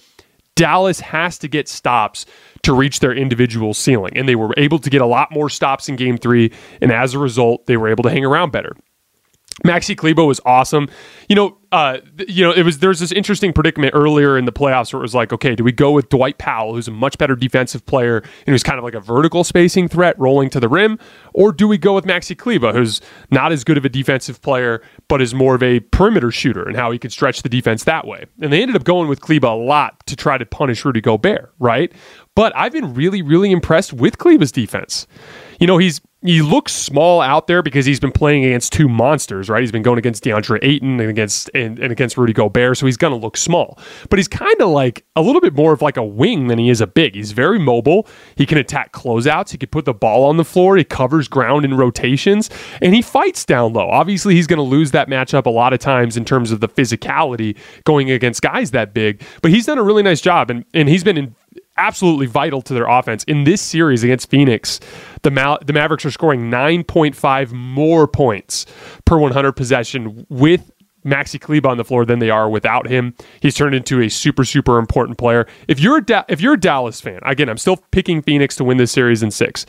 Dallas 0.56 1.00
has 1.00 1.38
to 1.38 1.48
get 1.48 1.68
stops 1.68 2.26
to 2.62 2.72
reach 2.72 3.00
their 3.00 3.14
individual 3.14 3.74
ceiling. 3.74 4.12
And 4.16 4.28
they 4.28 4.36
were 4.36 4.54
able 4.56 4.78
to 4.78 4.90
get 4.90 5.00
a 5.00 5.06
lot 5.06 5.32
more 5.32 5.48
stops 5.48 5.88
in 5.88 5.96
game 5.96 6.18
three. 6.18 6.52
And 6.80 6.92
as 6.92 7.14
a 7.14 7.18
result, 7.18 7.66
they 7.66 7.76
were 7.76 7.88
able 7.88 8.02
to 8.04 8.10
hang 8.10 8.24
around 8.24 8.52
better. 8.52 8.76
Maxi 9.64 9.96
Kleber 9.96 10.24
was 10.24 10.40
awesome. 10.44 10.88
You 11.28 11.36
know, 11.36 11.56
uh, 11.72 11.98
you 12.28 12.44
know, 12.44 12.52
it 12.52 12.64
was 12.64 12.80
there's 12.80 13.00
this 13.00 13.12
interesting 13.12 13.52
predicament 13.52 13.94
earlier 13.94 14.36
in 14.36 14.44
the 14.44 14.52
playoffs 14.52 14.92
where 14.92 15.00
it 15.00 15.02
was 15.02 15.14
like, 15.14 15.32
okay, 15.32 15.54
do 15.54 15.64
we 15.64 15.72
go 15.72 15.90
with 15.90 16.10
Dwight 16.10 16.36
Powell, 16.36 16.74
who's 16.74 16.88
a 16.88 16.90
much 16.90 17.16
better 17.16 17.34
defensive 17.34 17.86
player 17.86 18.18
and 18.18 18.52
who's 18.52 18.62
kind 18.62 18.78
of 18.78 18.84
like 18.84 18.94
a 18.94 19.00
vertical 19.00 19.42
spacing 19.42 19.88
threat 19.88 20.18
rolling 20.18 20.50
to 20.50 20.60
the 20.60 20.68
rim, 20.68 20.98
or 21.32 21.52
do 21.52 21.66
we 21.66 21.78
go 21.78 21.94
with 21.94 22.04
Maxi 22.04 22.36
Kleber, 22.36 22.72
who's 22.72 23.00
not 23.30 23.52
as 23.52 23.64
good 23.64 23.78
of 23.78 23.84
a 23.84 23.88
defensive 23.88 24.42
player 24.42 24.82
but 25.08 25.22
is 25.22 25.32
more 25.32 25.54
of 25.54 25.62
a 25.62 25.80
perimeter 25.80 26.30
shooter 26.30 26.66
and 26.66 26.76
how 26.76 26.90
he 26.90 26.98
could 26.98 27.12
stretch 27.12 27.42
the 27.42 27.48
defense 27.48 27.84
that 27.84 28.06
way? 28.06 28.26
And 28.40 28.52
they 28.52 28.60
ended 28.60 28.76
up 28.76 28.84
going 28.84 29.08
with 29.08 29.20
Kleber 29.20 29.46
a 29.46 29.54
lot 29.54 30.04
to 30.06 30.16
try 30.16 30.36
to 30.36 30.44
punish 30.44 30.84
Rudy 30.84 31.00
Gobert, 31.00 31.54
right? 31.58 31.92
But 32.34 32.54
I've 32.54 32.72
been 32.72 32.92
really, 32.94 33.22
really 33.22 33.50
impressed 33.50 33.92
with 33.92 34.18
Kleber's 34.18 34.52
defense. 34.52 35.06
You 35.58 35.66
know, 35.66 35.78
he's 35.78 36.00
he 36.24 36.40
looks 36.40 36.72
small 36.72 37.20
out 37.20 37.48
there 37.48 37.62
because 37.62 37.84
he's 37.84 37.98
been 37.98 38.12
playing 38.12 38.44
against 38.44 38.72
two 38.72 38.88
monsters, 38.88 39.48
right? 39.48 39.60
He's 39.60 39.72
been 39.72 39.82
going 39.82 39.98
against 39.98 40.22
DeAndre 40.22 40.60
Ayton 40.62 41.00
and 41.00 41.10
against 41.10 41.50
and, 41.54 41.78
and 41.78 41.90
against 41.90 42.16
Rudy 42.16 42.32
Gobert, 42.32 42.78
so 42.78 42.86
he's 42.86 42.96
gonna 42.96 43.16
look 43.16 43.36
small. 43.36 43.78
But 44.08 44.18
he's 44.18 44.28
kind 44.28 44.60
of 44.60 44.68
like 44.68 45.04
a 45.16 45.22
little 45.22 45.40
bit 45.40 45.54
more 45.54 45.72
of 45.72 45.82
like 45.82 45.96
a 45.96 46.04
wing 46.04 46.46
than 46.46 46.58
he 46.58 46.70
is 46.70 46.80
a 46.80 46.86
big. 46.86 47.16
He's 47.16 47.32
very 47.32 47.58
mobile. 47.58 48.06
He 48.36 48.46
can 48.46 48.58
attack 48.58 48.92
closeouts. 48.92 49.50
He 49.50 49.58
can 49.58 49.68
put 49.68 49.84
the 49.84 49.94
ball 49.94 50.24
on 50.24 50.36
the 50.36 50.44
floor. 50.44 50.76
He 50.76 50.84
covers 50.84 51.26
ground 51.26 51.64
in 51.64 51.74
rotations, 51.74 52.50
and 52.80 52.94
he 52.94 53.02
fights 53.02 53.44
down 53.44 53.72
low. 53.72 53.88
Obviously, 53.88 54.34
he's 54.34 54.46
gonna 54.46 54.62
lose 54.62 54.92
that 54.92 55.08
matchup 55.08 55.46
a 55.46 55.50
lot 55.50 55.72
of 55.72 55.80
times 55.80 56.16
in 56.16 56.24
terms 56.24 56.52
of 56.52 56.60
the 56.60 56.68
physicality 56.68 57.56
going 57.84 58.10
against 58.10 58.42
guys 58.42 58.70
that 58.70 58.94
big. 58.94 59.22
But 59.42 59.50
he's 59.50 59.66
done 59.66 59.78
a 59.78 59.82
really 59.82 60.02
nice 60.02 60.20
job, 60.20 60.50
and 60.50 60.64
and 60.72 60.88
he's 60.88 61.02
been 61.02 61.18
in 61.18 61.34
absolutely 61.76 62.26
vital 62.26 62.62
to 62.62 62.74
their 62.74 62.86
offense. 62.86 63.24
In 63.24 63.44
this 63.44 63.60
series 63.60 64.04
against 64.04 64.30
Phoenix, 64.30 64.80
the, 65.22 65.30
Ma- 65.30 65.58
the 65.64 65.72
Mavericks 65.72 66.04
are 66.04 66.10
scoring 66.10 66.50
9.5 66.50 67.52
more 67.52 68.06
points 68.06 68.66
per 69.04 69.18
100 69.18 69.52
possession 69.52 70.26
with 70.28 70.70
Maxi 71.04 71.40
Kleber 71.40 71.68
on 71.68 71.76
the 71.78 71.84
floor 71.84 72.04
than 72.04 72.20
they 72.20 72.30
are 72.30 72.48
without 72.48 72.86
him. 72.86 73.14
He's 73.40 73.54
turned 73.54 73.74
into 73.74 74.00
a 74.00 74.08
super 74.08 74.44
super 74.44 74.78
important 74.78 75.18
player. 75.18 75.46
If 75.68 75.80
you're 75.80 75.98
a 75.98 76.04
da- 76.04 76.24
if 76.28 76.40
you're 76.40 76.54
a 76.54 76.60
Dallas 76.60 77.00
fan, 77.00 77.18
again, 77.24 77.48
I'm 77.48 77.58
still 77.58 77.78
picking 77.90 78.22
Phoenix 78.22 78.56
to 78.56 78.64
win 78.64 78.76
this 78.76 78.92
series 78.92 79.22
in 79.22 79.30
6. 79.30 79.66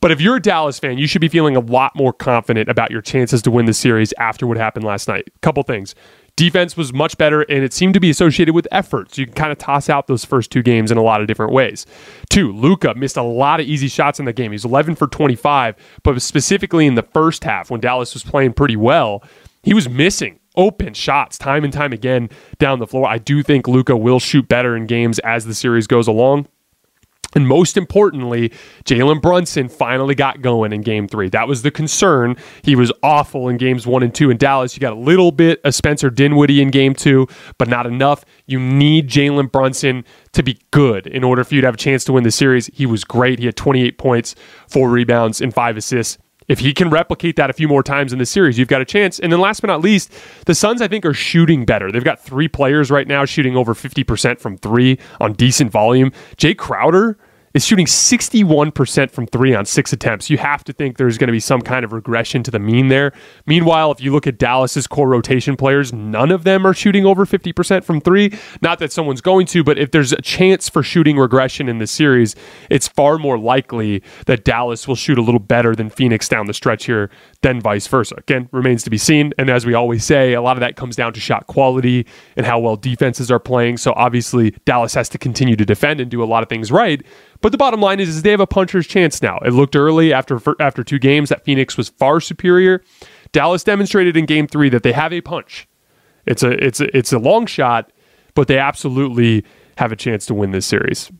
But 0.00 0.12
if 0.12 0.20
you're 0.20 0.36
a 0.36 0.42
Dallas 0.42 0.78
fan, 0.78 0.98
you 0.98 1.06
should 1.06 1.20
be 1.20 1.28
feeling 1.28 1.56
a 1.56 1.60
lot 1.60 1.96
more 1.96 2.12
confident 2.12 2.68
about 2.68 2.90
your 2.90 3.02
chances 3.02 3.42
to 3.42 3.50
win 3.50 3.66
the 3.66 3.74
series 3.74 4.12
after 4.18 4.46
what 4.46 4.56
happened 4.56 4.84
last 4.84 5.08
night. 5.08 5.28
Couple 5.40 5.62
things. 5.62 5.94
Defense 6.36 6.76
was 6.76 6.92
much 6.92 7.16
better, 7.16 7.42
and 7.42 7.64
it 7.64 7.72
seemed 7.72 7.94
to 7.94 8.00
be 8.00 8.10
associated 8.10 8.54
with 8.54 8.68
effort. 8.70 9.14
So 9.14 9.22
you 9.22 9.26
can 9.26 9.34
kind 9.34 9.52
of 9.52 9.56
toss 9.56 9.88
out 9.88 10.06
those 10.06 10.24
first 10.24 10.50
two 10.50 10.62
games 10.62 10.90
in 10.90 10.98
a 10.98 11.02
lot 11.02 11.22
of 11.22 11.26
different 11.26 11.52
ways. 11.52 11.86
Two, 12.28 12.52
Luka 12.52 12.94
missed 12.94 13.16
a 13.16 13.22
lot 13.22 13.58
of 13.58 13.66
easy 13.66 13.88
shots 13.88 14.18
in 14.18 14.26
the 14.26 14.34
game. 14.34 14.52
He's 14.52 14.64
11 14.64 14.96
for 14.96 15.06
25, 15.06 15.76
but 16.02 16.20
specifically 16.20 16.86
in 16.86 16.94
the 16.94 17.02
first 17.02 17.42
half 17.44 17.70
when 17.70 17.80
Dallas 17.80 18.12
was 18.12 18.22
playing 18.22 18.52
pretty 18.52 18.76
well, 18.76 19.24
he 19.62 19.72
was 19.72 19.88
missing 19.88 20.38
open 20.56 20.94
shots 20.94 21.38
time 21.38 21.64
and 21.64 21.72
time 21.72 21.92
again 21.92 22.28
down 22.58 22.80
the 22.80 22.86
floor. 22.86 23.08
I 23.08 23.18
do 23.18 23.42
think 23.42 23.66
Luka 23.66 23.96
will 23.96 24.20
shoot 24.20 24.46
better 24.46 24.76
in 24.76 24.86
games 24.86 25.18
as 25.20 25.46
the 25.46 25.54
series 25.54 25.86
goes 25.86 26.06
along. 26.06 26.48
And 27.34 27.46
most 27.46 27.76
importantly, 27.76 28.50
Jalen 28.84 29.20
Brunson 29.20 29.68
finally 29.68 30.14
got 30.14 30.42
going 30.42 30.72
in 30.72 30.82
game 30.82 31.08
three. 31.08 31.28
That 31.28 31.48
was 31.48 31.62
the 31.62 31.70
concern. 31.70 32.36
He 32.62 32.76
was 32.76 32.92
awful 33.02 33.48
in 33.48 33.56
games 33.56 33.86
one 33.86 34.02
and 34.02 34.14
two 34.14 34.30
in 34.30 34.36
Dallas. 34.36 34.76
You 34.76 34.80
got 34.80 34.92
a 34.92 34.98
little 34.98 35.32
bit 35.32 35.60
of 35.64 35.74
Spencer 35.74 36.10
Dinwiddie 36.10 36.62
in 36.62 36.70
game 36.70 36.94
two, 36.94 37.26
but 37.58 37.68
not 37.68 37.86
enough. 37.86 38.24
You 38.46 38.58
need 38.58 39.08
Jalen 39.08 39.52
Brunson 39.52 40.04
to 40.32 40.42
be 40.42 40.58
good 40.70 41.06
in 41.06 41.24
order 41.24 41.44
for 41.44 41.54
you 41.54 41.60
to 41.60 41.66
have 41.66 41.74
a 41.74 41.78
chance 41.78 42.04
to 42.04 42.12
win 42.12 42.24
the 42.24 42.30
series. 42.30 42.66
He 42.68 42.86
was 42.86 43.04
great. 43.04 43.38
He 43.38 43.46
had 43.46 43.56
28 43.56 43.98
points, 43.98 44.34
four 44.68 44.90
rebounds, 44.90 45.40
and 45.40 45.52
five 45.52 45.76
assists. 45.76 46.18
If 46.48 46.60
he 46.60 46.72
can 46.72 46.90
replicate 46.90 47.36
that 47.36 47.50
a 47.50 47.52
few 47.52 47.68
more 47.68 47.82
times 47.82 48.12
in 48.12 48.18
the 48.18 48.26
series, 48.26 48.58
you've 48.58 48.68
got 48.68 48.80
a 48.80 48.84
chance. 48.84 49.18
And 49.18 49.32
then 49.32 49.40
last 49.40 49.60
but 49.60 49.68
not 49.68 49.80
least, 49.80 50.12
the 50.46 50.54
Suns, 50.54 50.80
I 50.80 50.88
think, 50.88 51.04
are 51.04 51.14
shooting 51.14 51.64
better. 51.64 51.90
They've 51.90 52.04
got 52.04 52.20
three 52.20 52.48
players 52.48 52.90
right 52.90 53.08
now 53.08 53.24
shooting 53.24 53.56
over 53.56 53.74
50% 53.74 54.38
from 54.38 54.56
three 54.56 54.98
on 55.20 55.32
decent 55.32 55.70
volume. 55.70 56.12
Jae 56.36 56.56
Crowder 56.56 57.18
is 57.56 57.64
shooting 57.64 57.86
61% 57.86 59.10
from 59.10 59.26
three 59.26 59.54
on 59.54 59.64
six 59.64 59.90
attempts. 59.90 60.28
You 60.28 60.36
have 60.36 60.62
to 60.64 60.74
think 60.74 60.98
there's 60.98 61.16
going 61.16 61.28
to 61.28 61.32
be 61.32 61.40
some 61.40 61.62
kind 61.62 61.86
of 61.86 61.92
regression 61.94 62.42
to 62.42 62.50
the 62.50 62.58
mean 62.58 62.88
there. 62.88 63.12
Meanwhile, 63.46 63.92
if 63.92 64.02
you 64.02 64.12
look 64.12 64.26
at 64.26 64.36
Dallas's 64.36 64.86
core 64.86 65.08
rotation 65.08 65.56
players, 65.56 65.90
none 65.90 66.30
of 66.30 66.44
them 66.44 66.66
are 66.66 66.74
shooting 66.74 67.06
over 67.06 67.24
50% 67.24 67.82
from 67.82 68.02
three. 68.02 68.38
Not 68.60 68.78
that 68.80 68.92
someone's 68.92 69.22
going 69.22 69.46
to, 69.46 69.64
but 69.64 69.78
if 69.78 69.90
there's 69.90 70.12
a 70.12 70.20
chance 70.20 70.68
for 70.68 70.82
shooting 70.82 71.16
regression 71.16 71.66
in 71.66 71.78
the 71.78 71.86
series, 71.86 72.36
it's 72.68 72.88
far 72.88 73.16
more 73.16 73.38
likely 73.38 74.02
that 74.26 74.44
Dallas 74.44 74.86
will 74.86 74.94
shoot 74.94 75.16
a 75.16 75.22
little 75.22 75.40
better 75.40 75.74
than 75.74 75.88
Phoenix 75.88 76.28
down 76.28 76.44
the 76.44 76.54
stretch 76.54 76.84
here 76.84 77.08
than 77.40 77.62
vice 77.62 77.86
versa. 77.86 78.16
Again, 78.18 78.50
remains 78.52 78.82
to 78.82 78.90
be 78.90 78.98
seen. 78.98 79.32
And 79.38 79.48
as 79.48 79.64
we 79.64 79.72
always 79.72 80.04
say, 80.04 80.34
a 80.34 80.42
lot 80.42 80.58
of 80.58 80.60
that 80.60 80.76
comes 80.76 80.94
down 80.94 81.14
to 81.14 81.20
shot 81.20 81.46
quality 81.46 82.06
and 82.36 82.44
how 82.44 82.58
well 82.58 82.76
defenses 82.76 83.30
are 83.30 83.40
playing. 83.40 83.78
So 83.78 83.94
obviously, 83.96 84.50
Dallas 84.66 84.92
has 84.92 85.08
to 85.08 85.16
continue 85.16 85.56
to 85.56 85.64
defend 85.64 86.02
and 86.02 86.10
do 86.10 86.22
a 86.22 86.26
lot 86.26 86.42
of 86.42 86.50
things 86.50 86.70
right. 86.70 87.02
But 87.40 87.45
the 87.52 87.58
bottom 87.58 87.80
line 87.80 88.00
is, 88.00 88.08
is 88.08 88.22
they 88.22 88.30
have 88.30 88.40
a 88.40 88.46
puncher's 88.46 88.86
chance 88.86 89.22
now. 89.22 89.38
It 89.44 89.50
looked 89.50 89.76
early 89.76 90.12
after 90.12 90.40
after 90.60 90.82
two 90.82 90.98
games 90.98 91.28
that 91.28 91.44
Phoenix 91.44 91.76
was 91.76 91.88
far 91.88 92.20
superior. 92.20 92.82
Dallas 93.32 93.64
demonstrated 93.64 94.16
in 94.16 94.26
Game 94.26 94.46
Three 94.46 94.68
that 94.70 94.82
they 94.82 94.92
have 94.92 95.12
a 95.12 95.20
punch. 95.20 95.68
It's 96.26 96.42
a 96.42 96.50
it's 96.64 96.80
a, 96.80 96.96
it's 96.96 97.12
a 97.12 97.18
long 97.18 97.46
shot, 97.46 97.92
but 98.34 98.48
they 98.48 98.58
absolutely 98.58 99.44
have 99.76 99.92
a 99.92 99.96
chance 99.96 100.26
to 100.26 100.34
win 100.34 100.52
this 100.52 100.66
series. 100.66 101.10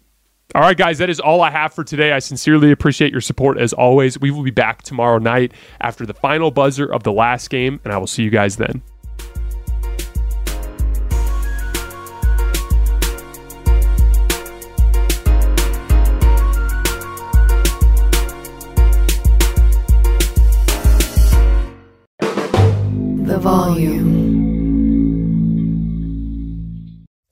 All 0.55 0.63
right, 0.63 0.77
guys, 0.77 0.99
that 0.99 1.11
is 1.11 1.21
all 1.21 1.43
I 1.43 1.51
have 1.51 1.75
for 1.75 1.85
today. 1.85 2.13
I 2.13 2.21
sincerely 2.21 2.71
appreciate 2.71 3.13
your 3.13 3.21
support 3.21 3.59
as 3.59 3.73
always. 3.73 4.19
We 4.19 4.31
will 4.31 4.45
be 4.45 4.51
back 4.51 4.83
tomorrow 4.83 5.19
night 5.19 5.53
after 5.81 6.07
the 6.07 6.15
final 6.15 6.51
buzzer 6.51 6.87
of 6.87 7.03
the 7.03 7.13
last 7.13 7.51
game, 7.51 7.81
and 7.85 7.93
I 7.93 7.99
will 7.99 8.07
see 8.07 8.23
you 8.23 8.31
guys 8.31 8.57
then. 8.57 8.81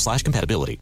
slash 0.00 0.22
compatibility. 0.22 0.80